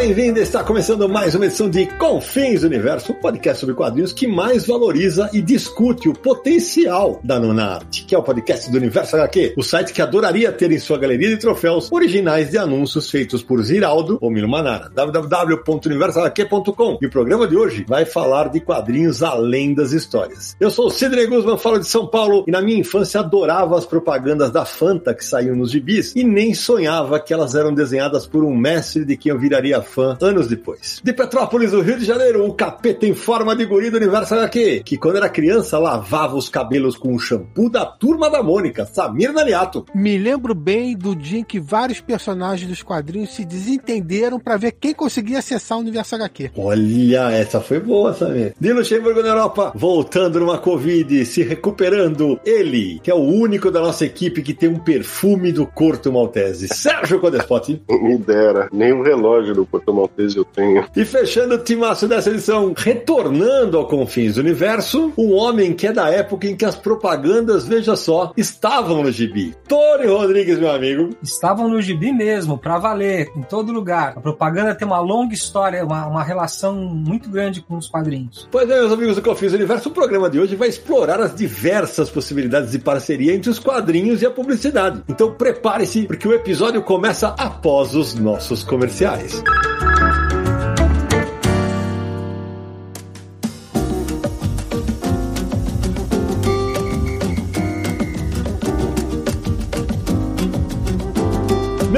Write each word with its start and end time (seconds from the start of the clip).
Bem-vindo! 0.00 0.40
Está 0.40 0.64
começando 0.64 1.06
mais 1.06 1.34
uma 1.34 1.44
edição 1.44 1.68
de 1.68 1.84
Confins 1.84 2.62
Universo, 2.62 3.12
um 3.12 3.16
podcast 3.16 3.60
sobre 3.60 3.74
quadrinhos 3.74 4.14
que 4.14 4.26
mais 4.26 4.66
valoriza 4.66 5.28
e 5.30 5.42
discute 5.42 6.08
o 6.08 6.14
potencial 6.14 7.20
da 7.22 7.38
nona 7.38 7.74
arte, 7.74 8.06
que 8.06 8.14
é 8.14 8.18
o 8.18 8.22
podcast 8.22 8.70
do 8.70 8.78
Universo 8.78 9.16
HQ, 9.16 9.52
o 9.58 9.62
site 9.62 9.92
que 9.92 10.00
adoraria 10.00 10.50
ter 10.50 10.72
em 10.72 10.78
sua 10.78 10.96
galeria 10.96 11.28
de 11.28 11.36
troféus 11.36 11.92
originais 11.92 12.48
de 12.48 12.56
anúncios 12.56 13.10
feitos 13.10 13.42
por 13.42 13.62
Ziraldo 13.62 14.16
ou 14.22 14.30
Milo 14.30 14.48
Manara, 14.48 14.88
www.universohq.com. 14.88 16.98
E 17.02 17.06
o 17.06 17.10
programa 17.10 17.46
de 17.46 17.54
hoje 17.54 17.84
vai 17.86 18.06
falar 18.06 18.48
de 18.48 18.58
quadrinhos 18.58 19.22
além 19.22 19.74
das 19.74 19.92
histórias. 19.92 20.56
Eu 20.58 20.70
sou 20.70 20.86
o 20.86 20.90
Sidney 20.90 21.26
Guzman, 21.26 21.58
falo 21.58 21.78
de 21.78 21.86
São 21.86 22.06
Paulo 22.06 22.42
e 22.48 22.50
na 22.50 22.62
minha 22.62 22.78
infância 22.78 23.20
adorava 23.20 23.76
as 23.76 23.84
propagandas 23.84 24.50
da 24.50 24.64
Fanta 24.64 25.12
que 25.12 25.26
saíam 25.26 25.54
nos 25.54 25.70
gibis 25.70 26.16
e 26.16 26.24
nem 26.24 26.54
sonhava 26.54 27.20
que 27.20 27.34
elas 27.34 27.54
eram 27.54 27.74
desenhadas 27.74 28.26
por 28.26 28.42
um 28.42 28.56
mestre 28.56 29.04
de 29.04 29.14
quem 29.14 29.30
eu 29.30 29.38
viraria 29.38 29.89
fã 29.90 30.16
anos 30.20 30.48
depois. 30.48 31.00
De 31.02 31.12
Petrópolis, 31.12 31.72
no 31.72 31.80
Rio 31.80 31.98
de 31.98 32.04
Janeiro, 32.04 32.46
o 32.46 32.54
capeta 32.54 33.06
em 33.06 33.14
forma 33.14 33.54
de 33.56 33.64
guri 33.66 33.90
do 33.90 33.96
universo 33.96 34.34
HQ, 34.34 34.82
que 34.84 34.96
quando 34.96 35.16
era 35.16 35.28
criança 35.28 35.78
lavava 35.78 36.36
os 36.36 36.48
cabelos 36.48 36.96
com 36.96 37.14
o 37.14 37.18
shampoo 37.18 37.68
da 37.68 37.84
turma 37.84 38.30
da 38.30 38.42
Mônica, 38.42 38.86
Samir 38.86 39.32
Naliato. 39.32 39.84
Me 39.94 40.16
lembro 40.16 40.54
bem 40.54 40.96
do 40.96 41.14
dia 41.14 41.40
em 41.40 41.44
que 41.44 41.58
vários 41.58 42.00
personagens 42.00 42.68
dos 42.68 42.82
quadrinhos 42.82 43.34
se 43.34 43.44
desentenderam 43.44 44.38
para 44.38 44.56
ver 44.56 44.72
quem 44.72 44.94
conseguia 44.94 45.38
acessar 45.38 45.78
o 45.78 45.80
universo 45.80 46.14
HQ. 46.14 46.52
Olha, 46.56 47.30
essa 47.30 47.60
foi 47.60 47.80
boa, 47.80 48.14
Samir. 48.14 48.54
De 48.58 48.72
Luxemburgo 48.72 49.22
na 49.22 49.28
Europa, 49.28 49.72
voltando 49.74 50.40
numa 50.40 50.58
Covid, 50.58 51.24
se 51.24 51.42
recuperando, 51.42 52.38
ele, 52.44 53.00
que 53.02 53.10
é 53.10 53.14
o 53.14 53.18
único 53.18 53.70
da 53.70 53.80
nossa 53.80 54.04
equipe 54.04 54.42
que 54.42 54.54
tem 54.54 54.68
um 54.68 54.78
perfume 54.78 55.52
do 55.52 55.66
Corto 55.66 56.12
Maltese, 56.12 56.68
Sérgio 56.68 57.20
Codespot. 57.20 57.80
Me 57.88 58.18
dera, 58.18 58.68
nem 58.72 58.92
um 58.92 59.02
relógio 59.02 59.54
do 59.54 59.66
Corto 59.80 59.90
Porto 59.90 59.94
Maltese 59.94 60.36
eu 60.36 60.44
tenho. 60.44 60.86
E 60.94 61.04
fechando 61.04 61.54
o 61.54 61.58
timaço 61.58 62.06
dessa 62.06 62.30
edição, 62.30 62.72
retornando 62.76 63.76
ao 63.76 63.86
Confins 63.86 64.34
do 64.34 64.40
Universo, 64.40 65.12
um 65.16 65.32
homem 65.32 65.72
que 65.72 65.86
é 65.86 65.92
da 65.92 66.08
época 66.08 66.46
em 66.46 66.56
que 66.56 66.64
as 66.64 66.76
propagandas, 66.76 67.66
veja 67.66 67.96
só, 67.96 68.32
estavam 68.36 69.02
no 69.02 69.10
gibi. 69.10 69.54
Tony 69.66 70.06
Rodrigues, 70.06 70.58
meu 70.58 70.70
amigo. 70.70 71.10
Estavam 71.22 71.68
no 71.68 71.80
gibi 71.80 72.12
mesmo, 72.12 72.58
pra 72.58 72.78
valer, 72.78 73.30
em 73.36 73.42
todo 73.42 73.72
lugar. 73.72 74.14
A 74.16 74.20
propaganda 74.20 74.74
tem 74.74 74.86
uma 74.86 75.00
longa 75.00 75.34
história, 75.34 75.84
uma, 75.84 76.06
uma 76.06 76.22
relação 76.22 76.74
muito 76.74 77.28
grande 77.28 77.60
com 77.60 77.76
os 77.76 77.88
quadrinhos. 77.88 78.48
Pois 78.50 78.68
é, 78.68 78.74
meus 78.80 78.92
amigos 78.92 79.16
do 79.16 79.22
Confins 79.22 79.52
do 79.52 79.56
Universo, 79.56 79.88
o 79.88 79.92
programa 79.92 80.28
de 80.28 80.38
hoje 80.38 80.56
vai 80.56 80.68
explorar 80.68 81.20
as 81.20 81.34
diversas 81.34 82.10
possibilidades 82.10 82.72
de 82.72 82.78
parceria 82.78 83.34
entre 83.34 83.50
os 83.50 83.58
quadrinhos 83.58 84.22
e 84.22 84.26
a 84.26 84.30
publicidade. 84.30 85.02
Então 85.08 85.32
prepare-se, 85.32 86.06
porque 86.06 86.28
o 86.28 86.34
episódio 86.34 86.82
começa 86.82 87.28
após 87.38 87.94
os 87.94 88.14
nossos 88.14 88.62
comerciais. 88.62 89.42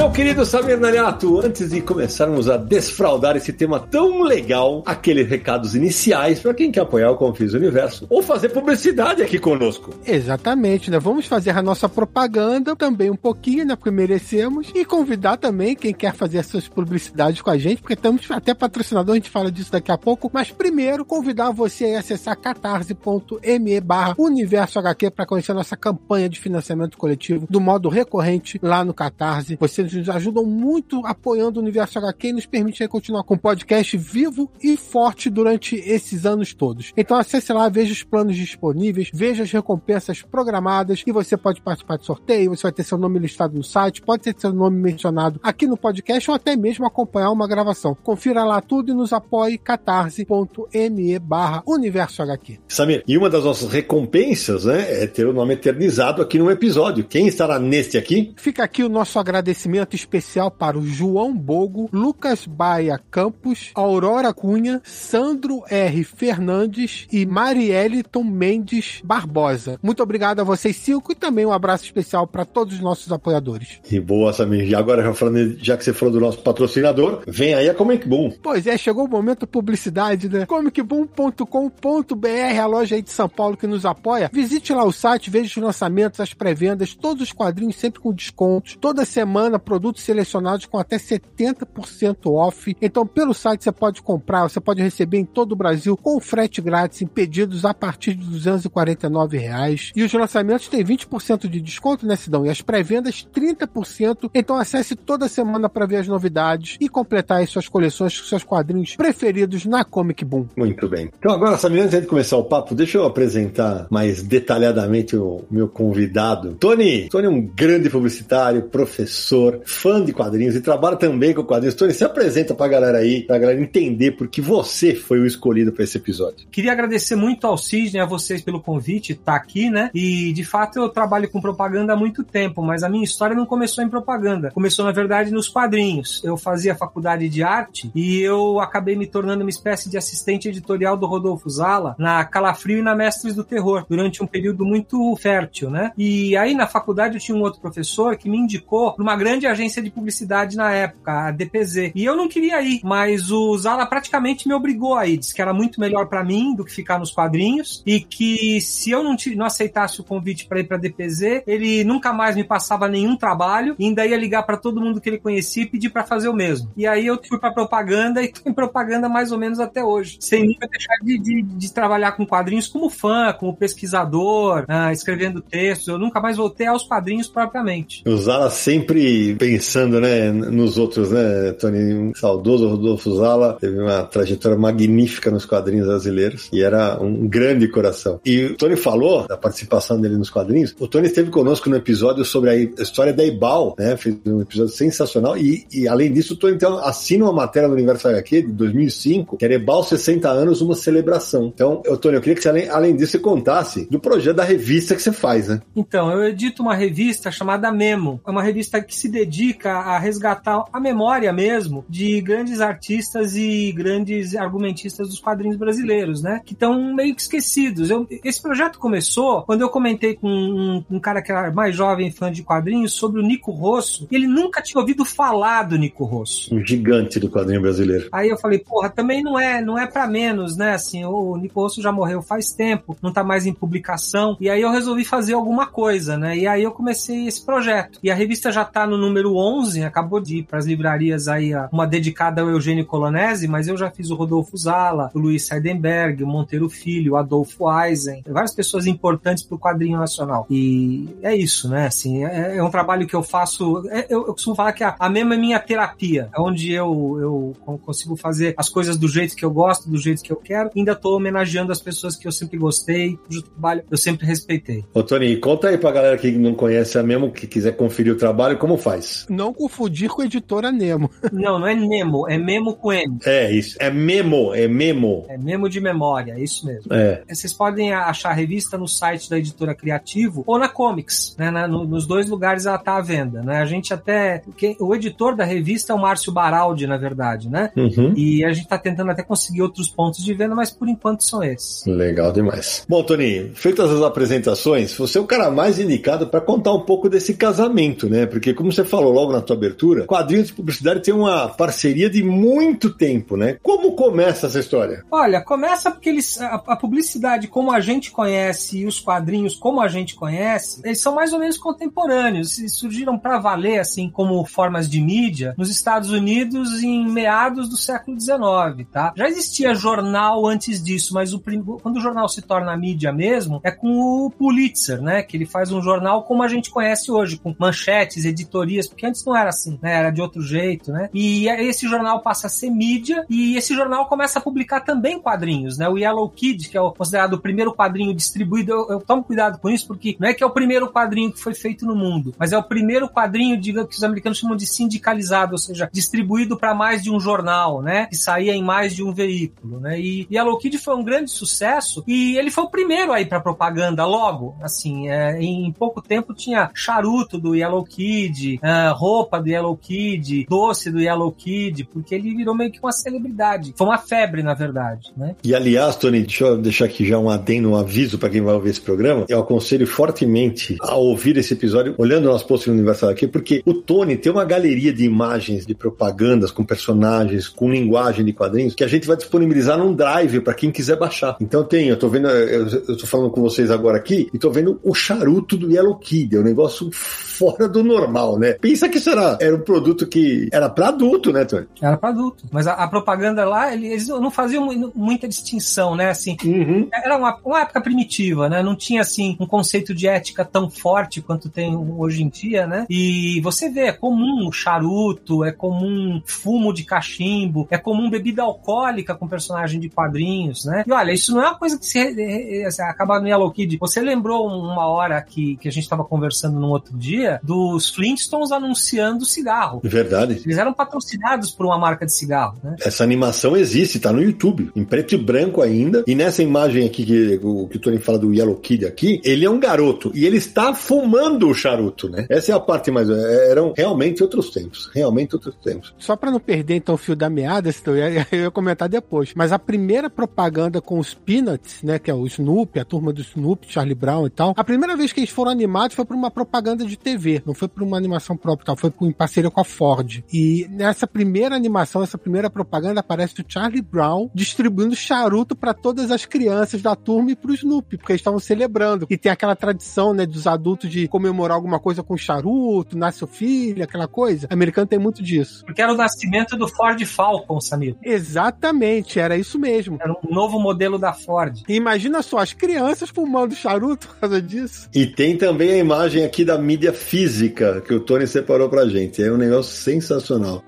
Meu 0.03 0.11
querido 0.11 0.45
Samir 0.45 0.81
Naliato, 0.81 1.39
antes 1.39 1.71
de 1.71 1.81
começarmos 1.81 2.49
a 2.49 2.57
desfraudar 2.57 3.37
esse 3.37 3.53
tema 3.53 3.79
tão 3.79 4.23
legal, 4.23 4.83
aqueles 4.85 5.29
recados 5.29 5.77
iniciais 5.77 6.41
para 6.41 6.53
quem 6.53 6.73
quer 6.73 6.81
apoiar 6.81 7.13
o 7.13 7.17
Confis 7.17 7.55
Universo 7.55 8.05
ou 8.11 8.21
fazer 8.21 8.49
publicidade 8.49 9.23
aqui 9.23 9.39
conosco. 9.39 9.95
Exatamente, 10.05 10.91
né? 10.91 10.99
Vamos 10.99 11.27
fazer 11.27 11.57
a 11.57 11.63
nossa 11.63 11.89
propaganda 11.89 12.75
também 12.75 13.11
um 13.11 13.17
pouquinho, 13.17 13.65
né? 13.65 13.77
Porque 13.77 13.93
merecemos 13.93 14.73
e 14.75 14.85
convidar 14.85 15.37
também 15.37 15.77
quem 15.77 15.95
quer 15.95 16.13
fazer 16.13 16.41
as 16.41 16.47
suas 16.47 16.67
publicidades 16.67 17.41
com 17.41 17.51
a 17.51 17.57
gente, 17.57 17.81
porque 17.81 17.95
estamos 17.95 18.29
até 18.29 18.53
patrocinador, 18.55 19.13
a 19.13 19.19
gente 19.19 19.31
fala 19.31 19.53
disso 19.53 19.71
daqui 19.71 19.93
a 19.93 19.97
pouco, 19.97 20.29
mas 20.35 20.51
primeiro 20.51 21.05
convidar 21.05 21.53
você 21.53 21.95
a 21.95 22.01
acessar 22.01 22.37
catarse.me 22.37 23.81
barra 23.81 24.17
Universo 24.19 24.81
HQ 24.81 25.13
para 25.13 25.27
conhecer 25.27 25.53
a 25.53 25.55
nossa 25.55 25.77
campanha 25.77 26.29
de 26.29 26.41
financiamento 26.41 26.99
coletivo 26.99 27.47
do 27.49 27.61
modo 27.61 27.89
recorrente 27.89 28.59
lá 28.61 28.85
no 28.85 28.93
Catarse. 28.93 29.57
Você 29.61 29.92
nos 29.99 30.09
ajudam 30.09 30.45
muito 30.45 31.05
apoiando 31.07 31.59
o 31.59 31.63
Universo 31.63 31.99
HQ 31.99 32.29
e 32.29 32.33
nos 32.33 32.47
permitem 32.47 32.89
continuar 32.89 33.25
com 33.25 33.35
o 33.35 33.39
podcast 33.39 33.97
vivo 33.97 34.51
e 34.63 34.77
forte 34.77 35.31
durante 35.31 35.77
esses 35.77 36.27
anos 36.27 36.55
todos. 36.55 36.93
Então 36.97 37.17
acesse 37.17 37.53
lá, 37.53 37.69
veja 37.69 37.93
os 37.93 38.03
planos 38.03 38.37
disponíveis, 38.37 39.11
veja 39.13 39.43
as 39.43 39.51
recompensas 39.51 40.23
programadas 40.23 41.03
e 41.07 41.13
você 41.13 41.37
pode 41.37 41.61
participar 41.61 41.99
de 41.99 42.07
sorteio, 42.07 42.51
você 42.51 42.63
vai 42.63 42.73
ter 42.73 42.85
seu 42.85 42.99
nome 42.99 43.19
listado 43.19 43.57
no 43.57 43.65
site, 43.65 44.03
pode 44.03 44.23
ter 44.23 44.35
seu 44.39 44.53
nome 44.53 44.79
mencionado 44.79 45.41
aqui 45.43 45.67
no 45.67 45.77
podcast 45.77 46.31
ou 46.31 46.37
até 46.37 46.57
mesmo 46.57 46.87
acompanhar 46.87 47.31
uma 47.31 47.49
gravação. 47.49 47.97
Confira 48.03 48.45
lá 48.45 48.61
tudo 48.61 48.93
e 48.93 48.95
nos 48.95 49.13
apoie 49.13 49.59
catarse.me 49.59 51.19
barra 51.19 51.63
Universo 51.67 52.23
HQ. 52.23 52.61
Samir, 52.69 53.03
e 53.07 53.17
uma 53.17 53.31
das 53.31 53.45
nossas 53.45 53.71
recompensas 53.71 54.65
né, 54.65 55.03
é 55.03 55.07
ter 55.07 55.27
o 55.27 55.33
nome 55.33 55.55
eternizado 55.55 56.23
aqui 56.23 56.39
no 56.39 56.51
episódio. 56.51 57.05
Quem 57.05 57.27
estará 57.27 57.59
neste 57.59 57.97
aqui? 57.97 58.33
Fica 58.37 58.65
aqui 58.65 58.83
o 58.83 58.89
nosso 58.89 59.19
agradecimento 59.19 59.82
agradecimento 59.83 59.95
especial 59.95 60.51
para 60.51 60.79
o 60.79 60.87
João 60.87 61.37
Bogo, 61.37 61.89
Lucas 61.93 62.47
Baia 62.47 62.99
Campos, 63.11 63.71
Aurora 63.75 64.33
Cunha, 64.33 64.81
Sandro 64.85 65.63
R. 65.69 66.05
Fernandes 66.05 67.07
e 67.13 67.27
Marieliton 67.27 68.25
Mendes 68.25 69.01
Barbosa. 69.05 69.79
Muito 69.83 70.03
obrigado 70.03 70.41
a 70.41 70.45
vocês 70.45 70.77
cinco 70.77 71.13
e 71.13 71.15
também 71.15 71.45
um 71.45 71.53
abraço 71.53 71.85
especial 71.85 72.27
para 72.27 72.45
todos 72.45 72.75
os 72.75 72.81
nossos 72.81 73.11
apoiadores. 73.13 73.81
E 73.91 74.01
boa, 74.01 74.33
Samir. 74.33 74.69
E 74.69 74.75
agora, 74.75 75.03
já, 75.03 75.15
falando, 75.15 75.57
já 75.59 75.77
que 75.77 75.85
você 75.85 75.93
falou 75.93 76.15
do 76.15 76.21
nosso 76.21 76.39
patrocinador, 76.39 77.23
vem 77.27 77.55
aí 77.55 77.69
a 77.69 77.75
Comic 77.75 78.09
Boom. 78.09 78.33
Pois 78.43 78.67
é, 78.67 78.79
chegou 78.79 79.05
o 79.05 79.09
momento 79.09 79.41
da 79.41 79.47
publicidade, 79.47 80.29
né? 80.29 80.47
comicboom.com.br, 80.47 82.61
a 82.61 82.67
loja 82.67 82.97
aí 82.97 83.03
de 83.03 83.11
São 83.11 83.29
Paulo 83.29 83.57
que 83.57 83.67
nos 83.67 83.85
apoia. 83.85 84.31
Visite 84.33 84.73
lá 84.73 84.85
o 84.85 84.93
site, 84.93 85.31
veja 85.31 85.47
os 85.47 85.57
lançamentos, 85.57 86.21
as 86.21 86.33
pré-vendas, 86.33 86.95
todos 86.95 87.23
os 87.23 87.33
quadrinhos 87.33 87.77
sempre 87.77 88.01
com 88.01 88.13
descontos. 88.13 88.77
Toda 88.81 89.05
semana 89.05 89.59
produtos 89.63 90.03
selecionados 90.03 90.67
com 90.67 90.79
até 90.79 90.97
70% 90.97 92.27
off. 92.27 92.77
Então, 92.81 93.07
pelo 93.07 93.33
site 93.33 93.65
você 93.65 93.73
pode 93.73 94.03
comprar, 94.03 94.43
você 94.43 94.61
pode 94.61 94.83
receber 94.83 95.19
em 95.19 95.25
todo 95.25 95.53
o 95.53 95.57
Brasil 95.57 95.97
com 95.97 96.21
frete 96.21 96.61
grátis 96.61 97.03
em 97.03 97.07
pedidos 97.07 97.65
a 97.65 97.73
partir 97.73 98.15
de 98.15 98.27
249 98.27 99.39
reais. 99.39 99.93
E 99.95 100.03
os 100.03 100.13
lançamentos 100.13 100.69
têm 100.69 100.85
20% 100.85 101.49
de 101.49 101.61
desconto, 101.61 102.07
né, 102.07 102.17
Sidão? 102.17 102.45
E 102.45 102.51
as 102.51 102.61
pré-vendas 102.61 103.27
30%. 103.35 104.31
Então, 104.35 104.57
acesse 104.57 104.95
toda 104.95 105.29
semana 105.29 105.69
para 105.69 105.87
ver 105.87 105.97
as 105.97 106.09
novidades 106.09 106.77
e 106.81 106.89
completar 106.89 107.43
as 107.43 107.51
suas 107.51 107.69
coleções 107.69 108.19
com 108.19 108.27
seus 108.27 108.45
quadrinhos 108.45 108.97
preferidos 108.97 109.65
na 109.65 109.85
Comic 109.85 110.25
Boom. 110.25 110.47
Muito 110.57 110.89
bem. 110.89 111.11
Então, 111.19 111.33
agora, 111.33 111.57
Samir, 111.59 111.83
antes 111.83 112.01
de 112.01 112.07
começar 112.07 112.37
o 112.37 112.45
papo, 112.45 112.75
deixa 112.75 112.99
eu 112.99 113.05
apresentar 113.05 113.87
mais 113.91 114.23
detalhadamente 114.23 115.17
o 115.17 115.45
meu 115.51 115.69
convidado. 115.69 116.55
Tony! 116.55 117.09
Tony 117.09 117.27
é 117.27 117.31
um 117.31 117.41
grande 117.41 117.91
publicitário, 117.91 118.63
professor, 118.63 119.52
fã 119.65 120.05
de 120.05 120.13
quadrinhos 120.13 120.55
e 120.55 120.61
trabalha 120.61 120.97
também 120.97 121.35
com 121.35 121.45
quadrinhos. 121.45 121.75
Tony, 121.75 121.93
se 121.93 122.05
apresenta 122.05 122.55
pra 122.55 122.69
galera 122.69 122.99
aí, 122.99 123.23
pra 123.23 123.39
galera 123.39 123.61
entender 123.61 124.13
por 124.13 124.29
que 124.29 124.41
você 124.41 124.95
foi 124.95 125.19
o 125.19 125.27
escolhido 125.27 125.73
para 125.73 125.85
esse 125.85 125.97
episódio. 125.97 126.47
Queria 126.51 126.73
agradecer 126.73 127.17
muito 127.17 127.47
ao 127.47 127.57
Cisne, 127.57 128.01
a 128.01 128.07
vocês 128.07 128.43
pelo 128.43 128.61
convite, 128.61 129.15
tá 129.15 129.35
aqui, 129.35 129.71
né? 129.71 129.91
E 129.95 130.33
de 130.33 130.45
fato 130.45 130.79
eu 130.79 130.89
trabalho 130.89 131.29
com 131.31 131.41
propaganda 131.41 131.93
há 131.93 131.97
muito 131.97 132.23
tempo, 132.23 132.63
mas 132.63 132.83
a 132.83 132.89
minha 132.89 133.05
história 133.05 133.35
não 133.35 133.47
começou 133.47 133.83
em 133.85 133.89
propaganda. 133.89 134.51
Começou, 134.51 134.85
na 134.85 134.93
verdade, 134.93 135.31
nos 135.31 135.49
quadrinhos. 135.49 136.23
Eu 136.25 136.37
fazia 136.37 136.75
faculdade 136.75 137.29
de 137.29 137.43
arte 137.43 137.91
e 137.95 138.21
eu 138.21 138.61
acabei 138.61 138.97
me 138.97 139.07
tornando 139.07 139.43
uma 139.43 139.51
espécie 139.51 139.91
de 139.91 139.97
assistente 139.97 140.49
editorial 140.49 140.97
do 140.97 141.07
Rodolfo 141.07 141.49
Zala 141.49 141.95
na 141.99 142.25
Calafrio 142.25 142.79
e 142.79 142.83
na 142.83 142.95
Mestres 142.95 143.35
do 143.35 143.45
Terror, 143.45 143.85
durante 143.89 144.23
um 144.23 144.27
período 144.27 144.65
muito 144.65 145.15
fértil, 145.17 145.71
né? 145.71 145.93
E 145.97 146.37
aí 146.37 146.55
na 146.55 146.67
faculdade 146.67 147.17
eu 147.17 147.21
tinha 147.21 147.37
um 147.37 147.43
outro 147.43 147.61
professor 147.61 148.17
que 148.17 148.29
me 148.29 148.39
indicou 148.39 148.95
uma 148.99 149.17
grande 149.17 149.42
grande 149.43 149.47
agência 149.47 149.83
de 149.83 149.91
publicidade 149.91 150.57
na 150.57 150.73
época, 150.73 151.29
a 151.29 151.31
DPZ. 151.31 151.93
E 151.95 152.05
eu 152.05 152.17
não 152.17 152.29
queria 152.29 152.63
ir, 152.63 152.81
mas 152.85 153.31
o 153.31 153.57
Zala 153.59 153.85
praticamente 153.87 154.47
me 154.47 154.55
obrigou 154.55 154.95
a 154.95 155.07
ir. 155.07 155.19
Disse 155.19 155.35
que 155.35 155.43
era 155.43 155.53
muito 155.53 155.81
melhor 155.81 156.07
para 156.07 156.23
mim 156.23 156.55
do 156.55 156.65
que 156.65 156.73
ficar 156.73 156.99
nos 156.99 157.11
quadrinhos 157.11 157.83
e 157.85 158.01
que 158.01 158.61
se 158.61 158.91
eu 158.91 159.03
não, 159.03 159.17
não 159.35 159.47
aceitasse 159.47 160.01
o 160.01 160.05
convite 160.05 160.47
para 160.47 160.61
ir 160.61 160.65
para 160.65 160.77
DPZ, 160.77 161.43
ele 161.47 161.83
nunca 161.85 162.13
mais 162.13 162.37
me 162.37 162.45
passava 162.45 162.89
nenhum 162.89 163.17
trabalho 163.17 163.75
e 163.79 163.85
ainda 163.85 164.07
ia 164.07 164.17
ligar 164.17 164.45
para 164.45 164.57
todo 164.57 164.81
mundo 164.81 165.01
que 165.01 165.09
ele 165.09 165.19
conhecia 165.19 165.65
e 165.65 165.67
pedir 165.67 165.91
para 165.91 166.05
fazer 166.05 166.29
o 166.29 166.35
mesmo. 166.35 166.71
E 166.77 166.87
aí 166.87 167.07
eu 167.07 167.19
fui 167.27 167.39
para 167.39 167.53
propaganda 167.53 168.23
e 168.23 168.29
tô 168.33 168.49
em 168.49 168.53
propaganda 168.53 169.09
mais 169.09 169.33
ou 169.33 169.39
menos 169.39 169.59
até 169.59 169.83
hoje, 169.83 170.19
sem 170.21 170.47
nunca 170.47 170.69
deixar 170.69 170.95
de, 171.03 171.19
de, 171.19 171.43
de 171.43 171.73
trabalhar 171.73 172.13
com 172.13 172.27
quadrinhos 172.27 172.69
como 172.69 172.89
fã, 172.89 173.33
como 173.33 173.57
pesquisador, 173.57 174.65
ah, 174.69 174.93
escrevendo 174.93 175.41
textos. 175.41 175.89
Eu 175.89 175.99
nunca 175.99 176.21
mais 176.21 176.37
voltei 176.37 176.67
aos 176.67 176.85
quadrinhos 176.85 177.29
propriamente. 177.29 178.03
O 178.07 178.17
Zala 178.17 178.51
sempre 178.51 179.32
pensando, 179.33 180.01
né, 180.01 180.31
nos 180.31 180.79
outros, 180.79 181.11
né, 181.11 181.53
Tony? 181.53 182.13
Saudoso 182.15 182.69
Rodolfo 182.69 183.15
Zala 183.17 183.57
teve 183.61 183.79
uma 183.79 184.03
trajetória 184.05 184.59
magnífica 184.59 185.31
nos 185.31 185.45
quadrinhos 185.45 185.87
brasileiros 185.87 186.49
e 186.53 186.63
era 186.63 187.01
um 187.01 187.27
grande 187.27 187.69
coração. 187.69 188.21
E 188.25 188.47
o 188.47 188.57
Tony 188.57 188.77
falou 188.77 189.27
da 189.27 189.37
participação 189.37 190.01
dele 190.01 190.17
nos 190.17 190.31
quadrinhos. 190.31 190.75
O 190.79 190.87
Tony 190.87 191.07
esteve 191.07 191.31
conosco 191.31 191.69
no 191.69 191.77
episódio 191.77 192.25
sobre 192.25 192.51
a 192.51 192.57
história 192.83 193.13
da 193.13 193.25
Ibal, 193.25 193.75
né? 193.79 193.97
Fez 193.97 194.17
um 194.27 194.41
episódio 194.41 194.73
sensacional 194.73 195.37
e, 195.37 195.67
e 195.73 195.89
além 195.89 196.13
disso, 196.13 196.35
o 196.35 196.37
Tony 196.37 196.55
então 196.55 196.79
assina 196.79 197.25
uma 197.25 197.33
matéria 197.33 197.69
do 197.69 197.75
Universo 197.75 198.09
HQ 198.09 198.43
de 198.43 198.53
2005, 198.53 199.37
que 199.37 199.45
era 199.45 199.55
Ebal 199.55 199.83
60 199.85 200.29
anos, 200.29 200.61
uma 200.61 200.75
celebração. 200.75 201.53
Então, 201.55 201.83
eu, 201.85 201.97
Tony, 201.97 202.17
eu 202.17 202.21
queria 202.21 202.35
que 202.35 202.43
você, 202.43 202.49
além, 202.49 202.69
além 202.69 202.97
disso, 202.97 203.13
você 203.13 203.19
contasse 203.19 203.89
do 203.91 204.01
projeto 204.01 204.37
da 204.37 204.45
revista 204.45 204.95
que 204.95 205.03
você 205.03 205.13
faz, 205.13 205.49
né? 205.49 205.61
Então, 205.75 206.11
eu 206.11 206.25
edito 206.25 206.63
uma 206.63 206.75
revista 206.75 207.31
chamada 207.31 207.71
Memo. 207.73 208.21
É 208.27 208.31
uma 208.31 208.43
revista 208.43 208.81
que 208.81 208.95
se 208.95 209.09
dedica 209.09 209.22
a 209.71 209.99
resgatar 209.99 210.65
a 210.73 210.81
memória 210.81 211.33
mesmo 211.33 211.85
de 211.89 212.21
grandes 212.21 212.61
artistas 212.61 213.37
e 213.37 213.73
grandes 213.73 214.35
argumentistas 214.35 215.09
dos 215.09 215.21
quadrinhos 215.21 215.57
brasileiros, 215.57 216.23
né? 216.23 216.41
Que 216.45 216.53
estão 216.53 216.95
meio 216.95 217.15
que 217.15 217.23
esquecidos. 217.23 217.91
Eu, 217.91 218.07
esse 218.25 218.41
projeto 218.41 218.79
começou 218.79 219.43
quando 219.43 219.61
eu 219.61 219.69
comentei 219.69 220.15
com 220.15 220.29
um, 220.29 220.85
um, 220.91 221.01
cara 221.01 221.23
que 221.23 221.31
era 221.31 221.51
mais 221.51 221.75
jovem, 221.75 222.11
fã 222.11 222.31
de 222.31 222.43
quadrinhos, 222.43 222.93
sobre 222.93 223.21
o 223.21 223.23
Nico 223.23 223.51
Rosso. 223.51 224.07
Ele 224.11 224.27
nunca 224.27 224.63
tinha 224.63 224.81
ouvido 224.81 225.05
falar 225.05 225.65
do 225.65 225.77
Nico 225.77 226.05
Rosso. 226.05 226.55
Um 226.55 226.65
gigante 226.65 227.19
do 227.19 227.29
quadrinho 227.29 227.61
brasileiro. 227.61 228.09
Aí 228.13 228.29
eu 228.29 228.39
falei, 228.39 228.59
porra, 228.59 228.89
também 228.89 229.23
não 229.23 229.39
é, 229.39 229.61
não 229.61 229.79
é 229.79 229.87
para 229.87 230.07
menos, 230.07 230.57
né? 230.57 230.75
Assim, 230.75 231.05
o 231.05 231.37
Nico 231.37 231.61
Rosso 231.61 231.83
já 231.83 231.93
morreu 231.93 232.23
faz 232.23 232.53
tempo, 232.53 232.97
não 233.03 233.13
tá 233.13 233.23
mais 233.23 233.47
em 233.47 233.53
publicação. 233.53 234.37
E 234.41 234.49
aí 234.49 234.61
eu 234.61 234.71
resolvi 234.71 235.05
fazer 235.05 235.35
alguma 235.35 235.67
coisa, 235.67 236.17
né? 236.17 236.37
E 236.37 236.47
aí 236.47 236.63
eu 236.63 236.73
comecei 236.73 237.27
esse 237.27 237.45
projeto. 237.45 237.99
E 238.03 238.11
a 238.11 238.15
revista 238.15 238.51
já 238.51 238.65
tá 238.65 238.87
no 238.87 238.97
número 238.97 239.12
11, 239.21 239.83
acabou 239.85 240.21
de 240.21 240.39
ir 240.39 240.43
para 240.45 240.59
as 240.59 240.67
livrarias 240.67 241.29
aí, 241.29 241.53
uma 241.71 241.87
dedicada 241.87 242.41
ao 242.41 242.49
Eugênio 242.49 242.87
Colonese, 242.87 243.47
mas 243.49 243.69
eu 243.69 243.77
já 243.77 243.91
fiz 243.91 244.11
o 244.11 244.15
Rodolfo 244.15 244.57
Zala, 244.57 245.11
o 245.15 245.19
Luiz 245.19 245.47
Seidenberg, 245.47 246.23
o 246.23 246.27
Monteiro 246.27 246.69
Filho, 246.69 247.13
o 247.13 247.17
Adolfo 247.17 247.65
Eisen, 247.71 248.23
várias 248.27 248.55
pessoas 248.55 248.87
importantes 248.87 249.43
para 249.43 249.57
o 249.57 249.59
quadrinho 249.59 249.99
nacional. 249.99 250.47
E 250.51 251.09
é 251.23 251.35
isso, 251.35 251.69
né? 251.69 251.87
Assim, 251.87 252.25
é, 252.25 252.57
é 252.57 252.63
um 252.63 252.71
trabalho 252.71 253.07
que 253.07 253.15
eu 253.15 253.23
faço. 253.23 253.83
É, 253.89 254.07
eu, 254.09 254.27
eu, 254.27 254.33
costumo 254.33 254.57
falar 254.57 254.73
que 254.73 254.85
a, 254.85 254.95
a 254.99 255.09
mesma 255.09 255.35
é 255.35 255.39
minha 255.39 255.59
terapia, 255.59 256.29
é 256.35 256.41
onde 256.41 256.73
eu, 256.73 257.55
eu 257.67 257.79
consigo 257.79 258.17
fazer 258.17 258.55
as 258.57 258.69
coisas 258.69 258.97
do 258.97 259.09
jeito 259.09 259.37
que 259.37 259.45
eu 259.45 259.51
gosto, 259.51 259.89
do 259.89 259.99
jeito 259.99 260.23
que 260.23 260.33
eu 260.33 260.37
quero. 260.37 260.71
Ainda 260.75 260.93
estou 260.93 261.17
homenageando 261.17 261.73
as 261.73 261.81
pessoas 261.81 262.17
que 262.17 262.27
eu 262.27 262.33
sempre 262.33 262.59
gostei, 262.59 263.19
cujo 263.27 263.43
trabalho 263.43 263.83
eu 263.91 263.97
sempre 263.97 264.27
respeitei. 264.27 264.85
Ô, 264.95 265.03
Tony, 265.03 265.37
conta 265.37 265.69
aí 265.69 265.79
pra 265.79 265.91
galera 265.93 266.17
que 266.17 266.31
não 266.33 266.55
conhece 266.55 266.99
a 266.99 267.03
Memo, 267.03 267.31
que 267.31 267.47
quiser 267.47 267.77
conferir 267.77 268.13
o 268.13 268.17
trabalho, 268.17 268.59
como 268.59 268.77
faz? 268.77 269.02
Não 269.29 269.53
confundir 269.53 270.09
com 270.11 270.23
a 270.23 270.25
editora 270.25 270.71
Nemo. 270.71 271.11
Não, 271.33 271.59
não 271.59 271.67
é 271.67 271.75
Nemo, 271.75 272.29
é 272.29 272.39
Memo 272.39 272.75
com 272.75 272.93
M. 272.93 273.19
É 273.25 273.51
isso, 273.51 273.77
é 273.81 273.91
Memo, 273.91 274.55
é 274.55 274.69
Memo. 274.69 275.25
É 275.29 275.37
Memo 275.37 275.69
de 275.69 275.81
memória, 275.81 276.35
é 276.35 276.41
isso 276.41 276.67
mesmo. 276.67 276.93
É. 276.93 277.23
Vocês 277.29 277.53
podem 277.53 277.93
achar 277.93 278.31
a 278.31 278.35
revista 278.35 278.77
no 278.79 278.87
site 278.87 279.29
da 279.29 279.39
editora 279.39 279.75
Criativo 279.75 280.45
ou 280.47 280.59
na 280.59 280.69
Comics, 280.69 281.35
né? 281.39 281.51
Na, 281.51 281.67
no, 281.67 281.85
nos 281.85 282.07
dois 282.07 282.29
lugares 282.29 282.67
ela 282.67 282.79
tá 282.79 282.97
à 282.97 283.01
venda, 283.01 283.43
né? 283.43 283.59
A 283.59 283.67
gente 283.67 283.93
até. 283.93 284.43
Quem, 284.57 284.77
o 284.79 284.95
editor 284.95 285.35
da 285.35 285.45
revista 285.45 285.93
é 285.93 285.97
o 285.97 286.01
Márcio 286.01 286.33
Baraldi, 286.33 286.87
na 286.87 286.97
verdade, 286.97 287.49
né? 287.49 287.71
Uhum. 287.77 288.13
E 288.17 288.45
a 288.45 288.53
gente 288.53 288.69
tá 288.69 288.79
tentando 288.79 289.11
até 289.11 289.23
conseguir 289.23 289.63
outros 289.63 289.89
pontos 289.89 290.23
de 290.23 290.35
venda, 290.35 290.55
mas 290.55 290.71
por 290.71 290.89
enquanto 290.89 291.25
são 291.25 291.43
esses. 291.43 291.85
Legal 291.87 292.33
demais. 292.33 292.85
Bom, 292.89 293.03
Tony, 293.03 293.51
feitas 293.55 293.91
as 293.91 294.03
apresentações, 294.03 294.95
você 294.97 295.19
é 295.19 295.21
o 295.21 295.27
cara 295.27 295.51
mais 295.51 295.79
indicado 295.79 296.27
para 296.27 296.41
contar 296.41 296.73
um 296.73 296.81
pouco 296.81 297.09
desse 297.09 297.35
casamento, 297.35 298.09
né? 298.09 298.27
Porque, 298.27 298.55
como 298.55 298.73
você 298.73 298.85
falou 298.93 299.11
logo 299.11 299.33
na 299.33 299.41
tua 299.41 299.57
abertura, 299.57 300.05
quadrinhos 300.05 300.49
de 300.49 300.53
publicidade 300.53 301.01
tem 301.01 301.15
uma 301.15 301.49
parceria 301.49 302.11
de 302.11 302.23
muito 302.23 302.93
tempo, 302.93 303.39
né? 303.39 303.57
Como 303.63 303.93
começa 303.93 304.49
essa 304.49 304.61
história? 304.61 305.03
Olha, 305.11 305.41
começa 305.41 305.91
porque 305.91 306.11
eles, 306.11 306.39
a, 306.43 306.57
a 306.67 306.77
publicidade 306.77 307.49
como 307.49 307.73
a 307.73 307.81
gente 307.81 308.11
conhece 308.11 308.81
e 308.81 308.87
os 308.87 309.01
quadrinhos 309.01 309.57
como 309.57 309.81
a 309.81 309.89
gente 309.89 310.15
conhece, 310.15 310.83
eles 310.85 311.01
são 311.01 311.15
mais 311.15 311.33
ou 311.33 311.39
menos 311.39 311.57
contemporâneos. 311.57 312.59
Eles 312.59 312.75
surgiram 312.75 313.19
para 313.19 313.39
valer, 313.39 313.81
assim, 313.81 314.11
como 314.11 314.45
formas 314.45 314.91
de 314.91 315.01
mídia 315.01 315.55
nos 315.57 315.71
Estados 315.71 316.11
Unidos 316.11 316.83
em 316.83 317.09
meados 317.09 317.71
do 317.71 317.79
século 317.79 318.21
XIX, 318.21 318.87
tá? 318.93 319.15
Já 319.17 319.27
existia 319.27 319.75
jornal 319.75 320.47
antes 320.47 320.83
disso, 320.83 321.15
mas 321.15 321.33
o, 321.33 321.41
quando 321.83 321.97
o 321.97 322.01
jornal 322.01 322.29
se 322.29 322.43
torna 322.43 322.77
mídia 322.77 323.11
mesmo, 323.11 323.59
é 323.65 323.71
com 323.71 324.27
o 324.27 324.31
Pulitzer, 324.31 325.01
né? 325.01 325.23
Que 325.23 325.39
ele 325.39 325.47
faz 325.47 325.73
um 325.73 325.81
jornal 325.81 326.25
como 326.25 326.43
a 326.43 326.49
gente 326.49 326.71
conhece 326.71 327.11
hoje, 327.11 327.39
com 327.39 327.55
manchetes, 327.59 328.27
editorias, 328.27 328.72
porque 328.81 329.07
antes 329.07 329.25
não 329.25 329.37
era 329.37 329.51
assim, 329.51 329.79
né? 329.83 329.95
Era 329.95 330.11
de 330.11 330.21
outro 330.21 330.43
jeito, 330.43 330.93
né? 330.93 331.09
E 331.13 331.49
esse 331.49 331.89
jornal 331.89 332.21
passa 332.21 332.47
a 332.47 332.51
ser 332.51 332.71
mídia 332.71 333.25
e 333.29 333.57
esse 333.57 333.75
jornal 333.75 334.07
começa 334.07 334.39
a 334.39 334.43
publicar 334.43 334.81
também 334.81 335.21
quadrinhos, 335.21 335.79
né? 335.79 335.89
O 335.89 335.99
Yellow 335.99 336.29
Kid, 336.29 336.69
que 336.69 336.79
é 336.79 336.81
considerado 336.97 337.35
o 337.35 337.41
primeiro 337.41 337.75
quadrinho 337.75 338.15
distribuído, 338.15 338.73
eu, 338.73 338.91
eu 338.91 339.01
tomo 339.01 339.25
cuidado 339.25 339.59
com 339.59 339.69
isso, 339.69 339.87
porque 339.87 340.17
não 340.19 340.29
é 340.29 340.35
que 340.35 340.43
é 340.43 340.47
o 340.47 340.51
primeiro 340.51 340.91
quadrinho 340.91 341.33
que 341.33 341.41
foi 341.41 341.55
feito 341.55 341.87
no 341.87 341.95
mundo, 341.95 342.35
mas 342.39 342.53
é 342.53 342.59
o 342.59 342.63
primeiro 342.63 343.09
quadrinho, 343.09 343.61
diga 343.61 343.87
que 343.87 343.97
os 343.97 344.05
americanos 344.05 344.39
chamam 344.39 344.57
de 344.57 344.67
sindicalizado, 344.67 345.53
ou 345.53 345.59
seja, 345.59 345.89
distribuído 345.93 346.59
para 346.59 346.75
mais 346.75 347.03
de 347.03 347.11
um 347.11 347.21
jornal, 347.21 347.83
né? 347.83 348.07
Que 348.07 348.17
saía 348.17 348.55
em 348.55 348.63
mais 348.63 348.95
de 348.95 349.03
um 349.03 349.13
veículo, 349.13 349.81
né? 349.81 350.01
E 350.01 350.27
Yellow 350.31 350.59
Kid 350.59 350.79
foi 350.79 350.97
um 350.97 351.05
grande 351.05 351.31
sucesso 351.31 352.03
e 352.07 352.37
ele 352.37 352.51
foi 352.51 352.65
o 352.65 352.71
primeiro 352.71 353.13
aí 353.13 353.25
para 353.25 353.41
propaganda 353.41 354.05
logo, 354.05 354.57
assim, 354.63 355.09
é, 355.09 355.41
em 355.41 355.73
pouco 355.73 356.01
tempo 356.01 356.35
tinha 356.35 356.71
charuto 356.75 357.39
do 357.39 357.55
Yellow 357.55 357.85
Kid, 357.85 358.59
é, 358.63 358.93
roupa 358.95 359.41
do 359.41 359.49
Yellow 359.49 359.77
Kid, 359.77 360.47
doce 360.49 360.91
do 360.91 361.01
Yellow 361.01 361.33
Kid, 361.33 361.85
porque 361.93 362.15
ele 362.15 362.35
virou 362.35 362.55
meio 362.55 362.71
que 362.71 362.79
uma 362.81 362.93
celebridade. 362.93 363.75
Foi 363.77 363.87
uma 363.87 363.99
febre, 363.99 364.43
na 364.43 364.55
verdade, 364.55 365.13
né? 365.17 365.35
E 365.43 365.55
aliás, 365.55 365.97
Tony, 365.97 366.21
deixa 366.21 366.45
eu 366.45 366.59
deixar 366.59 366.85
aqui 366.85 367.05
já 367.05 367.19
um 367.19 367.29
adendo, 367.29 367.71
um 367.71 367.77
aviso 367.77 368.19
para 368.19 368.31
quem 368.31 368.41
vai 368.41 368.55
ouvir 368.55 368.71
esse 368.71 368.81
programa. 368.81 369.27
Eu 369.29 369.41
aconselho 369.41 369.87
fortemente 369.87 370.77
a 370.81 370.95
ouvir 370.95 371.37
esse 371.37 371.55
episódio 371.55 371.95
olhando 371.99 372.27
o 372.27 372.33
nosso 372.33 372.47
post 372.47 372.69
no 372.69 372.75
Universal 372.75 373.11
aqui, 373.11 373.27
porque 373.27 373.63
o 373.67 373.75
Tony 373.75 374.17
tem 374.17 374.31
uma 374.31 374.45
galeria 374.45 374.93
de 374.93 375.05
imagens, 375.05 375.67
de 375.67 375.75
propagandas 375.75 376.51
com 376.51 376.65
personagens, 376.65 377.49
com 377.49 377.71
linguagem 377.71 378.25
de 378.25 378.33
quadrinhos, 378.33 378.75
que 378.75 378.85
a 378.85 378.89
gente 378.89 379.07
vai 379.07 379.17
disponibilizar 379.17 379.77
num 379.77 379.95
drive 379.95 380.41
para 380.41 380.55
quem 380.55 380.71
quiser 380.71 380.97
baixar. 380.97 381.37
Então 381.41 381.65
tem, 381.65 381.89
eu 381.89 381.99
tô 381.99 382.09
vendo, 382.09 382.29
eu, 382.29 382.69
eu 382.69 382.97
tô 382.97 383.07
falando 383.07 383.31
com 383.31 383.41
vocês 383.41 383.71
agora 383.71 383.97
aqui 383.97 384.29
e 384.33 384.39
tô 384.39 384.51
vendo 384.51 384.79
o 384.83 384.95
charuto 384.95 385.57
do 385.57 385.71
Yellow 385.71 385.97
Kid, 385.97 386.37
é 386.37 386.41
um 386.41 386.45
negócio 386.45 386.91
fora 386.93 387.69
do 387.69 387.83
normal, 387.83 388.39
né? 388.39 388.52
Pensa 388.61 388.89
que 388.89 388.99
isso 388.99 389.11
era, 389.11 389.37
era 389.41 389.55
um 389.55 389.61
produto 389.61 390.07
que 390.07 390.49
era 390.53 390.69
para 390.69 390.89
adulto, 390.89 391.33
né, 391.33 391.45
Tony? 391.45 391.67
Era 391.81 391.97
para 391.97 392.11
adulto. 392.11 392.45
Mas 392.51 392.67
a, 392.67 392.75
a, 392.75 392.89
propaganda 392.89 393.45
lá, 393.45 393.73
eles 393.73 394.09
não 394.09 394.31
faziam 394.31 394.67
muita 394.95 395.29
distinção, 395.29 395.95
né? 395.95 396.11
Assim, 396.11 396.37
uhum. 396.45 396.89
era 396.93 397.17
uma, 397.17 397.39
uma 397.45 397.61
época 397.61 397.81
primitiva, 397.81 398.49
né? 398.49 398.63
Não 398.63 398.75
tinha 398.75 399.01
assim 399.01 399.37
um 399.41 399.47
conceito 399.47 399.95
de 399.95 400.07
ética 400.07 400.45
tão 400.45 400.71
forte 400.71 401.21
quanto 401.21 401.49
tem 401.49 401.77
hoje 401.77 402.23
em 402.23 402.29
dia, 402.29 402.67
né? 402.67 402.87
E 402.89 403.41
você 403.41 403.69
vê, 403.69 403.87
é 403.87 403.93
comum 403.93 404.51
charuto, 404.53 405.45
é 405.45 405.53
comum 405.53 406.23
fumo 406.25 406.73
de 406.73 406.85
cachimbo, 406.85 407.67
é 407.71 407.79
comum 407.79 408.11
bebida 408.11 408.43
alcoólica 408.43 409.15
com 409.15 409.29
personagem 409.29 409.81
de 409.81 409.89
quadrinhos, 409.89 410.65
né? 410.65 410.85
E 410.87 410.93
olha, 410.93 411.13
isso 411.13 411.35
não 411.35 411.43
é 411.43 411.49
uma 411.49 411.59
coisa 411.59 411.79
que 411.79 411.87
se, 411.87 412.71
se 412.71 412.83
acaba 412.83 413.21
no 413.21 413.29
Yellow 413.29 413.51
Kid. 413.51 413.77
Você 413.79 414.01
lembrou 414.01 414.47
uma 414.47 414.87
hora 414.87 415.21
que, 415.23 415.57
que 415.57 415.69
a 415.69 415.73
gente 415.73 415.85
estava 415.85 416.05
conversando 416.05 416.59
num 416.59 416.71
outro 416.71 416.97
dia 416.97 417.41
dos 417.43 417.91
Flintstones 417.91 418.42
anunciando 418.51 419.25
cigarro. 419.25 419.81
Verdade. 419.85 420.41
Eles 420.45 420.59
eram 420.59 420.73
patrocinados 420.73 421.51
por 421.51 421.67
uma 421.67 421.79
marca 421.79 422.07
de 422.07 422.13
cigarro, 422.13 422.59
né? 422.63 422.77
Essa 422.81 423.05
animação 423.05 423.57
existe, 423.57 424.01
tá 424.01 424.13
no 424.13 424.23
YouTube, 424.23 424.73
em 424.75 424.85
preto 424.85 425.15
e 425.15 425.19
branco 425.19 425.61
ainda. 425.61 426.03
E 426.07 426.15
nessa 426.15 426.43
imagem 426.43 426.87
aqui 426.87 427.05
que 427.05 427.41
o, 427.43 427.69
que 427.69 427.77
o 427.77 427.81
Tony 427.81 427.99
fala 427.99 428.19
do 428.19 428.33
Yellow 428.33 428.57
Kid 428.57 428.87
aqui, 428.87 429.21
ele 429.25 429.45
é 429.45 429.51
um 429.51 429.61
garoto 429.61 430.11
e 430.15 430.25
ele 430.25 430.39
está 430.39 430.75
fumando 430.75 431.49
o 431.49 431.55
charuto, 431.55 432.09
né? 432.09 432.27
Essa 432.29 432.53
é 432.53 432.55
a 432.55 432.61
parte 432.61 432.91
mais. 432.91 433.09
É, 433.11 433.51
eram 433.51 433.75
realmente 433.77 434.23
outros 434.23 434.51
tempos. 434.51 434.91
Realmente 434.95 435.35
outros 435.35 435.55
tempos. 435.57 435.95
Só 435.99 436.17
para 436.17 436.31
não 436.31 436.41
perder 436.41 436.77
então 436.77 436.95
o 436.95 436.99
fio 436.99 437.15
da 437.15 437.29
meada, 437.29 437.71
eu 437.87 437.97
ia, 437.97 438.27
eu 438.33 438.39
ia 438.45 438.51
comentar 438.51 438.89
depois. 438.89 439.33
Mas 439.35 439.53
a 439.53 439.59
primeira 439.59 440.09
propaganda 440.09 440.81
com 440.81 440.99
os 440.99 441.13
Peanuts, 441.15 441.83
né? 441.83 441.99
Que 441.99 442.11
é 442.11 442.15
o 442.15 442.27
Snoopy, 442.27 442.81
a 442.81 442.85
turma 442.85 443.13
do 443.13 443.21
Snoopy, 443.21 443.67
Charlie 443.71 443.95
Brown 443.95 444.27
e 444.27 444.31
tal. 444.31 444.55
A 444.57 444.65
primeira 444.65 444.97
vez 444.97 445.13
que 445.13 445.21
eles 445.21 445.31
foram 445.31 445.51
animados 445.51 445.95
foi 445.95 446.05
por 446.05 446.17
uma 446.17 446.31
propaganda 446.31 446.85
de 446.85 446.97
TV, 446.97 447.43
não 447.45 447.55
foi 447.55 447.69
por 447.69 447.83
uma 447.83 447.97
animação 447.97 448.32
animação 448.33 448.37
própria, 448.37 448.67
tal, 448.67 448.77
foi 448.77 448.93
em 449.03 449.13
parceria 449.13 449.51
com 449.51 449.61
a 449.61 449.65
Ford. 449.65 450.25
E 450.33 450.67
nessa 450.71 451.07
primeira 451.07 451.55
animação, 451.55 452.03
essa 452.03 452.19
primeira 452.19 452.51
propaganda, 452.51 453.01
aparece 453.01 453.41
o 453.41 453.45
Charlie 453.47 453.83
Brown 453.83 454.31
distribuindo 454.35 454.97
charuto 454.97 455.55
para 455.55 455.75
todas 455.75 456.11
as 456.11 456.25
crianças 456.25 456.83
da 456.83 456.97
turma 456.97 457.33
e 457.33 457.37
pro 457.37 457.55
Snoopy, 457.55 457.99
porque 457.99 458.13
eles 458.13 458.21
estavam 458.21 458.41
celebrando. 458.41 459.07
E 459.09 459.17
tem 459.17 459.31
aquela 459.31 459.55
tradição, 459.55 460.15
né, 460.15 460.27
dos 460.27 460.47
adultos 460.47 460.91
de 460.91 461.09
comemorar 461.09 461.57
alguma 461.57 461.79
coisa 461.79 462.03
com 462.03 462.17
charuto, 462.17 462.97
nasce 462.97 463.23
o 463.25 463.27
filho, 463.27 463.85
aquela 463.85 464.09
coisa. 464.09 464.49
O 464.51 464.55
americano 464.55 464.87
tem 464.87 464.99
muito 464.99 465.23
disso. 465.23 465.65
Porque 465.65 465.83
era 465.83 465.93
o 465.93 465.97
nascimento 465.97 466.57
do 466.57 466.69
Ford 466.69 467.01
Falcon, 467.05 467.61
Samir. 467.61 467.97
Exatamente, 468.03 469.19
era 469.19 469.37
isso 469.37 469.59
mesmo. 469.59 469.99
Era 470.01 470.13
um 470.13 470.35
novo 470.35 470.59
modelo 470.59 470.99
da 470.99 471.13
Ford. 471.13 471.63
E 471.69 471.75
imagina 471.75 472.23
só, 472.23 472.39
as 472.39 472.53
crianças 472.53 473.11
fumando 473.11 473.55
charuto 473.55 474.09
por 474.09 474.17
causa 474.17 474.41
disso. 474.41 474.89
E 474.95 475.07
tem 475.07 475.37
também 475.37 475.73
a 475.73 475.77
imagem 475.77 476.25
aqui 476.25 476.45
da 476.45 476.59
mídia 476.59 476.93
física 476.93 477.83
que 477.83 477.93
o 477.93 478.01
Tony 478.01 478.22
separou 478.27 478.69
pra 478.69 478.87
gente. 478.87 479.23
É 479.23 479.31
um 479.31 479.37
negócio 479.37 479.73
sensacional. 479.73 480.63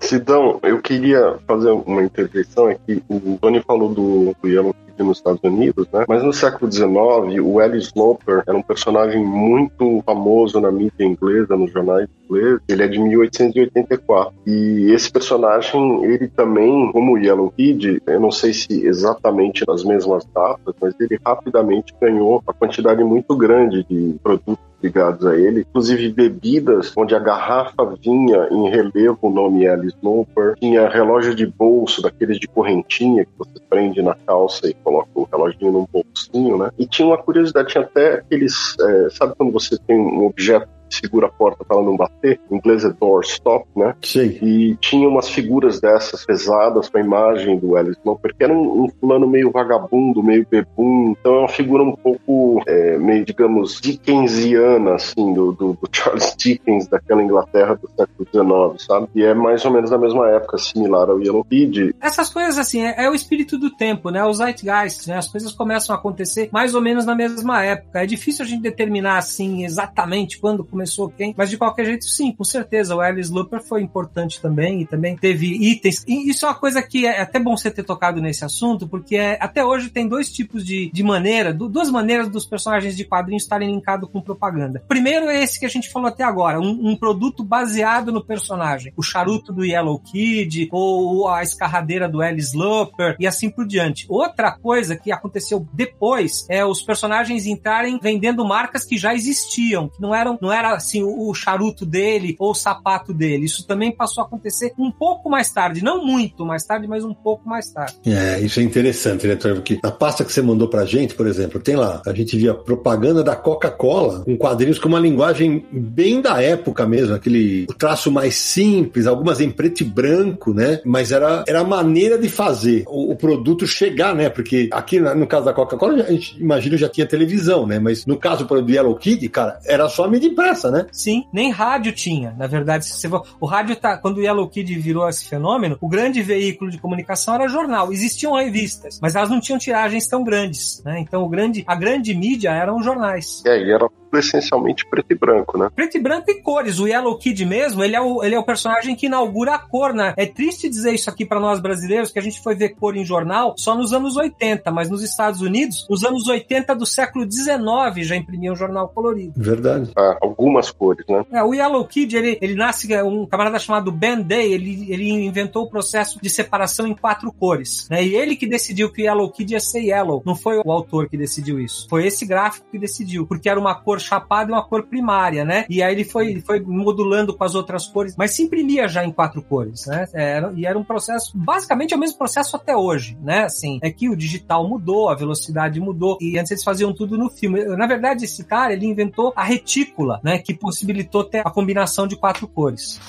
Sidão, 0.00 0.58
eu 0.62 0.80
queria 0.82 1.38
fazer 1.46 1.70
uma 1.70 2.02
intervenção 2.02 2.66
aqui. 2.66 3.02
O 3.08 3.38
Tony 3.40 3.62
falou 3.62 3.88
do, 3.88 4.34
do 4.42 4.91
Kid 5.02 5.04
nos 5.04 5.18
Estados 5.18 5.40
Unidos, 5.42 5.86
né? 5.92 6.04
Mas 6.08 6.22
no 6.22 6.32
século 6.32 6.70
XIX, 6.70 7.42
o 7.42 7.60
Ellis 7.60 7.86
Sloper 7.86 8.42
era 8.46 8.56
um 8.56 8.62
personagem 8.62 9.24
muito 9.24 10.02
famoso 10.06 10.60
na 10.60 10.70
mídia 10.70 11.04
inglesa, 11.04 11.56
nos 11.56 11.72
jornais 11.72 12.08
ingleses. 12.24 12.60
Ele 12.68 12.82
é 12.82 12.88
de 12.88 12.98
1884. 12.98 14.32
E 14.46 14.92
esse 14.92 15.10
personagem, 15.10 16.04
ele 16.04 16.28
também, 16.28 16.90
como 16.92 17.12
o 17.12 17.18
Yellow 17.18 17.50
Kid, 17.50 18.02
eu 18.06 18.20
não 18.20 18.30
sei 18.30 18.52
se 18.52 18.86
exatamente 18.86 19.64
nas 19.66 19.84
mesmas 19.84 20.24
datas, 20.34 20.74
mas 20.80 20.94
ele 21.00 21.18
rapidamente 21.24 21.94
ganhou 22.00 22.42
uma 22.44 22.54
quantidade 22.54 23.02
muito 23.02 23.36
grande 23.36 23.84
de 23.84 24.16
produtos 24.22 24.72
ligados 24.82 25.24
a 25.24 25.36
ele, 25.36 25.60
inclusive 25.60 26.12
bebidas 26.12 26.92
onde 26.96 27.14
a 27.14 27.18
garrafa 27.18 27.84
vinha 28.02 28.48
em 28.50 28.68
relevo 28.68 29.18
o 29.22 29.30
nome 29.30 29.66
Alice 29.66 29.96
Sloper, 29.96 30.56
tinha 30.58 30.88
relógio 30.88 31.34
de 31.34 31.46
bolso, 31.46 32.02
daqueles 32.02 32.38
de 32.38 32.48
correntinha 32.48 33.24
que 33.24 33.30
você 33.38 33.52
prende 33.70 34.02
na 34.02 34.14
calça 34.26 34.68
e 34.68 34.74
coloca 34.92 35.10
o 35.14 35.24
reloginho 35.24 35.72
num 35.72 35.86
bolsinho, 35.90 36.58
né? 36.58 36.70
E 36.78 36.86
tinha 36.86 37.06
uma 37.06 37.18
curiosidade, 37.18 37.68
tinha 37.68 37.84
até 37.84 38.14
aqueles, 38.14 38.76
é, 38.80 39.10
sabe 39.10 39.34
quando 39.36 39.52
você 39.52 39.78
tem 39.78 39.98
um 39.98 40.26
objeto 40.26 40.68
segura 40.94 41.26
a 41.26 41.30
porta 41.30 41.64
para 41.64 41.76
ela 41.76 41.86
não 41.86 41.96
bater. 41.96 42.40
Em 42.50 42.56
inglês 42.56 42.84
é 42.84 42.90
doorstop, 42.90 43.66
né? 43.76 43.94
Sim. 44.02 44.38
E 44.42 44.76
tinha 44.80 45.08
umas 45.08 45.28
figuras 45.28 45.80
dessas 45.80 46.24
pesadas 46.24 46.88
com 46.88 46.98
a 46.98 47.00
imagem 47.00 47.58
do 47.58 47.76
Alice 47.76 47.98
Sloper, 47.98 48.34
que 48.36 48.44
era 48.44 48.52
um, 48.52 48.84
um 48.84 48.88
fulano 48.88 49.26
meio 49.26 49.50
vagabundo, 49.50 50.22
meio 50.22 50.46
bebum. 50.48 51.14
Então 51.18 51.34
é 51.34 51.38
uma 51.40 51.48
figura 51.48 51.82
um 51.82 51.94
pouco, 51.94 52.62
é, 52.66 52.98
meio, 52.98 53.24
digamos, 53.24 53.80
dickensiana, 53.80 54.94
assim, 54.94 55.32
do, 55.32 55.52
do, 55.52 55.72
do, 55.74 55.88
Charles 55.92 56.34
Dickens, 56.36 56.86
daquela 56.86 57.22
Inglaterra 57.22 57.74
do 57.74 57.88
século 57.96 58.76
XIX, 58.76 58.86
sabe? 58.86 59.08
E 59.14 59.22
é 59.22 59.34
mais 59.34 59.64
ou 59.64 59.70
menos 59.70 59.90
da 59.90 59.98
mesma 59.98 60.28
época, 60.30 60.58
similar 60.58 61.08
ao 61.08 61.20
Yellow 61.20 61.44
Kid. 61.44 61.94
Essas 62.00 62.28
coisas, 62.28 62.58
assim, 62.58 62.82
é, 62.82 63.04
é 63.04 63.10
o 63.10 63.14
espírito 63.14 63.58
do 63.58 63.70
tempo, 63.70 64.10
né? 64.10 64.24
Os 64.24 64.38
zeitgeist, 64.38 65.08
né? 65.08 65.16
As 65.16 65.28
coisas 65.28 65.52
começam 65.52 65.94
a 65.94 65.98
acontecer 65.98 66.48
mais 66.52 66.74
ou 66.74 66.80
menos 66.80 67.04
na 67.04 67.14
mesma 67.14 67.64
época. 67.64 68.02
É 68.02 68.06
difícil 68.06 68.44
a 68.44 68.48
gente 68.48 68.62
determinar, 68.62 69.18
assim, 69.18 69.64
exatamente 69.64 70.38
quando 70.38 70.64
começou 70.64 70.81
começou 70.82 71.08
quem, 71.08 71.34
mas 71.36 71.48
de 71.48 71.56
qualquer 71.56 71.84
jeito, 71.84 72.04
sim, 72.04 72.32
com 72.32 72.44
certeza. 72.44 72.96
O 72.96 73.00
Alice 73.00 73.30
Looper 73.30 73.62
foi 73.62 73.82
importante 73.82 74.40
também 74.40 74.82
e 74.82 74.86
também 74.86 75.16
teve 75.16 75.46
itens. 75.46 76.04
E 76.06 76.28
isso 76.28 76.44
é 76.44 76.48
uma 76.48 76.54
coisa 76.54 76.82
que 76.82 77.06
é 77.06 77.20
até 77.20 77.38
bom 77.38 77.56
você 77.56 77.70
ter 77.70 77.84
tocado 77.84 78.20
nesse 78.20 78.44
assunto, 78.44 78.88
porque 78.88 79.16
é, 79.16 79.38
até 79.40 79.64
hoje 79.64 79.90
tem 79.90 80.08
dois 80.08 80.30
tipos 80.32 80.64
de, 80.64 80.90
de 80.92 81.02
maneira, 81.02 81.52
duas 81.52 81.90
maneiras 81.90 82.28
dos 82.28 82.44
personagens 82.44 82.96
de 82.96 83.04
quadrinhos 83.04 83.44
estarem 83.44 83.72
linkados 83.72 84.10
com 84.10 84.20
propaganda. 84.20 84.82
Primeiro 84.88 85.28
é 85.28 85.42
esse 85.42 85.60
que 85.60 85.66
a 85.66 85.68
gente 85.68 85.90
falou 85.90 86.08
até 86.08 86.24
agora, 86.24 86.60
um, 86.60 86.88
um 86.90 86.96
produto 86.96 87.44
baseado 87.44 88.10
no 88.10 88.24
personagem. 88.24 88.92
O 88.96 89.02
charuto 89.02 89.52
do 89.52 89.64
Yellow 89.64 89.98
Kid, 90.00 90.68
ou 90.72 91.28
a 91.28 91.42
escarradeira 91.42 92.08
do 92.08 92.20
Alice 92.20 92.56
Looper, 92.56 93.16
e 93.20 93.26
assim 93.26 93.48
por 93.48 93.66
diante. 93.66 94.06
Outra 94.08 94.50
coisa 94.52 94.96
que 94.96 95.12
aconteceu 95.12 95.66
depois 95.72 96.44
é 96.48 96.64
os 96.64 96.82
personagens 96.82 97.46
entrarem 97.46 97.98
vendendo 98.02 98.44
marcas 98.44 98.84
que 98.84 98.98
já 98.98 99.14
existiam, 99.14 99.88
que 99.88 100.00
não 100.00 100.14
eram, 100.14 100.38
não 100.40 100.52
era 100.52 100.71
assim 100.74 101.02
o, 101.02 101.32
charuto 101.34 101.84
dele 101.84 102.36
ou 102.38 102.50
o 102.50 102.54
sapato 102.54 103.12
dele. 103.12 103.46
Isso 103.46 103.66
também 103.66 103.92
passou 103.92 104.22
a 104.22 104.26
acontecer 104.26 104.72
um 104.78 104.90
pouco 104.90 105.30
mais 105.30 105.50
tarde, 105.50 105.82
não 105.82 106.04
muito 106.04 106.44
mais 106.44 106.64
tarde, 106.64 106.86
mas 106.86 107.04
um 107.04 107.14
pouco 107.14 107.48
mais 107.48 107.70
tarde. 107.70 107.96
É, 108.06 108.40
isso 108.40 108.60
é 108.60 108.62
interessante, 108.62 109.26
né? 109.26 109.36
Porque 109.36 109.78
na 109.82 109.90
pasta 109.90 110.24
que 110.24 110.32
você 110.32 110.42
mandou 110.42 110.68
pra 110.68 110.84
gente, 110.84 111.14
por 111.14 111.26
exemplo, 111.26 111.60
tem 111.60 111.76
lá, 111.76 112.02
a 112.06 112.12
gente 112.12 112.36
via 112.36 112.54
propaganda 112.54 113.22
da 113.22 113.36
Coca-Cola, 113.36 114.20
com 114.24 114.36
quadrinhos 114.36 114.78
com 114.78 114.88
uma 114.88 115.00
linguagem 115.00 115.66
bem 115.72 116.20
da 116.20 116.42
época 116.42 116.86
mesmo, 116.86 117.14
aquele 117.14 117.66
traço 117.78 118.10
mais 118.10 118.34
simples, 118.36 119.06
algumas 119.06 119.40
em 119.40 119.50
preto 119.50 119.82
e 119.82 119.84
branco, 119.84 120.52
né? 120.52 120.80
Mas 120.84 121.12
era, 121.12 121.44
era 121.46 121.60
a 121.60 121.64
maneira 121.64 122.18
de 122.18 122.28
fazer 122.28 122.84
o, 122.86 123.12
o 123.12 123.16
produto 123.16 123.66
chegar, 123.66 124.14
né? 124.14 124.28
Porque 124.28 124.68
aqui 124.72 125.00
no 125.00 125.26
caso 125.26 125.46
da 125.46 125.52
Coca-Cola, 125.52 126.02
a 126.02 126.12
gente 126.12 126.40
imagina 126.40 126.76
já 126.76 126.88
tinha 126.88 127.06
televisão, 127.06 127.66
né? 127.66 127.78
Mas 127.78 128.06
no 128.06 128.16
caso 128.16 128.44
do 128.44 128.70
Yellow 128.70 128.94
Kid, 128.96 129.28
cara, 129.28 129.58
era 129.64 129.88
só 129.88 130.04
a 130.04 130.08
mídia 130.08 130.28
né? 130.70 130.86
Sim, 130.92 131.26
nem 131.32 131.50
rádio 131.50 131.92
tinha. 131.92 132.34
Na 132.38 132.46
verdade, 132.46 132.84
se 132.84 132.92
você 132.92 133.08
for, 133.08 133.26
o 133.40 133.46
rádio 133.46 133.76
tá 133.76 133.96
quando 133.96 134.18
o 134.18 134.22
Yellow 134.22 134.48
Kid 134.48 134.74
virou 134.78 135.08
esse 135.08 135.28
fenômeno, 135.28 135.76
o 135.80 135.88
grande 135.88 136.22
veículo 136.22 136.70
de 136.70 136.78
comunicação 136.78 137.34
era 137.34 137.48
jornal. 137.48 137.92
Existiam 137.92 138.34
revistas, 138.34 138.98
mas 139.00 139.14
elas 139.14 139.30
não 139.30 139.40
tinham 139.40 139.58
tiragens 139.58 140.06
tão 140.06 140.24
grandes, 140.24 140.82
né? 140.84 141.00
Então 141.00 141.22
o 141.22 141.28
grande, 141.28 141.64
a 141.66 141.74
grande 141.74 142.14
mídia 142.14 142.50
eram 142.50 142.76
os 142.76 142.84
jornais. 142.84 143.42
É, 143.46 143.58
e 143.58 143.70
era 143.70 143.88
essencialmente 144.18 144.86
preto 144.86 145.10
e 145.10 145.14
branco, 145.14 145.58
né? 145.58 145.68
Preto 145.74 145.96
e 145.96 146.00
branco 146.00 146.30
e 146.30 146.40
cores. 146.40 146.78
O 146.78 146.86
Yellow 146.86 147.16
Kid 147.18 147.44
mesmo, 147.44 147.82
ele 147.82 147.96
é 147.96 148.00
o, 148.00 148.22
ele 148.22 148.34
é 148.34 148.38
o 148.38 148.44
personagem 148.44 148.94
que 148.94 149.06
inaugura 149.06 149.54
a 149.54 149.58
cor, 149.58 149.92
né? 149.92 150.14
É 150.16 150.26
triste 150.26 150.68
dizer 150.68 150.92
isso 150.92 151.08
aqui 151.08 151.24
para 151.24 151.40
nós 151.40 151.60
brasileiros, 151.60 152.12
que 152.12 152.18
a 152.18 152.22
gente 152.22 152.42
foi 152.42 152.54
ver 152.54 152.70
cor 152.70 152.96
em 152.96 153.04
jornal 153.04 153.54
só 153.56 153.74
nos 153.74 153.92
anos 153.92 154.16
80, 154.16 154.70
mas 154.70 154.90
nos 154.90 155.02
Estados 155.02 155.40
Unidos, 155.40 155.86
nos 155.88 156.04
anos 156.04 156.26
80 156.26 156.74
do 156.74 156.86
século 156.86 157.26
19 157.26 158.04
já 158.04 158.16
imprimiam 158.16 158.54
um 158.54 158.56
jornal 158.56 158.88
colorido. 158.88 159.32
Verdade. 159.36 159.90
Ah, 159.96 160.16
algumas 160.20 160.70
cores, 160.70 161.04
né? 161.08 161.24
É, 161.32 161.42
o 161.42 161.54
Yellow 161.54 161.84
Kid, 161.86 162.16
ele, 162.16 162.38
ele 162.40 162.54
nasce, 162.54 162.92
é 162.92 163.02
um 163.02 163.26
camarada 163.26 163.58
chamado 163.58 163.90
Ben 163.90 164.20
Day, 164.22 164.52
ele, 164.52 164.92
ele 164.92 165.10
inventou 165.10 165.64
o 165.64 165.70
processo 165.70 166.18
de 166.20 166.28
separação 166.28 166.86
em 166.86 166.94
quatro 166.94 167.32
cores, 167.32 167.88
né? 167.90 168.04
E 168.04 168.14
ele 168.14 168.36
que 168.36 168.46
decidiu 168.46 168.90
que 168.90 169.02
o 169.02 169.04
Yellow 169.04 169.30
Kid 169.30 169.52
ia 169.52 169.60
ser 169.60 169.80
yellow. 169.80 170.22
Não 170.24 170.34
foi 170.34 170.58
o 170.58 170.70
autor 170.70 171.08
que 171.08 171.16
decidiu 171.16 171.58
isso. 171.58 171.86
Foi 171.88 172.06
esse 172.06 172.26
gráfico 172.26 172.66
que 172.70 172.78
decidiu, 172.78 173.26
porque 173.26 173.48
era 173.48 173.58
uma 173.58 173.74
cor 173.74 174.00
chapada 174.02 174.50
e 174.50 174.54
uma 174.54 174.62
cor 174.62 174.82
primária, 174.84 175.44
né? 175.44 175.64
E 175.68 175.82
aí 175.82 175.94
ele 175.94 176.04
foi, 176.04 176.40
foi 176.40 176.60
modulando 176.60 177.34
com 177.34 177.44
as 177.44 177.54
outras 177.54 177.86
cores, 177.86 178.14
mas 178.16 178.32
se 178.32 178.42
imprimia 178.42 178.88
já 178.88 179.04
em 179.04 179.12
quatro 179.12 179.40
cores, 179.42 179.86
né? 179.86 180.06
Era, 180.12 180.52
e 180.54 180.66
era 180.66 180.78
um 180.78 180.84
processo, 180.84 181.32
basicamente 181.34 181.94
é 181.94 181.96
o 181.96 182.00
mesmo 182.00 182.18
processo 182.18 182.56
até 182.56 182.76
hoje, 182.76 183.16
né? 183.22 183.44
Assim, 183.44 183.78
é 183.82 183.90
que 183.90 184.08
o 184.08 184.16
digital 184.16 184.68
mudou, 184.68 185.08
a 185.08 185.14
velocidade 185.14 185.80
mudou, 185.80 186.18
e 186.20 186.38
antes 186.38 186.50
eles 186.50 186.64
faziam 186.64 186.92
tudo 186.92 187.16
no 187.16 187.30
filme. 187.30 187.64
Na 187.76 187.86
verdade, 187.86 188.24
esse 188.24 188.44
cara, 188.44 188.72
ele 188.72 188.86
inventou 188.86 189.32
a 189.36 189.44
retícula, 189.44 190.20
né? 190.22 190.38
Que 190.38 190.54
possibilitou 190.54 191.24
ter 191.24 191.46
a 191.46 191.50
combinação 191.50 192.06
de 192.06 192.16
quatro 192.16 192.46
cores. 192.46 193.00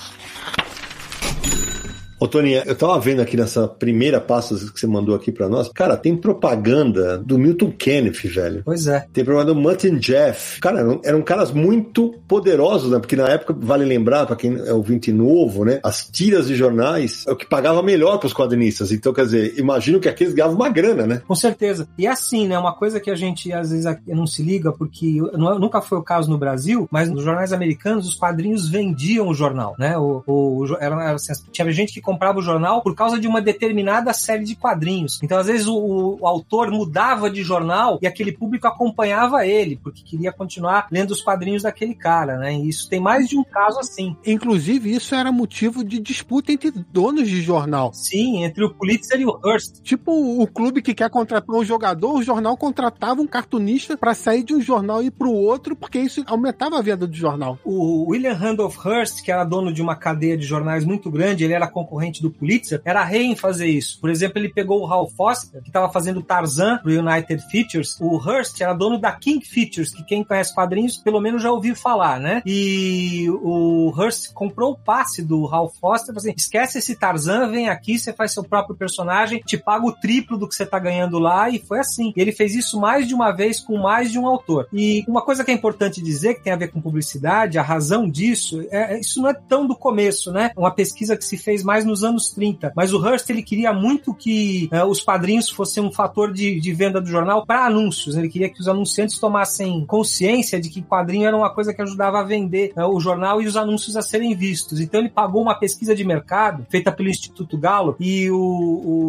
Ô, 2.24 2.26
Toninha, 2.26 2.62
eu 2.64 2.74
tava 2.74 2.98
vendo 2.98 3.20
aqui 3.20 3.36
nessa 3.36 3.68
primeira 3.68 4.18
pasta 4.18 4.54
que 4.54 4.80
você 4.80 4.86
mandou 4.86 5.14
aqui 5.14 5.30
pra 5.30 5.46
nós. 5.46 5.68
Cara, 5.74 5.94
tem 5.94 6.16
propaganda 6.16 7.18
do 7.18 7.38
Milton 7.38 7.70
Kenneth, 7.70 8.26
velho. 8.30 8.62
Pois 8.64 8.86
é. 8.86 9.06
Tem 9.12 9.22
propaganda 9.22 9.52
do 9.52 9.60
Martin 9.60 9.98
Jeff. 9.98 10.58
Cara, 10.58 10.80
eram, 10.80 11.00
eram 11.04 11.20
caras 11.20 11.52
muito 11.52 12.14
poderosos, 12.26 12.90
né? 12.90 12.98
Porque 12.98 13.14
na 13.14 13.28
época, 13.28 13.54
vale 13.54 13.84
lembrar, 13.84 14.24
pra 14.24 14.36
quem 14.36 14.56
é 14.56 14.72
ouvinte 14.72 15.12
novo, 15.12 15.66
né? 15.66 15.80
As 15.82 16.08
tiras 16.08 16.46
de 16.46 16.54
jornais 16.54 17.26
é 17.28 17.30
o 17.32 17.36
que 17.36 17.44
pagava 17.44 17.82
melhor 17.82 18.16
pros 18.16 18.32
quadrinistas. 18.32 18.90
Então, 18.90 19.12
quer 19.12 19.26
dizer, 19.26 19.58
imagino 19.58 20.00
que 20.00 20.08
aqueles 20.08 20.32
ganhavam 20.32 20.56
uma 20.56 20.70
grana, 20.70 21.06
né? 21.06 21.20
Com 21.28 21.34
certeza. 21.34 21.86
E 21.98 22.06
assim, 22.06 22.48
né? 22.48 22.58
Uma 22.58 22.72
coisa 22.74 23.00
que 23.00 23.10
a 23.10 23.16
gente 23.16 23.52
às 23.52 23.70
vezes 23.70 23.84
não 24.06 24.26
se 24.26 24.42
liga, 24.42 24.72
porque 24.72 25.18
não, 25.34 25.58
nunca 25.58 25.82
foi 25.82 25.98
o 25.98 26.02
caso 26.02 26.30
no 26.30 26.38
Brasil, 26.38 26.88
mas 26.90 27.10
nos 27.10 27.22
jornais 27.22 27.52
americanos, 27.52 28.08
os 28.08 28.14
quadrinhos 28.14 28.66
vendiam 28.66 29.28
o 29.28 29.34
jornal, 29.34 29.74
né? 29.78 29.98
O, 29.98 30.22
o, 30.26 30.64
era 30.80 31.12
assim, 31.12 31.34
tinha 31.52 31.70
gente 31.70 31.92
que 31.92 32.00
comprava 32.00 32.13
o 32.36 32.42
jornal 32.42 32.82
por 32.82 32.94
causa 32.94 33.18
de 33.18 33.28
uma 33.28 33.40
determinada 33.40 34.12
série 34.12 34.44
de 34.44 34.56
quadrinhos. 34.56 35.20
Então, 35.22 35.38
às 35.38 35.46
vezes, 35.46 35.66
o, 35.66 36.18
o, 36.20 36.26
autor 36.26 36.70
mudava 36.70 37.30
de 37.30 37.42
jornal 37.42 37.98
e 38.02 38.06
aquele 38.06 38.32
público 38.32 38.66
acompanhava 38.66 39.46
ele, 39.46 39.78
porque 39.82 40.02
queria 40.02 40.32
continuar 40.32 40.88
lendo 40.90 41.10
os 41.10 41.22
quadrinhos 41.22 41.62
daquele 41.62 41.94
cara, 41.94 42.38
né? 42.38 42.54
E 42.54 42.68
isso 42.68 42.88
tem 42.88 43.00
mais 43.00 43.28
de 43.28 43.38
um 43.38 43.44
caso 43.44 43.78
assim. 43.78 44.16
Inclusive, 44.26 44.92
isso 44.92 45.14
era 45.14 45.30
motivo 45.30 45.84
de 45.84 45.98
disputa 45.98 46.52
entre 46.52 46.70
donos 46.70 47.28
de 47.28 47.40
jornal. 47.40 47.92
Sim, 47.92 48.44
entre 48.44 48.64
o 48.64 48.74
Pulitzer 48.74 49.20
e 49.20 49.26
o 49.26 49.38
Hearst. 49.44 49.82
Tipo 49.82 50.12
o 50.42 50.46
clube 50.46 50.82
que 50.82 50.94
quer 50.94 51.10
contratar 51.10 51.54
um 51.54 51.64
jogador, 51.64 52.14
o 52.14 52.22
jornal 52.22 52.56
contratava 52.56 53.20
um 53.20 53.26
cartunista 53.26 53.96
para 53.96 54.14
sair 54.14 54.42
de 54.42 54.54
um 54.54 54.60
jornal 54.60 55.02
e 55.02 55.06
ir 55.06 55.10
pro 55.10 55.32
outro, 55.32 55.76
porque 55.76 55.98
isso 55.98 56.22
aumentava 56.26 56.78
a 56.78 56.82
venda 56.82 57.06
do 57.06 57.14
jornal. 57.14 57.58
O 57.64 58.10
William 58.10 58.34
Randolph 58.34 58.76
Hearst, 58.84 59.22
que 59.22 59.30
era 59.30 59.44
dono 59.44 59.72
de 59.72 59.82
uma 59.82 59.96
cadeia 59.96 60.36
de 60.36 60.44
jornais 60.44 60.84
muito 60.84 61.10
grande, 61.10 61.44
ele 61.44 61.52
era 61.52 61.66
concorrente 61.66 62.03
do 62.12 62.30
Pulitzer, 62.30 62.80
era 62.84 63.04
rei 63.04 63.24
em 63.24 63.36
fazer 63.36 63.66
isso. 63.66 64.00
Por 64.00 64.10
exemplo, 64.10 64.38
ele 64.38 64.48
pegou 64.48 64.80
o 64.80 64.86
Hal 64.86 65.08
Foster, 65.08 65.62
que 65.62 65.68
estava 65.68 65.90
fazendo 65.92 66.22
Tarzan 66.22 66.78
pro 66.78 66.92
United 66.92 67.42
Features. 67.50 67.98
O 68.00 68.18
Hearst 68.18 68.60
era 68.60 68.72
dono 68.72 68.98
da 68.98 69.12
King 69.12 69.44
Features, 69.44 69.92
que 69.92 70.04
quem 70.04 70.24
conhece 70.24 70.54
quadrinhos 70.54 70.96
pelo 70.96 71.20
menos 71.20 71.42
já 71.42 71.50
ouviu 71.50 71.74
falar, 71.74 72.20
né? 72.20 72.42
E 72.44 73.26
o 73.30 73.92
Hearst 73.96 74.32
comprou 74.32 74.72
o 74.72 74.76
passe 74.76 75.22
do 75.22 75.46
Hal 75.46 75.72
Foster, 75.80 76.14
assim, 76.16 76.32
esquece 76.36 76.78
esse 76.78 76.96
Tarzan, 76.96 77.50
vem 77.50 77.68
aqui, 77.68 77.98
você 77.98 78.12
faz 78.12 78.32
seu 78.32 78.44
próprio 78.44 78.76
personagem, 78.76 79.40
te 79.44 79.56
paga 79.56 79.86
o 79.86 79.92
triplo 79.92 80.38
do 80.38 80.48
que 80.48 80.54
você 80.54 80.66
tá 80.66 80.78
ganhando 80.78 81.18
lá, 81.18 81.48
e 81.50 81.58
foi 81.58 81.78
assim. 81.78 82.12
E 82.16 82.20
ele 82.20 82.32
fez 82.32 82.54
isso 82.54 82.80
mais 82.80 83.06
de 83.06 83.14
uma 83.14 83.32
vez 83.32 83.60
com 83.60 83.78
mais 83.78 84.10
de 84.10 84.18
um 84.18 84.26
autor. 84.26 84.68
E 84.72 85.04
uma 85.06 85.22
coisa 85.22 85.44
que 85.44 85.50
é 85.50 85.54
importante 85.54 86.02
dizer, 86.02 86.34
que 86.34 86.42
tem 86.42 86.52
a 86.52 86.56
ver 86.56 86.68
com 86.68 86.80
publicidade, 86.80 87.58
a 87.58 87.62
razão 87.62 88.08
disso, 88.08 88.66
é, 88.70 88.94
é 88.94 89.00
isso 89.00 89.20
não 89.20 89.28
é 89.28 89.34
tão 89.34 89.66
do 89.66 89.76
começo, 89.76 90.32
né? 90.32 90.50
Uma 90.56 90.70
pesquisa 90.70 91.16
que 91.16 91.24
se 91.24 91.36
fez 91.36 91.62
mais 91.62 91.83
nos 91.84 92.04
anos 92.04 92.30
30. 92.30 92.72
Mas 92.74 92.92
o 92.92 93.04
Hearst, 93.04 93.28
ele 93.30 93.42
queria 93.42 93.72
muito 93.72 94.14
que 94.14 94.68
é, 94.72 94.84
os 94.84 95.02
quadrinhos 95.02 95.48
fossem 95.48 95.82
um 95.82 95.92
fator 95.92 96.32
de, 96.32 96.60
de 96.60 96.72
venda 96.72 97.00
do 97.00 97.06
jornal 97.06 97.44
para 97.46 97.66
anúncios. 97.66 98.16
Ele 98.16 98.28
queria 98.28 98.48
que 98.48 98.60
os 98.60 98.68
anunciantes 98.68 99.18
tomassem 99.18 99.84
consciência 99.86 100.60
de 100.60 100.68
que 100.68 100.82
quadrinho 100.82 101.26
era 101.26 101.36
uma 101.36 101.52
coisa 101.52 101.72
que 101.72 101.82
ajudava 101.82 102.20
a 102.20 102.22
vender 102.22 102.72
é, 102.76 102.84
o 102.84 103.00
jornal 103.00 103.40
e 103.40 103.46
os 103.46 103.56
anúncios 103.56 103.96
a 103.96 104.02
serem 104.02 104.34
vistos. 104.34 104.80
Então 104.80 105.00
ele 105.00 105.08
pagou 105.08 105.42
uma 105.42 105.54
pesquisa 105.54 105.94
de 105.94 106.04
mercado 106.04 106.66
feita 106.68 106.92
pelo 106.92 107.08
Instituto 107.08 107.56
Gallup 107.58 108.02
e 108.04 108.30
o, 108.30 108.36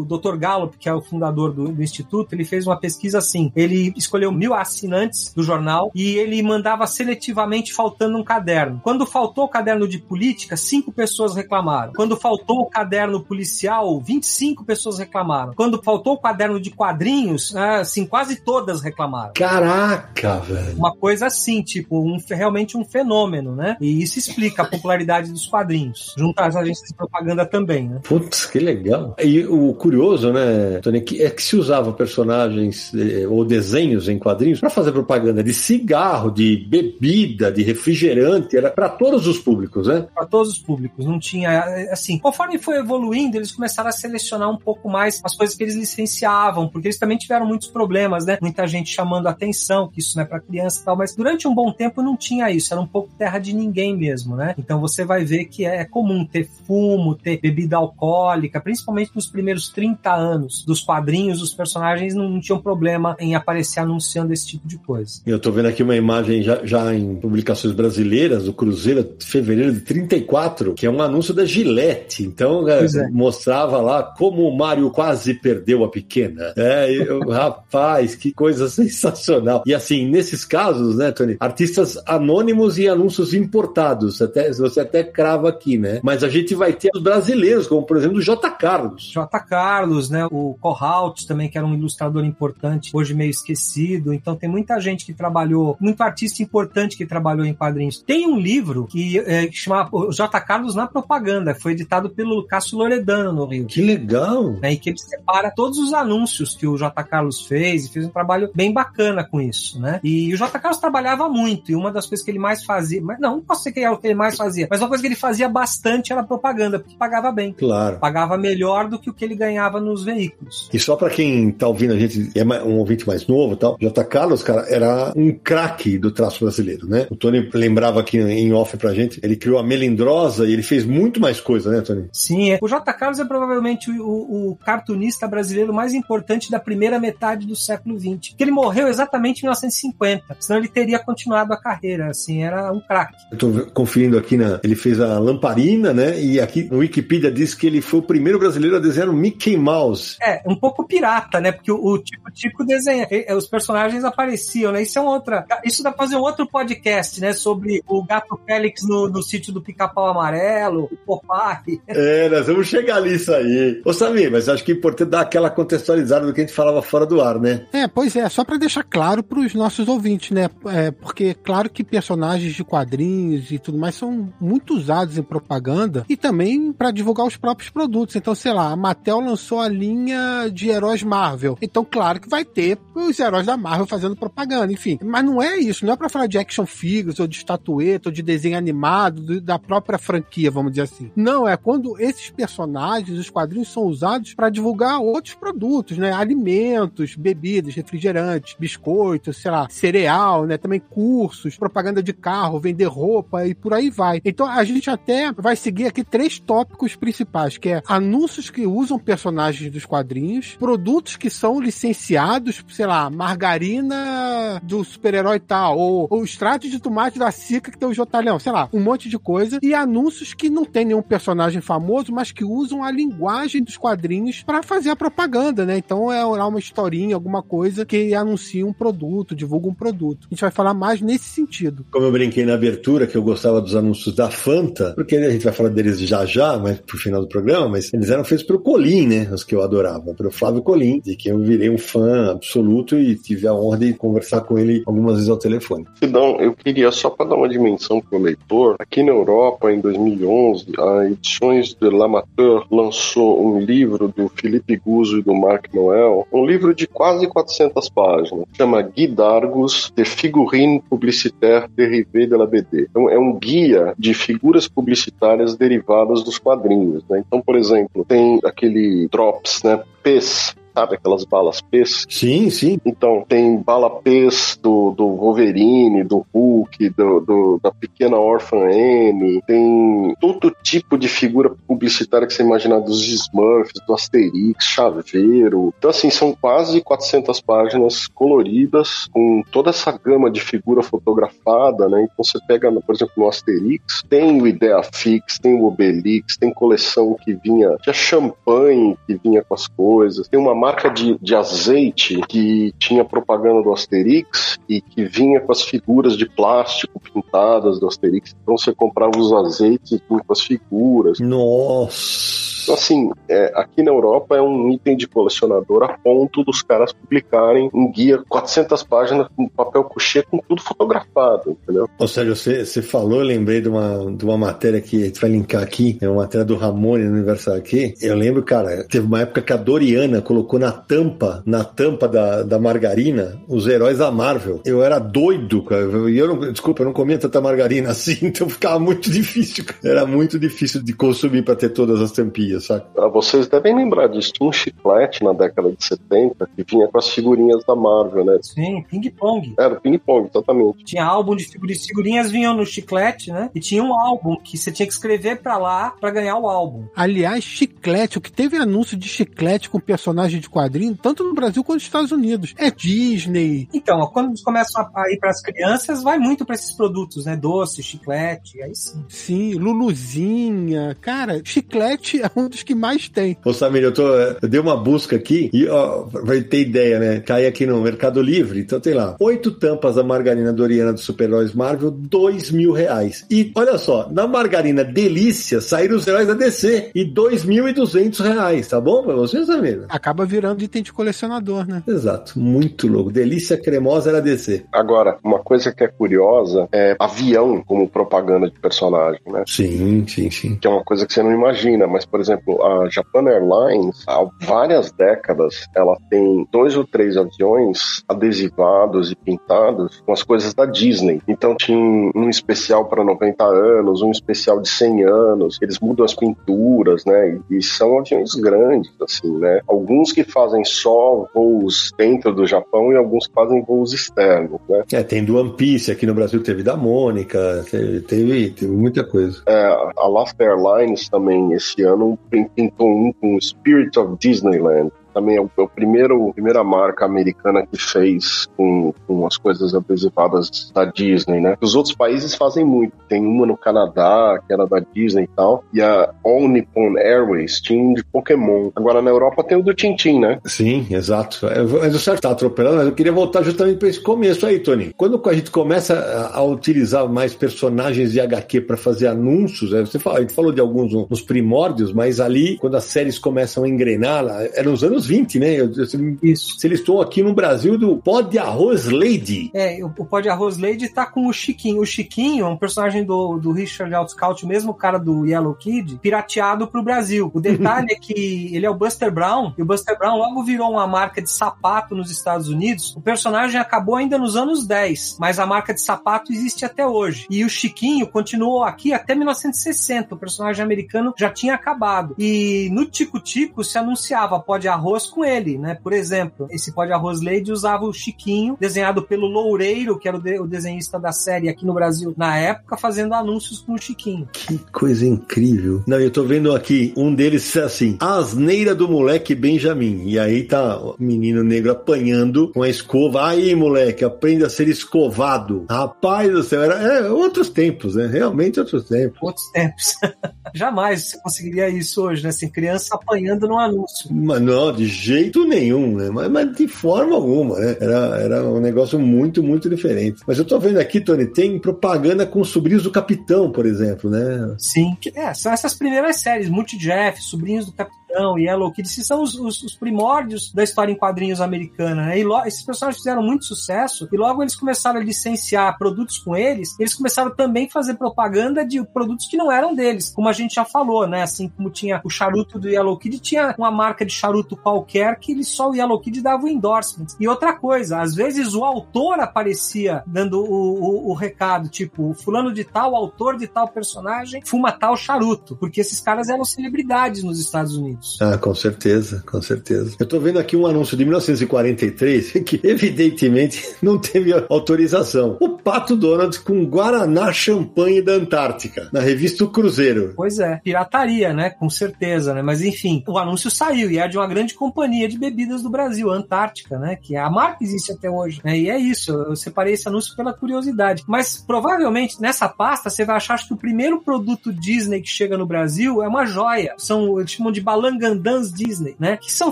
o 0.01 0.05
Dr. 0.05 0.37
Gallup, 0.37 0.77
que 0.77 0.89
é 0.89 0.93
o 0.93 1.01
fundador 1.01 1.53
do, 1.53 1.69
do 1.69 1.83
Instituto, 1.83 2.33
ele 2.33 2.45
fez 2.45 2.65
uma 2.65 2.79
pesquisa 2.79 3.19
assim. 3.19 3.51
Ele 3.55 3.93
escolheu 3.95 4.31
mil 4.31 4.53
assinantes 4.53 5.33
do 5.33 5.43
jornal 5.43 5.91
e 5.93 6.15
ele 6.15 6.41
mandava 6.41 6.85
seletivamente 6.87 7.73
faltando 7.73 8.17
um 8.17 8.23
caderno. 8.23 8.79
Quando 8.83 9.05
faltou 9.05 9.45
o 9.45 9.49
caderno 9.49 9.87
de 9.87 9.99
política, 9.99 10.57
cinco 10.57 10.91
pessoas 10.91 11.35
reclamaram. 11.35 11.93
Quando 11.93 12.17
faltou 12.17 12.64
o 12.65 12.69
caderno 12.69 13.21
policial, 13.21 13.99
25 13.99 14.63
pessoas 14.63 14.99
reclamaram. 14.99 15.53
Quando 15.53 15.81
faltou 15.81 16.13
o 16.13 16.17
caderno 16.19 16.59
de 16.59 16.71
quadrinhos, 16.71 17.53
é, 17.55 17.77
assim, 17.77 18.05
quase 18.05 18.37
todas 18.37 18.81
reclamaram. 18.81 19.33
Caraca, 19.33 20.39
velho. 20.39 20.77
Uma 20.77 20.95
coisa 20.95 21.27
assim, 21.27 21.61
tipo, 21.61 21.99
um, 21.99 22.17
realmente 22.29 22.77
um 22.77 22.83
fenômeno, 22.83 23.55
né? 23.55 23.77
E 23.79 24.01
isso 24.01 24.19
explica 24.19 24.63
a 24.63 24.65
popularidade 24.65 25.31
dos 25.31 25.45
quadrinhos, 25.45 26.13
junto 26.17 26.39
às 26.39 26.55
agências 26.55 26.89
de 26.89 26.95
propaganda 26.95 27.45
também, 27.45 27.87
né? 27.87 27.99
Putz, 28.03 28.45
que 28.45 28.59
legal. 28.59 29.15
E 29.21 29.45
o 29.45 29.73
curioso, 29.73 30.31
né, 30.31 30.79
Tony, 30.81 31.03
é 31.19 31.29
que 31.29 31.43
se 31.43 31.55
usava 31.55 31.91
personagens 31.93 32.91
eh, 32.93 33.27
ou 33.27 33.45
desenhos 33.45 34.09
em 34.09 34.17
quadrinhos 34.17 34.59
para 34.59 34.69
fazer 34.69 34.91
propaganda 34.91 35.43
de 35.43 35.53
cigarro, 35.53 36.31
de 36.31 36.65
bebida, 36.67 37.51
de 37.51 37.63
refrigerante, 37.63 38.57
era 38.57 38.71
para 38.71 38.89
todos 38.89 39.27
os 39.27 39.37
públicos, 39.37 39.87
né? 39.87 40.07
Para 40.13 40.25
todos 40.25 40.49
os 40.53 40.59
públicos, 40.59 41.05
não 41.05 41.19
tinha 41.19 41.49
eh, 41.49 41.89
assim. 41.91 42.17
Conforme 42.17 42.54
foi 42.57 42.77
evoluindo, 42.77 43.37
eles 43.37 43.51
começaram 43.51 43.89
a 43.89 43.91
selecionar 43.91 44.49
um 44.49 44.57
pouco 44.57 44.89
mais 44.89 45.21
as 45.23 45.35
coisas 45.35 45.55
que 45.55 45.63
eles 45.63 45.75
licenciavam, 45.75 46.67
porque 46.67 46.87
eles 46.87 46.99
também 46.99 47.17
tiveram 47.17 47.45
muitos 47.45 47.67
problemas, 47.67 48.25
né? 48.25 48.37
Muita 48.41 48.67
gente 48.67 48.93
chamando 48.93 49.27
atenção 49.27 49.87
que 49.87 49.99
isso 49.99 50.15
não 50.15 50.23
é 50.23 50.25
para 50.25 50.39
criança 50.39 50.81
e 50.81 50.85
tal, 50.85 50.97
mas 50.97 51.15
durante 51.15 51.47
um 51.47 51.53
bom 51.53 51.71
tempo 51.71 52.01
não 52.01 52.15
tinha 52.15 52.49
isso, 52.51 52.73
era 52.73 52.81
um 52.81 52.87
pouco 52.87 53.13
terra 53.17 53.39
de 53.39 53.53
ninguém 53.53 53.95
mesmo, 53.95 54.35
né? 54.35 54.55
Então 54.57 54.79
você 54.79 55.05
vai 55.05 55.23
ver 55.23 55.45
que 55.45 55.65
é 55.65 55.83
comum 55.85 56.25
ter 56.25 56.47
fumo, 56.65 57.15
ter 57.15 57.39
bebida 57.39 57.77
alcoólica, 57.77 58.59
principalmente 58.59 59.11
nos 59.15 59.27
primeiros 59.27 59.69
30 59.69 60.13
anos 60.13 60.63
dos 60.65 60.81
quadrinhos, 60.81 61.41
os 61.41 61.53
personagens 61.53 62.13
não 62.13 62.39
tinham 62.39 62.59
problema 62.59 63.15
em 63.19 63.35
aparecer 63.35 63.79
anunciando 63.79 64.33
esse 64.33 64.47
tipo 64.47 64.67
de 64.67 64.77
coisa. 64.77 65.21
Eu 65.25 65.39
tô 65.39 65.51
vendo 65.51 65.67
aqui 65.67 65.83
uma 65.83 65.95
imagem 65.95 66.41
já, 66.41 66.65
já 66.65 66.93
em 66.93 67.15
publicações 67.15 67.73
brasileiras 67.73 68.45
do 68.45 68.53
Cruzeiro, 68.53 69.15
fevereiro 69.19 69.73
de 69.73 69.81
34, 69.81 70.73
que 70.73 70.85
é 70.85 70.89
um 70.89 71.01
anúncio 71.01 71.33
da 71.33 71.45
Gillette. 71.45 72.23
Então, 72.23 72.44
é, 72.67 72.85
é. 72.85 73.09
mostrava 73.11 73.81
lá 73.81 74.03
como 74.03 74.47
o 74.47 74.55
Mário 74.55 74.89
quase 74.91 75.33
perdeu 75.33 75.83
a 75.83 75.89
pequena. 75.89 76.53
É, 76.55 76.91
eu, 76.91 77.19
rapaz, 77.29 78.15
que 78.15 78.31
coisa 78.31 78.69
sensacional. 78.69 79.63
E 79.65 79.73
assim, 79.73 80.07
nesses 80.09 80.45
casos, 80.45 80.97
né, 80.97 81.11
Tony, 81.11 81.37
artistas 81.39 81.97
anônimos 82.05 82.77
e 82.77 82.87
anúncios 82.87 83.33
importados. 83.33 84.21
Até, 84.21 84.51
você 84.51 84.79
até 84.79 85.03
crava 85.03 85.49
aqui, 85.49 85.77
né? 85.77 85.99
Mas 86.03 86.23
a 86.23 86.29
gente 86.29 86.55
vai 86.55 86.73
ter 86.73 86.89
os 86.93 87.01
brasileiros, 87.01 87.67
como 87.67 87.85
por 87.85 87.97
exemplo 87.97 88.17
o 88.17 88.21
J. 88.21 88.49
Carlos. 88.51 89.11
J. 89.13 89.39
Carlos, 89.41 90.09
né? 90.09 90.27
O 90.31 90.55
Corralt 90.59 91.25
também, 91.25 91.49
que 91.49 91.57
era 91.57 91.65
um 91.65 91.73
ilustrador 91.73 92.23
importante, 92.23 92.91
hoje 92.93 93.13
meio 93.13 93.29
esquecido. 93.29 94.13
Então 94.13 94.35
tem 94.35 94.49
muita 94.49 94.79
gente 94.79 95.05
que 95.05 95.13
trabalhou, 95.13 95.77
muito 95.79 96.01
artista 96.01 96.41
importante 96.41 96.97
que 96.97 97.05
trabalhou 97.05 97.45
em 97.45 97.53
quadrinhos. 97.53 98.01
Tem 98.01 98.27
um 98.27 98.39
livro 98.39 98.85
que, 98.85 99.19
é, 99.19 99.47
que 99.47 99.55
chama 99.55 99.89
J. 100.11 100.41
Carlos 100.41 100.75
na 100.75 100.87
Propaganda, 100.87 101.55
foi 101.55 101.73
editado 101.73 102.09
pelo 102.09 102.34
Cássio 102.43 102.77
Loredano 102.77 103.33
no 103.33 103.45
Rio. 103.45 103.65
Que 103.65 103.81
legal! 103.81 104.51
Né, 104.61 104.73
e 104.73 104.77
que 104.77 104.89
ele 104.89 104.97
separa 104.97 105.51
todos 105.51 105.77
os 105.77 105.93
anúncios 105.93 106.55
que 106.55 106.67
o 106.67 106.77
J. 106.77 107.03
Carlos 107.03 107.45
fez 107.45 107.85
e 107.85 107.89
fez 107.89 108.05
um 108.05 108.09
trabalho 108.09 108.49
bem 108.53 108.71
bacana 108.71 109.23
com 109.23 109.41
isso, 109.41 109.79
né? 109.79 109.99
E 110.03 110.33
o 110.33 110.37
J. 110.37 110.59
Carlos 110.59 110.79
trabalhava 110.79 111.27
muito, 111.29 111.71
e 111.71 111.75
uma 111.75 111.91
das 111.91 112.05
coisas 112.05 112.23
que 112.23 112.31
ele 112.31 112.39
mais 112.39 112.63
fazia, 112.63 113.01
mas 113.01 113.19
não, 113.19 113.37
não 113.37 113.41
posso 113.41 113.63
ser 113.63 113.71
que 113.71 113.79
era 113.79 113.93
o 113.93 113.97
que 113.97 114.07
ele 114.07 114.15
mais 114.15 114.35
fazia, 114.35 114.67
mas 114.69 114.79
uma 114.79 114.87
coisa 114.87 115.01
que 115.01 115.07
ele 115.07 115.15
fazia 115.15 115.49
bastante 115.49 116.11
era 116.11 116.23
propaganda, 116.23 116.79
porque 116.79 116.95
pagava 116.97 117.31
bem. 117.31 117.53
Claro. 117.53 117.99
Pagava 117.99 118.37
melhor 118.37 118.87
do 118.87 118.99
que 118.99 119.09
o 119.09 119.13
que 119.13 119.25
ele 119.25 119.35
ganhava 119.35 119.79
nos 119.79 120.03
veículos. 120.03 120.69
E 120.73 120.79
só 120.79 120.95
para 120.95 121.09
quem 121.09 121.51
tá 121.51 121.67
ouvindo 121.67 121.93
a 121.93 121.99
gente, 121.99 122.31
é 122.35 122.43
um 122.63 122.77
ouvinte 122.77 123.07
mais 123.07 123.27
novo 123.27 123.55
tal, 123.55 123.77
J. 123.79 124.03
Carlos, 124.05 124.43
cara, 124.43 124.65
era 124.69 125.13
um 125.15 125.31
craque 125.31 125.97
do 125.97 126.11
traço 126.11 126.43
brasileiro, 126.43 126.87
né? 126.87 127.07
O 127.09 127.15
Tony 127.15 127.49
lembrava 127.53 127.99
aqui 127.99 128.17
em 128.17 128.53
off 128.53 128.77
pra 128.77 128.93
gente, 128.93 129.19
ele 129.23 129.35
criou 129.35 129.59
a 129.59 129.63
Melindrosa 129.63 130.45
e 130.47 130.53
ele 130.53 130.63
fez 130.63 130.85
muito 130.85 131.19
mais 131.19 131.39
coisa, 131.39 131.71
né, 131.71 131.81
Tony? 131.81 132.07
Sim, 132.25 132.51
é. 132.51 132.59
o 132.59 132.67
J. 132.67 132.91
Carlos 132.93 133.19
é 133.19 133.25
provavelmente 133.25 133.91
o, 133.91 134.51
o 134.51 134.55
cartunista 134.55 135.27
brasileiro 135.27 135.71
mais 135.71 135.93
importante 135.93 136.49
da 136.49 136.59
primeira 136.59 136.99
metade 136.99 137.45
do 137.45 137.55
século 137.55 137.99
XX. 137.99 138.33
Que 138.35 138.43
ele 138.43 138.51
morreu 138.51 138.87
exatamente 138.87 139.39
em 139.39 139.43
1950, 139.43 140.37
senão 140.39 140.59
ele 140.59 140.67
teria 140.67 140.97
continuado 140.97 141.53
a 141.53 141.57
carreira, 141.57 142.07
assim, 142.07 142.43
era 142.43 142.71
um 142.71 142.79
craque. 142.79 143.15
Eu 143.31 143.37
tô 143.37 143.65
conferindo 143.73 144.17
aqui, 144.17 144.37
na, 144.37 144.59
ele 144.63 144.75
fez 144.75 144.99
a 144.99 145.19
Lamparina, 145.19 145.93
né? 145.93 146.19
E 146.19 146.39
aqui 146.39 146.63
no 146.63 146.79
Wikipedia 146.79 147.31
diz 147.31 147.53
que 147.53 147.67
ele 147.67 147.79
foi 147.79 147.99
o 147.99 148.03
primeiro 148.03 148.39
brasileiro 148.39 148.75
a 148.77 148.79
desenhar 148.79 149.09
o 149.09 149.13
Mickey 149.13 149.55
Mouse. 149.55 150.17
É, 150.21 150.41
um 150.47 150.55
pouco 150.55 150.83
pirata, 150.87 151.39
né? 151.39 151.51
Porque 151.51 151.71
o, 151.71 151.77
o 151.77 151.99
tipo, 151.99 152.31
tipo 152.31 152.65
desenha, 152.65 153.07
os 153.37 153.47
personagens 153.47 154.03
apareciam, 154.03 154.71
né? 154.71 154.81
Isso 154.81 154.97
é 154.97 155.01
outra, 155.01 155.45
isso 155.63 155.83
dá 155.83 155.91
pra 155.91 156.05
fazer 156.05 156.15
um 156.15 156.21
outro 156.21 156.47
podcast, 156.47 157.21
né? 157.21 157.33
Sobre 157.33 157.83
o 157.87 158.03
gato 158.03 158.39
Félix 158.45 158.81
no, 158.83 159.07
no 159.07 159.21
sítio 159.21 159.53
do 159.53 159.61
Pica-Pau 159.61 160.07
Amarelo, 160.07 160.89
o 160.91 160.97
Popeye. 160.97 161.81
É, 161.87 162.14
vamos 162.45 162.67
chegar 162.67 162.97
ali 162.97 163.15
isso 163.15 163.33
aí. 163.33 163.81
Ô 163.85 163.93
Samir, 163.93 164.31
mas 164.31 164.49
acho 164.49 164.63
que 164.63 164.71
é 164.71 164.75
importante 164.75 165.09
dar 165.09 165.21
aquela 165.21 165.49
contextualizada 165.49 166.25
do 166.25 166.33
que 166.33 166.41
a 166.41 166.43
gente 166.43 166.55
falava 166.55 166.81
fora 166.81 167.05
do 167.05 167.21
ar, 167.21 167.39
né? 167.39 167.65
É, 167.73 167.87
pois 167.87 168.15
é, 168.15 168.27
só 168.29 168.43
para 168.43 168.57
deixar 168.57 168.83
claro 168.83 169.23
para 169.23 169.39
os 169.39 169.53
nossos 169.53 169.87
ouvintes, 169.87 170.31
né? 170.31 170.49
É, 170.67 170.91
porque 170.91 171.33
claro 171.33 171.69
que 171.69 171.83
personagens 171.83 172.53
de 172.53 172.63
quadrinhos 172.63 173.51
e 173.51 173.59
tudo 173.59 173.77
mais 173.77 173.95
são 173.95 174.31
muito 174.39 174.75
usados 174.75 175.17
em 175.17 175.23
propaganda 175.23 176.05
e 176.09 176.17
também 176.17 176.71
para 176.71 176.91
divulgar 176.91 177.25
os 177.25 177.37
próprios 177.37 177.69
produtos. 177.69 178.15
Então, 178.15 178.35
sei 178.35 178.53
lá, 178.53 178.71
a 178.71 178.75
Mattel 178.75 179.19
lançou 179.19 179.59
a 179.59 179.67
linha 179.67 180.49
de 180.51 180.69
heróis 180.69 181.03
Marvel. 181.03 181.57
Então, 181.61 181.85
claro 181.89 182.19
que 182.19 182.29
vai 182.29 182.43
ter 182.43 182.77
os 182.93 183.19
heróis 183.19 183.45
da 183.45 183.57
Marvel 183.57 183.85
fazendo 183.85 184.15
propaganda, 184.15 184.71
enfim. 184.71 184.97
Mas 185.03 185.23
não 185.23 185.41
é 185.41 185.57
isso, 185.57 185.85
não 185.85 185.93
é 185.93 185.97
para 185.97 186.09
falar 186.09 186.27
de 186.27 186.37
action 186.37 186.65
figures 186.65 187.19
ou 187.19 187.27
de 187.27 187.37
estatueta 187.37 188.09
ou 188.09 188.13
de 188.13 188.21
desenho 188.21 188.57
animado 188.57 189.41
da 189.41 189.59
própria 189.59 189.97
franquia, 189.97 190.51
vamos 190.51 190.71
dizer 190.71 190.83
assim. 190.83 191.11
Não, 191.15 191.47
é 191.47 191.57
quando 191.57 191.99
esses 192.05 192.29
personagens, 192.29 193.17
os 193.17 193.29
quadrinhos 193.29 193.71
são 193.71 193.83
usados 193.83 194.33
para 194.33 194.49
divulgar 194.49 194.99
outros 194.99 195.33
produtos, 195.35 195.97
né? 195.97 196.11
Alimentos, 196.11 197.15
bebidas, 197.15 197.75
refrigerantes, 197.75 198.55
biscoitos, 198.59 199.37
sei 199.37 199.51
lá, 199.51 199.67
cereal, 199.69 200.45
né? 200.45 200.57
Também 200.57 200.79
cursos, 200.79 201.57
propaganda 201.57 202.01
de 202.01 202.13
carro, 202.13 202.59
vender 202.59 202.85
roupa 202.85 203.47
e 203.47 203.55
por 203.55 203.73
aí 203.73 203.89
vai. 203.89 204.21
Então 204.23 204.47
a 204.47 204.63
gente 204.63 204.89
até 204.89 205.31
vai 205.31 205.55
seguir 205.55 205.87
aqui 205.87 206.03
três 206.03 206.39
tópicos 206.39 206.95
principais, 206.95 207.57
que 207.57 207.69
é 207.69 207.81
anúncios 207.87 208.49
que 208.49 208.65
usam 208.65 208.99
personagens 208.99 209.71
dos 209.71 209.85
quadrinhos, 209.85 210.55
produtos 210.55 211.15
que 211.15 211.29
são 211.29 211.59
licenciados, 211.59 212.63
sei 212.69 212.85
lá, 212.85 213.09
margarina 213.09 214.61
do 214.63 214.83
super-herói 214.83 215.39
tal, 215.39 215.77
ou, 215.77 216.07
ou 216.09 216.23
extrato 216.23 216.69
de 216.69 216.79
tomate 216.79 217.19
da 217.19 217.31
Sica 217.31 217.71
que 217.71 217.77
tem 217.77 217.89
o 217.89 217.93
Jotalhão, 217.93 218.39
sei 218.39 218.51
lá, 218.51 218.69
um 218.73 218.81
monte 218.81 219.09
de 219.09 219.17
coisa, 219.17 219.59
e 219.61 219.73
anúncios 219.73 220.33
que 220.33 220.49
não 220.49 220.65
tem 220.65 220.85
nenhum 220.85 221.01
personagem 221.01 221.61
famoso, 221.61 221.84
mas 222.13 222.31
que 222.31 222.43
usam 222.43 222.83
a 222.83 222.91
linguagem 222.91 223.63
dos 223.63 223.77
quadrinhos 223.77 224.43
para 224.43 224.63
fazer 224.63 224.89
a 224.89 224.95
propaganda, 224.95 225.65
né? 225.65 225.77
Então 225.77 226.11
é 226.11 226.23
uma 226.25 226.59
historinha, 226.59 227.15
alguma 227.15 227.41
coisa 227.41 227.85
que 227.85 228.13
anuncia 228.13 228.65
um 228.65 228.73
produto, 228.73 229.35
divulga 229.35 229.67
um 229.67 229.73
produto. 229.73 230.27
A 230.29 230.33
gente 230.33 230.41
vai 230.41 230.51
falar 230.51 230.73
mais 230.73 231.01
nesse 231.01 231.25
sentido. 231.25 231.85
Como 231.91 232.05
eu 232.05 232.11
brinquei 232.11 232.45
na 232.45 232.53
abertura 232.53 233.07
que 233.07 233.15
eu 233.15 233.23
gostava 233.23 233.61
dos 233.61 233.75
anúncios 233.75 234.15
da 234.15 234.29
Fanta, 234.29 234.93
porque 234.95 235.15
a 235.15 235.29
gente 235.29 235.43
vai 235.43 235.53
falar 235.53 235.69
deles 235.69 235.99
já 235.99 236.25
já, 236.25 236.57
mas 236.57 236.79
pro 236.79 236.97
final 236.97 237.21
do 237.21 237.27
programa, 237.27 237.69
mas 237.69 237.93
eles 237.93 238.09
eram 238.09 238.23
feitos 238.23 238.45
pelo 238.45 238.59
Colim, 238.59 239.07
né? 239.07 239.29
Os 239.31 239.43
que 239.43 239.55
eu 239.55 239.61
adorava, 239.61 240.13
pelo 240.13 240.31
Flávio 240.31 240.61
Colim, 240.61 240.99
de 240.99 241.15
quem 241.15 241.31
eu 241.31 241.39
virei 241.39 241.69
um 241.69 241.77
fã 241.77 242.31
absoluto 242.31 242.97
e 242.97 243.15
tive 243.15 243.47
a 243.47 243.53
honra 243.53 243.77
de 243.77 243.93
conversar 243.93 244.41
com 244.41 244.57
ele 244.57 244.83
algumas 244.85 245.15
vezes 245.15 245.29
ao 245.29 245.37
telefone. 245.37 245.85
Então, 246.01 246.39
eu 246.39 246.53
queria 246.53 246.91
só 246.91 247.09
para 247.09 247.29
dar 247.29 247.35
uma 247.35 247.49
dimensão 247.49 248.01
pro 248.01 248.19
leitor, 248.19 248.75
aqui 248.79 249.03
na 249.03 249.11
Europa, 249.11 249.71
em 249.71 249.79
2011, 249.79 250.67
as 250.77 251.11
edições 251.11 251.74
De 251.79 251.89
L'Amateur 251.89 252.65
lançou 252.71 253.45
um 253.45 253.59
livro 253.59 254.07
do 254.07 254.29
Felipe 254.29 254.77
Guzzo 254.77 255.19
e 255.19 255.23
do 255.23 255.33
Marc 255.33 255.73
Noel, 255.73 256.27
um 256.31 256.45
livro 256.45 256.73
de 256.73 256.87
quase 256.87 257.27
400 257.27 257.89
páginas, 257.89 258.45
chama 258.53 258.81
Guy 258.81 259.07
d'Argus 259.07 259.91
de 259.95 260.05
Figurines 260.05 260.81
Publicitaires 260.89 261.69
Dérivées 261.75 262.27
de 262.27 262.35
la 262.35 262.45
BD. 262.45 262.87
Então, 262.89 263.09
é 263.09 263.17
um 263.17 263.37
guia 263.37 263.93
de 263.97 264.13
figuras 264.13 264.67
publicitárias 264.67 265.55
derivadas 265.55 266.23
dos 266.23 266.37
quadrinhos. 266.37 267.03
Né? 267.09 267.23
Então, 267.25 267.41
por 267.41 267.55
exemplo, 267.55 268.05
tem 268.05 268.39
aquele 268.43 269.07
Drops, 269.11 269.63
né? 269.63 269.81
PES, 270.03 270.55
sabe? 270.75 270.95
Aquelas 270.95 271.23
balas 271.23 271.61
PES. 271.61 272.05
Sim, 272.09 272.49
sim. 272.49 272.77
Então, 272.85 273.23
tem 273.27 273.57
bala 273.57 273.89
PES 273.89 274.59
do, 274.61 274.91
do 274.91 275.07
Wolverine, 275.15 276.03
do 276.03 276.25
Hulk, 276.33 276.89
do, 276.89 277.19
do, 277.21 277.59
da 277.63 277.71
pequena 277.71 278.17
Orphan 278.17 278.65
Anne, 278.65 279.41
tem 279.47 280.15
todo 280.19 280.53
tipo 280.61 280.97
de 280.97 281.07
figura 281.07 281.51
publicitária 281.67 282.27
que 282.27 282.33
você 282.33 282.43
imaginar 282.43 282.79
dos 282.79 283.07
Smurfs, 283.07 283.81
do 283.87 283.93
Asterix, 283.93 284.65
Chaveiro. 284.65 285.73
Então, 285.77 285.89
assim, 285.89 286.09
são 286.09 286.35
quase 286.39 286.81
400 286.81 287.39
páginas 287.41 288.07
coloridas, 288.07 289.07
com 289.11 289.41
toda 289.51 289.69
essa 289.69 289.91
gama 289.91 290.29
de 290.29 290.41
figura 290.41 290.83
fotografada, 290.83 291.87
né? 291.87 292.03
Então, 292.03 292.23
você 292.23 292.39
pega, 292.45 292.71
por 292.71 292.95
exemplo, 292.95 293.13
no 293.17 293.27
Asterix, 293.27 294.03
tem 294.09 294.41
o 294.41 294.47
Idea 294.47 294.81
Fix, 294.83 295.39
tem 295.39 295.53
o 295.53 295.65
Obelix, 295.65 296.37
tem 296.37 296.53
coleção 296.53 297.15
que 297.23 297.33
vinha, 297.33 297.77
tinha 297.81 297.93
champanhe 297.93 298.97
que 299.07 299.15
vinha 299.15 299.43
com 299.43 299.53
as 299.53 299.67
coisas, 299.67 300.27
tem 300.27 300.39
uma 300.39 300.55
marca 300.65 300.89
de, 300.89 301.15
de 301.21 301.35
azeite 301.35 302.19
que 302.27 302.73
tinha 302.79 303.05
propaganda 303.05 303.61
do 303.61 303.71
Asterix 303.71 304.57
e 304.67 304.81
que 304.81 305.05
vinha 305.05 305.39
com 305.39 305.51
as 305.51 305.61
figuras 305.61 306.17
de 306.17 306.27
plástico 306.27 306.99
pintadas 306.99 307.79
do 307.79 307.87
Asterix. 307.87 308.35
Então 308.41 308.57
você 308.57 308.73
comprava 308.73 309.11
os 309.15 309.31
azeites 309.31 309.91
e 309.91 309.99
com 309.99 310.19
as 310.27 310.41
figuras. 310.41 311.19
Nossa! 311.19 312.54
Então, 312.65 312.75
assim, 312.75 313.11
é, 313.29 313.51
aqui 313.55 313.83
na 313.83 313.91
Europa 313.91 314.35
é 314.35 314.41
um 314.41 314.71
item 314.71 314.97
de 314.97 315.07
colecionador 315.07 315.83
a 315.83 315.97
ponto 315.97 316.43
dos 316.43 316.61
caras 316.61 316.91
publicarem 316.91 317.69
um 317.73 317.91
guia 317.91 318.21
400 318.27 318.83
páginas 318.83 319.27
com 319.35 319.47
papel 319.47 319.83
couché 319.83 320.23
com 320.23 320.39
tudo 320.39 320.61
fotografado, 320.61 321.51
entendeu? 321.51 321.87
Ou 321.97 322.07
seja, 322.07 322.35
você, 322.35 322.65
você 322.65 322.81
falou, 322.81 323.19
eu 323.19 323.25
lembrei 323.25 323.61
de 323.61 323.69
uma, 323.69 324.11
de 324.11 324.25
uma 324.25 324.37
matéria 324.37 324.81
que 324.81 325.03
a 325.03 325.05
gente 325.05 325.21
vai 325.21 325.29
linkar 325.29 325.61
aqui, 325.61 325.97
é 326.01 326.09
uma 326.09 326.23
matéria 326.23 326.45
do 326.45 326.55
Ramone 326.55 327.05
no 327.05 327.13
Universal 327.13 327.55
aqui. 327.55 327.93
Eu 328.01 328.15
lembro, 328.15 328.43
cara, 328.43 328.83
teve 328.83 329.05
uma 329.05 329.21
época 329.21 329.41
que 329.41 329.53
a 329.53 329.57
Doriana 329.57 330.21
colocou 330.21 330.59
na 330.59 330.71
tampa, 330.71 331.43
na 331.45 331.63
tampa 331.63 332.07
da, 332.07 332.43
da 332.43 332.59
margarina, 332.59 333.39
os 333.47 333.67
heróis 333.67 333.99
da 333.99 334.11
Marvel. 334.11 334.61
Eu 334.65 334.83
era 334.83 334.99
doido, 334.99 335.63
cara. 335.63 335.85
E 336.09 336.17
eu 336.17 336.27
não, 336.27 336.51
desculpa, 336.51 336.81
eu 336.81 336.87
não 336.87 336.93
comia 336.93 337.17
tanta 337.17 337.39
margarina 337.41 337.91
assim, 337.91 338.17
então 338.21 338.49
ficava 338.49 338.79
muito 338.79 339.09
difícil. 339.09 339.65
Cara. 339.65 339.79
Era 339.83 340.05
muito 340.05 340.39
difícil 340.39 340.81
de 340.81 340.93
consumir 340.93 341.43
para 341.43 341.55
ter 341.55 341.69
todas 341.69 342.01
as 342.01 342.11
tampinhas, 342.11 342.54
sabe? 342.59 342.85
Ah, 342.97 343.07
vocês 343.07 343.47
devem 343.47 343.75
lembrar 343.75 344.07
disso. 344.07 344.33
Tinha 344.33 344.49
um 344.49 344.53
chiclete 344.53 345.23
na 345.23 345.33
década 345.33 345.71
de 345.71 345.83
70 345.83 346.49
que 346.55 346.63
vinha 346.63 346.87
com 346.87 346.97
as 346.97 347.09
figurinhas 347.09 347.63
da 347.65 347.75
Marvel, 347.75 348.25
né? 348.25 348.37
Sim, 348.41 348.83
ping-pong. 348.89 349.53
Era 349.57 349.75
ping-pong, 349.75 350.29
exatamente. 350.29 350.83
Tinha 350.83 351.05
álbum 351.05 351.35
de 351.35 351.45
figurinhas, 351.45 351.85
figurinhas 351.85 352.31
vinham 352.31 352.55
no 352.55 352.65
chiclete, 352.65 353.31
né? 353.31 353.49
E 353.53 353.59
tinha 353.59 353.83
um 353.83 353.93
álbum 353.93 354.35
que 354.37 354.57
você 354.57 354.71
tinha 354.71 354.85
que 354.85 354.93
escrever 354.93 355.41
pra 355.41 355.57
lá 355.57 355.91
pra 355.99 356.11
ganhar 356.11 356.37
o 356.37 356.47
álbum. 356.47 356.85
Aliás, 356.95 357.43
chiclete, 357.43 358.17
o 358.17 358.21
que 358.21 358.31
teve 358.31 358.57
anúncio 358.57 358.97
de 358.97 359.07
chiclete 359.07 359.69
com 359.69 359.79
personagem 359.79 360.39
de 360.39 360.49
quadrinho, 360.49 360.95
tanto 360.95 361.23
no 361.23 361.33
Brasil 361.33 361.63
quanto 361.63 361.75
nos 361.75 361.83
Estados 361.83 362.11
Unidos. 362.11 362.53
É 362.57 362.71
Disney. 362.71 363.67
Então, 363.73 363.99
quando 364.07 364.29
eles 364.29 364.43
começam 364.43 364.81
a 364.93 365.11
ir 365.11 365.19
pras 365.19 365.41
crianças, 365.41 366.03
vai 366.03 366.17
muito 366.17 366.45
pra 366.45 366.55
esses 366.55 366.75
produtos, 366.75 367.25
né? 367.25 367.35
Doce, 367.35 367.83
chiclete, 367.83 368.61
aí 368.61 368.75
sim. 368.75 369.03
Sim, 369.07 369.53
Luluzinha. 369.55 370.95
Cara, 371.01 371.41
chiclete 371.43 372.21
é 372.21 372.29
um 372.35 372.44
dos 372.49 372.63
que 372.63 372.75
mais 372.75 373.09
tem. 373.09 373.37
Ô 373.43 373.53
Samir, 373.53 373.83
eu, 373.83 373.93
tô, 373.93 374.07
eu 374.07 374.49
dei 374.49 374.59
uma 374.59 374.77
busca 374.77 375.15
aqui 375.15 375.49
e 375.53 375.67
ó, 375.67 376.05
vai 376.23 376.41
ter 376.41 376.61
ideia, 376.61 376.99
né? 376.99 377.19
Cai 377.19 377.45
aqui 377.45 377.65
no 377.65 377.81
Mercado 377.81 378.21
Livre, 378.21 378.59
então 378.59 378.79
tem 378.79 378.93
lá, 378.93 379.15
oito 379.19 379.51
tampas 379.51 379.95
da 379.95 380.03
margarina 380.03 380.51
Doriana 380.51 380.93
dos 380.93 381.03
super-heróis 381.03 381.53
Marvel, 381.53 381.91
dois 381.91 382.51
mil 382.51 382.71
reais. 382.71 383.25
E 383.29 383.51
olha 383.55 383.77
só, 383.77 384.09
na 384.11 384.27
margarina 384.27 384.83
Delícia 384.83 385.61
saíram 385.61 385.97
os 385.97 386.07
heróis 386.07 386.27
da 386.27 386.33
DC 386.33 386.91
e 386.93 387.03
dois 387.03 387.43
mil 387.43 387.67
e 387.67 387.73
duzentos 387.73 388.19
reais, 388.19 388.67
tá 388.67 388.79
bom 388.79 389.03
pra 389.03 389.13
você, 389.15 389.45
Samir? 389.45 389.85
Acaba 389.89 390.25
virando 390.25 390.63
item 390.63 390.83
de 390.83 390.93
colecionador, 390.93 391.67
né? 391.67 391.83
Exato, 391.87 392.39
muito 392.39 392.87
louco. 392.87 393.11
Delícia 393.11 393.57
cremosa 393.57 394.09
era 394.09 394.21
DC. 394.21 394.65
Agora, 394.71 395.17
uma 395.23 395.39
coisa 395.39 395.71
que 395.71 395.83
é 395.83 395.87
curiosa 395.87 396.67
é 396.71 396.95
avião 396.99 397.63
como 397.65 397.87
propaganda 397.87 398.49
de 398.49 398.59
personagem, 398.59 399.21
né? 399.27 399.43
Sim, 399.47 400.05
sim, 400.07 400.29
sim. 400.29 400.55
Que 400.55 400.67
é 400.67 400.69
uma 400.69 400.83
coisa 400.83 401.05
que 401.05 401.13
você 401.13 401.23
não 401.23 401.31
imagina, 401.31 401.87
mas, 401.87 402.05
por 402.05 402.19
exemplo, 402.19 402.34
a 402.35 402.89
Japan 402.89 403.27
Airlines, 403.27 404.03
há 404.07 404.25
várias 404.41 404.91
décadas, 404.91 405.67
ela 405.75 405.97
tem 406.09 406.47
dois 406.51 406.75
ou 406.75 406.85
três 406.85 407.17
aviões 407.17 408.03
adesivados 408.07 409.11
e 409.11 409.15
pintados 409.15 410.01
com 410.05 410.13
as 410.13 410.23
coisas 410.23 410.53
da 410.53 410.65
Disney. 410.65 411.21
Então 411.27 411.55
tinha 411.55 411.77
um 411.77 412.29
especial 412.29 412.85
para 412.85 413.03
90 413.03 413.43
anos, 413.43 414.01
um 414.01 414.11
especial 414.11 414.61
de 414.61 414.69
100 414.69 415.03
anos, 415.03 415.59
eles 415.61 415.79
mudam 415.79 416.05
as 416.05 416.13
pinturas, 416.13 417.05
né? 417.05 417.39
E 417.49 417.61
são 417.61 417.99
aviões 417.99 418.33
grandes, 418.35 418.91
assim, 419.01 419.37
né? 419.37 419.61
Alguns 419.67 420.11
que 420.11 420.23
fazem 420.23 420.63
só 420.63 421.27
voos 421.33 421.91
dentro 421.97 422.33
do 422.33 422.45
Japão 422.45 422.91
e 422.91 422.95
alguns 422.95 423.27
que 423.27 423.33
fazem 423.33 423.63
voos 423.63 423.93
externos, 423.93 424.59
né? 424.69 424.83
É, 424.91 425.03
tem 425.03 425.23
do 425.23 425.37
One 425.37 425.53
Piece, 425.53 425.91
aqui 425.91 426.05
no 426.05 426.13
Brasil 426.13 426.41
teve 426.41 426.63
da 426.63 426.75
Mônica, 426.75 427.65
teve, 427.69 428.01
teve, 428.01 428.49
teve 428.51 428.71
muita 428.71 429.03
coisa. 429.03 429.41
É, 429.47 429.65
a 429.65 429.91
Alaska 429.97 430.43
Airlines 430.43 431.09
também, 431.09 431.53
esse 431.53 431.81
ano, 431.83 432.17
pintou 432.29 432.89
um 432.89 433.13
com 433.13 433.39
Spirit 433.39 433.97
of 433.97 434.17
Disneyland 434.19 434.91
também 435.15 435.37
é 435.37 435.41
o, 435.41 435.49
é 435.57 435.61
o 435.61 435.67
primeiro 435.69 436.33
primeira 436.33 436.61
marca 436.63 437.05
americana 437.05 437.65
que 437.65 437.81
fez 437.81 438.45
com, 438.57 438.93
com 439.07 439.25
as 439.25 439.37
coisas 439.37 439.73
adesivadas 439.73 440.69
da 440.73 440.83
Disney, 440.83 441.39
né? 441.39 441.55
Os 441.61 441.73
outros 441.73 441.95
países 441.95 442.35
fazem 442.35 442.65
muito. 442.65 442.93
Tem 443.07 443.25
uma 443.25 443.45
no 443.45 443.55
Canadá, 443.55 444.39
que 444.45 444.53
era 444.53 444.67
da 444.67 444.79
Disney 444.79 445.23
e 445.23 445.27
tal, 445.27 445.63
e 445.73 445.81
a 445.81 446.13
All 446.23 446.47
Nippon 446.47 446.97
Airways 446.97 447.61
tinha 447.61 447.95
de 447.95 448.03
Pokémon. 448.03 448.69
Agora 448.75 449.01
na 449.01 449.09
Europa 449.09 449.43
tem 449.43 449.57
o 449.57 449.63
do 449.63 449.73
Tintin, 449.73 450.19
né? 450.19 450.39
Sim, 450.45 450.85
exato. 450.91 451.39
Mas 451.79 451.95
o 451.95 451.99
Sérgio 451.99 452.21
tá 452.21 452.31
atropelando, 452.31 452.77
mas 452.77 452.87
eu 452.87 452.93
queria 452.93 453.13
voltar 453.13 453.43
justamente 453.43 453.77
para 453.77 453.87
esse 453.87 454.01
começo 454.01 454.45
aí, 454.45 454.59
Tony. 454.59 454.91
Quando 454.97 455.21
a 455.25 455.33
gente 455.33 455.49
começa 455.49 455.93
a, 455.93 456.39
a 456.39 456.43
utilizar 456.43 457.07
mais 457.07 457.33
personagens 457.33 458.11
de 458.11 458.19
HQ 458.19 458.61
para 458.61 458.75
fazer 458.75 459.07
anúncios, 459.07 459.73
é, 459.73 459.81
você 459.81 459.97
fala, 459.97 460.17
a 460.17 460.21
gente 460.21 460.33
falou 460.33 460.51
de 460.51 460.59
alguns 460.59 460.91
nos 461.09 461.21
primórdios, 461.21 461.93
mas 461.93 462.19
ali, 462.19 462.57
quando 462.57 462.75
as 462.75 462.83
séries 462.83 463.17
começam 463.17 463.63
a 463.63 463.69
engrenar, 463.69 464.25
era 464.53 464.69
nos 464.69 464.83
anos 464.83 465.04
20, 465.05 465.39
né? 465.39 465.53
Eu, 465.53 465.71
eu, 465.71 466.17
Isso. 466.21 466.59
Se 466.59 466.67
eles 466.67 466.79
estão 466.79 467.01
aqui 467.01 467.21
no 467.23 467.33
Brasil 467.33 467.77
do 467.77 467.97
Pó 467.97 468.21
de 468.21 468.37
Arroz 468.37 468.85
Lady. 468.85 469.51
É, 469.53 469.83
o, 469.83 469.87
o 469.87 470.05
Pó 470.05 470.19
de 470.19 470.29
Arroz 470.29 470.57
Lady 470.57 470.89
tá 470.89 471.05
com 471.05 471.27
o 471.27 471.33
Chiquinho. 471.33 471.81
O 471.81 471.85
Chiquinho 471.85 472.45
é 472.45 472.49
um 472.49 472.57
personagem 472.57 473.03
do, 473.03 473.37
do 473.37 473.51
Richard 473.51 473.93
Outcault, 473.93 474.43
o 474.43 474.47
mesmo 474.47 474.73
cara 474.73 474.97
do 474.97 475.25
Yellow 475.25 475.53
Kid, 475.55 475.97
pirateado 476.01 476.67
pro 476.67 476.83
Brasil. 476.83 477.31
O 477.33 477.39
detalhe 477.39 477.87
é 477.91 477.95
que 477.95 478.13
ele 478.55 478.65
é 478.65 478.69
o 478.69 478.75
Buster 478.75 479.11
Brown, 479.11 479.53
e 479.57 479.61
o 479.61 479.65
Buster 479.65 479.97
Brown 479.97 480.17
logo 480.17 480.43
virou 480.43 480.71
uma 480.71 480.87
marca 480.87 481.21
de 481.21 481.29
sapato 481.29 481.95
nos 481.95 482.11
Estados 482.11 482.49
Unidos. 482.49 482.95
O 482.95 483.01
personagem 483.01 483.59
acabou 483.59 483.95
ainda 483.95 484.17
nos 484.17 484.35
anos 484.35 484.65
10, 484.65 485.17
mas 485.19 485.39
a 485.39 485.45
marca 485.45 485.73
de 485.73 485.81
sapato 485.81 486.31
existe 486.31 486.65
até 486.65 486.85
hoje. 486.85 487.27
E 487.29 487.43
o 487.43 487.49
Chiquinho 487.49 488.07
continuou 488.07 488.63
aqui 488.63 488.93
até 488.93 489.15
1960. 489.15 490.15
O 490.15 490.17
personagem 490.17 490.63
americano 490.63 491.13
já 491.17 491.29
tinha 491.29 491.55
acabado. 491.55 492.15
E 492.17 492.69
no 492.71 492.85
Tico 492.85 493.19
Tico 493.19 493.63
se 493.63 493.77
anunciava 493.77 494.39
pó 494.39 494.57
de 494.57 494.67
arroz 494.67 494.94
com 495.03 495.23
ele, 495.23 495.57
né? 495.57 495.77
Por 495.81 495.93
exemplo, 495.93 496.47
esse 496.49 496.73
pó 496.73 496.85
de 496.85 496.93
arroz 496.93 497.21
Lady 497.21 497.51
usava 497.51 497.85
o 497.85 497.93
Chiquinho, 497.93 498.57
desenhado 498.59 499.01
pelo 499.01 499.27
Loureiro, 499.27 499.97
que 499.97 500.07
era 500.07 500.17
o, 500.17 500.21
de, 500.21 500.39
o 500.39 500.47
desenhista 500.47 500.99
da 500.99 501.11
série 501.11 501.49
aqui 501.49 501.65
no 501.65 501.73
Brasil 501.73 502.13
na 502.17 502.37
época, 502.37 502.77
fazendo 502.77 503.13
anúncios 503.13 503.59
com 503.61 503.73
o 503.73 503.77
Chiquinho. 503.77 504.27
Que 504.31 504.57
coisa 504.71 505.05
incrível. 505.05 505.83
Não, 505.87 505.99
eu 505.99 506.11
tô 506.11 506.23
vendo 506.23 506.53
aqui, 506.53 506.93
um 506.95 507.13
deles 507.13 507.55
é 507.55 507.63
assim, 507.63 507.97
asneira 507.99 508.73
do 508.73 508.87
moleque 508.87 509.35
Benjamin. 509.35 510.03
E 510.05 510.19
aí 510.19 510.43
tá 510.43 510.77
o 510.77 510.95
menino 510.99 511.43
negro 511.43 511.71
apanhando 511.71 512.51
com 512.53 512.63
a 512.63 512.69
escova. 512.69 513.27
Aí, 513.27 513.55
moleque, 513.55 514.03
aprenda 514.03 514.47
a 514.47 514.49
ser 514.49 514.67
escovado. 514.67 515.65
Rapaz 515.69 516.31
do 516.31 516.43
céu, 516.43 516.63
era 516.63 516.75
é, 516.75 517.09
outros 517.09 517.49
tempos, 517.49 517.95
né? 517.95 518.07
Realmente 518.07 518.59
outros 518.59 518.85
tempos. 518.85 519.17
Outros 519.21 519.51
tempos. 519.51 519.95
Jamais 520.53 521.09
você 521.09 521.21
conseguiria 521.21 521.69
isso 521.69 522.03
hoje, 522.03 522.23
né? 522.23 522.29
Assim, 522.29 522.49
criança 522.49 522.95
apanhando 522.95 523.47
no 523.47 523.57
anúncio. 523.57 524.09
Mas 524.11 524.41
não, 524.41 524.71
de 524.71 524.84
jeito 524.85 525.45
nenhum, 525.45 525.95
né? 525.95 526.09
Mas, 526.09 526.29
mas 526.29 526.55
de 526.55 526.67
forma 526.67 527.15
alguma, 527.15 527.59
né? 527.59 527.77
Era, 527.79 528.21
era 528.21 528.43
um 528.43 528.59
negócio 528.59 528.99
muito, 528.99 529.43
muito 529.43 529.69
diferente. 529.69 530.21
Mas 530.27 530.37
eu 530.37 530.45
tô 530.45 530.59
vendo 530.59 530.79
aqui, 530.79 531.01
Tony, 531.01 531.25
tem 531.25 531.59
propaganda 531.59 532.25
com 532.25 532.43
sobrinhos 532.43 532.83
do 532.83 532.91
Capitão, 532.91 533.51
por 533.51 533.65
exemplo, 533.65 534.09
né? 534.09 534.55
Sim. 534.59 534.95
É, 535.13 535.33
são 535.33 535.51
essas 535.51 535.73
primeiras 535.73 536.21
séries, 536.21 536.49
Multi 536.49 536.77
Jeff, 536.77 537.21
Sobrinhos 537.21 537.65
do 537.65 537.73
Capitão. 537.73 538.04
Capitão, 538.15 538.39
Yellow 538.39 538.71
Kid, 538.71 538.87
esses 538.87 539.05
são 539.05 539.21
os, 539.21 539.35
os, 539.35 539.61
os 539.61 539.75
primórdios 539.75 540.51
da 540.53 540.63
história 540.63 540.91
em 540.91 540.95
quadrinhos 540.95 541.41
americana, 541.41 542.07
né? 542.07 542.19
E 542.19 542.23
lo, 542.23 542.41
esses 542.45 542.63
personagens 542.63 542.99
fizeram 542.99 543.21
muito 543.21 543.45
sucesso 543.45 544.07
e 544.11 544.17
logo 544.17 544.41
eles 544.41 544.55
começaram 544.55 544.99
a 544.99 545.03
licenciar 545.03 545.77
produtos 545.77 546.17
com 546.17 546.35
eles, 546.35 546.79
eles 546.79 546.93
começaram 546.93 547.35
também 547.35 547.65
a 547.65 547.69
fazer 547.69 547.95
propaganda 547.95 548.65
de 548.65 548.83
produtos 548.85 549.27
que 549.27 549.35
não 549.35 549.51
eram 549.51 549.75
deles, 549.75 550.11
como 550.15 550.29
a 550.29 550.33
gente 550.33 550.55
já 550.55 550.63
falou, 550.63 551.05
né? 551.05 551.23
Assim 551.23 551.49
como 551.49 551.69
tinha 551.69 552.01
o 552.03 552.09
charuto 552.09 552.57
do 552.57 552.69
Yellow 552.69 552.97
Kid, 552.97 553.19
tinha 553.19 553.53
uma 553.57 553.71
marca 553.71 554.05
de 554.05 554.13
charuto 554.13 554.55
qualquer 554.55 555.19
que 555.19 555.33
ele 555.33 555.43
só 555.43 555.69
o 555.69 555.75
Yellow 555.75 555.99
Kid 555.99 556.21
dava 556.21 556.45
o 556.45 556.47
endorsement. 556.47 557.07
E 557.19 557.27
outra 557.27 557.53
coisa, 557.53 558.01
às 558.01 558.15
vezes 558.15 558.53
o 558.53 558.63
autor 558.63 559.19
aparecia 559.19 560.03
dando 560.07 560.39
o, 560.39 561.09
o, 561.09 561.11
o 561.11 561.13
recado, 561.13 561.67
tipo, 561.67 562.13
fulano 562.13 562.53
de 562.53 562.63
tal, 562.63 562.95
autor 562.95 563.37
de 563.37 563.47
tal 563.47 563.67
personagem, 563.67 564.41
fuma 564.45 564.71
tal 564.71 564.95
charuto, 564.95 565.55
porque 565.55 565.81
esses 565.81 565.99
caras 565.99 566.29
eram 566.29 566.45
celebridades 566.45 567.23
nos 567.23 567.39
Estados 567.39 567.75
Unidos. 567.75 568.04
Ah, 568.19 568.37
com 568.37 568.53
certeza, 568.53 569.23
com 569.25 569.41
certeza. 569.41 569.95
Eu 569.99 570.05
tô 570.05 570.19
vendo 570.19 570.39
aqui 570.39 570.55
um 570.55 570.65
anúncio 570.65 570.95
de 570.97 571.03
1943 571.03 572.31
que 572.45 572.59
evidentemente 572.63 573.75
não 573.81 573.97
teve 573.97 574.31
autorização. 574.49 575.37
O 575.39 575.49
Pato 575.49 575.95
Donald 575.95 576.39
com 576.39 576.65
Guaraná 576.65 577.31
Champanhe 577.33 578.01
da 578.01 578.13
Antártica, 578.13 578.89
na 578.91 578.99
revista 578.99 579.43
O 579.43 579.49
Cruzeiro. 579.49 580.13
Pois 580.15 580.39
é, 580.39 580.57
pirataria, 580.63 581.33
né? 581.33 581.49
Com 581.49 581.69
certeza, 581.69 582.33
né? 582.33 582.41
Mas 582.41 582.61
enfim, 582.61 583.03
o 583.07 583.17
anúncio 583.17 583.49
saiu 583.49 583.89
e 583.91 583.97
é 583.97 584.07
de 584.07 584.17
uma 584.17 584.27
grande 584.27 584.53
companhia 584.53 585.07
de 585.07 585.17
bebidas 585.17 585.61
do 585.61 585.69
Brasil, 585.69 586.09
Antártica, 586.11 586.77
né? 586.77 586.95
Que 586.95 587.15
a 587.15 587.29
marca 587.29 587.63
existe 587.63 587.91
até 587.91 588.09
hoje. 588.09 588.41
Né? 588.43 588.57
E 588.59 588.69
é 588.69 588.77
isso, 588.77 589.11
eu 589.11 589.35
separei 589.35 589.73
esse 589.73 589.87
anúncio 589.87 590.15
pela 590.15 590.33
curiosidade. 590.33 591.03
Mas 591.07 591.43
provavelmente 591.45 592.21
nessa 592.21 592.47
pasta 592.47 592.89
você 592.89 593.03
vai 593.03 593.15
achar 593.15 593.35
que 593.35 593.53
o 593.53 593.57
primeiro 593.57 594.01
produto 594.01 594.53
Disney 594.53 595.01
que 595.01 595.09
chega 595.09 595.37
no 595.37 595.45
Brasil 595.45 596.01
é 596.01 596.07
uma 596.07 596.25
joia. 596.25 596.73
São, 596.77 597.19
eles 597.19 597.31
chamam 597.31 597.51
de 597.51 597.61
balangandãs 597.85 598.51
Disney, 598.51 598.95
né? 598.99 599.17
Que 599.17 599.31
são 599.31 599.51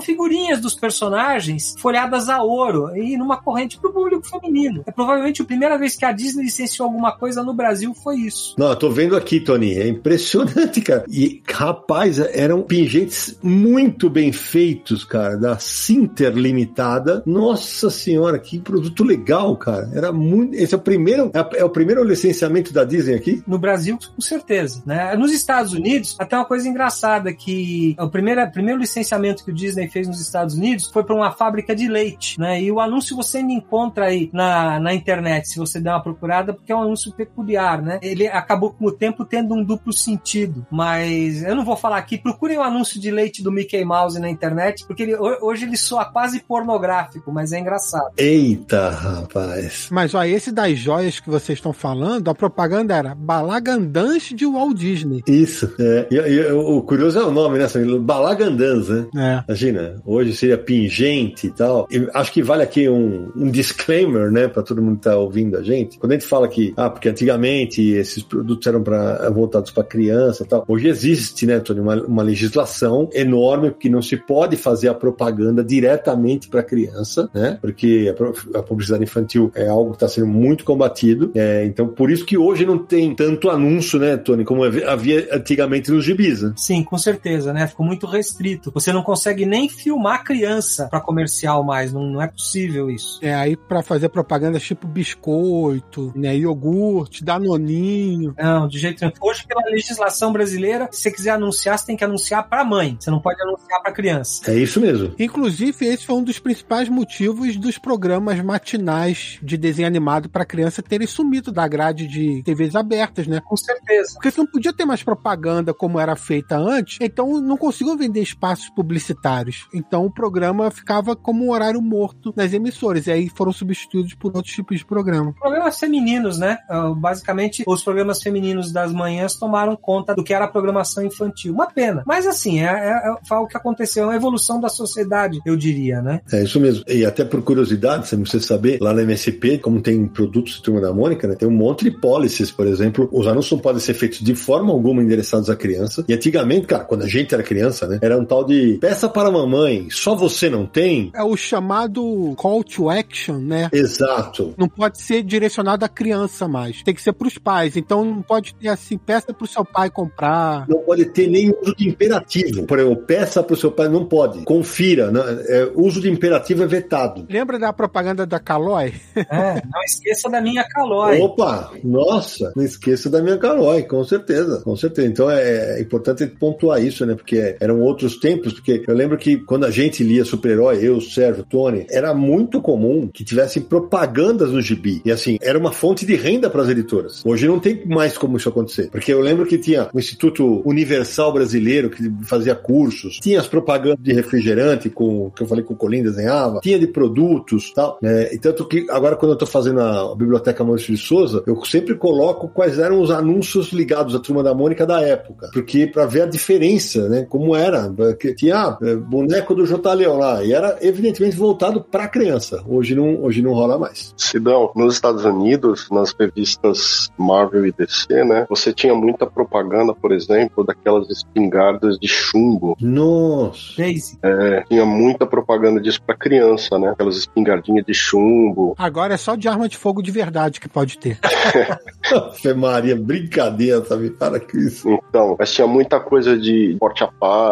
figurinhas 0.00 0.60
dos 0.60 0.74
personagens 0.74 1.74
folhadas 1.78 2.28
a 2.28 2.42
ouro 2.42 2.96
e 2.96 3.16
numa 3.16 3.36
corrente 3.36 3.78
pro 3.78 3.92
público 3.92 4.28
feminino. 4.28 4.82
É 4.86 4.90
provavelmente 4.90 5.42
a 5.42 5.44
primeira 5.44 5.78
vez 5.78 5.96
que 5.96 6.04
a 6.04 6.12
Disney 6.12 6.44
licenciou 6.44 6.86
alguma 6.88 7.12
coisa 7.12 7.42
no 7.42 7.54
Brasil 7.54 7.94
foi 7.94 8.16
isso. 8.16 8.54
Não, 8.58 8.70
eu 8.70 8.76
tô 8.76 8.90
vendo 8.90 9.16
aqui, 9.16 9.40
Tony, 9.40 9.74
é 9.74 9.88
impressionante, 9.88 10.80
cara. 10.80 11.04
E, 11.08 11.42
rapaz, 11.48 12.18
eram 12.18 12.62
pingentes 12.62 13.38
muito 13.42 14.10
bem 14.10 14.32
feitos, 14.32 15.04
cara, 15.04 15.36
da 15.36 15.58
Sinter 15.58 16.34
Limitada. 16.34 17.22
Nossa 17.26 17.90
senhora, 17.90 18.38
que 18.38 18.58
produto 18.58 19.04
legal, 19.04 19.56
cara. 19.56 19.90
Era 19.94 20.12
muito. 20.12 20.54
Esse 20.54 20.74
é 20.74 20.78
o 20.78 20.80
primeiro, 20.80 21.30
é, 21.32 21.60
é 21.60 21.64
o 21.64 21.70
primeiro 21.70 22.02
licenciamento 22.02 22.72
da 22.72 22.84
Disney 22.84 23.14
aqui? 23.14 23.42
No 23.46 23.58
Brasil, 23.58 23.98
com 24.14 24.22
certeza, 24.22 24.82
né? 24.84 25.14
Nos 25.16 25.32
Estados 25.32 25.72
Unidos, 25.72 26.16
até 26.18 26.36
uma 26.36 26.44
coisa 26.44 26.68
engraçada 26.68 27.32
que 27.32 27.94
o 27.98 28.08
primeiro, 28.08 28.23
primeiro 28.52 28.80
licenciamento 28.80 29.44
que 29.44 29.50
o 29.50 29.54
Disney 29.54 29.88
fez 29.88 30.06
nos 30.06 30.20
Estados 30.20 30.54
Unidos 30.54 30.90
foi 30.90 31.04
para 31.04 31.14
uma 31.14 31.32
fábrica 31.32 31.74
de 31.74 31.88
leite, 31.88 32.38
né? 32.38 32.60
E 32.60 32.70
o 32.70 32.80
anúncio 32.80 33.16
você 33.16 33.38
ainda 33.38 33.52
encontra 33.52 34.06
aí 34.06 34.30
na, 34.32 34.78
na 34.80 34.94
internet, 34.94 35.48
se 35.48 35.58
você 35.58 35.80
der 35.80 35.90
uma 35.90 36.02
procurada, 36.02 36.52
porque 36.52 36.72
é 36.72 36.76
um 36.76 36.82
anúncio 36.82 37.12
peculiar, 37.12 37.82
né? 37.82 37.98
Ele 38.02 38.26
acabou 38.26 38.70
com 38.70 38.86
o 38.86 38.92
tempo 38.92 39.24
tendo 39.24 39.54
um 39.54 39.62
duplo 39.62 39.92
sentido, 39.92 40.66
mas 40.70 41.42
eu 41.42 41.54
não 41.54 41.64
vou 41.64 41.76
falar 41.76 41.98
aqui. 41.98 42.18
Procurem 42.18 42.58
o 42.58 42.62
anúncio 42.62 43.00
de 43.00 43.10
leite 43.10 43.42
do 43.42 43.52
Mickey 43.52 43.84
Mouse 43.84 44.20
na 44.20 44.28
internet, 44.28 44.86
porque 44.86 45.02
ele, 45.02 45.16
hoje 45.16 45.64
ele 45.64 45.76
soa 45.76 46.04
quase 46.04 46.40
pornográfico, 46.40 47.32
mas 47.32 47.52
é 47.52 47.58
engraçado. 47.58 48.12
Eita, 48.16 48.90
rapaz. 48.90 49.88
Mas 49.90 50.14
ó, 50.14 50.24
esse 50.24 50.50
das 50.50 50.78
joias 50.78 51.20
que 51.20 51.28
vocês 51.28 51.58
estão 51.58 51.72
falando, 51.72 52.28
a 52.28 52.34
propaganda 52.34 52.94
era 52.94 53.14
Balagandãs 53.14 54.24
de 54.24 54.46
Walt 54.46 54.76
Disney. 54.76 55.22
Isso, 55.26 55.72
é. 55.78 56.06
E, 56.10 56.16
e, 56.16 56.52
o 56.52 56.82
curioso 56.82 57.18
é 57.18 57.24
o 57.24 57.30
nome, 57.30 57.58
né? 57.58 57.66
Balagandãs, 58.14 58.88
né? 58.88 59.06
É. 59.16 59.44
Imagina, 59.48 59.96
hoje 60.04 60.36
seria 60.36 60.56
pingente 60.56 61.48
e 61.48 61.50
tal. 61.50 61.86
E 61.90 62.08
acho 62.14 62.32
que 62.32 62.42
vale 62.42 62.62
aqui 62.62 62.88
um, 62.88 63.30
um 63.36 63.50
disclaimer, 63.50 64.30
né, 64.30 64.46
para 64.46 64.62
todo 64.62 64.80
mundo 64.80 64.96
que 64.96 65.02
tá 65.02 65.16
ouvindo 65.16 65.56
a 65.56 65.62
gente. 65.62 65.98
Quando 65.98 66.12
a 66.12 66.14
gente 66.14 66.26
fala 66.26 66.46
que, 66.46 66.72
ah, 66.76 66.88
porque 66.88 67.08
antigamente 67.08 67.82
esses 67.82 68.22
produtos 68.22 68.64
eram 68.66 68.82
para 68.82 69.28
voltados 69.30 69.70
para 69.72 69.82
criança 69.82 70.44
e 70.44 70.46
tal. 70.46 70.64
Hoje 70.68 70.88
existe, 70.88 71.44
né, 71.44 71.58
Tony, 71.58 71.80
uma, 71.80 71.96
uma 72.02 72.22
legislação 72.22 73.08
enorme 73.12 73.72
que 73.72 73.88
não 73.88 74.00
se 74.00 74.16
pode 74.16 74.56
fazer 74.56 74.88
a 74.88 74.94
propaganda 74.94 75.64
diretamente 75.64 76.48
para 76.48 76.62
criança, 76.62 77.28
né? 77.34 77.58
Porque 77.60 78.14
a, 78.54 78.58
a, 78.58 78.62
publicidade 78.62 79.02
infantil 79.02 79.50
é 79.54 79.66
algo 79.66 79.90
que 79.90 79.96
está 79.96 80.08
sendo 80.08 80.28
muito 80.28 80.64
combatido. 80.64 81.32
É, 81.34 81.64
então, 81.64 81.88
por 81.88 82.10
isso 82.10 82.24
que 82.24 82.38
hoje 82.38 82.64
não 82.64 82.78
tem 82.78 83.14
tanto 83.14 83.50
anúncio, 83.50 83.98
né, 83.98 84.16
Tony, 84.16 84.44
como 84.44 84.62
havia 84.64 85.28
antigamente 85.32 85.90
nos 85.90 86.04
gibis. 86.04 86.42
Né? 86.42 86.52
Sim, 86.56 86.84
com 86.84 86.96
certeza, 86.96 87.52
né? 87.52 87.66
Ficou 87.66 87.84
muito 87.84 88.03
restrito. 88.06 88.70
Você 88.72 88.92
não 88.92 89.02
consegue 89.02 89.46
nem 89.46 89.68
filmar 89.68 90.24
criança 90.24 90.88
para 90.88 91.00
comercial 91.00 91.62
mais, 91.62 91.92
não, 91.92 92.02
não 92.04 92.22
é 92.22 92.26
possível 92.26 92.90
isso. 92.90 93.18
É, 93.22 93.34
aí 93.34 93.56
para 93.56 93.82
fazer 93.82 94.08
propaganda 94.08 94.58
tipo 94.58 94.86
biscoito, 94.86 96.12
né, 96.14 96.36
iogurte, 96.36 97.24
danoninho. 97.24 98.34
Não, 98.38 98.68
de 98.68 98.78
jeito 98.78 99.00
nenhum. 99.00 99.12
Hoje, 99.20 99.46
pela 99.46 99.64
legislação 99.66 100.32
brasileira, 100.32 100.88
se 100.90 101.02
você 101.02 101.10
quiser 101.10 101.30
anunciar, 101.30 101.78
você 101.78 101.86
tem 101.86 101.96
que 101.96 102.04
anunciar 102.04 102.48
para 102.48 102.64
mãe. 102.64 102.96
Você 102.98 103.10
não 103.10 103.20
pode 103.20 103.40
anunciar 103.42 103.80
para 103.82 103.92
criança. 103.92 104.50
É 104.50 104.54
isso 104.54 104.80
mesmo. 104.80 105.14
Inclusive, 105.18 105.86
esse 105.86 106.06
foi 106.06 106.16
um 106.16 106.22
dos 106.22 106.38
principais 106.38 106.88
motivos 106.88 107.56
dos 107.56 107.78
programas 107.78 108.40
matinais 108.42 109.38
de 109.42 109.56
desenho 109.56 109.88
animado 109.88 110.28
para 110.28 110.44
criança 110.44 110.82
terem 110.82 111.06
sumido 111.06 111.52
da 111.52 111.66
grade 111.66 112.06
de 112.06 112.42
TVs 112.42 112.74
abertas, 112.74 113.26
né? 113.26 113.40
Com 113.44 113.56
certeza. 113.56 114.14
Porque 114.14 114.30
você 114.30 114.40
não 114.40 114.46
podia 114.46 114.72
ter 114.72 114.84
mais 114.84 115.02
propaganda 115.02 115.72
como 115.74 115.98
era 115.98 116.16
feita 116.16 116.56
antes, 116.56 116.98
então 117.00 117.40
não 117.40 117.56
conseguiam 117.94 117.96
vender 117.96 118.20
espaços 118.20 118.68
publicitários. 118.68 119.66
Então 119.72 120.04
o 120.04 120.10
programa 120.10 120.70
ficava 120.70 121.16
como 121.16 121.44
um 121.44 121.50
horário 121.50 121.80
morto 121.80 122.32
nas 122.36 122.52
emissoras, 122.52 123.06
e 123.06 123.12
aí 123.12 123.28
foram 123.28 123.52
substituídos 123.52 124.14
por 124.14 124.36
outros 124.36 124.54
tipos 124.54 124.78
de 124.78 124.84
programa. 124.84 125.32
Programas 125.40 125.78
femininos, 125.78 126.38
né? 126.38 126.58
Ah, 126.68 126.90
basicamente, 126.90 127.64
os 127.66 127.82
programas 127.82 128.22
femininos 128.22 128.72
das 128.72 128.92
manhãs 128.92 129.36
tomaram 129.36 129.76
conta 129.76 130.14
do 130.14 130.22
que 130.22 130.34
era 130.34 130.44
a 130.44 130.48
programação 130.48 131.04
infantil. 131.04 131.54
Uma 131.54 131.66
pena. 131.66 132.02
Mas 132.06 132.26
assim, 132.26 132.60
é, 132.60 132.66
é, 132.66 133.14
é 133.30 133.34
o 133.34 133.46
que 133.46 133.56
aconteceu, 133.56 134.04
é 134.04 134.06
uma 134.06 134.16
evolução 134.16 134.60
da 134.60 134.68
sociedade, 134.68 135.40
eu 135.44 135.56
diria, 135.56 136.02
né? 136.02 136.20
É 136.32 136.42
isso 136.42 136.60
mesmo. 136.60 136.84
E 136.88 137.04
até 137.04 137.24
por 137.24 137.42
curiosidade, 137.42 138.08
você 138.08 138.16
precisa 138.16 138.44
saber, 138.44 138.78
lá 138.80 138.92
na 138.92 139.02
MSP, 139.02 139.58
como 139.58 139.80
tem 139.80 140.06
produtos 140.06 140.54
de 140.54 140.62
Turma 140.62 140.80
da 140.80 140.92
Mônica, 140.92 141.26
né? 141.28 141.34
Tem 141.34 141.48
um 141.48 141.52
monte 141.52 141.84
de 141.84 141.90
policies, 141.90 142.50
por 142.50 142.66
exemplo. 142.66 143.08
Os 143.12 143.26
anúncios 143.26 143.52
não 143.52 143.58
podem 143.58 143.80
ser 143.80 143.94
feitos 143.94 144.20
de 144.20 144.34
forma 144.34 144.72
alguma 144.72 145.02
endereçados 145.02 145.48
à 145.48 145.56
criança. 145.56 146.04
E 146.08 146.14
antigamente, 146.14 146.66
cara, 146.66 146.84
quando 146.84 147.02
a 147.02 147.08
gente 147.08 147.34
era 147.34 147.42
criança, 147.42 147.83
né? 147.86 147.98
Era 148.02 148.18
um 148.18 148.24
tal 148.24 148.44
de 148.44 148.78
peça 148.80 149.08
para 149.08 149.28
a 149.28 149.32
mamãe, 149.32 149.88
só 149.90 150.14
você 150.14 150.48
não 150.48 150.66
tem. 150.66 151.10
É 151.14 151.22
o 151.22 151.36
chamado 151.36 152.34
call 152.36 152.62
to 152.64 152.90
action, 152.90 153.38
né? 153.38 153.68
Exato. 153.72 154.54
Não 154.56 154.68
pode 154.68 155.00
ser 155.00 155.22
direcionado 155.22 155.84
à 155.84 155.88
criança 155.88 156.48
mais. 156.48 156.82
Tem 156.82 156.94
que 156.94 157.02
ser 157.02 157.12
para 157.12 157.28
os 157.28 157.38
pais. 157.38 157.76
Então 157.76 158.04
não 158.04 158.22
pode 158.22 158.54
ter 158.54 158.68
assim, 158.68 158.96
peça 158.98 159.32
para 159.32 159.44
o 159.44 159.48
seu 159.48 159.64
pai 159.64 159.90
comprar. 159.90 160.66
Não 160.68 160.78
pode 160.78 161.06
ter 161.06 161.28
nem 161.28 161.50
uso 161.50 161.74
de 161.76 161.88
imperativo. 161.88 162.66
Por 162.66 162.78
exemplo, 162.78 163.02
peça 163.02 163.42
para 163.42 163.54
o 163.54 163.56
seu 163.56 163.70
pai, 163.70 163.88
não 163.88 164.04
pode. 164.04 164.44
Confira. 164.44 165.10
Né? 165.10 165.20
É, 165.48 165.70
uso 165.74 166.00
de 166.00 166.10
imperativo 166.10 166.62
é 166.62 166.66
vetado. 166.66 167.26
Lembra 167.28 167.58
da 167.58 167.72
propaganda 167.72 168.26
da 168.26 168.38
Calói? 168.38 168.94
É, 169.16 169.62
não 169.72 169.82
esqueça 169.84 170.28
da 170.28 170.40
minha 170.40 170.64
Calói. 170.64 171.20
Opa, 171.20 171.72
nossa, 171.82 172.52
não 172.54 172.64
esqueça 172.64 173.08
da 173.10 173.22
minha 173.22 173.38
Calói, 173.38 173.82
com 173.82 174.02
certeza, 174.04 174.60
com 174.62 174.76
certeza. 174.76 175.08
Então 175.08 175.30
é, 175.30 175.78
é 175.78 175.80
importante 175.80 176.26
pontuar 176.26 176.82
isso, 176.82 177.04
né? 177.06 177.14
Porque 177.14 177.56
eram 177.74 177.80
outros 177.80 178.16
tempos, 178.16 178.52
porque 178.52 178.84
eu 178.86 178.94
lembro 178.94 179.18
que 179.18 179.36
quando 179.36 179.64
a 179.64 179.70
gente 179.70 180.02
lia 180.04 180.24
super-herói, 180.24 180.78
eu, 180.82 181.00
Sérgio, 181.00 181.44
Tony, 181.44 181.86
era 181.90 182.14
muito 182.14 182.60
comum 182.60 183.08
que 183.12 183.24
tivessem 183.24 183.62
propagandas 183.62 184.52
no 184.52 184.62
gibi. 184.62 185.02
E 185.04 185.10
assim, 185.10 185.38
era 185.42 185.58
uma 185.58 185.72
fonte 185.72 186.06
de 186.06 186.14
renda 186.14 186.48
para 186.48 186.62
as 186.62 186.68
editoras. 186.68 187.22
Hoje 187.24 187.46
não 187.48 187.58
tem 187.58 187.84
mais 187.86 188.16
como 188.16 188.36
isso 188.36 188.48
acontecer. 188.48 188.88
Porque 188.90 189.12
eu 189.12 189.20
lembro 189.20 189.46
que 189.46 189.58
tinha 189.58 189.88
o 189.92 189.98
Instituto 189.98 190.62
Universal 190.64 191.32
Brasileiro, 191.32 191.90
que 191.90 192.10
fazia 192.22 192.54
cursos, 192.54 193.18
tinha 193.20 193.40
as 193.40 193.46
propagandas 193.46 194.02
de 194.02 194.12
refrigerante, 194.12 194.88
com 194.88 195.30
que 195.30 195.42
eu 195.42 195.46
falei 195.46 195.64
com 195.64 195.74
o 195.74 195.76
Colim 195.76 196.02
desenhava, 196.02 196.60
tinha 196.60 196.78
de 196.78 196.86
produtos 196.86 197.72
tal. 197.74 197.98
Né? 198.00 198.32
E 198.32 198.38
tanto 198.38 198.66
que 198.66 198.86
agora, 198.90 199.16
quando 199.16 199.32
eu 199.32 199.34
estou 199.34 199.48
fazendo 199.48 199.80
a 199.80 200.14
Biblioteca 200.14 200.62
Maurício 200.62 200.94
de 200.94 201.00
Souza, 201.00 201.42
eu 201.46 201.62
sempre 201.64 201.94
coloco 201.94 202.48
quais 202.48 202.78
eram 202.78 203.00
os 203.00 203.10
anúncios 203.10 203.72
ligados 203.72 204.14
à 204.14 204.18
Turma 204.18 204.42
da 204.42 204.54
Mônica 204.54 204.86
da 204.86 205.00
época. 205.00 205.50
Porque 205.52 205.86
para 205.86 206.06
ver 206.06 206.22
a 206.22 206.26
diferença, 206.26 207.08
né? 207.08 207.26
Como 207.28 207.56
era. 207.64 207.92
Que 208.18 208.34
tinha 208.34 208.56
ah, 208.56 208.78
boneco 209.06 209.54
do 209.54 209.66
J. 209.66 209.94
Leão 209.94 210.18
lá. 210.18 210.44
E 210.44 210.52
era 210.52 210.78
evidentemente 210.80 211.36
voltado 211.36 211.82
para 211.82 212.08
criança. 212.08 212.62
Hoje 212.66 212.94
não, 212.94 213.22
hoje 213.22 213.42
não 213.42 213.52
rola 213.52 213.78
mais. 213.78 214.14
Sidão, 214.16 214.70
nos 214.74 214.94
Estados 214.94 215.24
Unidos, 215.24 215.88
nas 215.90 216.14
revistas 216.18 217.08
Marvel 217.18 217.66
e 217.66 217.72
DC, 217.72 218.24
né? 218.24 218.46
Você 218.48 218.72
tinha 218.72 218.94
muita 218.94 219.26
propaganda, 219.26 219.94
por 219.94 220.12
exemplo, 220.12 220.64
daquelas 220.64 221.08
espingardas 221.10 221.98
de 221.98 222.08
chumbo. 222.08 222.76
Nossa! 222.80 223.74
Daisy. 223.76 224.18
É, 224.22 224.64
tinha 224.68 224.84
muita 224.84 225.26
propaganda 225.26 225.80
disso 225.80 226.02
para 226.02 226.16
criança, 226.16 226.78
né? 226.78 226.90
Aquelas 226.90 227.16
espingardinhas 227.16 227.84
de 227.84 227.94
chumbo. 227.94 228.74
Agora 228.78 229.14
é 229.14 229.16
só 229.16 229.34
de 229.34 229.48
arma 229.48 229.68
de 229.68 229.76
fogo 229.76 230.02
de 230.02 230.10
verdade 230.10 230.60
que 230.60 230.68
pode 230.68 230.98
ter. 230.98 231.18
Maria, 232.56 232.96
brincadeira, 232.96 233.80
também, 233.80 234.10
para 234.10 234.40
com 234.40 234.58
isso. 234.58 234.88
Então, 234.88 235.36
mas 235.38 235.52
tinha 235.52 235.66
muita 235.66 236.00
coisa 236.00 236.36
de 236.36 236.76
Forte 236.78 237.04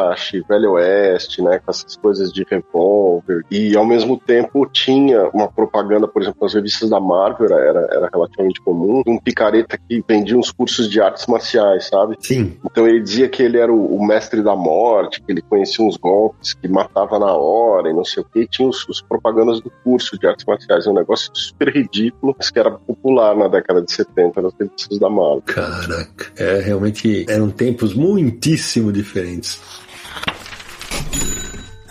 Apache, 0.03 0.45
Velho 0.49 0.73
Oeste, 0.73 1.43
né? 1.43 1.59
Com 1.59 1.71
essas 1.71 1.97
coisas 1.97 2.33
de 2.33 2.45
revólver. 2.49 3.45
E 3.51 3.77
ao 3.77 3.87
mesmo 3.87 4.19
tempo 4.19 4.67
tinha 4.67 5.29
uma 5.29 5.51
propaganda, 5.51 6.09
por 6.09 6.23
exemplo, 6.23 6.41
nas 6.43 6.55
revistas 6.55 6.91
da 6.91 7.01
Marvel, 7.01 7.47
era, 7.57 7.89
era 7.91 8.11
relativamente 8.13 8.61
comum, 8.61 9.03
um 9.07 9.19
picareta 9.19 9.79
que 9.79 10.05
vendia 10.07 10.37
uns 10.37 10.51
cursos 10.51 10.89
de 10.91 11.01
artes 11.01 11.27
marciais, 11.27 11.89
sabe? 11.89 12.17
Sim. 12.21 12.57
Então 12.65 12.87
ele 12.87 13.01
dizia 13.01 13.29
que 13.29 13.43
ele 13.43 13.59
era 13.59 13.73
o, 13.73 13.97
o 13.97 14.07
mestre 14.07 14.43
da 14.43 14.57
morte, 14.57 15.23
que 15.23 15.31
ele 15.31 15.43
conhecia 15.43 15.85
uns 15.85 15.97
golpes, 15.97 16.55
que 16.55 16.69
matava 16.69 17.19
na 17.19 17.33
hora 17.33 17.91
e 17.91 17.93
não 17.93 18.05
sei 18.05 18.23
o 18.23 18.27
que. 18.27 18.41
E 18.41 18.49
tinha 18.49 18.69
os, 18.69 18.87
os 18.89 19.01
propagandas 19.01 19.61
do 19.61 19.71
curso 19.85 20.19
de 20.19 20.27
artes 20.27 20.45
marciais. 20.45 20.87
É 20.87 20.91
um 20.91 20.95
negócio 20.95 21.31
super 21.35 21.69
ridículo, 21.69 22.35
mas 22.37 22.51
que 22.51 22.59
era 22.59 22.71
popular 22.71 23.37
na 23.37 23.49
década 23.49 23.83
de 23.83 23.93
70 23.93 24.43
nas 24.43 24.53
revistas 24.59 24.99
da 24.99 25.09
Marvel. 25.09 25.43
Caraca. 25.47 26.33
É, 26.37 26.61
realmente 26.61 27.25
eram 27.29 27.51
tempos 27.51 27.95
muitíssimo 27.95 28.93
diferentes. 28.93 29.61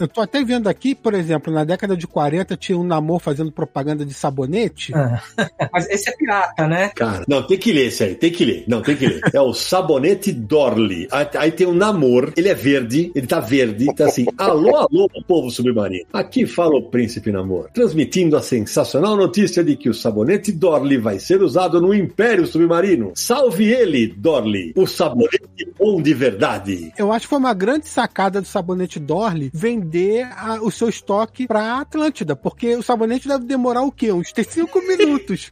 Eu 0.03 0.07
tô 0.07 0.21
até 0.21 0.43
vendo 0.43 0.67
aqui, 0.67 0.95
por 0.95 1.13
exemplo, 1.13 1.53
na 1.53 1.63
década 1.63 1.95
de 1.95 2.07
40 2.07 2.57
tinha 2.57 2.77
um 2.77 2.83
namor 2.83 3.19
fazendo 3.19 3.51
propaganda 3.51 4.05
de 4.05 4.13
sabonete. 4.13 4.93
Ah. 4.95 5.21
Mas 5.71 5.89
esse 5.89 6.09
é 6.09 6.15
pirata, 6.15 6.67
né? 6.67 6.89
Cara, 6.95 7.23
não, 7.27 7.45
tem 7.45 7.57
que 7.57 7.71
ler 7.71 7.87
esse 7.87 8.03
aí, 8.03 8.15
tem 8.15 8.31
que 8.31 8.43
ler. 8.43 8.63
Não, 8.67 8.81
tem 8.81 8.95
que 8.95 9.05
ler. 9.05 9.21
É 9.33 9.39
o 9.39 9.53
sabonete 9.53 10.31
Dorley. 10.31 11.07
Aí, 11.11 11.27
aí 11.35 11.51
tem 11.51 11.67
o 11.67 11.73
namor, 11.73 12.33
ele 12.35 12.49
é 12.49 12.55
verde, 12.55 13.11
ele 13.13 13.27
tá 13.27 13.39
verde, 13.39 13.93
tá 13.95 14.05
assim, 14.05 14.25
alô, 14.37 14.75
alô, 14.75 15.09
povo 15.27 15.49
submarino. 15.49 16.05
Aqui 16.11 16.45
fala 16.45 16.75
o 16.75 16.89
príncipe 16.89 17.31
namor, 17.31 17.69
transmitindo 17.73 18.35
a 18.35 18.41
sensacional 18.41 19.15
notícia 19.15 19.63
de 19.63 19.75
que 19.75 19.89
o 19.89 19.93
sabonete 19.93 20.51
Dorley 20.51 20.97
vai 20.97 21.19
ser 21.19 21.41
usado 21.41 21.79
no 21.79 21.93
Império 21.93 22.45
Submarino. 22.45 23.11
Salve 23.15 23.71
ele, 23.71 24.07
Dorley, 24.07 24.73
o 24.75 24.87
sabonete 24.87 25.71
bom 25.77 26.01
de 26.01 26.13
verdade. 26.13 26.91
Eu 26.97 27.11
acho 27.11 27.25
que 27.25 27.29
foi 27.29 27.39
uma 27.39 27.53
grande 27.53 27.87
sacada 27.87 28.41
do 28.41 28.47
sabonete 28.47 28.99
Dorley 28.99 29.51
vender 29.53 29.90
a- 30.23 30.59
o 30.61 30.71
seu 30.71 30.89
estoque 30.89 31.47
pra 31.47 31.79
Atlântida, 31.81 32.35
porque 32.35 32.75
o 32.75 32.83
sabonete 32.83 33.27
deve 33.27 33.45
demorar 33.45 33.81
o 33.83 33.91
quê? 33.91 34.11
Uns 34.11 34.31
5 34.35 34.81
minutos. 34.87 35.49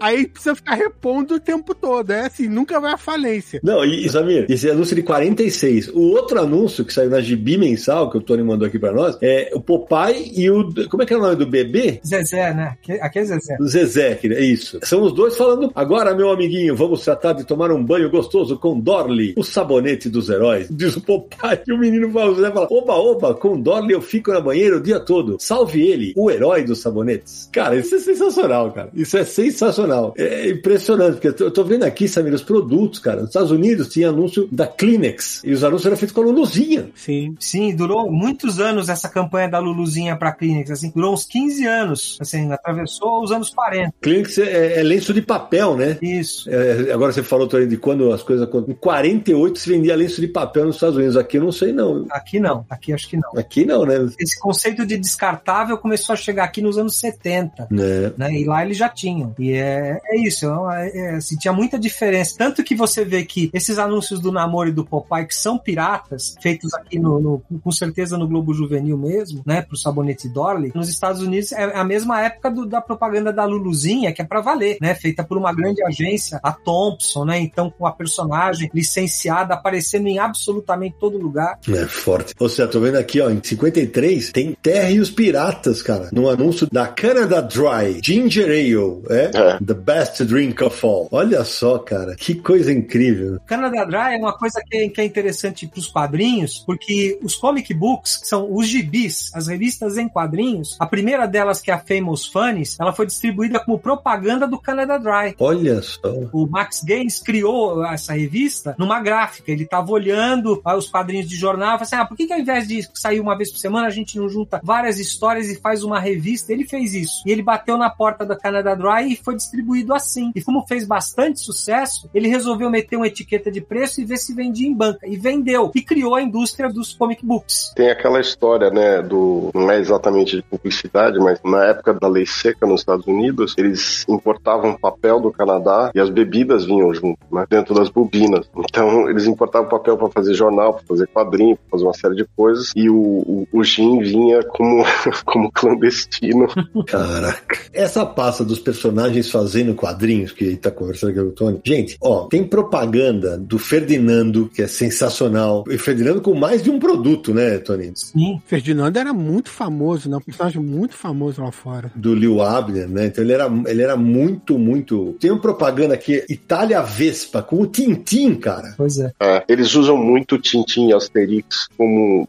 Aí 0.00 0.26
precisa 0.26 0.54
ficar 0.54 0.74
repondo 0.74 1.34
o 1.34 1.40
tempo 1.40 1.74
todo. 1.74 2.10
É 2.10 2.26
assim, 2.26 2.48
nunca 2.48 2.80
vai 2.80 2.92
à 2.92 2.96
falência. 2.96 3.60
Não, 3.62 3.84
e, 3.84 4.06
e 4.06 4.08
Samir, 4.08 4.46
esse 4.48 4.70
anúncio 4.70 4.94
de 4.96 5.02
46. 5.02 5.88
O 5.88 6.00
outro 6.12 6.40
anúncio 6.40 6.84
que 6.84 6.92
saiu 6.92 7.10
na 7.10 7.20
Gibi 7.20 7.58
mensal, 7.58 8.10
que 8.10 8.18
o 8.18 8.20
Tony 8.20 8.42
mandou 8.42 8.66
aqui 8.66 8.78
pra 8.78 8.92
nós, 8.92 9.16
é 9.22 9.50
o 9.54 9.60
Popeye 9.60 10.32
e 10.36 10.50
o. 10.50 10.68
Como 10.88 11.02
é 11.02 11.06
que 11.06 11.12
é 11.14 11.16
o 11.16 11.20
nome 11.20 11.36
do 11.36 11.46
bebê? 11.46 12.00
Zezé, 12.06 12.52
né? 12.54 12.76
Aque- 12.80 13.00
Aquele 13.00 13.24
Zezé. 13.26 13.56
O 13.60 13.66
Zezé, 13.66 14.14
que 14.14 14.26
é 14.28 14.40
isso. 14.44 14.78
São 14.82 15.02
os 15.02 15.12
dois 15.12 15.36
falando. 15.36 15.70
Agora, 15.74 16.14
meu 16.14 16.30
amiguinho, 16.30 16.74
vamos 16.76 17.02
tratar 17.04 17.32
de 17.32 17.44
tomar 17.44 17.70
um 17.70 17.82
banho 17.84 18.10
gostoso 18.10 18.58
com 18.58 18.78
Dorley, 18.78 19.34
o 19.36 19.42
sabonete 19.42 20.08
dos 20.08 20.28
heróis. 20.28 20.68
Diz 20.70 20.96
o 20.96 21.00
Popeye. 21.00 21.60
E 21.66 21.72
o 21.72 21.78
menino 21.78 22.10
fala, 22.10 22.30
o 22.30 22.34
Zezé 22.34 22.50
fala: 22.50 22.66
Oba, 22.70 22.94
oba, 22.94 23.34
com 23.34 23.57
Dorley 23.60 23.94
eu 23.94 24.02
fico 24.02 24.32
na 24.32 24.40
banheira 24.40 24.76
o 24.76 24.80
dia 24.80 25.00
todo. 25.00 25.36
Salve 25.38 25.82
ele, 25.82 26.12
o 26.16 26.30
herói 26.30 26.64
dos 26.64 26.80
sabonetes. 26.80 27.48
Cara, 27.52 27.76
isso 27.76 27.94
é 27.94 27.98
sensacional, 27.98 28.72
cara. 28.72 28.90
Isso 28.94 29.16
é 29.16 29.24
sensacional. 29.24 30.14
É 30.16 30.50
impressionante, 30.50 31.20
porque 31.20 31.42
eu 31.42 31.50
tô, 31.50 31.64
vendo 31.64 31.84
aqui, 31.84 32.08
Samir, 32.08 32.34
os 32.34 32.42
produtos, 32.42 32.98
cara. 32.98 33.20
Nos 33.20 33.30
Estados 33.30 33.50
Unidos 33.50 33.88
tinha 33.88 34.08
anúncio 34.08 34.48
da 34.50 34.66
Kleenex. 34.66 35.42
E 35.44 35.52
os 35.52 35.64
anúncios 35.64 35.86
eram 35.86 35.96
feitos 35.96 36.14
com 36.14 36.22
a 36.22 36.24
Luluzinha. 36.24 36.90
Sim. 36.94 37.34
Sim, 37.38 37.74
durou 37.74 38.10
muitos 38.10 38.60
anos 38.60 38.88
essa 38.88 39.08
campanha 39.08 39.48
da 39.48 39.58
Luluzinha 39.58 40.16
pra 40.16 40.32
Kleenex, 40.32 40.70
assim, 40.70 40.92
durou 40.94 41.14
uns 41.14 41.24
15 41.24 41.66
anos, 41.66 42.18
assim, 42.20 42.52
atravessou 42.52 43.22
os 43.22 43.30
anos 43.30 43.50
40. 43.50 43.94
Kleenex 44.00 44.38
é, 44.38 44.80
é 44.80 44.82
lenço 44.82 45.12
de 45.12 45.22
papel, 45.22 45.76
né? 45.76 45.98
Isso. 46.00 46.48
É, 46.50 46.92
agora 46.92 47.12
você 47.12 47.22
falou, 47.22 47.46
Tony, 47.46 47.66
de 47.66 47.76
quando 47.76 48.12
as 48.12 48.22
coisas. 48.22 48.48
Em 48.68 48.74
48 48.74 49.58
se 49.58 49.68
vendia 49.68 49.96
lenço 49.96 50.20
de 50.20 50.28
papel 50.28 50.66
nos 50.66 50.76
Estados 50.76 50.96
Unidos. 50.96 51.16
Aqui 51.16 51.38
eu 51.38 51.42
não 51.42 51.52
sei, 51.52 51.72
não. 51.72 52.06
Aqui 52.10 52.40
não, 52.40 52.64
aqui 52.68 52.92
acho 52.92 53.08
que 53.08 53.16
não. 53.16 53.30
Aqui 53.36 53.47
não, 53.64 53.84
né? 53.84 53.94
Esse 54.18 54.38
conceito 54.38 54.86
de 54.86 54.96
descartável 54.96 55.76
começou 55.78 56.12
a 56.12 56.16
chegar 56.16 56.44
aqui 56.44 56.60
nos 56.60 56.78
anos 56.78 56.98
70. 56.98 57.68
É. 57.72 58.12
Né? 58.16 58.32
E 58.40 58.44
lá 58.44 58.64
eles 58.64 58.76
já 58.76 58.88
tinham. 58.88 59.34
E 59.38 59.52
é, 59.52 60.00
é 60.04 60.18
isso, 60.18 60.46
é, 60.70 60.88
é, 60.96 61.10
assim, 61.16 61.36
tinha 61.36 61.52
muita 61.52 61.78
diferença. 61.78 62.34
Tanto 62.38 62.62
que 62.62 62.74
você 62.74 63.04
vê 63.04 63.24
que 63.24 63.50
esses 63.52 63.78
anúncios 63.78 64.20
do 64.20 64.30
namoro 64.32 64.68
e 64.68 64.72
do 64.72 64.84
Popeye, 64.84 65.26
que 65.26 65.34
são 65.34 65.58
piratas, 65.58 66.34
feitos 66.40 66.72
aqui 66.74 66.98
no, 66.98 67.20
no- 67.20 67.42
com 67.62 67.70
certeza 67.72 68.16
no 68.18 68.26
Globo 68.28 68.52
Juvenil 68.54 68.96
mesmo, 68.98 69.42
né? 69.46 69.62
Pro 69.62 69.76
sabonete 69.76 70.28
Dorley, 70.28 70.72
nos 70.74 70.88
Estados 70.88 71.22
Unidos 71.22 71.52
é 71.52 71.64
a 71.76 71.84
mesma 71.84 72.20
época 72.22 72.50
do- 72.50 72.66
da 72.66 72.80
propaganda 72.80 73.32
da 73.32 73.44
Luluzinha, 73.44 74.12
que 74.12 74.22
é 74.22 74.24
pra 74.24 74.40
valer, 74.40 74.78
né? 74.80 74.94
Feita 74.94 75.24
por 75.24 75.36
uma 75.38 75.52
grande 75.52 75.82
agência, 75.84 76.40
a 76.42 76.52
Thompson, 76.52 77.24
né? 77.24 77.38
Então, 77.38 77.70
com 77.70 77.86
a 77.86 77.92
personagem 77.92 78.70
licenciada, 78.74 79.54
aparecendo 79.54 80.06
em 80.08 80.18
absolutamente 80.18 80.96
todo 80.98 81.18
lugar. 81.18 81.58
É 81.68 81.86
forte. 81.86 82.34
Ou 82.38 82.48
seja, 82.48 82.68
tô 82.68 82.80
vendo 82.80 82.96
aqui, 82.96 83.20
ó, 83.20 83.27
em 83.30 83.40
53 83.42 84.32
tem 84.32 84.56
Terra 84.62 84.90
e 84.90 85.00
os 85.00 85.10
Piratas, 85.10 85.82
cara. 85.82 86.08
No 86.12 86.28
anúncio 86.28 86.68
da 86.70 86.86
Canada 86.86 87.40
Dry 87.42 88.00
Ginger 88.02 88.46
Ale, 88.46 89.02
é? 89.10 89.30
É. 89.34 89.58
The 89.64 89.74
best 89.74 90.24
drink 90.24 90.62
of 90.62 90.84
all. 90.84 91.08
Olha 91.10 91.44
só, 91.44 91.78
cara, 91.78 92.14
que 92.16 92.34
coisa 92.34 92.72
incrível. 92.72 93.40
Canada 93.46 93.84
Dry 93.84 94.14
é 94.14 94.18
uma 94.18 94.36
coisa 94.36 94.60
que 94.66 94.76
é, 94.76 94.88
que 94.88 95.00
é 95.00 95.04
interessante 95.04 95.66
para 95.66 95.78
os 95.78 95.86
quadrinhos, 95.86 96.62
porque 96.66 97.18
os 97.22 97.34
comic 97.34 97.72
books, 97.74 98.16
que 98.16 98.28
são 98.28 98.52
os 98.54 98.66
gibis, 98.66 99.30
as 99.34 99.48
revistas 99.48 99.96
em 99.96 100.08
quadrinhos, 100.08 100.76
a 100.78 100.86
primeira 100.86 101.26
delas, 101.26 101.60
que 101.60 101.70
é 101.70 101.74
a 101.74 101.78
Famous 101.78 102.26
Funnies, 102.26 102.76
ela 102.80 102.92
foi 102.92 103.06
distribuída 103.06 103.60
como 103.60 103.78
propaganda 103.78 104.46
do 104.46 104.58
Canada 104.58 104.98
Dry. 104.98 105.34
Olha 105.38 105.80
só. 105.82 106.00
O 106.32 106.46
Max 106.46 106.82
Gaines 106.82 107.20
criou 107.20 107.84
essa 107.84 108.12
revista 108.12 108.74
numa 108.78 109.00
gráfica. 109.00 109.50
Ele 109.50 109.64
estava 109.64 109.90
olhando 109.90 110.60
ah, 110.64 110.76
os 110.76 110.88
quadrinhos 110.88 111.28
de 111.28 111.36
jornal 111.36 111.76
e 111.76 111.78
falou 111.78 111.82
assim: 111.82 111.96
ah, 111.96 112.04
por 112.04 112.16
que, 112.16 112.26
que 112.26 112.32
ao 112.32 112.38
invés 112.38 112.66
de 112.66 112.88
sair 112.94 113.17
uma 113.20 113.36
vez 113.36 113.50
por 113.50 113.58
semana, 113.58 113.86
a 113.86 113.90
gente 113.90 114.18
junta 114.28 114.60
várias 114.62 114.98
histórias 114.98 115.48
e 115.48 115.60
faz 115.60 115.82
uma 115.82 115.98
revista? 115.98 116.52
Ele 116.52 116.64
fez 116.64 116.94
isso. 116.94 117.22
E 117.26 117.30
ele 117.30 117.42
bateu 117.42 117.76
na 117.76 117.90
porta 117.90 118.24
da 118.24 118.36
Canada 118.36 118.74
Dry 118.74 119.12
e 119.12 119.16
foi 119.16 119.36
distribuído 119.36 119.94
assim. 119.94 120.32
E 120.34 120.42
como 120.42 120.66
fez 120.66 120.86
bastante 120.86 121.40
sucesso, 121.40 122.08
ele 122.14 122.28
resolveu 122.28 122.70
meter 122.70 122.96
uma 122.96 123.06
etiqueta 123.06 123.50
de 123.50 123.60
preço 123.60 124.00
e 124.00 124.04
ver 124.04 124.18
se 124.18 124.34
vendia 124.34 124.68
em 124.68 124.74
banca. 124.74 125.06
E 125.06 125.16
vendeu. 125.16 125.70
E 125.74 125.82
criou 125.82 126.14
a 126.14 126.22
indústria 126.22 126.68
dos 126.68 126.94
comic 126.94 127.24
books. 127.24 127.72
Tem 127.74 127.90
aquela 127.90 128.20
história, 128.20 128.70
né, 128.70 129.02
do. 129.02 129.50
Não 129.54 129.70
é 129.70 129.78
exatamente 129.78 130.36
de 130.36 130.42
publicidade, 130.42 131.18
mas 131.18 131.40
na 131.44 131.64
época 131.64 131.94
da 131.94 132.08
lei 132.08 132.26
seca 132.26 132.66
nos 132.66 132.80
Estados 132.80 133.06
Unidos, 133.06 133.54
eles 133.56 134.04
importavam 134.08 134.76
papel 134.76 135.20
do 135.20 135.32
Canadá 135.32 135.90
e 135.94 136.00
as 136.00 136.10
bebidas 136.10 136.64
vinham 136.64 136.92
junto, 136.92 137.18
né, 137.30 137.44
dentro 137.48 137.74
das 137.74 137.88
bobinas. 137.88 138.48
Então, 138.56 139.08
eles 139.08 139.26
importavam 139.26 139.68
papel 139.68 139.96
para 139.96 140.10
fazer 140.10 140.34
jornal, 140.34 140.74
para 140.74 140.84
fazer 140.84 141.06
quadrinho, 141.08 141.56
para 141.56 141.70
fazer 141.70 141.84
uma 141.84 141.94
série 141.94 142.14
de 142.16 142.24
coisas, 142.36 142.72
e 142.76 142.88
o, 142.88 142.96
o, 143.08 143.48
o 143.52 143.64
gin 143.64 144.00
vinha 144.00 144.42
como, 144.42 144.84
como 145.24 145.50
clandestino. 145.52 146.46
Caraca. 146.86 147.58
Essa 147.72 148.04
pasta 148.04 148.44
dos 148.44 148.58
personagens 148.58 149.30
fazendo 149.30 149.74
quadrinhos, 149.74 150.32
que 150.32 150.56
tá 150.56 150.70
conversando 150.70 151.10
aqui 151.10 151.20
com 151.20 151.26
o 151.26 151.32
Tony. 151.32 151.60
Gente, 151.64 151.96
ó, 152.00 152.26
tem 152.26 152.44
propaganda 152.44 153.36
do 153.38 153.58
Ferdinando, 153.58 154.50
que 154.52 154.62
é 154.62 154.66
sensacional. 154.66 155.64
E 155.68 155.78
Ferdinando 155.78 156.20
com 156.20 156.34
mais 156.34 156.62
de 156.62 156.70
um 156.70 156.78
produto, 156.78 157.32
né, 157.32 157.58
Tony? 157.58 157.92
Sim. 157.94 158.40
Ferdinando 158.46 158.98
era 158.98 159.12
muito 159.12 159.50
famoso, 159.50 160.08
né? 160.08 160.16
Um 160.16 160.20
personagem 160.20 160.62
muito 160.62 160.94
famoso 160.94 161.42
lá 161.42 161.50
fora. 161.50 161.90
do 161.94 162.14
Lil 162.14 162.42
Abner, 162.42 162.88
né? 162.88 163.06
Então 163.06 163.22
ele 163.22 163.32
era, 163.32 163.50
ele 163.66 163.82
era 163.82 163.96
muito, 163.96 164.58
muito. 164.58 165.16
Tem 165.20 165.30
uma 165.30 165.40
propaganda 165.40 165.94
aqui, 165.94 166.24
Itália 166.28 166.82
Vespa, 166.82 167.42
com 167.42 167.60
o 167.60 167.66
Tintim, 167.66 168.34
cara. 168.34 168.74
Pois 168.76 168.98
é. 168.98 169.12
É, 169.20 169.44
eles 169.48 169.74
usam 169.74 169.96
muito 169.96 170.34
o 170.34 170.38
Tintin 170.38 170.88
e 170.88 170.94
Asterix 170.94 171.68
como 171.76 172.28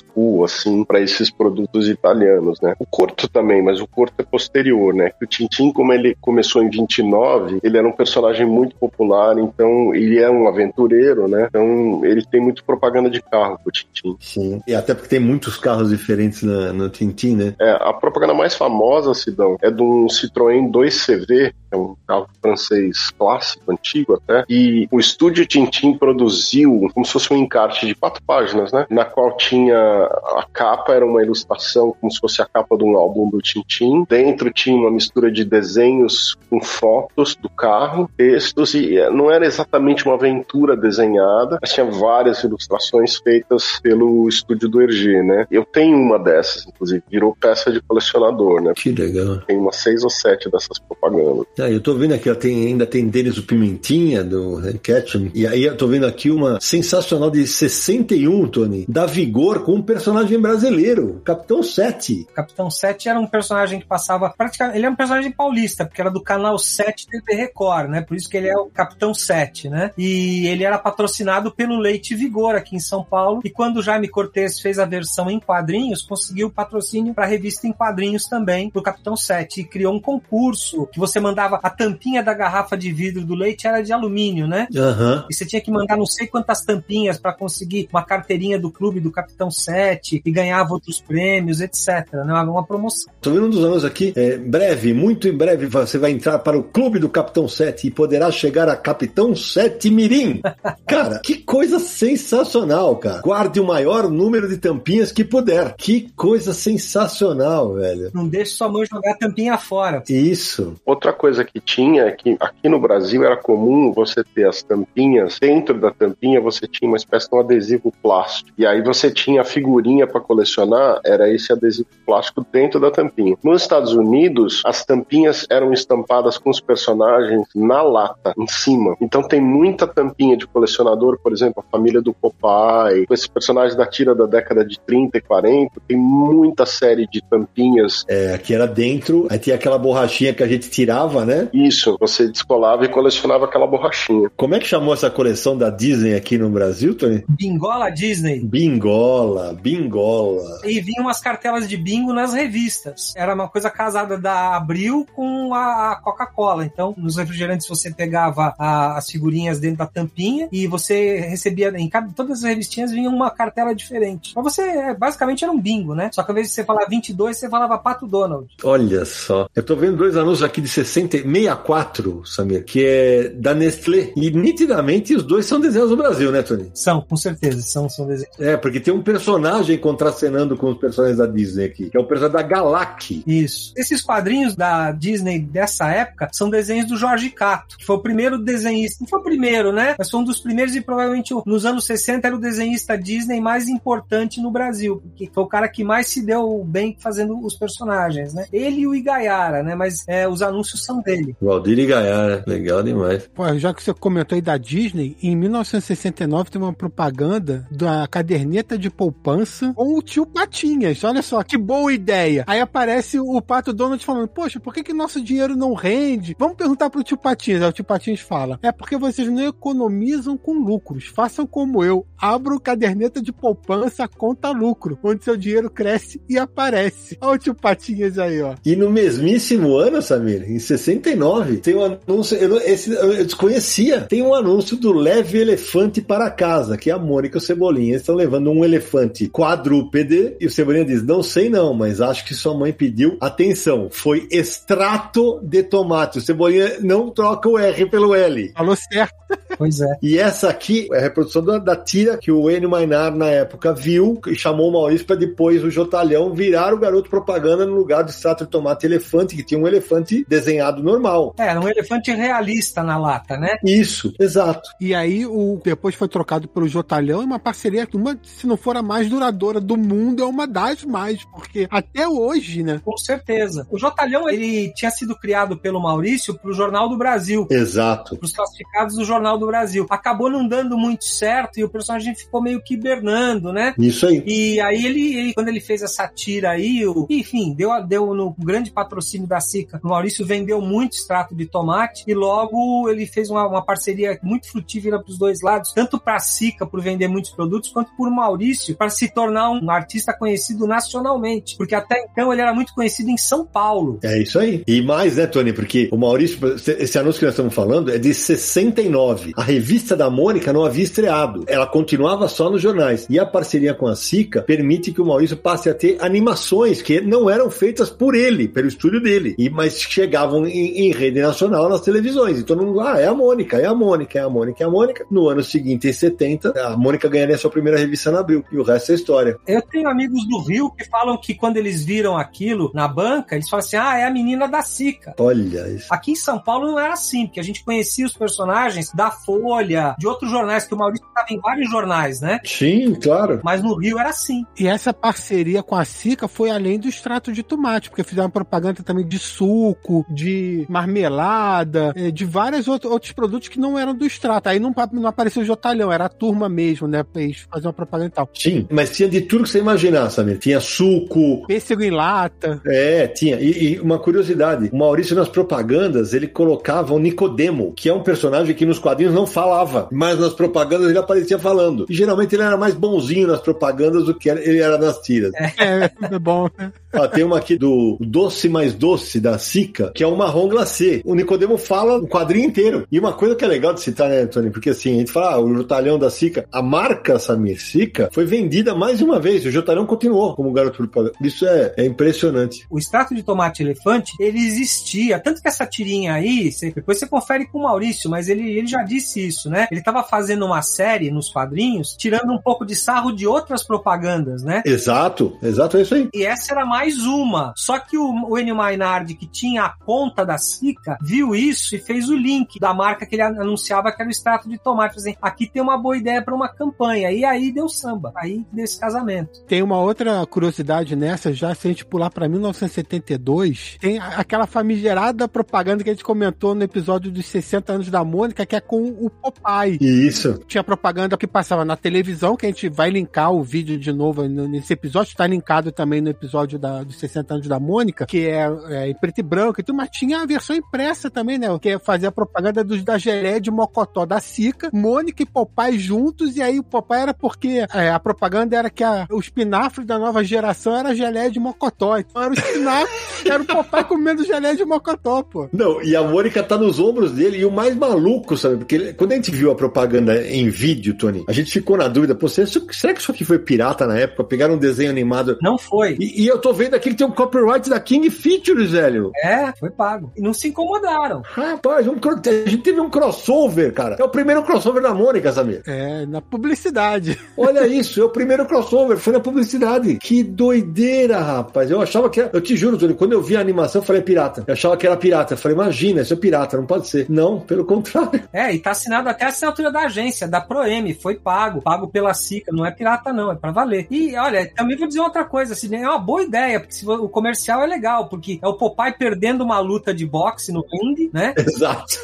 cool, 0.00 0.44
assim, 0.44 0.84
para 0.84 1.00
esses 1.00 1.30
produtos 1.30 1.88
italianos, 1.88 2.60
né? 2.60 2.74
O 2.78 2.86
Corto 2.86 3.28
também, 3.28 3.62
mas 3.62 3.80
o 3.80 3.86
Corto 3.86 4.14
é 4.18 4.22
posterior, 4.22 4.94
né? 4.94 5.12
O 5.20 5.26
Tintin, 5.26 5.72
como 5.72 5.92
ele 5.92 6.16
começou 6.20 6.62
em 6.62 6.70
29, 6.70 7.60
ele 7.62 7.78
era 7.78 7.86
um 7.86 7.92
personagem 7.92 8.46
muito 8.46 8.76
popular, 8.76 9.38
então 9.38 9.94
ele 9.94 10.18
é 10.18 10.30
um 10.30 10.48
aventureiro, 10.48 11.28
né? 11.28 11.46
Então 11.48 12.04
ele 12.04 12.24
tem 12.24 12.40
muito 12.40 12.64
propaganda 12.64 13.10
de 13.10 13.22
carro 13.22 13.58
com 13.62 13.68
o 13.68 13.72
Tintin. 13.72 14.16
Sim. 14.20 14.60
E 14.66 14.74
até 14.74 14.94
porque 14.94 15.08
tem 15.08 15.20
muitos 15.20 15.56
carros 15.58 15.90
diferentes 15.90 16.42
na, 16.42 16.72
no 16.72 16.88
Tintim, 16.88 17.34
né? 17.36 17.54
É, 17.60 17.70
a 17.70 17.92
propaganda 17.92 18.34
mais 18.34 18.54
famosa, 18.54 19.14
Sidão, 19.14 19.56
é 19.62 19.70
de 19.70 19.82
um 19.82 20.06
Citroën 20.06 20.70
2CV, 20.70 21.26
que 21.50 21.54
é 21.72 21.76
um 21.76 21.96
carro 22.06 22.28
francês 22.40 23.10
clássico, 23.18 23.70
antigo 23.70 24.14
até, 24.14 24.44
e 24.48 24.88
o 24.90 24.98
estúdio 24.98 25.46
Tintin 25.46 25.96
produziu 25.96 26.88
como 26.94 27.04
se 27.04 27.12
fosse 27.12 27.32
um 27.32 27.36
encarte 27.36 27.86
de 27.86 27.94
quatro 27.94 28.22
páginas, 28.26 28.72
né? 28.72 28.86
Na 28.90 29.04
qual 29.04 29.36
tinha 29.36 29.75
a 29.76 30.46
capa, 30.52 30.94
era 30.94 31.04
uma 31.04 31.22
ilustração 31.22 31.94
como 32.00 32.10
se 32.10 32.18
fosse 32.18 32.42
a 32.42 32.46
capa 32.46 32.76
de 32.76 32.84
um 32.84 32.96
álbum 32.96 33.28
do 33.30 33.40
Tintin. 33.40 34.04
Dentro 34.08 34.50
tinha 34.52 34.76
uma 34.76 34.90
mistura 34.90 35.30
de 35.30 35.44
desenhos 35.44 36.36
com 36.50 36.60
fotos 36.60 37.36
do 37.36 37.48
carro, 37.48 38.10
textos, 38.16 38.74
e 38.74 38.96
eh, 38.98 39.10
não 39.10 39.30
era 39.30 39.46
exatamente 39.46 40.04
uma 40.04 40.14
aventura 40.14 40.76
desenhada, 40.76 41.58
mas 41.60 41.72
tinha 41.72 41.86
várias 41.86 42.42
ilustrações 42.42 43.16
feitas 43.16 43.80
pelo 43.82 44.28
estúdio 44.28 44.68
do 44.68 44.82
Hergé, 44.82 45.22
né? 45.22 45.46
Eu 45.50 45.64
tenho 45.64 45.96
uma 45.96 46.18
dessas, 46.18 46.66
inclusive, 46.66 47.02
virou 47.10 47.36
peça 47.38 47.70
de 47.70 47.80
colecionador, 47.80 48.60
né? 48.62 48.72
Que 48.76 48.90
legal. 48.90 49.38
Tem 49.46 49.56
umas 49.56 49.76
seis 49.76 50.02
ou 50.04 50.10
sete 50.10 50.50
dessas 50.50 50.78
propagandas. 50.78 51.46
Ah, 51.58 51.70
eu 51.70 51.80
tô 51.80 51.94
vendo 51.94 52.14
aqui, 52.14 52.30
ó, 52.30 52.34
tem, 52.34 52.66
ainda 52.66 52.86
tem 52.86 53.08
Denis 53.08 53.38
o 53.38 53.42
Pimentinha, 53.42 54.22
do 54.22 54.60
Ketchum. 54.82 55.30
E 55.34 55.46
aí 55.46 55.64
eu 55.64 55.76
tô 55.76 55.86
vendo 55.86 56.06
aqui 56.06 56.30
uma 56.30 56.58
sensacional 56.60 57.30
de 57.30 57.46
61, 57.46 58.48
Tony, 58.48 58.84
da 58.88 59.06
Vigor 59.06 59.60
com 59.66 59.74
um 59.74 59.82
personagem 59.82 60.40
brasileiro, 60.40 61.20
Capitão 61.24 61.60
7. 61.60 62.28
Capitão 62.32 62.70
7 62.70 63.08
era 63.08 63.18
um 63.18 63.26
personagem 63.26 63.80
que 63.80 63.84
passava 63.84 64.30
praticamente. 64.30 64.78
Ele 64.78 64.86
é 64.86 64.88
um 64.88 64.94
personagem 64.94 65.32
paulista, 65.32 65.84
porque 65.84 66.00
era 66.00 66.08
do 66.08 66.22
canal 66.22 66.56
7 66.56 67.08
TV 67.08 67.34
Record, 67.34 67.90
né? 67.90 68.00
Por 68.00 68.16
isso 68.16 68.28
que 68.28 68.36
ele 68.36 68.46
é 68.46 68.56
o 68.56 68.66
Capitão 68.66 69.12
7, 69.12 69.68
né? 69.68 69.90
E 69.98 70.46
ele 70.46 70.62
era 70.62 70.78
patrocinado 70.78 71.50
pelo 71.50 71.80
Leite 71.80 72.14
Vigor 72.14 72.54
aqui 72.54 72.76
em 72.76 72.78
São 72.78 73.02
Paulo. 73.02 73.40
E 73.44 73.50
quando 73.50 73.78
o 73.78 73.82
Jaime 73.82 74.06
Cortez 74.06 74.60
fez 74.60 74.78
a 74.78 74.84
versão 74.84 75.28
em 75.28 75.40
quadrinhos, 75.40 76.00
conseguiu 76.00 76.48
patrocínio 76.48 77.12
para 77.12 77.24
a 77.24 77.28
revista 77.28 77.66
em 77.66 77.72
quadrinhos 77.72 78.22
também, 78.26 78.70
pro 78.70 78.80
Capitão 78.80 79.16
7. 79.16 79.62
E 79.62 79.64
criou 79.64 79.92
um 79.92 80.00
concurso 80.00 80.86
que 80.92 81.00
você 81.00 81.18
mandava 81.18 81.58
a 81.60 81.70
tampinha 81.70 82.22
da 82.22 82.34
garrafa 82.34 82.76
de 82.76 82.92
vidro 82.92 83.24
do 83.24 83.34
leite 83.34 83.66
era 83.66 83.82
de 83.82 83.92
alumínio, 83.92 84.46
né? 84.46 84.68
Aham. 84.76 85.26
E 85.28 85.34
você 85.34 85.44
tinha 85.44 85.60
que 85.60 85.72
mandar 85.72 85.96
não 85.96 86.06
sei 86.06 86.28
quantas 86.28 86.64
tampinhas 86.64 87.18
para 87.18 87.32
conseguir 87.32 87.88
uma 87.92 88.04
carteirinha 88.04 88.60
do 88.60 88.70
clube 88.70 89.00
do 89.00 89.10
Capitão 89.10 89.50
7 89.62 90.22
e 90.24 90.30
ganhava 90.30 90.72
outros 90.72 91.00
prêmios, 91.00 91.60
etc. 91.60 92.12
Né? 92.12 92.32
Uma 92.32 92.64
promoção. 92.64 93.12
Tô 93.20 93.30
vendo 93.30 93.46
um 93.46 93.50
dos 93.50 93.64
anos 93.64 93.84
aqui, 93.84 94.12
é, 94.16 94.36
breve, 94.36 94.92
muito 94.92 95.28
em 95.28 95.36
breve, 95.36 95.66
você 95.66 95.98
vai 95.98 96.10
entrar 96.10 96.38
para 96.38 96.56
o 96.56 96.62
clube 96.62 96.98
do 96.98 97.08
Capitão 97.08 97.48
7 97.48 97.86
e 97.86 97.90
poderá 97.90 98.30
chegar 98.30 98.68
a 98.68 98.76
Capitão 98.76 99.34
7 99.34 99.90
Mirim. 99.90 100.40
Cara, 100.86 101.18
que 101.18 101.36
coisa 101.36 101.78
sensacional, 101.78 102.96
cara. 102.96 103.20
Guarde 103.20 103.60
o 103.60 103.64
maior 103.64 104.08
número 104.08 104.48
de 104.48 104.56
tampinhas 104.56 105.10
que 105.10 105.24
puder. 105.24 105.74
Que 105.76 106.08
coisa 106.14 106.52
sensacional, 106.54 107.74
velho. 107.74 108.10
Não 108.14 108.28
deixe 108.28 108.52
sua 108.52 108.68
mãe 108.68 108.86
jogar 108.86 109.12
a 109.12 109.16
tampinha 109.16 109.58
fora. 109.58 110.02
Isso. 110.08 110.74
Outra 110.84 111.12
coisa 111.12 111.44
que 111.44 111.60
tinha 111.60 112.04
é 112.04 112.12
que 112.12 112.36
aqui 112.38 112.68
no 112.68 112.80
Brasil 112.80 113.24
era 113.24 113.36
comum 113.36 113.92
você 113.92 114.22
ter 114.22 114.46
as 114.46 114.62
tampinhas, 114.62 115.38
dentro 115.40 115.80
da 115.80 115.90
tampinha 115.90 116.40
você 116.40 116.66
tinha 116.66 116.88
uma 116.88 116.96
espécie 116.96 117.28
de 117.28 117.34
um 117.34 117.40
adesivo 117.40 117.92
plástico. 118.02 118.50
E 118.58 118.66
aí 118.66 118.82
você 118.82 119.10
tinha 119.10 119.42
a 119.42 119.44
figurinha 119.46 120.06
para 120.06 120.20
colecionar, 120.20 121.00
era 121.04 121.32
esse 121.32 121.52
adesivo 121.52 121.88
plástico 122.04 122.44
dentro 122.52 122.78
da 122.78 122.90
tampinha. 122.90 123.36
Nos 123.42 123.62
Estados 123.62 123.92
Unidos, 123.94 124.62
as 124.64 124.84
tampinhas 124.84 125.46
eram 125.50 125.72
estampadas 125.72 126.36
com 126.36 126.50
os 126.50 126.60
personagens 126.60 127.46
na 127.54 127.82
lata, 127.82 128.34
em 128.38 128.46
cima. 128.46 128.96
Então 129.00 129.22
tem 129.22 129.40
muita 129.40 129.86
tampinha 129.86 130.36
de 130.36 130.46
colecionador, 130.46 131.18
por 131.22 131.32
exemplo, 131.32 131.64
a 131.66 131.70
família 131.70 132.02
do 132.02 132.12
Popeye, 132.12 133.06
com 133.06 133.14
esses 133.14 133.26
personagens 133.26 133.76
da 133.76 133.86
tira 133.86 134.14
da 134.14 134.26
década 134.26 134.64
de 134.64 134.78
30 134.80 135.18
e 135.18 135.20
40, 135.20 135.80
tem 135.88 135.96
muita 135.96 136.66
série 136.66 137.06
de 137.06 137.22
tampinhas. 137.22 138.04
É, 138.08 138.34
aqui 138.34 138.54
era 138.54 138.66
dentro, 138.66 139.26
aí 139.30 139.38
tinha 139.38 139.56
aquela 139.56 139.78
borrachinha 139.78 140.34
que 140.34 140.42
a 140.42 140.48
gente 140.48 140.68
tirava, 140.68 141.24
né? 141.24 141.48
Isso, 141.52 141.96
você 142.00 142.28
descolava 142.28 142.84
e 142.84 142.88
colecionava 142.88 143.44
aquela 143.44 143.66
borrachinha. 143.66 144.30
Como 144.36 144.54
é 144.54 144.58
que 144.58 144.66
chamou 144.66 144.92
essa 144.92 145.10
coleção 145.10 145.56
da 145.56 145.70
Disney 145.70 146.14
aqui 146.14 146.36
no 146.38 146.48
Brasil, 146.50 146.94
Tony? 146.94 147.24
Bingola 147.28 147.90
Disney. 147.90 148.40
Bingola, 148.40 149.25
bingola. 149.54 150.60
E 150.64 150.80
vinham 150.80 151.04
umas 151.04 151.20
cartelas 151.20 151.68
de 151.68 151.76
bingo 151.76 152.12
nas 152.12 152.32
revistas. 152.32 153.12
Era 153.16 153.34
uma 153.34 153.48
coisa 153.48 153.70
casada 153.70 154.16
da 154.18 154.56
Abril 154.56 155.06
com 155.14 155.54
a 155.54 155.96
Coca-Cola. 156.02 156.64
Então, 156.64 156.94
nos 156.96 157.16
refrigerantes 157.16 157.68
você 157.68 157.90
pegava 157.90 158.54
a- 158.58 158.96
as 158.96 159.10
figurinhas 159.10 159.58
dentro 159.58 159.78
da 159.78 159.86
tampinha 159.86 160.48
e 160.50 160.66
você 160.66 161.18
recebia 161.20 161.68
em 161.76 161.88
cada, 161.88 162.10
todas 162.12 162.38
as 162.38 162.44
revistinhas 162.44 162.90
vinha 162.90 163.08
uma 163.08 163.30
cartela 163.30 163.74
diferente. 163.74 164.32
Mas 164.34 164.44
você 164.44 164.62
é, 164.62 164.94
basicamente 164.94 165.44
era 165.44 165.52
um 165.52 165.60
bingo, 165.60 165.94
né? 165.94 166.10
Só 166.12 166.22
que 166.22 166.30
ao 166.30 166.34
invés 166.34 166.48
de 166.48 166.54
você 166.54 166.64
falar 166.64 166.86
22, 166.86 167.36
você 167.38 167.48
falava 167.48 167.78
Pato 167.78 168.06
Donald. 168.06 168.46
Olha 168.64 169.04
só. 169.04 169.48
Eu 169.54 169.62
tô 169.62 169.76
vendo 169.76 169.96
dois 169.96 170.16
anúncios 170.16 170.42
aqui 170.42 170.60
de 170.60 170.68
60, 170.68 171.18
64, 171.18 172.22
Samir, 172.26 172.64
que 172.64 172.84
é 172.84 173.28
da 173.30 173.54
Nestlé. 173.54 174.12
E 174.16 174.30
nitidamente 174.30 175.14
os 175.14 175.22
dois 175.22 175.46
são 175.46 175.60
desenhos 175.60 175.90
do 175.90 175.96
Brasil, 175.96 176.30
né, 176.32 176.42
Tony? 176.42 176.70
São, 176.74 177.00
com 177.00 177.16
certeza, 177.16 177.60
são, 177.62 177.88
são 177.88 178.06
desenhos. 178.06 178.38
É, 178.38 178.56
porque 178.56 178.80
tem 178.80 178.92
um 178.92 179.02
personagem 179.16 179.78
contracenando 179.78 180.56
com 180.56 180.70
os 180.70 180.78
personagens 180.78 181.18
da 181.18 181.26
Disney 181.26 181.64
aqui, 181.64 181.90
que 181.90 181.96
é 181.96 182.00
o 182.00 182.04
personagem 182.04 182.36
da 182.36 182.42
Galac. 182.42 183.22
Isso. 183.26 183.72
Esses 183.76 184.02
quadrinhos 184.02 184.54
da 184.54 184.92
Disney 184.92 185.38
dessa 185.38 185.88
época 185.88 186.28
são 186.32 186.50
desenhos 186.50 186.86
do 186.86 186.96
Jorge 186.96 187.30
Cato, 187.30 187.78
que 187.78 187.84
foi 187.84 187.96
o 187.96 188.00
primeiro 188.00 188.38
desenhista. 188.38 188.98
Não 189.00 189.08
foi 189.08 189.20
o 189.20 189.22
primeiro, 189.22 189.72
né? 189.72 189.94
Mas 189.98 190.10
foi 190.10 190.20
um 190.20 190.24
dos 190.24 190.40
primeiros 190.40 190.76
e 190.76 190.80
provavelmente 190.80 191.34
nos 191.46 191.64
anos 191.64 191.86
60 191.86 192.26
era 192.26 192.36
o 192.36 192.40
desenhista 192.40 192.96
Disney 192.96 193.40
mais 193.40 193.68
importante 193.68 194.40
no 194.40 194.50
Brasil, 194.50 195.00
porque 195.02 195.30
foi 195.32 195.44
o 195.44 195.48
cara 195.48 195.68
que 195.68 195.82
mais 195.82 196.08
se 196.08 196.24
deu 196.24 196.62
bem 196.64 196.96
fazendo 196.98 197.38
os 197.44 197.54
personagens, 197.54 198.34
né? 198.34 198.46
Ele 198.52 198.80
e 198.80 198.86
o 198.86 198.94
Igaiara, 198.94 199.62
né? 199.62 199.74
Mas 199.74 200.04
é, 200.06 200.28
os 200.28 200.42
anúncios 200.42 200.84
são 200.84 201.00
dele. 201.00 201.34
Valdir 201.40 201.78
e 201.78 201.86
Gaiara. 201.86 202.44
Legal 202.46 202.82
demais. 202.82 203.28
Pô, 203.34 203.56
já 203.58 203.72
que 203.72 203.82
você 203.82 203.94
comentou 203.94 204.36
aí 204.36 204.42
da 204.42 204.56
Disney, 204.56 205.16
em 205.22 205.34
1969 205.36 206.50
tem 206.50 206.60
uma 206.60 206.72
propaganda 206.72 207.66
da 207.70 208.06
caderneta 208.08 208.76
de 208.76 208.90
poupança 209.06 209.72
com 209.74 209.96
o 209.96 210.02
tio 210.02 210.26
Patinhas. 210.26 211.02
Olha 211.04 211.22
só, 211.22 211.42
que 211.42 211.56
boa 211.56 211.92
ideia. 211.92 212.44
Aí 212.46 212.60
aparece 212.60 213.18
o 213.20 213.40
Pato 213.40 213.72
Donald 213.72 214.04
falando, 214.04 214.28
poxa, 214.28 214.58
por 214.58 214.74
que, 214.74 214.82
que 214.82 214.92
nosso 214.92 215.20
dinheiro 215.20 215.56
não 215.56 215.74
rende? 215.74 216.34
Vamos 216.38 216.56
perguntar 216.56 216.90
pro 216.90 217.04
tio 217.04 217.16
Patinhas. 217.16 217.62
Aí 217.62 217.68
o 217.68 217.72
tio 217.72 217.84
Patinhas 217.84 218.20
fala, 218.20 218.58
é 218.62 218.72
porque 218.72 218.96
vocês 218.96 219.28
não 219.28 219.46
economizam 219.46 220.36
com 220.36 220.54
lucros. 220.54 221.06
Façam 221.06 221.46
como 221.46 221.84
eu. 221.84 222.04
Abram 222.18 222.58
caderneta 222.58 223.22
de 223.22 223.32
poupança, 223.32 224.08
conta 224.08 224.50
lucro, 224.50 224.98
onde 225.02 225.24
seu 225.24 225.36
dinheiro 225.36 225.70
cresce 225.70 226.20
e 226.28 226.38
aparece. 226.38 227.16
Olha 227.20 227.36
o 227.36 227.38
tio 227.38 227.54
Patinhas 227.54 228.18
aí, 228.18 228.42
ó. 228.42 228.54
E 228.64 228.74
no 228.74 228.90
mesmíssimo 228.90 229.76
ano, 229.76 230.02
Samir, 230.02 230.50
em 230.50 230.58
69, 230.58 231.58
tem 231.58 231.76
um 231.76 231.84
anúncio, 231.84 232.36
eu, 232.36 232.56
esse 232.58 232.90
eu 232.90 233.24
desconhecia, 233.24 234.02
tem 234.02 234.22
um 234.22 234.34
anúncio 234.34 234.76
do 234.76 234.92
Leve 234.92 235.38
Elefante 235.38 236.00
para 236.00 236.30
Casa, 236.30 236.76
que 236.76 236.90
a 236.90 236.98
Mônica 236.98 237.36
e 237.36 237.38
o 237.38 237.40
Cebolinha 237.40 237.96
estão 237.96 238.14
levando 238.14 238.50
um 238.50 238.64
elefante 238.64 238.95
quadrúpede 239.32 240.36
e 240.40 240.46
o 240.46 240.50
Cebolinha 240.50 240.84
diz, 240.84 241.02
não 241.02 241.22
sei 241.22 241.48
não, 241.48 241.74
mas 241.74 242.00
acho 242.00 242.24
que 242.24 242.34
sua 242.34 242.54
mãe 242.56 242.72
pediu 242.72 243.16
atenção, 243.20 243.88
foi 243.90 244.28
extrato 244.30 245.40
de 245.42 245.62
tomate. 245.62 246.18
O 246.18 246.20
Cebolinha 246.20 246.78
não 246.80 247.10
troca 247.10 247.48
o 247.48 247.58
R 247.58 247.86
pelo 247.86 248.14
L. 248.14 248.52
Falou 248.54 248.76
certo. 248.76 249.14
Pois 249.58 249.80
é. 249.80 249.98
E 250.02 250.18
essa 250.18 250.48
aqui 250.48 250.88
é 250.92 250.98
a 250.98 251.00
reprodução 251.00 251.42
da, 251.42 251.58
da 251.58 251.76
tira 251.76 252.16
que 252.16 252.30
o 252.30 252.50
Enio 252.50 252.68
Mainar, 252.68 253.14
na 253.14 253.26
época, 253.26 253.72
viu 253.72 254.20
e 254.26 254.34
chamou 254.34 254.68
o 254.68 254.72
Maurício 254.72 255.06
para 255.06 255.16
depois 255.16 255.64
o 255.64 255.70
Jotalhão 255.70 256.34
virar 256.34 256.74
o 256.74 256.78
garoto 256.78 257.08
propaganda 257.08 257.64
no 257.64 257.74
lugar 257.74 258.02
do 258.02 258.10
extrato 258.10 258.44
de 258.44 258.50
tomate 258.50 258.86
elefante, 258.86 259.34
que 259.34 259.42
tinha 259.42 259.58
um 259.58 259.66
elefante 259.66 260.24
desenhado 260.28 260.82
normal. 260.82 261.34
É, 261.38 261.48
era 261.48 261.60
um 261.60 261.68
elefante 261.68 262.10
realista 262.12 262.82
na 262.82 262.98
lata, 262.98 263.36
né? 263.36 263.56
Isso, 263.64 264.12
exato. 264.20 264.68
E 264.80 264.94
aí, 264.94 265.24
o 265.26 265.60
depois 265.64 265.94
foi 265.94 266.08
trocado 266.08 266.48
pelo 266.48 266.68
Jotalhão 266.68 267.22
e 267.22 267.24
uma 267.24 267.38
parceria, 267.38 267.88
uma, 267.94 268.18
se 268.22 268.46
não 268.46 268.56
for 268.56 268.76
a 268.76 268.82
mais 268.86 269.08
duradoura 269.08 269.60
do 269.60 269.76
mundo, 269.76 270.22
é 270.22 270.26
uma 270.26 270.46
das 270.46 270.84
mais, 270.84 271.24
porque 271.24 271.66
até 271.70 272.08
hoje, 272.08 272.62
né? 272.62 272.80
Com 272.84 272.96
certeza. 272.96 273.66
O 273.70 273.78
Jotalhão, 273.78 274.28
ele 274.28 274.72
tinha 274.74 274.90
sido 274.90 275.14
criado 275.16 275.56
pelo 275.56 275.80
Maurício 275.82 276.38
pro 276.38 276.52
Jornal 276.52 276.88
do 276.88 276.96
Brasil. 276.96 277.46
Exato. 277.50 278.16
Para 278.16 278.24
os 278.26 278.32
classificados 278.32 278.94
do 278.96 279.04
Jornal 279.04 279.38
do 279.38 279.46
Brasil. 279.46 279.86
Acabou 279.90 280.30
não 280.30 280.46
dando 280.46 280.76
muito 280.78 281.04
certo 281.04 281.58
e 281.58 281.64
o 281.64 281.68
personagem 281.68 282.14
ficou 282.14 282.40
meio 282.42 282.62
que 282.62 282.74
hibernando, 282.74 283.52
né? 283.52 283.74
Isso 283.78 284.06
aí. 284.06 284.22
E 284.26 284.60
aí 284.60 284.84
ele, 284.86 285.16
ele- 285.16 285.34
quando 285.34 285.48
ele 285.48 285.60
fez 285.60 285.82
essa 285.82 286.06
tira 286.08 286.50
aí, 286.50 286.86
o, 286.86 287.06
enfim, 287.10 287.52
deu, 287.54 287.70
deu 287.84 288.14
no 288.14 288.34
grande 288.38 288.70
patrocínio 288.70 289.26
da 289.26 289.40
Sica. 289.40 289.80
O 289.82 289.88
Maurício 289.88 290.24
vendeu 290.24 290.60
muito 290.60 290.92
extrato 290.96 291.34
de 291.34 291.46
tomate 291.46 292.04
e 292.06 292.14
logo 292.14 292.88
ele 292.88 293.06
fez 293.06 293.30
uma, 293.30 293.46
uma 293.46 293.62
parceria 293.64 294.18
muito 294.22 294.50
frutífera 294.50 295.00
para 295.02 295.10
os 295.10 295.18
dois 295.18 295.40
lados, 295.42 295.72
tanto 295.72 295.98
para 295.98 296.16
a 296.16 296.20
Sica 296.20 296.66
por 296.66 296.80
vender 296.80 297.08
muitos 297.08 297.30
produtos, 297.30 297.70
quanto 297.70 297.90
por 297.96 298.10
Maurício 298.10 298.75
para 298.76 298.90
se 298.90 299.12
tornar 299.12 299.50
um 299.50 299.70
artista 299.70 300.12
conhecido 300.12 300.66
nacionalmente, 300.66 301.56
porque 301.56 301.74
até 301.74 302.04
então 302.10 302.32
ele 302.32 302.42
era 302.42 302.52
muito 302.52 302.74
conhecido 302.74 303.10
em 303.10 303.16
São 303.16 303.44
Paulo. 303.44 303.98
É 304.02 304.20
isso 304.20 304.38
aí. 304.38 304.62
E 304.66 304.82
mais, 304.82 305.16
né, 305.16 305.26
Tony? 305.26 305.52
Porque 305.52 305.88
o 305.92 305.96
Maurício, 305.96 306.38
esse 306.56 306.98
anúncio 306.98 307.20
que 307.20 307.24
nós 307.24 307.34
estamos 307.34 307.54
falando 307.54 307.90
é 307.90 307.98
de 307.98 308.12
69. 308.12 309.32
A 309.36 309.42
revista 309.42 309.96
da 309.96 310.10
Mônica 310.10 310.52
não 310.52 310.64
havia 310.64 310.84
estreado. 310.84 311.44
Ela 311.46 311.66
continuava 311.66 312.28
só 312.28 312.50
nos 312.50 312.60
jornais. 312.60 313.06
E 313.08 313.18
a 313.18 313.26
parceria 313.26 313.74
com 313.74 313.86
a 313.86 313.96
Sica 313.96 314.42
permite 314.42 314.92
que 314.92 315.00
o 315.00 315.06
Maurício 315.06 315.36
passe 315.36 315.68
a 315.68 315.74
ter 315.74 315.96
animações 316.00 316.82
que 316.82 317.00
não 317.00 317.30
eram 317.30 317.50
feitas 317.50 317.90
por 317.90 318.14
ele, 318.14 318.48
pelo 318.48 318.68
estúdio 318.68 319.00
dele, 319.00 319.34
e 319.38 319.48
mas 319.48 319.80
chegavam 319.80 320.46
em, 320.46 320.86
em 320.86 320.92
rede 320.92 321.20
nacional 321.20 321.68
nas 321.68 321.80
televisões. 321.80 322.40
E 322.40 322.44
mundo, 322.66 322.80
ah, 322.80 322.98
é 322.98 323.06
a 323.06 323.14
Mônica, 323.14 323.56
é 323.58 323.66
a 323.66 323.74
Mônica, 323.74 324.18
é 324.18 324.22
a 324.22 324.28
Mônica, 324.28 324.62
é 324.62 324.66
a 324.66 324.70
Mônica. 324.70 325.06
No 325.10 325.28
ano 325.28 325.42
seguinte, 325.42 325.88
em 325.88 325.92
70, 325.92 326.50
a 326.60 326.76
Mônica 326.76 327.08
ganharia 327.08 327.38
sua 327.38 327.50
primeira 327.50 327.78
revista 327.78 328.10
na 328.10 328.20
Abril. 328.20 328.44
E 328.50 328.58
o 328.58 328.62
resto 328.66 328.92
é 328.92 328.94
história. 328.94 329.38
Eu 329.46 329.62
tenho 329.62 329.88
amigos 329.88 330.26
do 330.28 330.38
Rio 330.40 330.70
que 330.70 330.84
falam 330.84 331.16
que 331.16 331.34
quando 331.34 331.56
eles 331.56 331.84
viram 331.84 332.16
aquilo 332.16 332.70
na 332.74 332.88
banca, 332.88 333.34
eles 333.34 333.48
falam 333.48 333.64
assim: 333.64 333.76
ah, 333.76 333.96
é 333.96 334.04
a 334.04 334.10
menina 334.10 334.46
da 334.46 334.62
Sica. 334.62 335.14
Olha 335.18 335.68
isso. 335.68 335.86
Aqui 335.92 336.12
em 336.12 336.16
São 336.16 336.38
Paulo 336.38 336.68
não 336.68 336.78
era 336.78 336.94
assim, 336.94 337.26
porque 337.26 337.40
a 337.40 337.42
gente 337.42 337.64
conhecia 337.64 338.06
os 338.06 338.14
personagens 338.14 338.90
da 338.92 339.10
Folha, 339.10 339.94
de 339.98 340.06
outros 340.06 340.30
jornais, 340.30 340.64
que 340.64 340.74
o 340.74 340.78
Maurício 340.78 341.06
estava 341.06 341.26
em 341.30 341.40
vários 341.40 341.70
jornais, 341.70 342.20
né? 342.20 342.40
Sim, 342.44 342.94
claro. 342.94 343.40
Mas 343.42 343.62
no 343.62 343.74
Rio 343.76 343.98
era 343.98 344.10
assim. 344.10 344.44
E 344.58 344.66
essa 344.66 344.92
parceria 344.92 345.62
com 345.62 345.74
a 345.74 345.84
Sica 345.84 346.28
foi 346.28 346.50
além 346.50 346.78
do 346.78 346.88
extrato 346.88 347.32
de 347.32 347.42
tomate, 347.42 347.88
porque 347.88 348.02
fizeram 348.02 348.30
propaganda 348.30 348.82
também 348.82 349.06
de 349.06 349.18
suco, 349.18 350.04
de 350.08 350.66
marmelada, 350.68 351.92
eh, 351.96 352.10
de 352.10 352.24
vários 352.24 352.68
outros 352.68 353.12
produtos 353.12 353.48
que 353.48 353.58
não 353.58 353.78
eram 353.78 353.94
do 353.94 354.04
extrato. 354.04 354.48
Aí 354.48 354.58
não, 354.58 354.74
não 354.92 355.06
apareceu 355.06 355.42
o 355.42 355.44
Jotalhão, 355.44 355.92
era 355.92 356.06
a 356.06 356.08
turma 356.08 356.48
mesmo, 356.48 356.86
né? 356.86 357.02
Pra 357.02 357.22
eles 357.22 357.46
fazer 357.50 357.66
uma 357.66 357.72
propaganda 357.72 358.08
e 358.08 358.14
tal. 358.14 358.28
Sim, 358.34 358.55
mas 358.70 358.90
tinha 358.90 359.08
de 359.08 359.20
tudo 359.20 359.44
que 359.44 359.50
você 359.50 359.58
imaginar, 359.58 360.10
sabe? 360.10 360.36
Tinha 360.36 360.60
suco. 360.60 361.46
Pêssego 361.46 361.82
em 361.82 361.90
lata. 361.90 362.60
É, 362.66 363.06
tinha. 363.08 363.38
E, 363.40 363.74
e 363.74 363.80
uma 363.80 363.98
curiosidade: 363.98 364.70
o 364.72 364.76
Maurício 364.76 365.16
nas 365.16 365.28
propagandas 365.28 366.14
ele 366.14 366.26
colocava 366.26 366.94
o 366.94 366.98
Nicodemo, 366.98 367.72
que 367.74 367.88
é 367.88 367.94
um 367.94 368.02
personagem 368.02 368.54
que 368.54 368.66
nos 368.66 368.78
quadrinhos 368.78 369.14
não 369.14 369.26
falava, 369.26 369.88
mas 369.90 370.18
nas 370.18 370.34
propagandas 370.34 370.88
ele 370.88 370.98
aparecia 370.98 371.38
falando. 371.38 371.86
E 371.88 371.94
geralmente 371.94 372.34
ele 372.34 372.42
era 372.42 372.56
mais 372.56 372.74
bonzinho 372.74 373.28
nas 373.28 373.40
propagandas 373.40 374.04
do 374.04 374.14
que 374.14 374.28
ele 374.28 374.58
era 374.58 374.78
nas 374.78 374.98
tiras. 375.00 375.32
É, 375.34 375.90
é 376.14 376.18
bom. 376.18 376.48
Ó, 376.94 377.06
tem 377.08 377.24
uma 377.24 377.38
aqui 377.38 377.56
do 377.56 377.96
Doce 378.00 378.48
Mais 378.48 378.74
Doce, 378.74 379.20
da 379.20 379.38
Sica, 379.38 379.92
que 379.94 380.02
é 380.02 380.06
o 380.06 380.16
marrom 380.16 380.48
glacê. 380.48 381.02
O 381.04 381.14
Nicodemo 381.14 381.58
fala 381.58 381.98
o 381.98 382.08
quadrinho 382.08 382.46
inteiro. 382.46 382.86
E 382.90 382.98
uma 382.98 383.12
coisa 383.12 383.34
que 383.34 383.44
é 383.44 383.48
legal 383.48 383.74
de 383.74 383.80
citar, 383.80 384.08
né, 384.08 384.26
Tony? 384.26 384.50
Porque 384.50 384.70
assim, 384.70 384.94
a 384.94 384.98
gente 384.98 385.12
fala, 385.12 385.34
ah, 385.34 385.40
o 385.40 385.54
Jutalhão 385.54 385.98
da 385.98 386.10
Sica, 386.10 386.46
a 386.50 386.62
marca 386.62 387.18
Samir 387.18 387.60
Sica 387.60 388.08
foi 388.12 388.24
vendida 388.24 388.35
mais 388.74 388.98
de 388.98 389.04
uma 389.04 389.20
vez. 389.20 389.44
O 389.44 389.50
Jutalhão 389.50 389.86
continuou 389.86 390.34
como 390.34 390.52
garoto 390.52 390.78
propaganda. 390.78 391.14
Isso 391.20 391.46
é, 391.46 391.74
é 391.76 391.84
impressionante. 391.84 392.66
O 392.70 392.78
extrato 392.78 393.14
de 393.14 393.22
tomate 393.22 393.62
elefante, 393.62 394.12
ele 394.18 394.38
existia. 394.38 395.20
Tanto 395.20 395.42
que 395.42 395.48
essa 395.48 395.66
tirinha 395.66 396.14
aí, 396.14 396.50
você, 396.50 396.70
depois 396.70 396.98
você 396.98 397.06
confere 397.06 397.46
com 397.46 397.58
o 397.58 397.62
Maurício, 397.62 398.10
mas 398.10 398.28
ele, 398.28 398.50
ele 398.50 398.66
já 398.66 398.82
disse 398.82 399.26
isso, 399.26 399.50
né? 399.50 399.68
Ele 399.70 399.80
estava 399.80 400.02
fazendo 400.02 400.46
uma 400.46 400.62
série 400.62 401.10
nos 401.10 401.28
quadrinhos, 401.28 401.94
tirando 401.96 402.32
um 402.32 402.40
pouco 402.40 402.64
de 402.64 402.74
sarro 402.74 403.12
de 403.12 403.26
outras 403.26 403.62
propagandas, 403.62 404.42
né? 404.42 404.62
Exato, 404.64 405.36
exato, 405.42 405.76
é 405.76 405.82
isso 405.82 405.94
aí. 405.94 406.08
E 406.14 406.24
essa 406.24 406.52
era 406.52 406.64
mais 406.64 406.96
mais 406.96 407.04
uma. 407.04 407.52
Só 407.56 407.78
que 407.78 407.98
o, 407.98 408.28
o 408.28 408.38
Enio 408.38 408.54
Mainardi, 408.54 409.14
que 409.14 409.26
tinha 409.26 409.64
a 409.64 409.70
conta 409.70 410.24
da 410.24 410.38
Sica, 410.38 410.96
viu 411.02 411.34
isso 411.34 411.74
e 411.74 411.78
fez 411.78 412.08
o 412.08 412.16
link 412.16 412.58
da 412.60 412.72
marca 412.72 413.06
que 413.06 413.16
ele 413.16 413.22
anunciava 413.22 413.90
que 413.90 414.00
era 414.00 414.08
o 414.08 414.12
extrato 414.12 414.48
de 414.48 414.58
tomate. 414.58 414.98
Assim, 414.98 415.16
aqui 415.20 415.46
tem 415.46 415.60
uma 415.60 415.76
boa 415.76 415.96
ideia 415.96 416.22
para 416.22 416.34
uma 416.34 416.48
campanha. 416.48 417.10
E 417.10 417.24
aí 417.24 417.52
deu 417.52 417.68
samba. 417.68 418.12
Aí 418.16 418.25
deu 418.52 418.64
esse 418.64 418.78
casamento. 418.78 419.42
Tem 419.46 419.62
uma 419.62 419.80
outra 419.80 420.24
curiosidade 420.26 420.96
nessa, 420.96 421.32
já 421.32 421.54
se 421.54 421.66
a 421.66 421.70
gente 421.70 421.84
pular 421.84 422.10
para 422.10 422.28
1972, 422.28 423.76
tem 423.80 423.98
aquela 423.98 424.46
famigerada 424.46 425.28
propaganda 425.28 425.84
que 425.84 425.90
a 425.90 425.92
gente 425.92 426.04
comentou 426.04 426.54
no 426.54 426.62
episódio 426.62 427.10
dos 427.10 427.26
60 427.26 427.72
anos 427.72 427.90
da 427.90 428.04
Mônica, 428.04 428.46
que 428.46 428.56
é 428.56 428.60
com 428.60 428.88
o 428.88 429.10
Popeye. 429.10 429.78
Isso. 429.80 430.40
Tinha 430.46 430.64
propaganda 430.64 431.16
que 431.16 431.26
passava 431.26 431.64
na 431.64 431.76
televisão, 431.76 432.36
que 432.36 432.46
a 432.46 432.48
gente 432.48 432.68
vai 432.68 432.90
linkar 432.90 433.32
o 433.32 433.42
vídeo 433.42 433.78
de 433.78 433.92
novo 433.92 434.26
nesse 434.26 434.72
episódio, 434.72 435.10
está 435.10 435.26
linkado 435.26 435.70
também 435.70 436.00
no 436.00 436.08
episódio 436.08 436.58
da 436.58 436.82
dos 436.82 436.98
60 436.98 437.34
anos 437.34 437.48
da 437.48 437.60
Mônica, 437.60 438.06
que 438.06 438.26
é, 438.26 438.48
é, 438.68 438.88
em 438.88 438.94
preto 438.94 439.18
e 439.18 439.22
branco 439.22 439.60
e 439.60 439.64
tudo, 439.64 439.76
mas 439.76 439.90
tinha 439.90 440.22
a 440.22 440.26
versão 440.26 440.56
impressa 440.56 441.10
também, 441.10 441.38
né? 441.38 441.46
Que 441.60 441.70
é 441.70 441.78
fazer 441.78 442.06
a 442.06 442.12
propaganda 442.12 442.64
dos, 442.64 442.82
da 442.82 442.96
gelé 442.96 443.40
de 443.40 443.50
Mocotó 443.50 444.06
da 444.06 444.20
Sica, 444.20 444.70
Mônica 444.72 445.22
e 445.22 445.26
Popeye 445.26 445.78
juntos, 445.78 446.36
e 446.36 446.42
aí 446.42 446.58
o 446.58 446.64
Popeye 446.64 447.02
era 447.02 447.14
porque 447.14 447.66
é, 447.72 447.90
a 447.90 448.00
propaganda 448.00 448.15
era 448.52 448.70
que 448.70 448.84
a, 448.84 449.06
o 449.10 449.20
espinafre 449.20 449.84
da 449.84 449.98
nova 449.98 450.22
geração 450.22 450.76
era 450.76 450.94
gelé 450.94 451.28
de 451.28 451.38
Mocotó. 451.38 451.98
Então 451.98 452.22
era 452.22 452.30
o 452.30 452.34
espinafre, 452.34 452.94
era 453.30 453.42
o 453.42 453.46
Popeye 453.46 453.84
comendo 453.84 454.24
gelé 454.24 454.54
de 454.54 454.64
Mocotó, 454.64 455.22
pô. 455.22 455.48
Não, 455.52 455.82
e 455.82 455.94
a 455.94 456.02
Mônica 456.02 456.42
tá 456.42 456.56
nos 456.56 456.78
ombros 456.78 457.12
dele, 457.12 457.38
e 457.38 457.44
o 457.44 457.50
mais 457.50 457.74
maluco, 457.76 458.36
sabe? 458.36 458.56
Porque 458.56 458.74
ele, 458.74 458.92
quando 458.94 459.12
a 459.12 459.16
gente 459.16 459.30
viu 459.30 459.50
a 459.50 459.54
propaganda 459.54 460.26
em 460.26 460.48
vídeo, 460.48 460.94
Tony, 460.94 461.24
a 461.28 461.32
gente 461.32 461.50
ficou 461.50 461.76
na 461.76 461.88
dúvida, 461.88 462.14
pô, 462.14 462.28
será 462.28 462.46
que 462.94 463.00
isso 463.00 463.10
aqui 463.10 463.24
foi 463.24 463.38
pirata 463.38 463.86
na 463.86 463.98
época? 463.98 464.24
Pegaram 464.24 464.54
um 464.54 464.58
desenho 464.58 464.90
animado. 464.90 465.38
Não 465.42 465.58
foi. 465.58 465.96
E, 466.00 466.22
e 466.24 466.26
eu 466.26 466.38
tô 466.38 466.52
vendo 466.52 466.74
aqui 466.74 466.90
que 466.90 466.96
tem 466.96 467.06
um 467.06 467.12
copyright 467.12 467.68
da 467.68 467.80
King 467.80 468.10
Features, 468.10 468.70
velho. 468.70 469.10
É, 469.22 469.52
foi 469.58 469.70
pago. 469.70 470.12
E 470.16 470.20
não 470.20 470.32
se 470.32 470.48
incomodaram. 470.48 471.22
Rapaz, 471.24 471.86
um, 471.86 471.94
a 471.94 472.48
gente 472.48 472.62
teve 472.62 472.80
um 472.80 472.90
crossover, 472.90 473.72
cara. 473.72 473.96
É 473.98 474.04
o 474.04 474.08
primeiro 474.08 474.42
crossover 474.42 474.82
da 474.82 474.94
Mônica, 474.94 475.32
Samir. 475.32 475.62
É, 475.66 476.06
na 476.06 476.20
publicidade. 476.20 477.18
Olha 477.36 477.66
isso, 477.66 478.00
é 478.00 478.04
o 478.06 478.10
primeiro 478.10 478.46
crossover, 478.46 478.98
foi 478.98 479.12
na 479.12 479.20
publicidade. 479.20 479.98
Que 479.98 480.22
doideira, 480.22 481.20
rapaz. 481.20 481.70
Eu 481.70 481.80
achava 481.80 482.08
que 482.08 482.20
era, 482.20 482.30
eu 482.32 482.40
te 482.40 482.56
juro, 482.56 482.78
Tony, 482.78 482.94
quando 482.94 483.12
eu 483.12 483.22
vi 483.22 483.36
a 483.36 483.40
animação, 483.40 483.80
eu 483.80 483.86
falei 483.86 484.02
pirata. 484.02 484.44
Eu 484.46 484.54
achava 484.54 484.76
que 484.76 484.86
era 484.86 484.96
pirata. 484.96 485.34
Eu 485.34 485.38
falei, 485.38 485.56
imagina, 485.56 486.02
isso 486.02 486.14
é 486.14 486.16
pirata, 486.16 486.56
não 486.56 486.66
pode 486.66 486.88
ser. 486.88 487.06
Não, 487.08 487.40
pelo 487.40 487.64
contrário. 487.64 488.22
É, 488.32 488.54
e 488.54 488.58
tá 488.58 488.70
assinado 488.70 489.08
até 489.08 489.24
a 489.24 489.28
assinatura 489.28 489.70
da 489.70 489.80
agência, 489.80 490.28
da 490.28 490.40
Proem, 490.40 490.94
foi 490.94 491.16
pago, 491.16 491.62
pago 491.62 491.88
pela 491.88 492.12
SICA, 492.14 492.52
não 492.52 492.64
é 492.64 492.70
pirata 492.70 493.12
não, 493.12 493.32
é 493.32 493.34
pra 493.34 493.50
valer. 493.50 493.86
E 493.90 494.16
olha, 494.16 494.50
também 494.54 494.76
vou 494.76 494.86
dizer 494.86 495.00
outra 495.00 495.24
coisa, 495.24 495.52
assim, 495.52 495.74
é 495.74 495.88
uma 495.88 495.98
boa 495.98 496.22
ideia 496.22 496.60
porque 496.60 496.88
o 496.88 497.08
comercial 497.08 497.62
é 497.62 497.66
legal, 497.66 498.08
porque 498.08 498.38
é 498.42 498.46
o 498.46 498.54
Popeye 498.54 498.92
perdendo 498.96 499.42
uma 499.42 499.58
luta 499.58 499.94
de 499.94 500.06
boxe 500.06 500.52
no 500.52 500.64
ringue, 500.70 501.10
né? 501.12 501.34
Exato. 501.38 501.96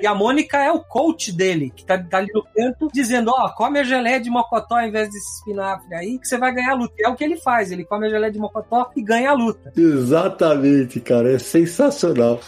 E 0.00 0.06
a 0.06 0.14
Mônica 0.14 0.58
é 0.58 0.70
o 0.70 0.80
coach 0.80 1.32
dele, 1.32 1.72
que 1.74 1.84
tá, 1.84 1.98
tá 1.98 2.18
ali 2.18 2.28
no 2.32 2.44
canto, 2.54 2.88
dizendo, 2.92 3.30
ó, 3.30 3.46
oh, 3.46 3.54
come 3.54 3.78
a 3.78 3.84
geleia 3.84 4.20
de 4.20 4.30
mocotó 4.30 4.76
ao 4.76 4.86
invés 4.86 5.10
desse 5.10 5.42
espinafre 5.50 5.94
aí, 5.94 6.18
que 6.18 6.26
você 6.26 6.38
vai 6.38 6.54
ganhar 6.54 6.72
a 6.72 6.74
luta. 6.74 6.94
E 6.98 7.06
é 7.06 7.08
o 7.08 7.14
que 7.14 7.24
ele 7.24 7.36
faz, 7.36 7.70
ele 7.70 7.84
come 7.84 8.06
a 8.06 8.10
geleia 8.10 8.32
de 8.32 8.38
mocotó 8.38 8.90
e 8.96 9.02
ganha 9.02 9.30
a 9.30 9.34
luta. 9.34 9.72
Exatamente, 9.76 11.00
cara, 11.00 11.32
é 11.32 11.38
sensacional. 11.38 12.40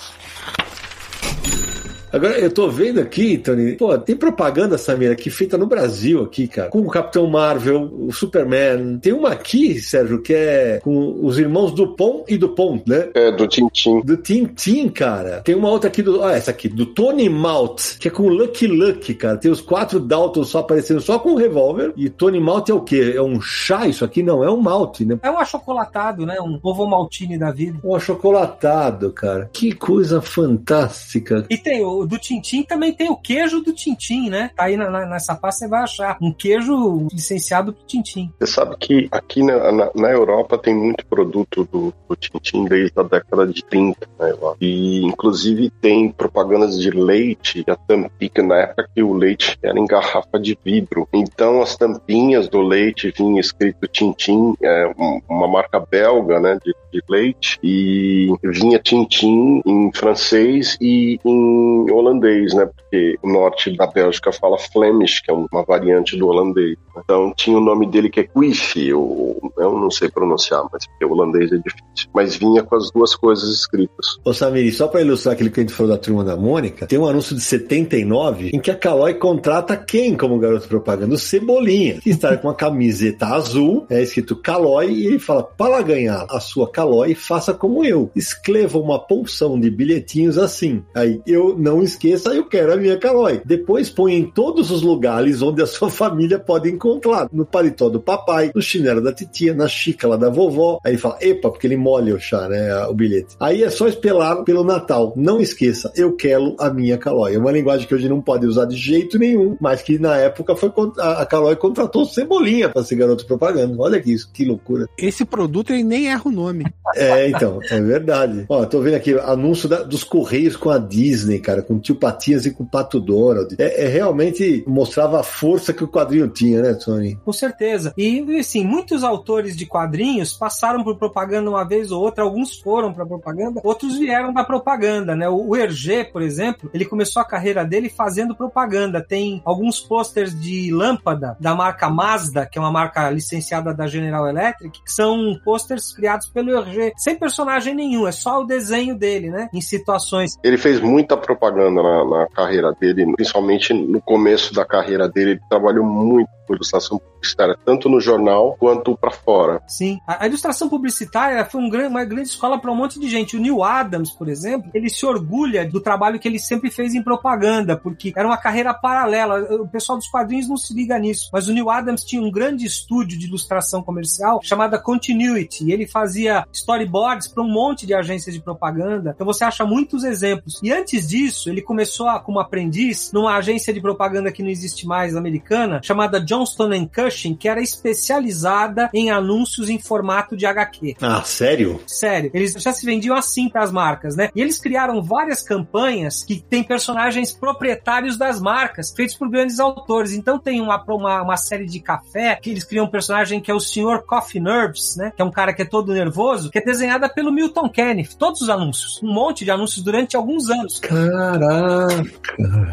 Agora, 2.12 2.38
eu 2.38 2.50
tô 2.50 2.68
vendo 2.68 3.00
aqui, 3.00 3.38
Tony, 3.38 3.72
pô, 3.72 3.96
tem 3.96 4.14
propaganda, 4.14 4.76
Samir, 4.76 5.10
aqui 5.10 5.30
feita 5.30 5.56
no 5.56 5.66
Brasil, 5.66 6.22
aqui, 6.22 6.46
cara, 6.46 6.68
com 6.68 6.80
o 6.80 6.90
Capitão 6.90 7.26
Marvel, 7.26 7.90
o 7.90 8.12
Superman. 8.12 8.98
Tem 8.98 9.14
uma 9.14 9.30
aqui, 9.30 9.80
Sérgio, 9.80 10.20
que 10.20 10.34
é 10.34 10.78
com 10.82 11.24
os 11.24 11.38
irmãos 11.38 11.72
do 11.72 11.96
Pom 11.96 12.22
e 12.28 12.36
do 12.36 12.50
Pom, 12.50 12.82
né? 12.86 13.08
É, 13.14 13.32
do 13.32 13.48
Tintim. 13.48 14.02
Do 14.02 14.18
Tintim, 14.18 14.90
cara. 14.90 15.40
Tem 15.40 15.54
uma 15.54 15.70
outra 15.70 15.88
aqui 15.88 16.02
do. 16.02 16.22
Ah, 16.22 16.32
essa 16.32 16.50
aqui, 16.50 16.68
do 16.68 16.84
Tony 16.84 17.30
Malt, 17.30 17.96
que 17.98 18.08
é 18.08 18.10
com 18.10 18.24
o 18.24 18.28
Lucky 18.28 18.66
Lucky, 18.66 19.14
cara. 19.14 19.38
Tem 19.38 19.50
os 19.50 19.62
quatro 19.62 19.98
Daltons 19.98 20.48
só 20.48 20.58
aparecendo 20.58 21.00
só 21.00 21.18
com 21.18 21.30
o 21.30 21.36
revólver. 21.36 21.94
E 21.96 22.10
Tony 22.10 22.40
Malt 22.40 22.68
é 22.68 22.74
o 22.74 22.82
quê? 22.82 23.14
É 23.16 23.22
um 23.22 23.40
chá 23.40 23.86
isso 23.86 24.04
aqui? 24.04 24.22
Não, 24.22 24.44
é 24.44 24.50
um 24.50 24.60
malte, 24.60 25.06
né? 25.06 25.18
É 25.22 25.30
um 25.30 25.38
achocolatado, 25.38 26.26
né? 26.26 26.36
Um 26.42 26.58
ovo 26.62 26.86
maltine 26.86 27.38
da 27.38 27.50
vida. 27.50 27.78
Um 27.82 27.94
achocolatado, 27.94 29.10
cara. 29.12 29.48
Que 29.50 29.72
coisa 29.72 30.20
fantástica. 30.20 31.46
E 31.48 31.56
tem 31.56 31.82
o 31.82 32.01
do 32.06 32.18
Tintim 32.18 32.62
também 32.62 32.92
tem 32.92 33.10
o 33.10 33.16
queijo 33.16 33.60
do 33.60 33.72
Tintim, 33.72 34.28
né? 34.28 34.50
Tá 34.56 34.64
aí 34.64 34.76
na, 34.76 34.90
na, 34.90 35.06
nessa 35.06 35.34
pasta 35.34 35.62
você 35.62 35.68
vai 35.68 35.82
achar 35.82 36.16
um 36.20 36.32
queijo 36.32 37.06
licenciado 37.12 37.72
pro 37.72 37.84
Tintim. 37.86 38.32
Você 38.38 38.52
sabe 38.52 38.76
que 38.78 39.08
aqui 39.10 39.42
na, 39.42 39.70
na, 39.70 39.90
na 39.94 40.08
Europa 40.08 40.58
tem 40.58 40.74
muito 40.74 41.04
produto 41.06 41.68
do, 41.70 41.92
do 42.08 42.16
Tintim 42.16 42.64
desde 42.64 42.98
a 42.98 43.02
década 43.02 43.46
de 43.46 43.64
30, 43.64 44.08
né? 44.18 44.32
E 44.60 45.04
inclusive 45.04 45.70
tem 45.80 46.10
propagandas 46.10 46.78
de 46.78 46.90
leite, 46.90 47.64
a 47.68 47.76
tampinha, 47.76 48.42
na 48.42 48.56
época 48.56 48.88
que 48.94 49.02
o 49.02 49.12
leite 49.12 49.58
era 49.62 49.78
em 49.78 49.86
garrafa 49.86 50.38
de 50.38 50.58
vidro. 50.64 51.08
Então 51.12 51.62
as 51.62 51.76
tampinhas 51.76 52.48
do 52.48 52.60
leite 52.60 53.12
vinha 53.16 53.40
escrito 53.40 53.86
Tintim, 53.88 54.54
é 54.62 54.92
uma 55.28 55.48
marca 55.48 55.80
belga, 55.80 56.40
né? 56.40 56.58
De, 56.64 56.74
de 56.92 57.02
leite, 57.08 57.58
e 57.62 58.32
vinha 58.42 58.78
Tintim 58.78 59.62
em 59.64 59.92
francês 59.92 60.76
e 60.80 61.18
em 61.24 61.90
holandês, 61.96 62.54
né? 62.54 62.66
Porque 62.66 63.18
o 63.22 63.28
norte 63.28 63.76
da 63.76 63.86
Bélgica 63.86 64.32
fala 64.32 64.58
Flemish, 64.58 65.20
que 65.20 65.30
é 65.30 65.34
uma 65.34 65.64
variante 65.64 66.16
do 66.16 66.28
holandês. 66.28 66.76
Então 66.96 67.32
tinha 67.36 67.56
o 67.56 67.60
nome 67.60 67.86
dele 67.86 68.10
que 68.10 68.20
é 68.20 68.24
Quiffy, 68.24 68.88
eu, 68.88 69.40
eu 69.58 69.72
não 69.78 69.90
sei 69.90 70.10
pronunciar, 70.10 70.62
mas 70.72 70.86
porque 70.86 71.04
o 71.04 71.12
holandês 71.12 71.52
é 71.52 71.56
difícil. 71.56 72.08
Mas 72.14 72.36
vinha 72.36 72.62
com 72.62 72.76
as 72.76 72.90
duas 72.90 73.14
coisas 73.14 73.48
escritas. 73.48 74.18
Ô 74.24 74.32
Samir, 74.32 74.74
só 74.74 74.88
para 74.88 75.00
ilustrar 75.00 75.34
aquilo 75.34 75.50
que 75.50 75.60
a 75.60 75.62
gente 75.62 75.72
falou 75.72 75.92
da 75.92 75.98
turma 75.98 76.24
da 76.24 76.36
Mônica, 76.36 76.86
tem 76.86 76.98
um 76.98 77.06
anúncio 77.06 77.34
de 77.34 77.42
79 77.42 78.50
em 78.52 78.60
que 78.60 78.70
a 78.70 78.76
Calói 78.76 79.14
contrata 79.14 79.76
quem 79.76 80.16
como 80.16 80.38
garoto 80.38 80.68
propaganda? 80.68 81.14
O 81.14 81.18
Cebolinha, 81.18 82.00
que 82.00 82.10
está 82.10 82.36
com 82.36 82.48
uma 82.48 82.54
camiseta 82.54 83.26
azul, 83.26 83.86
é 83.90 84.02
escrito 84.02 84.36
Calói, 84.36 84.90
e 84.90 85.06
ele 85.06 85.18
fala: 85.18 85.42
para 85.42 85.82
ganhar 85.82 86.26
a 86.30 86.40
sua 86.40 86.70
Calói, 86.70 87.14
faça 87.14 87.54
como 87.54 87.84
eu. 87.84 88.10
Escreva 88.14 88.78
uma 88.78 88.98
porção 88.98 89.58
de 89.58 89.70
bilhetinhos 89.70 90.38
assim. 90.38 90.82
Aí 90.94 91.20
eu 91.26 91.56
não 91.58 91.81
esqueça, 91.82 92.34
eu 92.34 92.44
quero 92.44 92.72
a 92.72 92.76
minha 92.76 92.96
Calói. 92.96 93.42
Depois 93.44 93.90
põe 93.90 94.14
em 94.14 94.24
todos 94.30 94.70
os 94.70 94.82
lugares 94.82 95.42
onde 95.42 95.62
a 95.62 95.66
sua 95.66 95.88
família 95.90 96.38
pode 96.38 96.70
encontrar. 96.70 97.28
No 97.32 97.44
paletó 97.44 97.88
do 97.88 98.00
papai, 98.00 98.50
no 98.54 98.62
chinelo 98.62 99.00
da 99.00 99.12
titia, 99.12 99.54
na 99.54 99.68
xícara 99.68 100.16
da 100.16 100.30
vovó. 100.30 100.78
Aí 100.84 100.96
fala, 100.96 101.18
epa, 101.20 101.50
porque 101.50 101.66
ele 101.66 101.76
molha 101.76 102.14
o 102.14 102.20
chá, 102.20 102.48
né? 102.48 102.74
O 102.86 102.94
bilhete. 102.94 103.36
Aí 103.40 103.62
é 103.62 103.70
só 103.70 103.86
esperar 103.86 104.44
pelo 104.44 104.64
Natal. 104.64 105.12
Não 105.16 105.40
esqueça, 105.40 105.92
eu 105.96 106.14
quero 106.14 106.56
a 106.58 106.70
minha 106.70 106.98
Calói. 106.98 107.34
É 107.34 107.38
uma 107.38 107.52
linguagem 107.52 107.86
que 107.86 107.94
hoje 107.94 108.08
não 108.08 108.20
pode 108.20 108.46
usar 108.46 108.64
de 108.64 108.76
jeito 108.76 109.18
nenhum, 109.18 109.56
mas 109.60 109.82
que 109.82 109.98
na 109.98 110.16
época 110.16 110.56
foi 110.56 110.72
a 110.98 111.26
Calói 111.26 111.56
contratou 111.56 112.04
Cebolinha 112.04 112.68
para 112.68 112.82
ser 112.82 112.96
garoto 112.96 113.26
propaganda. 113.26 113.74
Olha 113.78 114.00
que 114.00 114.12
isso, 114.12 114.30
que 114.32 114.44
loucura. 114.44 114.88
Esse 114.98 115.24
produto 115.24 115.72
ele 115.72 115.84
nem 115.84 116.08
erra 116.08 116.22
o 116.26 116.30
nome. 116.30 116.64
É, 116.94 117.28
então, 117.28 117.58
é 117.70 117.80
verdade. 117.80 118.44
Ó, 118.48 118.64
tô 118.64 118.80
vendo 118.80 118.94
aqui 118.94 119.18
anúncio 119.18 119.68
da, 119.68 119.82
dos 119.82 120.04
Correios 120.04 120.56
com 120.56 120.70
a 120.70 120.78
Disney, 120.78 121.38
cara, 121.38 121.62
com 121.72 121.76
com 121.76 121.80
Tio 121.80 121.94
Patinhas 121.94 122.44
e 122.44 122.50
com 122.50 122.64
o 122.64 122.66
Pato 122.66 123.00
Donald. 123.00 123.56
É, 123.58 123.84
é, 123.84 123.88
realmente 123.88 124.62
mostrava 124.66 125.20
a 125.20 125.22
força 125.22 125.72
que 125.72 125.82
o 125.82 125.88
quadrinho 125.88 126.28
tinha, 126.28 126.60
né, 126.60 126.74
Tony? 126.74 127.16
Com 127.24 127.32
certeza. 127.32 127.94
E, 127.96 128.38
assim, 128.38 128.64
muitos 128.64 129.02
autores 129.02 129.56
de 129.56 129.64
quadrinhos 129.64 130.34
passaram 130.34 130.84
por 130.84 130.96
propaganda 130.96 131.48
uma 131.48 131.64
vez 131.64 131.90
ou 131.90 132.02
outra, 132.02 132.24
alguns 132.24 132.58
foram 132.58 132.92
para 132.92 133.06
propaganda, 133.06 133.60
outros 133.64 133.98
vieram 133.98 134.32
da 134.32 134.44
propaganda, 134.44 135.16
né? 135.16 135.28
O 135.28 135.56
Hergé, 135.56 136.04
por 136.04 136.20
exemplo, 136.22 136.70
ele 136.74 136.84
começou 136.84 137.22
a 137.22 137.24
carreira 137.24 137.64
dele 137.64 137.88
fazendo 137.88 138.34
propaganda. 138.34 139.02
Tem 139.02 139.40
alguns 139.44 139.80
posters 139.80 140.38
de 140.38 140.72
lâmpada 140.72 141.36
da 141.40 141.54
marca 141.54 141.88
Mazda, 141.88 142.46
que 142.46 142.58
é 142.58 142.60
uma 142.60 142.70
marca 142.70 143.08
licenciada 143.10 143.72
da 143.72 143.86
General 143.86 144.28
Electric, 144.28 144.82
que 144.82 144.92
são 144.92 145.38
posters 145.44 145.92
criados 145.92 146.28
pelo 146.28 146.50
Hergé, 146.50 146.92
sem 146.96 147.16
personagem 147.16 147.74
nenhum, 147.74 148.06
é 148.06 148.12
só 148.12 148.42
o 148.42 148.44
desenho 148.44 148.96
dele, 148.96 149.30
né? 149.30 149.48
Em 149.52 149.60
situações. 149.60 150.36
Ele 150.42 150.58
fez 150.58 150.80
muita 150.80 151.16
propaganda 151.16 151.61
na, 151.70 152.04
na 152.04 152.26
carreira 152.28 152.72
dele, 152.72 153.12
principalmente 153.14 153.72
no 153.72 154.00
começo 154.00 154.54
da 154.54 154.64
carreira 154.64 155.08
dele, 155.08 155.32
ele 155.32 155.40
trabalhou 155.48 155.84
muito 155.84 156.28
com 156.46 156.54
ilustração 156.54 157.00
publicitária, 157.22 157.56
tanto 157.64 157.88
no 157.88 158.00
jornal 158.00 158.56
quanto 158.58 158.96
para 158.96 159.12
fora. 159.12 159.62
Sim. 159.68 160.00
A, 160.06 160.24
a, 160.24 160.26
ilustração 160.26 160.68
publicitária 160.68 161.44
foi 161.44 161.60
um 161.60 161.72
uma 161.72 162.04
grande 162.04 162.28
escola 162.28 162.60
para 162.60 162.70
um 162.70 162.74
monte 162.74 162.98
de 162.98 163.08
gente. 163.08 163.36
O 163.36 163.40
Neil 163.40 163.62
Adams, 163.62 164.10
por 164.10 164.28
exemplo, 164.28 164.70
ele 164.74 164.90
se 164.90 165.06
orgulha 165.06 165.66
do 165.66 165.80
trabalho 165.80 166.18
que 166.18 166.28
ele 166.28 166.38
sempre 166.38 166.70
fez 166.70 166.94
em 166.94 167.02
propaganda, 167.02 167.76
porque 167.76 168.12
era 168.14 168.26
uma 168.26 168.36
carreira 168.36 168.74
paralela. 168.74 169.40
O 169.54 169.68
pessoal 169.68 169.96
dos 169.96 170.08
quadrinhos 170.08 170.48
não 170.48 170.56
se 170.56 170.74
liga 170.74 170.98
nisso, 170.98 171.30
mas 171.32 171.48
o 171.48 171.52
Neil 171.52 171.70
Adams 171.70 172.04
tinha 172.04 172.20
um 172.20 172.30
grande 172.30 172.66
estúdio 172.66 173.18
de 173.18 173.26
ilustração 173.26 173.82
comercial 173.82 174.40
chamada 174.42 174.78
Continuity, 174.78 175.70
ele 175.70 175.86
fazia 175.86 176.44
storyboards 176.52 177.28
para 177.28 177.42
um 177.42 177.48
monte 177.48 177.86
de 177.86 177.94
agências 177.94 178.34
de 178.34 178.40
propaganda. 178.40 179.12
Então 179.14 179.26
você 179.26 179.44
acha 179.44 179.64
muitos 179.64 180.04
exemplos. 180.04 180.60
E 180.62 180.72
antes 180.72 181.08
disso, 181.08 181.48
ele 181.48 181.62
começou 181.62 182.08
a, 182.08 182.18
como 182.18 182.40
aprendiz 182.40 183.12
numa 183.12 183.36
agência 183.36 183.72
de 183.72 183.80
propaganda 183.80 184.32
que 184.32 184.42
não 184.42 184.50
existe 184.50 184.86
mais 184.86 185.16
americana, 185.16 185.80
chamada 185.82 186.20
Johnston 186.20 186.72
Cushing, 187.12 187.34
que 187.34 187.48
era 187.48 187.60
especializada 187.60 188.90
em 188.92 189.10
anúncios 189.10 189.68
em 189.68 189.78
formato 189.78 190.36
de 190.36 190.46
HQ. 190.46 190.96
Ah, 191.00 191.22
sério? 191.22 191.80
Sério. 191.86 192.30
Eles 192.32 192.52
já 192.54 192.72
se 192.72 192.84
vendiam 192.86 193.14
assim 193.14 193.48
para 193.48 193.62
as 193.62 193.70
marcas, 193.70 194.16
né? 194.16 194.30
E 194.34 194.40
eles 194.40 194.58
criaram 194.58 195.02
várias 195.02 195.42
campanhas 195.42 196.24
que 196.24 196.40
têm 196.40 196.62
personagens 196.62 197.32
proprietários 197.32 198.16
das 198.16 198.40
marcas, 198.40 198.92
feitos 198.94 199.16
por 199.16 199.28
grandes 199.28 199.60
autores. 199.60 200.12
Então 200.12 200.38
tem 200.38 200.60
uma, 200.60 200.82
uma, 200.88 201.22
uma 201.22 201.36
série 201.36 201.66
de 201.66 201.80
café 201.80 202.36
que 202.36 202.50
eles 202.50 202.64
criam 202.64 202.86
um 202.86 202.90
personagem 202.90 203.40
que 203.40 203.50
é 203.50 203.54
o 203.54 203.60
Sr. 203.60 204.02
Coffee 204.06 204.40
Nerves, 204.40 204.96
né? 204.96 205.12
Que 205.14 205.22
é 205.22 205.24
um 205.24 205.30
cara 205.30 205.52
que 205.52 205.62
é 205.62 205.64
todo 205.64 205.92
nervoso, 205.92 206.50
que 206.50 206.58
é 206.58 206.64
desenhada 206.64 207.08
pelo 207.08 207.32
Milton 207.32 207.68
Kenneth. 207.68 208.16
Todos 208.18 208.40
os 208.40 208.48
anúncios. 208.48 209.00
Um 209.02 209.12
monte 209.12 209.44
de 209.44 209.50
anúncios 209.50 209.84
durante 209.84 210.16
alguns 210.16 210.48
anos. 210.48 210.78
Caraca! 210.80 212.02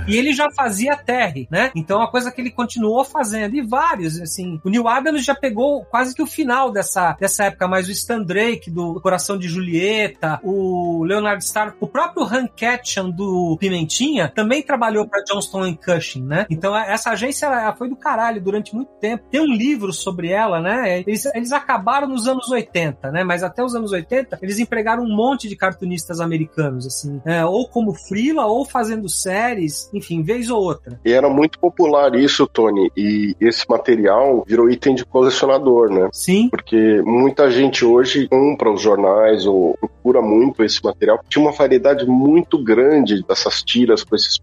E 0.07 0.17
ele 0.17 0.33
já 0.33 0.49
fazia 0.51 0.95
Terry, 0.95 1.47
né? 1.51 1.71
Então 1.75 1.97
é 1.97 2.03
uma 2.03 2.11
coisa 2.11 2.31
que 2.31 2.41
ele 2.41 2.51
continuou 2.51 3.03
fazendo. 3.03 3.55
E 3.55 3.61
vários, 3.61 4.28
assim. 4.29 4.59
O 4.63 4.69
Neil 4.69 4.87
Adams 4.87 5.25
já 5.25 5.35
pegou 5.35 5.83
quase 5.85 6.15
que 6.15 6.21
o 6.21 6.27
final 6.27 6.71
dessa, 6.71 7.15
dessa 7.19 7.45
época, 7.45 7.67
mas 7.67 7.87
o 7.87 7.91
Stan 7.91 8.21
Drake, 8.21 8.71
do 8.71 8.99
Coração 9.01 9.37
de 9.37 9.47
Julieta, 9.47 10.39
o 10.43 11.03
Leonard 11.03 11.43
Starr, 11.43 11.75
o 11.79 11.87
próprio 11.87 12.23
Hank 12.23 12.53
Ketchum 12.55 13.09
do 13.09 13.57
Pimentinha, 13.59 14.31
também 14.33 14.61
trabalhou 14.61 15.07
para 15.07 15.23
Johnston 15.23 15.75
Cushing, 15.75 16.23
né? 16.23 16.45
Então 16.49 16.75
essa 16.75 17.11
agência 17.11 17.45
ela 17.45 17.75
foi 17.75 17.89
do 17.89 17.95
caralho 17.95 18.41
durante 18.41 18.75
muito 18.75 18.91
tempo. 18.99 19.25
Tem 19.29 19.41
um 19.41 19.53
livro 19.53 19.91
sobre 19.91 20.29
ela, 20.29 20.59
né? 20.59 20.99
Eles, 20.99 21.25
eles 21.33 21.51
acabaram 21.51 22.07
nos 22.07 22.27
anos 22.27 22.49
80, 22.49 23.11
né? 23.11 23.23
Mas 23.23 23.43
até 23.43 23.63
os 23.63 23.75
anos 23.75 23.91
80, 23.91 24.39
eles 24.41 24.59
empregaram 24.59 25.03
um 25.03 25.15
monte 25.15 25.47
de 25.47 25.55
cartunistas 25.55 26.19
americanos, 26.19 26.85
assim, 26.85 27.21
é, 27.25 27.45
ou 27.45 27.67
como 27.67 27.93
frila, 27.93 28.45
ou 28.45 28.65
fazendo 28.65 29.07
séries, 29.09 29.89
enfim, 29.93 30.21
vez 30.21 30.49
ou 30.49 30.61
outra. 30.61 30.99
E 31.03 31.11
era 31.11 31.29
muito 31.29 31.59
popular 31.59 32.15
isso, 32.15 32.47
Tony, 32.47 32.91
e 32.95 33.35
esse 33.39 33.67
material 33.69 34.18
virou 34.45 34.69
item 34.69 34.95
de 34.95 35.05
colecionador, 35.05 35.89
né? 35.89 36.09
Sim. 36.11 36.49
Porque 36.49 37.01
muita 37.05 37.49
gente 37.49 37.85
hoje 37.85 38.27
compra 38.27 38.71
os 38.71 38.81
jornais 38.81 39.45
ou 39.45 39.77
procura 40.09 40.21
muito 40.21 40.63
esse 40.63 40.83
material. 40.83 41.23
Tinha 41.29 41.43
uma 41.43 41.51
variedade 41.51 42.05
muito 42.05 42.61
grande 42.63 43.23
dessas 43.27 43.61
tiras 43.61 44.03
com 44.03 44.15
esses 44.15 44.39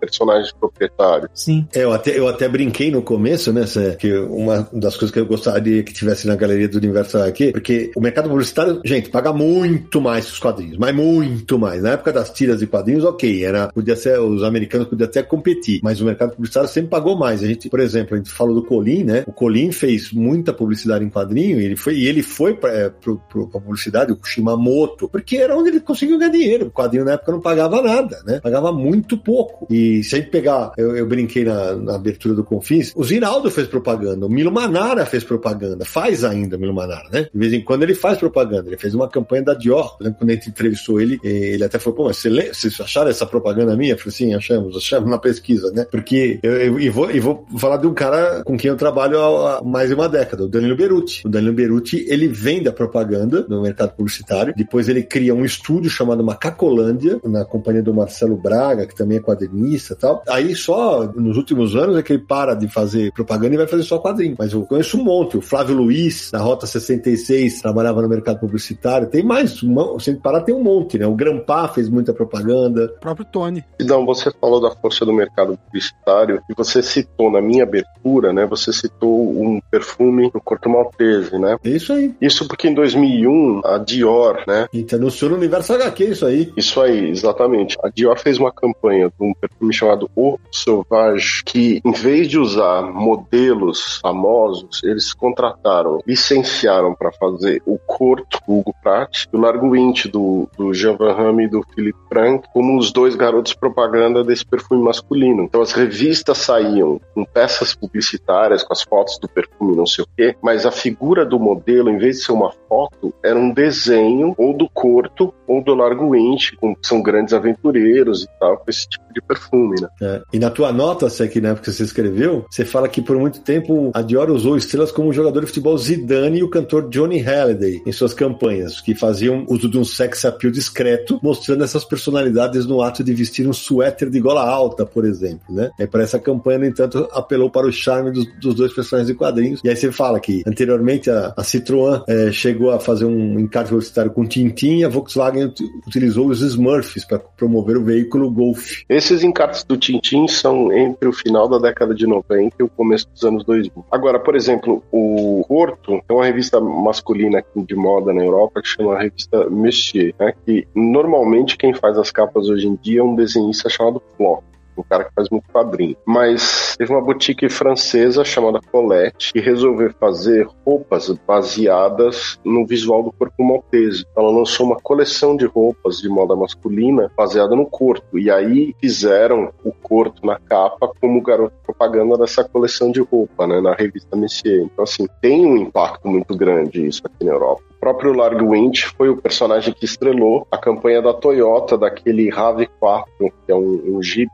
personagens 0.00 0.52
proprietários. 0.52 1.30
Sim. 1.34 1.66
É, 1.72 1.84
eu 1.84 1.92
até, 1.92 2.18
eu 2.18 2.28
até 2.28 2.48
brinquei 2.48 2.90
no 2.90 3.02
começo, 3.02 3.52
né, 3.52 3.66
Cé, 3.66 3.94
que 3.94 4.12
uma 4.16 4.68
das 4.72 4.96
coisas 4.96 5.10
que 5.10 5.20
eu 5.20 5.26
gostaria 5.26 5.82
que 5.82 5.92
tivesse 5.92 6.26
na 6.26 6.34
galeria 6.34 6.68
do 6.68 6.78
Universo 6.78 7.18
aqui, 7.18 7.52
porque 7.52 7.92
o 7.96 8.00
mercado 8.00 8.28
publicitário, 8.28 8.80
gente, 8.84 9.08
paga 9.08 9.32
muito 9.32 10.00
mais 10.00 10.30
os 10.30 10.38
quadrinhos, 10.38 10.76
mas 10.76 10.94
muito 10.94 11.58
mais. 11.58 11.82
Na 11.82 11.92
época 11.92 12.12
das 12.12 12.30
tiras 12.30 12.58
de 12.58 12.66
quadrinhos, 12.66 13.04
ok, 13.04 13.44
era, 13.44 13.68
podia 13.68 13.96
ser, 13.96 14.18
os 14.18 14.42
americanos 14.42 14.88
podiam 14.88 15.08
até 15.08 15.22
competir, 15.22 15.80
mas 15.82 16.00
o 16.00 16.04
mercado 16.04 16.34
publicitário 16.34 16.68
sempre 16.68 16.90
pagou 16.90 17.16
mais. 17.16 17.42
A 17.42 17.46
gente, 17.46 17.68
por 17.68 17.80
exemplo, 17.80 18.14
a 18.14 18.16
gente 18.16 18.30
falou 18.30 18.54
do 18.54 18.64
Colin, 18.64 19.04
né? 19.04 19.24
O 19.26 19.32
Colin 19.32 19.70
fez 19.70 20.12
muita 20.12 20.52
publicidade 20.52 21.04
em 21.04 21.10
quadrinho 21.10 21.60
e 21.60 21.64
ele 21.64 21.76
foi, 21.76 21.94
e 21.94 22.06
ele 22.06 22.22
foi 22.22 22.54
pra, 22.54 22.70
é, 22.70 22.88
pro, 22.88 23.20
pro, 23.28 23.48
pra 23.48 23.60
publicidade, 23.60 24.12
o 24.12 24.18
Shimamoto, 24.24 25.03
porque 25.08 25.36
era 25.36 25.56
onde 25.56 25.70
ele 25.70 25.80
conseguiu 25.80 26.18
ganhar 26.18 26.30
dinheiro. 26.30 26.66
O 26.66 26.70
quadrinho 26.70 27.04
na 27.04 27.12
época 27.12 27.32
não 27.32 27.40
pagava 27.40 27.82
nada, 27.82 28.22
né? 28.26 28.40
Pagava 28.40 28.72
muito 28.72 29.16
pouco. 29.16 29.66
E 29.70 30.02
se 30.02 30.14
a 30.14 30.18
gente 30.18 30.30
pegar, 30.30 30.72
eu, 30.76 30.96
eu 30.96 31.06
brinquei 31.06 31.44
na, 31.44 31.74
na, 31.74 31.94
abertura 31.94 32.34
do 32.34 32.44
Confins, 32.44 32.92
o 32.94 33.04
Zinaldo 33.04 33.50
fez 33.50 33.66
propaganda, 33.66 34.26
o 34.26 34.28
Milo 34.28 34.52
Manara 34.52 35.06
fez 35.06 35.24
propaganda, 35.24 35.84
faz 35.84 36.24
ainda 36.24 36.56
o 36.56 36.60
Milo 36.60 36.74
Manara, 36.74 37.08
né? 37.10 37.28
De 37.32 37.38
vez 37.38 37.52
em 37.52 37.62
quando 37.62 37.82
ele 37.82 37.94
faz 37.94 38.18
propaganda. 38.18 38.68
Ele 38.68 38.76
fez 38.76 38.94
uma 38.94 39.08
campanha 39.08 39.42
da 39.42 39.54
Dior, 39.54 39.96
exemplo, 40.00 40.18
quando 40.18 40.30
a 40.30 40.34
gente 40.34 40.50
entrevistou 40.50 41.00
ele, 41.00 41.18
ele 41.22 41.64
até 41.64 41.78
falou, 41.78 41.96
pô, 41.96 42.04
mas 42.04 42.18
vocês 42.18 42.80
acharam 42.80 43.10
essa 43.10 43.26
propaganda 43.26 43.76
minha? 43.76 43.92
Eu 43.92 43.98
falei, 43.98 44.12
sim, 44.12 44.34
achamos, 44.34 44.76
achamos 44.76 45.08
na 45.08 45.18
pesquisa, 45.18 45.70
né? 45.72 45.86
Porque 45.90 46.38
eu, 46.42 46.52
eu, 46.52 46.80
eu, 46.80 46.92
vou, 46.92 47.10
eu 47.10 47.22
vou 47.22 47.46
falar 47.56 47.76
de 47.78 47.86
um 47.86 47.94
cara 47.94 48.42
com 48.44 48.56
quem 48.56 48.70
eu 48.70 48.76
trabalho 48.76 49.18
há, 49.20 49.62
mais 49.62 49.88
de 49.88 49.94
uma 49.94 50.08
década, 50.08 50.44
o 50.44 50.48
Danilo 50.48 50.76
Beruti. 50.76 51.26
O 51.26 51.28
Danilo 51.30 51.52
Beruti, 51.52 52.04
ele 52.08 52.28
vem 52.28 52.62
da 52.62 52.72
propaganda 52.72 53.44
no 53.48 53.62
mercado 53.62 53.94
publicitário, 53.94 54.54
depois 54.56 54.88
ele 54.88 54.93
cria 55.02 55.34
um 55.34 55.44
estúdio 55.44 55.90
chamado 55.90 56.24
Macacolândia, 56.24 57.20
na 57.24 57.44
companhia 57.44 57.82
do 57.82 57.94
Marcelo 57.94 58.36
Braga, 58.36 58.86
que 58.86 58.94
também 58.94 59.18
é 59.18 59.20
quadrinista 59.20 59.94
e 59.94 59.96
tal. 59.96 60.22
Aí 60.28 60.54
só 60.54 61.04
nos 61.14 61.36
últimos 61.36 61.76
anos 61.76 61.96
é 61.96 62.02
que 62.02 62.12
ele 62.12 62.22
para 62.22 62.54
de 62.54 62.68
fazer 62.68 63.12
propaganda 63.12 63.54
e 63.54 63.58
vai 63.58 63.66
fazer 63.66 63.82
só 63.82 63.98
quadrinho. 63.98 64.36
Mas 64.38 64.52
eu 64.52 64.62
conheço 64.62 64.98
um 64.98 65.04
monte. 65.04 65.36
O 65.36 65.40
Flávio 65.40 65.76
Luiz, 65.76 66.30
da 66.30 66.38
Rota 66.38 66.66
66, 66.66 67.60
trabalhava 67.60 68.02
no 68.02 68.08
mercado 68.08 68.40
publicitário. 68.40 69.08
Tem 69.08 69.22
mais, 69.22 69.62
uma, 69.62 69.98
se 70.00 70.14
parar, 70.16 70.42
tem 70.42 70.54
um 70.54 70.62
monte, 70.62 70.98
né? 70.98 71.06
O 71.06 71.14
Grampá 71.14 71.68
fez 71.68 71.88
muita 71.88 72.12
propaganda. 72.12 72.92
O 72.96 73.00
próprio 73.00 73.26
Tony. 73.26 73.64
Então, 73.80 74.04
você 74.06 74.30
falou 74.40 74.60
da 74.60 74.70
força 74.70 75.04
do 75.04 75.12
mercado 75.12 75.58
publicitário 75.66 76.42
e 76.50 76.54
você 76.54 76.82
citou 76.82 77.30
na 77.30 77.40
minha 77.40 77.64
abertura, 77.64 78.32
né? 78.32 78.46
Você 78.46 78.72
citou 78.72 79.30
um 79.30 79.60
perfume 79.70 80.30
do 80.30 80.40
Corto 80.40 80.68
Maltese, 80.68 81.38
né? 81.38 81.56
É 81.64 81.68
isso 81.68 81.92
aí. 81.92 82.14
Isso 82.20 82.46
porque 82.46 82.68
em 82.68 82.74
2001 82.74 83.60
a 83.64 83.78
Dior, 83.78 84.42
né? 84.46 84.66
E 84.74 84.84
anunciou 84.92 85.30
no 85.30 85.36
Universo 85.36 85.72
HQ 85.72 86.04
isso 86.04 86.26
aí. 86.26 86.52
Isso 86.56 86.80
aí, 86.80 87.08
exatamente. 87.08 87.78
A 87.84 87.88
Dior 87.88 88.18
fez 88.18 88.38
uma 88.38 88.50
campanha 88.50 89.08
de 89.08 89.24
um 89.24 89.32
perfume 89.32 89.72
chamado 89.72 90.10
O 90.16 90.36
Sauvage, 90.50 91.44
que 91.44 91.80
em 91.84 91.92
vez 91.92 92.28
de 92.28 92.40
usar 92.40 92.82
modelos 92.82 94.00
famosos, 94.02 94.82
eles 94.82 95.14
contrataram, 95.14 96.00
licenciaram 96.04 96.92
para 96.92 97.12
fazer 97.12 97.62
o 97.64 97.78
Corto, 97.78 98.40
Hugo 98.48 98.74
Pratt, 98.82 99.26
e 99.32 99.36
o 99.36 99.40
Largo 99.40 99.70
do, 100.10 100.48
do 100.58 100.74
Jean 100.74 100.96
Van 100.96 101.12
Hamme 101.12 101.44
e 101.44 101.48
do 101.48 101.62
Philippe 101.72 101.98
Frank, 102.08 102.48
como 102.52 102.76
os 102.76 102.90
dois 102.90 103.14
garotos 103.14 103.54
propaganda 103.54 104.24
desse 104.24 104.44
perfume 104.44 104.82
masculino. 104.82 105.44
Então 105.44 105.62
as 105.62 105.70
revistas 105.70 106.38
saíam 106.38 107.00
com 107.14 107.24
peças 107.24 107.76
publicitárias, 107.76 108.64
com 108.64 108.72
as 108.72 108.82
fotos 108.82 109.18
do 109.18 109.28
perfume, 109.28 109.76
não 109.76 109.86
sei 109.86 110.02
o 110.02 110.08
quê, 110.16 110.36
mas 110.42 110.66
a 110.66 110.72
figura 110.72 111.24
do 111.24 111.38
modelo, 111.38 111.90
em 111.90 111.98
vez 111.98 112.16
de 112.16 112.24
ser 112.24 112.32
uma 112.32 112.52
foto, 112.74 113.14
era 113.24 113.38
um 113.38 113.52
desenho 113.52 114.34
ou 114.36 114.52
do 114.52 114.68
Corto 114.68 115.32
ou 115.46 115.62
do 115.62 115.74
Largo 115.74 116.16
Inch, 116.16 116.56
são 116.82 117.00
grandes 117.00 117.32
aventureiros 117.32 118.24
e 118.24 118.28
tal, 118.40 118.64
esse 118.66 118.88
tipo 118.88 119.03
de 119.14 119.22
perfume, 119.22 119.76
né? 119.80 119.88
É. 120.02 120.22
E 120.32 120.38
na 120.38 120.50
tua 120.50 120.72
nota, 120.72 121.08
você 121.08 121.28
que 121.28 121.40
na 121.40 121.50
época 121.50 121.70
você 121.70 121.82
escreveu, 121.82 122.44
você 122.50 122.64
fala 122.64 122.88
que 122.88 123.00
por 123.00 123.16
muito 123.16 123.40
tempo 123.40 123.90
a 123.94 124.02
Dior 124.02 124.30
usou 124.30 124.56
estrelas 124.56 124.92
como 124.92 125.08
o 125.08 125.12
jogador 125.12 125.40
de 125.40 125.46
futebol 125.46 125.76
Zidane 125.78 126.38
e 126.38 126.42
o 126.42 126.50
cantor 126.50 126.88
Johnny 126.88 127.18
Halliday 127.18 127.82
em 127.86 127.92
suas 127.92 128.14
campanhas, 128.14 128.80
que 128.80 128.94
faziam 128.94 129.44
uso 129.48 129.68
de 129.68 129.78
um 129.78 129.84
sex 129.84 130.24
appeal 130.24 130.52
discreto, 130.52 131.18
mostrando 131.22 131.64
essas 131.64 131.84
personalidades 131.84 132.66
no 132.66 132.82
ato 132.82 133.04
de 133.04 133.14
vestir 133.14 133.46
um 133.48 133.52
suéter 133.52 134.10
de 134.10 134.20
gola 134.20 134.42
alta, 134.42 134.84
por 134.84 135.04
exemplo, 135.04 135.54
né? 135.54 135.70
E 135.78 135.86
para 135.86 136.02
essa 136.02 136.18
campanha, 136.18 136.58
no 136.58 136.66
entanto, 136.66 137.08
apelou 137.12 137.50
para 137.50 137.66
o 137.66 137.72
charme 137.72 138.10
dos, 138.10 138.26
dos 138.40 138.54
dois 138.54 138.72
personagens 138.72 139.08
de 139.08 139.14
quadrinhos. 139.14 139.60
E 139.64 139.68
aí 139.68 139.76
você 139.76 139.92
fala 139.92 140.18
que 140.18 140.42
anteriormente 140.46 141.10
a, 141.10 141.32
a 141.36 141.42
Citroën 141.42 142.02
é, 142.08 142.32
chegou 142.32 142.70
a 142.70 142.80
fazer 142.80 143.04
um 143.04 143.38
encarte 143.38 143.70
publicitário 143.70 144.10
com 144.10 144.24
Tintin 144.24 144.78
e 144.78 144.84
a 144.84 144.88
Volkswagen 144.88 145.52
utilizou 145.86 146.28
os 146.28 146.40
Smurfs 146.40 147.04
para 147.04 147.18
promover 147.18 147.76
o 147.76 147.84
veículo 147.84 148.30
Golf. 148.30 148.82
Esse 148.88 149.03
esses 149.04 149.22
encartes 149.22 149.62
do 149.64 149.76
Tintim 149.76 150.26
são 150.26 150.72
entre 150.72 151.06
o 151.06 151.12
final 151.12 151.46
da 151.46 151.58
década 151.58 151.94
de 151.94 152.06
90 152.06 152.56
e 152.58 152.62
o 152.62 152.68
começo 152.68 153.06
dos 153.10 153.22
anos 153.22 153.44
2000. 153.44 153.84
Agora, 153.90 154.18
por 154.18 154.34
exemplo, 154.34 154.82
o 154.90 155.44
Porto 155.46 156.02
é 156.08 156.12
uma 156.12 156.24
revista 156.24 156.58
masculina 156.58 157.44
de 157.54 157.74
moda 157.74 158.14
na 158.14 158.24
Europa 158.24 158.62
que 158.62 158.68
chama 158.68 158.94
a 158.94 159.02
revista 159.02 159.48
Messier, 159.50 160.14
né, 160.18 160.32
que 160.44 160.66
normalmente 160.74 161.56
quem 161.56 161.74
faz 161.74 161.98
as 161.98 162.10
capas 162.10 162.48
hoje 162.48 162.66
em 162.66 162.76
dia 162.76 163.00
é 163.00 163.02
um 163.02 163.14
desenhista 163.14 163.68
chamado 163.68 164.02
Flock 164.16 164.53
um 164.80 164.82
cara 164.82 165.04
que 165.04 165.14
faz 165.14 165.28
muito 165.30 165.48
quadrinho. 165.52 165.96
Mas 166.06 166.74
teve 166.76 166.92
uma 166.92 167.02
boutique 167.02 167.48
francesa 167.48 168.24
chamada 168.24 168.60
Colette 168.70 169.32
que 169.32 169.40
resolveu 169.40 169.92
fazer 169.98 170.48
roupas 170.64 171.10
baseadas 171.26 172.38
no 172.44 172.66
visual 172.66 173.02
do 173.02 173.12
corpo 173.12 173.44
maltese. 173.44 174.04
Ela 174.16 174.30
lançou 174.30 174.66
uma 174.66 174.76
coleção 174.76 175.36
de 175.36 175.46
roupas 175.46 175.98
de 175.98 176.08
moda 176.08 176.34
masculina 176.34 177.10
baseada 177.16 177.54
no 177.54 177.66
corpo. 177.66 178.18
E 178.18 178.30
aí 178.30 178.74
fizeram 178.80 179.52
o 179.64 179.72
corpo 179.72 180.26
na 180.26 180.38
capa 180.38 180.90
como 181.00 181.22
garoto 181.22 181.54
propaganda 181.64 182.16
dessa 182.16 182.44
coleção 182.44 182.90
de 182.90 183.00
roupa, 183.00 183.46
né, 183.46 183.60
na 183.60 183.74
revista 183.74 184.16
Messier. 184.16 184.62
Então, 184.62 184.84
assim, 184.84 185.06
tem 185.20 185.46
um 185.46 185.56
impacto 185.56 186.08
muito 186.08 186.36
grande 186.36 186.86
isso 186.86 187.02
aqui 187.04 187.24
na 187.24 187.32
Europa 187.32 187.73
próprio 187.84 188.14
Larg 188.14 188.42
Winch 188.42 188.86
foi 188.96 189.10
o 189.10 189.16
personagem 189.18 189.74
que 189.74 189.84
estrelou 189.84 190.46
a 190.50 190.56
campanha 190.56 191.02
da 191.02 191.12
Toyota 191.12 191.76
daquele 191.76 192.30
RAV4, 192.30 193.04
que 193.18 193.52
é 193.52 193.54
um, 193.54 193.96
um 193.96 194.02
Jeep 194.02 194.30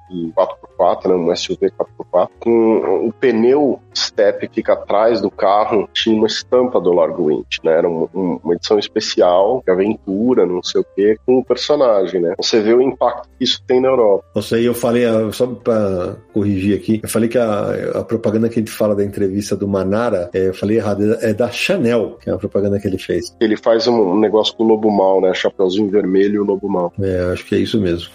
4x4, 0.78 1.08
né, 1.08 1.14
um 1.16 1.34
SUV 1.34 1.72
4x4, 1.72 2.28
com 2.38 3.08
o 3.08 3.12
pneu 3.12 3.80
step 3.92 4.46
que 4.48 4.54
fica 4.56 4.74
atrás 4.74 5.20
do 5.20 5.30
carro, 5.32 5.88
tinha 5.92 6.14
uma 6.16 6.28
estampa 6.28 6.80
do 6.80 6.92
Larg 6.92 7.20
Winch, 7.20 7.58
né, 7.64 7.72
era 7.72 7.88
um, 7.88 8.08
um, 8.14 8.40
uma 8.44 8.54
edição 8.54 8.78
especial, 8.78 9.64
aventura, 9.68 10.46
não 10.46 10.62
sei 10.62 10.80
o 10.80 10.86
que, 10.94 11.16
com 11.26 11.38
o 11.38 11.44
personagem, 11.44 12.20
né. 12.20 12.34
Você 12.36 12.60
vê 12.60 12.72
o 12.72 12.80
impacto 12.80 13.28
que 13.36 13.44
isso 13.44 13.60
tem 13.66 13.80
na 13.80 13.88
Europa. 13.88 14.24
Isso 14.36 14.54
aí 14.54 14.64
eu 14.64 14.74
falei, 14.74 15.06
ah, 15.06 15.28
só 15.32 15.48
para 15.48 16.16
corrigir 16.32 16.78
aqui, 16.78 17.00
eu 17.02 17.08
falei 17.08 17.28
que 17.28 17.38
a, 17.38 17.98
a, 17.98 18.04
propaganda 18.04 18.48
que 18.48 18.60
a 18.60 18.62
gente 18.62 18.70
fala 18.70 18.94
da 18.94 19.04
entrevista 19.04 19.56
do 19.56 19.66
Manara, 19.66 20.30
é, 20.32 20.48
eu 20.48 20.54
falei 20.54 20.76
errado, 20.76 21.16
é 21.20 21.34
da 21.34 21.50
Chanel, 21.50 22.16
que 22.20 22.30
é 22.30 22.32
a 22.32 22.38
propaganda 22.38 22.78
que 22.78 22.86
ele 22.86 22.98
fez 22.98 23.34
ele 23.40 23.56
faz 23.56 23.86
um, 23.86 24.18
negócio 24.18 24.54
com 24.54 24.64
o 24.64 24.66
lobo 24.66 24.90
mal, 24.90 25.20
né? 25.20 25.32
Chapeuzinho 25.32 25.88
vermelho 25.88 26.34
e 26.36 26.38
o 26.38 26.44
lobo 26.44 26.68
mal. 26.68 26.92
É, 27.00 27.32
acho 27.32 27.44
que 27.46 27.54
é 27.54 27.58
isso 27.58 27.80
mesmo. 27.80 28.10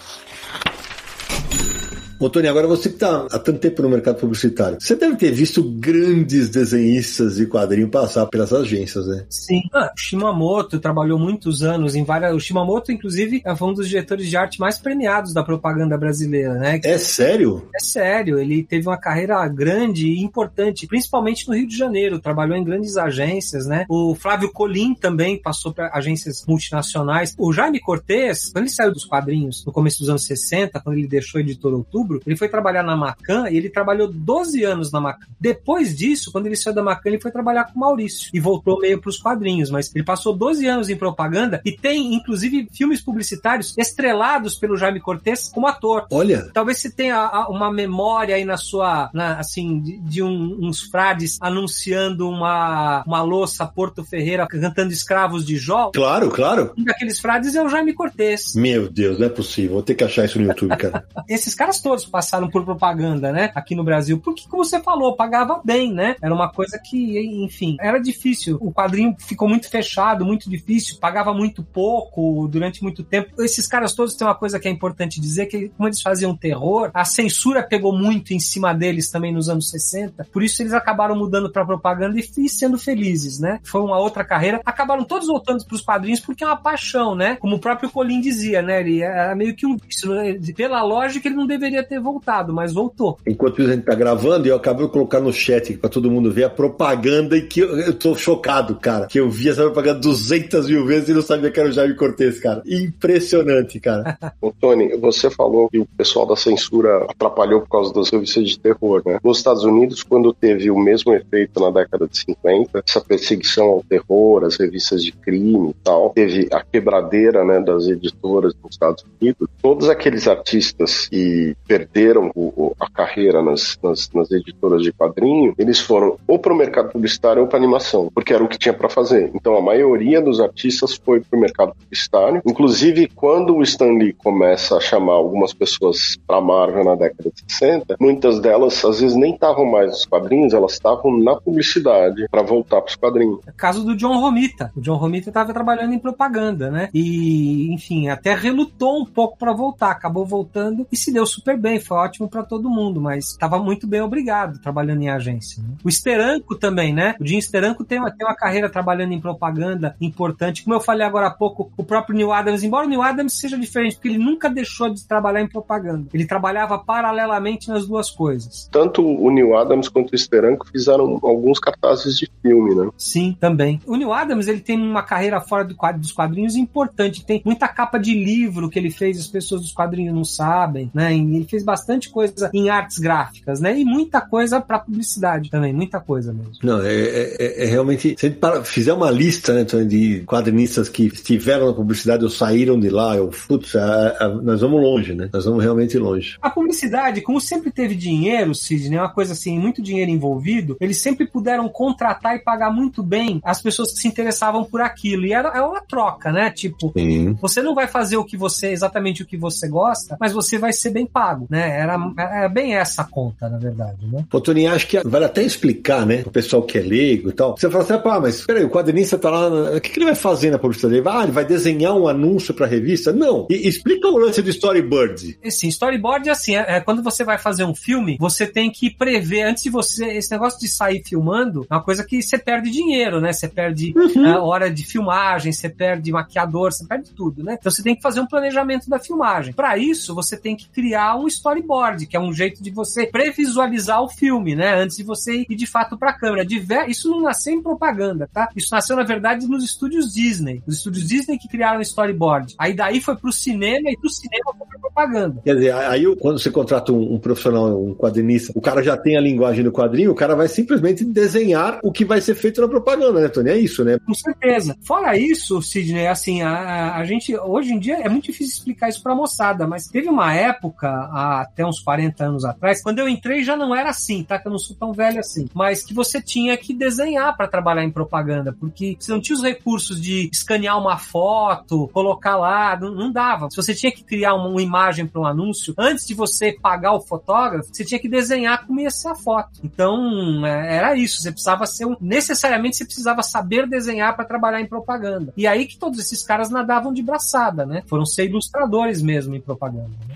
Ô, 2.18 2.30
Tony, 2.30 2.48
agora 2.48 2.66
você 2.66 2.88
que 2.88 2.96
está 2.96 3.28
há 3.30 3.38
tanto 3.40 3.60
tempo 3.60 3.82
no 3.82 3.90
mercado 3.90 4.18
publicitário, 4.18 4.78
você 4.80 4.96
deve 4.96 5.18
ter 5.18 5.32
visto 5.32 5.62
grandes 5.62 6.50
desenhistas 6.50 7.36
de 7.36 7.46
quadrinho 7.46 7.90
passar 7.90 8.26
pelas 8.28 8.54
agências, 8.54 9.06
né? 9.06 9.26
Sim. 9.30 9.62
Ah, 9.74 9.92
o 9.94 10.00
Shimamoto 10.00 10.80
trabalhou 10.80 11.20
muitos 11.20 11.62
anos 11.62 11.94
em 11.94 12.06
várias. 12.06 12.34
O 12.34 12.40
Shimamoto, 12.40 12.92
inclusive, 12.92 13.42
é 13.44 13.54
um 13.54 13.74
dos 13.74 13.90
diretores 13.90 14.30
de 14.30 14.38
arte 14.38 14.60
mais 14.60 14.78
premiados 14.78 15.34
da 15.34 15.44
propaganda 15.44 15.98
brasileira, 15.98 16.54
né? 16.54 16.80
É 16.84 16.98
sério? 16.98 17.68
É 17.76 17.80
sério. 17.80 18.40
Ele 18.40 18.64
teve 18.64 18.88
uma 18.88 18.98
carreira 18.98 19.46
grande 19.50 20.08
e 20.08 20.24
importante, 20.24 20.88
principalmente 20.88 21.48
no 21.48 21.56
Rio 21.56 21.68
de 21.68 21.78
Janeiro. 21.78 22.20
Trabalhou 22.20 22.56
em 22.56 22.64
grandes 22.64 22.96
agências, 22.96 23.66
né? 23.66 23.86
O 23.90 24.16
Flávio 24.16 24.52
Colim 24.54 24.96
também 24.96 25.42
passou 25.42 25.74
para 25.74 25.92
agências 25.94 26.46
multinacionais. 26.48 27.36
O 27.38 27.52
Jaime 27.52 27.82
Cortez, 27.82 28.52
quando 28.54 28.64
ele 28.64 28.74
saiu 28.74 28.94
dos 28.94 29.04
quadrinhos 29.04 29.66
no 29.66 29.72
começo 29.74 30.00
dos 30.00 30.10
anos 30.10 30.26
60, 30.26 30.80
quando 30.80 30.98
ele 30.98 31.08
deixou 31.08 31.40
a 31.40 31.42
editora 31.42 31.76
Outubro, 31.76 32.05
outubro, 32.06 32.22
ele 32.26 32.36
foi 32.36 32.48
trabalhar 32.48 32.84
na 32.84 32.96
Macan 32.96 33.50
e 33.50 33.58
ele 33.58 33.70
trabalhou 33.70 34.08
12 34.08 34.64
anos 34.64 34.92
na 34.92 35.02
Macan. 35.02 35.26
Depois 35.40 35.96
disso, 35.96 36.32
quando 36.32 36.46
ele 36.46 36.56
saiu 36.56 36.74
da 36.74 36.84
Macan, 36.84 37.10
ele 37.10 37.20
foi 37.20 37.32
trabalhar 37.32 37.66
com 37.66 37.78
o 37.78 37.80
Maurício 37.80 38.30
e 38.34 38.40
voltou 38.40 38.80
meio 38.80 39.02
para 39.02 39.10
os 39.10 39.18
quadrinhos, 39.18 39.70
mas 39.70 39.92
ele 39.94 40.04
passou 40.04 40.34
12 40.36 40.66
anos 40.68 40.90
em 40.90 40.96
propaganda 40.96 41.62
e 41.66 41.72
tem, 41.72 42.14
inclusive, 42.14 42.68
filmes 42.72 43.02
publicitários 43.02 43.76
estrelados 43.78 44.56
pelo 44.56 44.78
Jaime 44.78 45.00
Cortez 45.00 45.50
como 45.54 45.68
ator. 45.68 46.06
Olha! 46.12 46.50
Talvez 46.54 46.80
você 46.80 46.90
tenha 46.90 47.48
uma 47.50 47.72
memória 47.72 48.36
aí 48.36 48.46
na 48.46 48.58
sua, 48.58 49.10
na, 49.14 49.40
assim, 49.40 49.80
de, 49.80 49.98
de 49.98 50.24
um, 50.24 50.58
uns 50.62 50.84
frades 50.84 51.38
anunciando 51.42 52.30
uma, 52.30 53.04
uma 53.06 53.22
louça 53.22 53.66
Porto 53.66 54.04
Ferreira 54.04 54.48
cantando 54.48 54.94
Escravos 54.94 55.46
de 55.46 55.58
Jó. 55.58 55.92
Claro, 55.94 56.30
claro. 56.30 56.74
Um 56.78 56.84
daqueles 56.84 57.20
frades 57.20 57.56
é 57.56 57.64
o 57.64 57.70
Jaime 57.70 57.94
Cortez. 57.94 58.56
Meu 58.56 58.90
Deus, 58.90 59.20
não 59.20 59.28
é 59.28 59.30
possível. 59.30 59.74
Vou 59.74 59.84
ter 59.84 59.96
que 59.96 60.04
achar 60.04 60.26
isso 60.26 60.40
no 60.40 60.48
YouTube, 60.48 60.76
cara. 60.78 61.06
Esses 61.28 61.56
caras 61.56 61.80
todos 61.80 61.95
todos 61.96 62.06
passaram 62.06 62.50
por 62.50 62.66
propaganda, 62.66 63.32
né? 63.32 63.52
Aqui 63.56 63.74
no 63.74 63.84
Brasil. 63.84 64.20
Porque, 64.20 64.44
como 64.50 64.66
você 64.66 64.82
falou, 64.82 65.16
pagava 65.16 65.62
bem, 65.64 65.94
né? 65.94 66.16
Era 66.22 66.34
uma 66.34 66.52
coisa 66.52 66.78
que, 66.78 67.18
enfim, 67.44 67.78
era 67.80 67.98
difícil. 68.00 68.58
O 68.60 68.72
quadrinho 68.72 69.16
ficou 69.18 69.48
muito 69.48 69.70
fechado, 69.70 70.26
muito 70.26 70.50
difícil, 70.50 70.98
pagava 71.00 71.34
muito 71.34 71.64
pouco 71.64 72.48
durante 72.50 72.84
muito 72.84 73.04
tempo. 73.04 73.42
Esses 73.42 73.66
caras 73.68 73.94
todos 73.94 74.14
têm 74.14 74.28
uma 74.28 74.36
coisa 74.36 74.60
que 74.60 74.68
é 74.68 74.72
importante 74.72 75.22
dizer, 75.22 75.46
que 75.46 75.70
como 75.70 75.88
eles 75.88 76.02
faziam 76.02 76.36
terror, 76.36 76.92
a 76.94 77.06
censura 77.06 77.64
pegou 77.64 77.98
muito 77.98 78.34
em 78.34 78.40
cima 78.40 78.74
deles 78.74 79.10
também 79.10 79.34
nos 79.34 79.48
anos 79.48 79.70
60. 79.70 80.28
Por 80.34 80.44
isso 80.44 80.62
eles 80.62 80.74
acabaram 80.74 81.16
mudando 81.16 81.50
para 81.50 81.66
propaganda 81.66 82.20
e 82.20 82.50
sendo 82.50 82.78
felizes, 82.78 83.40
né? 83.40 83.60
Foi 83.64 83.82
uma 83.82 83.98
outra 83.98 84.26
carreira. 84.26 84.60
Acabaram 84.66 85.06
todos 85.06 85.28
voltando 85.28 85.64
para 85.66 85.76
os 85.76 85.82
quadrinhos 85.82 86.20
porque 86.20 86.44
é 86.44 86.48
uma 86.48 86.58
paixão, 86.58 87.16
né? 87.16 87.38
Como 87.38 87.56
o 87.56 87.60
próprio 87.60 87.90
Colin 87.90 88.20
dizia, 88.20 88.62
né? 88.62 88.82
Ele 88.82 89.02
era 89.02 89.34
meio 89.36 89.56
que 89.56 89.66
um. 89.66 89.78
Né? 90.06 90.38
Pela 90.56 90.84
lógica, 90.84 91.28
ele 91.28 91.36
não 91.36 91.48
deveria 91.48 91.85
ter 91.86 92.00
voltado, 92.00 92.54
mas 92.54 92.74
voltou. 92.74 93.18
Enquanto 93.26 93.62
a 93.62 93.66
gente 93.68 93.84
tá 93.84 93.96
gravando, 93.96 94.48
eu 94.48 94.56
acabei 94.56 94.86
de 94.86 94.92
colocar 94.92 95.20
no 95.20 95.32
chat 95.32 95.78
para 95.78 95.90
todo 95.90 96.12
mundo 96.12 96.32
ver 96.32 96.46
a 96.46 96.50
propaganda 96.50 97.38
e 97.38 97.42
que 97.42 97.62
eu, 97.62 97.78
eu 97.80 97.94
tô 97.94 98.16
chocado, 98.16 98.76
cara. 98.76 99.08
Que 99.08 99.20
eu 99.20 99.30
vi 99.30 99.50
essa 99.50 99.64
propaganda 99.64 100.00
200 100.00 100.70
mil 100.70 100.86
vezes 100.86 101.10
e 101.10 101.14
não 101.14 101.22
sabia 101.22 101.52
que 101.52 101.60
era 101.60 101.70
o 101.70 101.72
Jaime 101.72 101.96
Cortez, 101.96 102.40
cara. 102.40 102.62
Impressionante, 102.66 103.80
cara. 103.80 104.18
Ô, 104.42 104.52
Tony, 104.52 104.96
você 104.98 105.30
falou 105.30 105.70
que 105.70 105.80
o 105.80 105.86
pessoal 105.86 106.26
da 106.26 106.36
censura 106.36 107.06
atrapalhou 107.10 107.62
por 107.62 107.70
causa 107.70 107.94
das 107.94 108.10
revistas 108.10 108.50
de 108.50 108.60
terror, 108.60 109.02
né? 109.06 109.20
Nos 109.24 109.38
Estados 109.38 109.64
Unidos, 109.64 110.04
quando 110.04 110.34
teve 110.34 110.70
o 110.72 110.78
mesmo 110.78 111.14
efeito 111.14 111.60
na 111.60 111.72
década 111.72 112.08
de 112.08 112.18
50, 112.18 112.84
essa 112.88 113.02
perseguição 113.02 113.66
ao 113.66 113.84
terror, 113.84 114.44
as 114.44 114.58
revistas 114.58 115.04
de 115.04 115.12
crime 115.12 115.70
e 115.70 115.76
tal, 115.84 116.12
teve 116.12 116.48
a 116.52 116.64
quebradeira, 116.64 117.44
né, 117.44 117.60
das 117.60 117.88
editoras 117.88 118.54
nos 118.64 118.74
Estados 118.74 119.06
Unidos, 119.20 119.48
todos 119.62 119.90
aqueles 119.90 120.28
artistas 120.28 121.08
que 121.08 121.56
perderam 121.76 122.32
o, 122.34 122.74
a 122.80 122.90
carreira 122.90 123.42
nas, 123.42 123.78
nas, 123.84 124.10
nas, 124.14 124.32
editoras 124.32 124.82
de 124.82 124.94
quadrinho, 124.94 125.54
eles 125.58 125.80
foram 125.80 126.18
ou 126.26 126.40
para 126.40 126.54
o 126.54 126.56
mercado 126.56 126.90
publicitário 126.90 127.42
ou 127.42 127.48
para 127.48 127.58
animação, 127.58 128.10
porque 128.14 128.34
era 128.34 128.44
o 128.44 128.48
que 128.48 128.58
tinha 128.58 128.74
para 128.74 128.88
fazer. 128.88 129.32
Então 129.36 129.58
a 129.58 129.62
maioria 129.62 130.22
dos 130.22 130.40
artistas 130.40 130.96
foi 130.96 131.20
para 131.20 131.38
o 131.38 131.42
mercado 131.42 131.74
publicitário. 131.76 132.42
Inclusive, 132.46 133.10
quando 133.14 133.56
o 133.56 133.64
Stan 133.64 133.92
Lee 133.92 134.14
começa 134.14 134.78
a 134.78 134.80
chamar 134.80 135.14
algumas 135.14 135.54
pessoas 135.54 136.18
para 136.26 136.40
Marvel 136.40 136.86
na 136.86 136.96
década 136.96 137.30
de 137.30 137.54
60, 137.54 137.98
muitas 138.00 138.40
delas 138.40 138.84
às 138.86 139.02
vezes 139.02 139.18
nem 139.18 139.34
estavam 139.34 139.66
mais 139.66 139.92
nos 139.92 140.06
quadrinhos, 140.06 140.54
elas 140.54 140.74
estavam 140.74 141.18
na 141.20 141.36
publicidade 141.36 142.28
para 142.30 142.42
voltar 142.42 142.82
para 142.82 142.90
os 142.90 142.96
quadrinhos. 142.96 143.40
É 143.48 143.52
caso 143.52 143.84
do 143.84 143.96
John 143.98 144.20
Romita. 144.20 144.72
O 144.76 144.82
John 144.82 144.96
Romita 144.96 145.30
estava 145.30 145.54
trabalhando 145.54 145.94
em 145.94 146.00
propaganda, 146.00 146.72
né? 146.72 146.90
E, 146.94 147.74
enfim, 147.74 148.08
até 148.08 148.34
relutou 148.34 149.02
um 149.02 149.06
pouco 149.06 149.38
para 149.38 149.52
voltar, 149.54 149.92
acabou 149.92 150.26
voltando 150.26 150.88
e 150.92 150.98
se 150.98 151.12
deu 151.12 151.26
super 151.26 151.58
bem, 151.58 151.65
foi 151.80 151.98
ótimo 151.98 152.30
para 152.30 152.44
todo 152.44 152.70
mundo, 152.70 153.02
mas 153.02 153.32
estava 153.32 153.58
muito 153.60 153.88
bem 153.88 154.02
obrigado 154.02 154.60
trabalhando 154.62 155.02
em 155.02 155.10
agência. 155.10 155.62
Né? 155.62 155.70
O 155.84 155.92
Steranco 155.92 156.56
também, 156.56 156.94
né? 156.94 157.16
O 157.20 157.26
Jim 157.26 157.40
Steranco 157.42 157.84
tem 157.84 158.00
uma, 158.00 158.12
tem 158.12 158.26
uma 158.26 158.36
carreira 158.36 158.70
trabalhando 158.70 159.14
em 159.14 159.20
propaganda 159.20 159.96
importante. 160.00 160.64
Como 160.64 160.76
eu 160.76 160.80
falei 160.80 161.06
agora 161.06 161.28
há 161.28 161.32
pouco, 161.32 161.72
o 161.78 161.84
próprio 161.84 162.16
Neil 162.16 162.32
Adams, 162.32 162.64
embora 162.64 162.86
o 162.86 162.90
Neil 162.90 163.02
Adams 163.02 163.34
seja 163.34 163.58
diferente, 163.58 163.96
porque 163.96 164.10
ele 164.10 164.18
nunca 164.18 164.50
deixou 164.50 164.90
de 164.90 165.06
trabalhar 165.08 165.42
em 165.42 165.48
propaganda. 165.48 166.08
Ele 166.14 166.26
trabalhava 166.26 166.78
paralelamente 166.78 167.68
nas 167.68 167.88
duas 167.88 168.10
coisas. 168.10 168.70
Tanto 168.72 169.06
o 169.06 169.30
Neil 169.32 169.58
Adams 169.58 169.88
quanto 169.88 170.14
o 170.14 170.18
Steranco 170.18 170.68
fizeram 170.70 171.20
alguns 171.24 171.60
cartazes 171.60 172.18
de 172.18 172.30
filme, 172.42 172.76
né? 172.76 172.90
Sim, 172.98 173.36
também. 173.40 173.80
O 173.86 173.96
Neil 173.96 174.14
Adams, 174.14 174.48
ele 174.48 174.62
tem 174.62 174.80
uma 174.80 175.04
carreira 175.04 175.40
fora 175.40 175.64
do 175.64 175.76
quadro, 175.76 176.02
dos 176.02 176.12
quadrinhos 176.12 176.56
importante. 176.56 177.26
Tem 177.26 177.42
muita 177.46 177.68
capa 177.68 177.98
de 177.98 178.14
livro 178.14 178.70
que 178.70 178.78
ele 178.78 178.92
fez, 178.92 179.20
as 179.20 179.28
pessoas 179.28 179.62
dos 179.62 179.72
quadrinhos 179.72 180.14
não 180.14 180.24
sabem, 180.24 180.92
né? 180.94 181.16
Ele 181.16 181.46
fez 181.46 181.55
bastante 181.64 182.10
coisa 182.10 182.50
em 182.54 182.70
artes 182.70 183.00
gráficas, 183.00 183.60
né? 183.60 183.78
E 183.80 183.86
muita 183.86 184.22
coisa 184.22 184.60
para 184.62 184.80
publicidade 184.80 185.50
também, 185.50 185.74
muita 185.74 186.00
coisa 186.00 186.34
mesmo. 186.34 186.54
Não, 186.64 186.82
é, 186.82 186.94
é, 186.94 187.36
é, 187.40 187.64
é 187.64 187.66
realmente. 187.66 188.16
Se 188.18 188.26
a 188.26 188.30
gente 188.30 188.68
fizer 188.68 188.94
uma 188.94 189.12
lista 189.12 189.54
né, 189.54 189.64
de 189.64 190.24
quadrinistas 190.26 190.90
que 190.90 191.08
estiveram 191.08 191.68
na 191.68 191.74
publicidade 191.74 192.24
ou 192.24 192.30
saíram 192.30 192.80
de 192.80 192.90
lá, 192.90 193.16
eu, 193.16 193.30
putz, 193.48 193.76
a, 193.76 194.16
a, 194.20 194.30
nós 194.30 194.62
vamos 194.62 194.82
longe, 194.82 195.14
né? 195.14 195.30
Nós 195.32 195.46
vamos 195.46 195.64
realmente 195.64 195.98
longe. 195.98 196.38
A 196.42 196.50
publicidade, 196.50 197.22
como 197.22 197.40
sempre 197.40 197.72
teve 197.72 197.96
dinheiro, 197.96 198.54
Sidney, 198.54 198.98
uma 198.98 199.10
coisa 199.10 199.34
assim, 199.34 199.60
muito 199.60 199.82
dinheiro 199.82 200.12
envolvido, 200.12 200.78
eles 200.80 200.98
sempre 200.98 201.26
puderam 201.26 201.68
contratar 201.70 202.36
e 202.36 202.40
pagar 202.40 202.72
muito 202.72 203.04
bem 203.04 203.40
as 203.44 203.62
pessoas 203.62 203.92
que 203.92 204.00
se 204.00 204.08
interessavam 204.08 204.64
por 204.64 204.82
aquilo. 204.82 205.26
E 205.26 205.34
era, 205.34 205.50
era 205.50 205.68
uma 205.68 205.82
troca, 205.82 206.32
né? 206.32 206.50
Tipo, 206.50 206.92
Sim. 206.98 207.38
você 207.42 207.62
não 207.62 207.76
vai 207.76 207.88
fazer 207.88 208.18
o 208.18 208.26
que 208.26 208.38
você, 208.38 208.68
exatamente 208.68 209.24
o 209.24 209.26
que 209.26 209.38
você 209.38 209.68
gosta, 209.68 210.18
mas 210.20 210.34
você 210.34 210.58
vai 210.58 210.74
ser 210.74 210.92
bem 210.92 211.06
pago. 211.06 211.45
Né? 211.50 211.80
Era, 211.80 211.98
era 212.18 212.50
bem 212.50 212.76
essa 212.76 213.02
a 213.02 213.06
conta, 213.06 213.50
na 213.50 213.58
verdade, 213.58 214.06
né? 214.06 214.26
Pô, 214.30 214.42
Toninho, 214.42 214.72
acho 214.72 214.88
que 214.88 215.00
vale 215.08 215.26
até 215.26 215.44
explicar, 215.44 216.06
né? 216.06 216.24
O 216.26 216.32
pessoal 216.32 216.64
que 216.64 216.78
é 216.78 216.82
leigo 216.82 217.30
e 217.30 217.34
tal. 217.34 217.56
Você 217.58 217.70
fala 217.70 217.84
assim, 217.84 217.98
pá, 217.98 218.20
mas 218.20 218.46
peraí, 218.46 218.64
o 218.64 218.70
quadrinista 218.70 219.18
tá 219.18 219.30
lá, 219.30 219.76
o 219.76 219.82
que, 219.82 219.90
que 219.90 220.00
ele 220.00 220.06
vai 220.06 220.16
fazer 220.16 220.52
na 220.52 220.58
publicidade? 220.58 220.96
Ele 220.96 221.02
vai, 221.02 221.18
ah, 221.18 221.24
ele 221.24 221.32
vai 221.32 221.46
desenhar 221.46 221.94
um 221.94 222.08
anúncio 222.08 222.54
pra 222.54 222.66
revista? 222.66 223.12
Não. 223.12 223.48
E, 223.50 223.68
explica 223.68 224.08
o 224.08 224.18
lance 224.18 224.42
do 224.42 224.50
storyboard. 224.50 225.38
Sim, 225.50 225.68
storyboard, 225.68 226.30
assim, 226.30 226.56
é, 226.56 226.78
é, 226.78 226.82
quando 226.82 227.04
você 227.04 227.24
vai 227.24 227.38
fazer 227.38 227.64
um 227.64 227.76
filme, 227.76 228.18
você 228.20 228.48
tem 228.48 228.72
que 228.72 228.90
prever, 228.90 229.44
antes 229.44 229.64
de 229.64 229.70
você, 229.70 230.06
esse 230.06 230.32
negócio 230.32 230.60
de 230.60 230.68
sair 230.68 231.04
filmando, 231.06 231.66
é 231.70 231.74
uma 231.74 231.84
coisa 231.84 232.04
que 232.04 232.22
você 232.22 232.38
perde 232.38 232.72
dinheiro, 232.72 233.20
né? 233.22 233.34
Você 233.34 233.48
perde 233.48 233.94
uhum. 233.96 234.26
É, 234.26 234.40
hora 234.40 234.70
de 234.70 234.84
filmagem, 234.84 235.52
você 235.52 235.70
perde 235.70 236.12
maquiador, 236.12 236.72
você 236.72 236.86
perde 236.86 237.12
tudo, 237.12 237.44
né? 237.44 237.58
Então 237.60 237.72
você 237.72 237.84
tem 237.84 237.96
que 237.96 238.02
fazer 238.02 238.20
um 238.20 238.28
planejamento 238.28 238.90
da 238.90 239.00
filmagem. 239.00 239.54
Para 239.54 239.78
isso, 239.78 240.16
você 240.16 240.38
tem 240.38 240.56
que 240.56 240.68
criar 240.70 241.16
um 241.16 241.25
storyboard, 241.28 242.08
que 242.08 242.16
é 242.16 242.20
um 242.20 242.34
jeito 242.34 242.62
de 242.62 242.70
você 242.70 243.06
previsualizar 243.08 244.02
o 244.02 244.10
filme, 244.10 244.56
né? 244.56 244.76
Antes 244.76 244.98
de 244.98 245.04
você 245.04 245.46
ir 245.50 245.56
de 245.56 245.66
fato 245.66 245.98
para 245.98 246.12
a 246.12 246.14
câmera. 246.18 246.46
Isso 246.88 247.10
não 247.10 247.22
nasceu 247.22 247.54
em 247.54 247.62
propaganda, 247.62 248.30
tá? 248.32 248.50
Isso 248.56 248.74
nasceu, 248.74 248.96
na 248.96 249.04
verdade, 249.04 249.48
nos 249.48 249.64
estúdios 249.64 250.14
Disney. 250.14 250.62
Os 250.66 250.78
estúdios 250.78 251.08
Disney 251.08 251.38
que 251.38 251.48
criaram 251.48 251.80
o 251.80 251.82
storyboard. 251.82 252.56
Aí 252.58 252.74
daí 252.74 253.02
foi 253.02 253.16
pro 253.16 253.32
cinema 253.32 253.90
e 253.90 253.98
do 253.98 254.10
cinema 254.10 254.54
foi 254.58 254.68
pra 254.68 254.80
propaganda. 254.80 255.42
Quer 255.44 255.56
dizer, 255.56 255.74
aí 255.74 256.04
quando 256.18 256.40
você 256.40 256.50
contrata 256.50 256.92
um, 256.92 257.16
um 257.16 257.20
profissional, 257.20 257.84
um 257.84 257.94
quadrinista, 257.94 258.54
o 258.56 258.62
cara 258.62 258.82
já 258.82 258.96
tem 258.96 259.18
a 259.18 259.22
linguagem 259.22 259.64
do 259.64 259.72
quadrinho, 259.72 260.12
o 260.12 260.16
cara 260.16 260.36
vai 260.36 260.48
simplesmente 260.48 261.04
desenhar 261.04 261.80
o 261.84 261.92
que 261.92 262.06
vai 262.06 262.22
ser 262.22 262.36
feito 262.36 262.62
na 262.62 262.68
propaganda, 262.68 263.20
né, 263.20 263.28
Tony? 263.28 263.50
É 263.50 263.58
isso, 263.58 263.84
né? 263.84 263.98
Com 264.06 264.14
certeza. 264.14 264.76
Fora 264.84 265.18
isso, 265.18 265.62
Sidney, 265.62 266.08
assim, 266.08 266.42
a, 266.42 266.96
a 266.96 267.04
gente, 267.04 267.36
hoje 267.38 267.74
em 267.74 267.80
dia, 267.80 267.98
é 267.98 268.10
muito 268.10 268.26
difícil 268.26 268.54
explicar 268.54 268.90
isso 268.90 269.04
pra 269.04 269.16
moçada, 269.16 269.68
mas 269.68 269.88
teve 269.88 270.08
uma 270.08 270.34
época, 270.34 270.90
há 271.16 271.42
até 271.42 271.66
uns 271.66 271.80
40 271.80 272.24
anos 272.26 272.46
atrás, 272.46 272.84
quando 272.84 273.00
eu 273.00 273.08
entrei 273.08 273.44
já 273.44 273.56
não 273.56 273.74
era 273.74 273.90
assim, 273.90 274.24
tá? 274.24 274.38
Que 274.38 274.48
eu 274.48 274.52
não 274.52 274.60
sou 274.60 274.76
tão 274.76 274.92
velho 274.92 275.20
assim, 275.20 275.48
mas 275.54 275.84
que 275.84 275.94
você 275.94 276.22
tinha 276.22 276.58
que 276.58 276.74
desenhar 276.74 277.36
para 277.38 277.48
trabalhar 277.48 277.84
em 277.84 277.92
propaganda, 277.92 278.54
porque 278.54 278.98
você 279.00 279.12
não 279.12 279.22
tinha 279.22 279.36
os 279.36 279.44
recursos 279.44 280.02
de 280.02 280.30
escanear 280.32 280.78
uma 280.78 280.98
foto, 280.98 281.88
colocar 281.94 282.36
lá, 282.36 282.78
não, 282.78 282.92
não 282.92 283.12
dava. 283.12 283.50
Se 283.50 283.56
você 283.56 283.74
tinha 283.74 283.92
que 283.92 284.04
criar 284.04 284.34
uma, 284.34 284.50
uma 284.50 284.62
imagem 284.62 285.08
para 285.08 285.22
um 285.22 285.26
anúncio, 285.26 285.74
antes 285.78 286.06
de 286.06 286.14
você 286.14 286.52
pagar 286.52 286.94
o 286.94 287.02
fotógrafo, 287.02 287.70
você 287.72 287.86
tinha 287.86 288.00
que 288.00 288.10
desenhar 288.10 288.66
como 288.66 288.80
ia 288.80 288.90
ser 288.90 289.10
a 289.10 289.16
foto. 289.16 289.60
Então, 289.64 290.46
é, 290.46 290.76
era 290.76 290.96
isso. 290.96 291.22
Você 291.22 291.32
precisava 291.32 291.66
ser 291.66 291.86
um. 291.86 291.96
Necessariamente 292.02 292.78
você 292.78 292.86
precisava 292.86 293.24
saber 293.24 293.68
desenhar 293.68 294.16
para 294.16 294.26
trabalhar 294.26 294.60
em 294.60 294.66
propaganda. 294.66 295.34
E 295.38 295.48
aí 295.48 295.66
que 295.66 295.78
todos 295.78 296.00
esses 296.00 296.24
caras 296.24 296.50
nadavam 296.50 296.94
de 296.94 297.02
braçada, 297.02 297.66
né? 297.66 297.84
Foram 297.86 298.06
ser 298.06 298.26
ilustradores 298.26 299.02
mesmo 299.02 299.36
em 299.36 299.42
propaganda. 299.42 299.92
Né? 300.08 300.16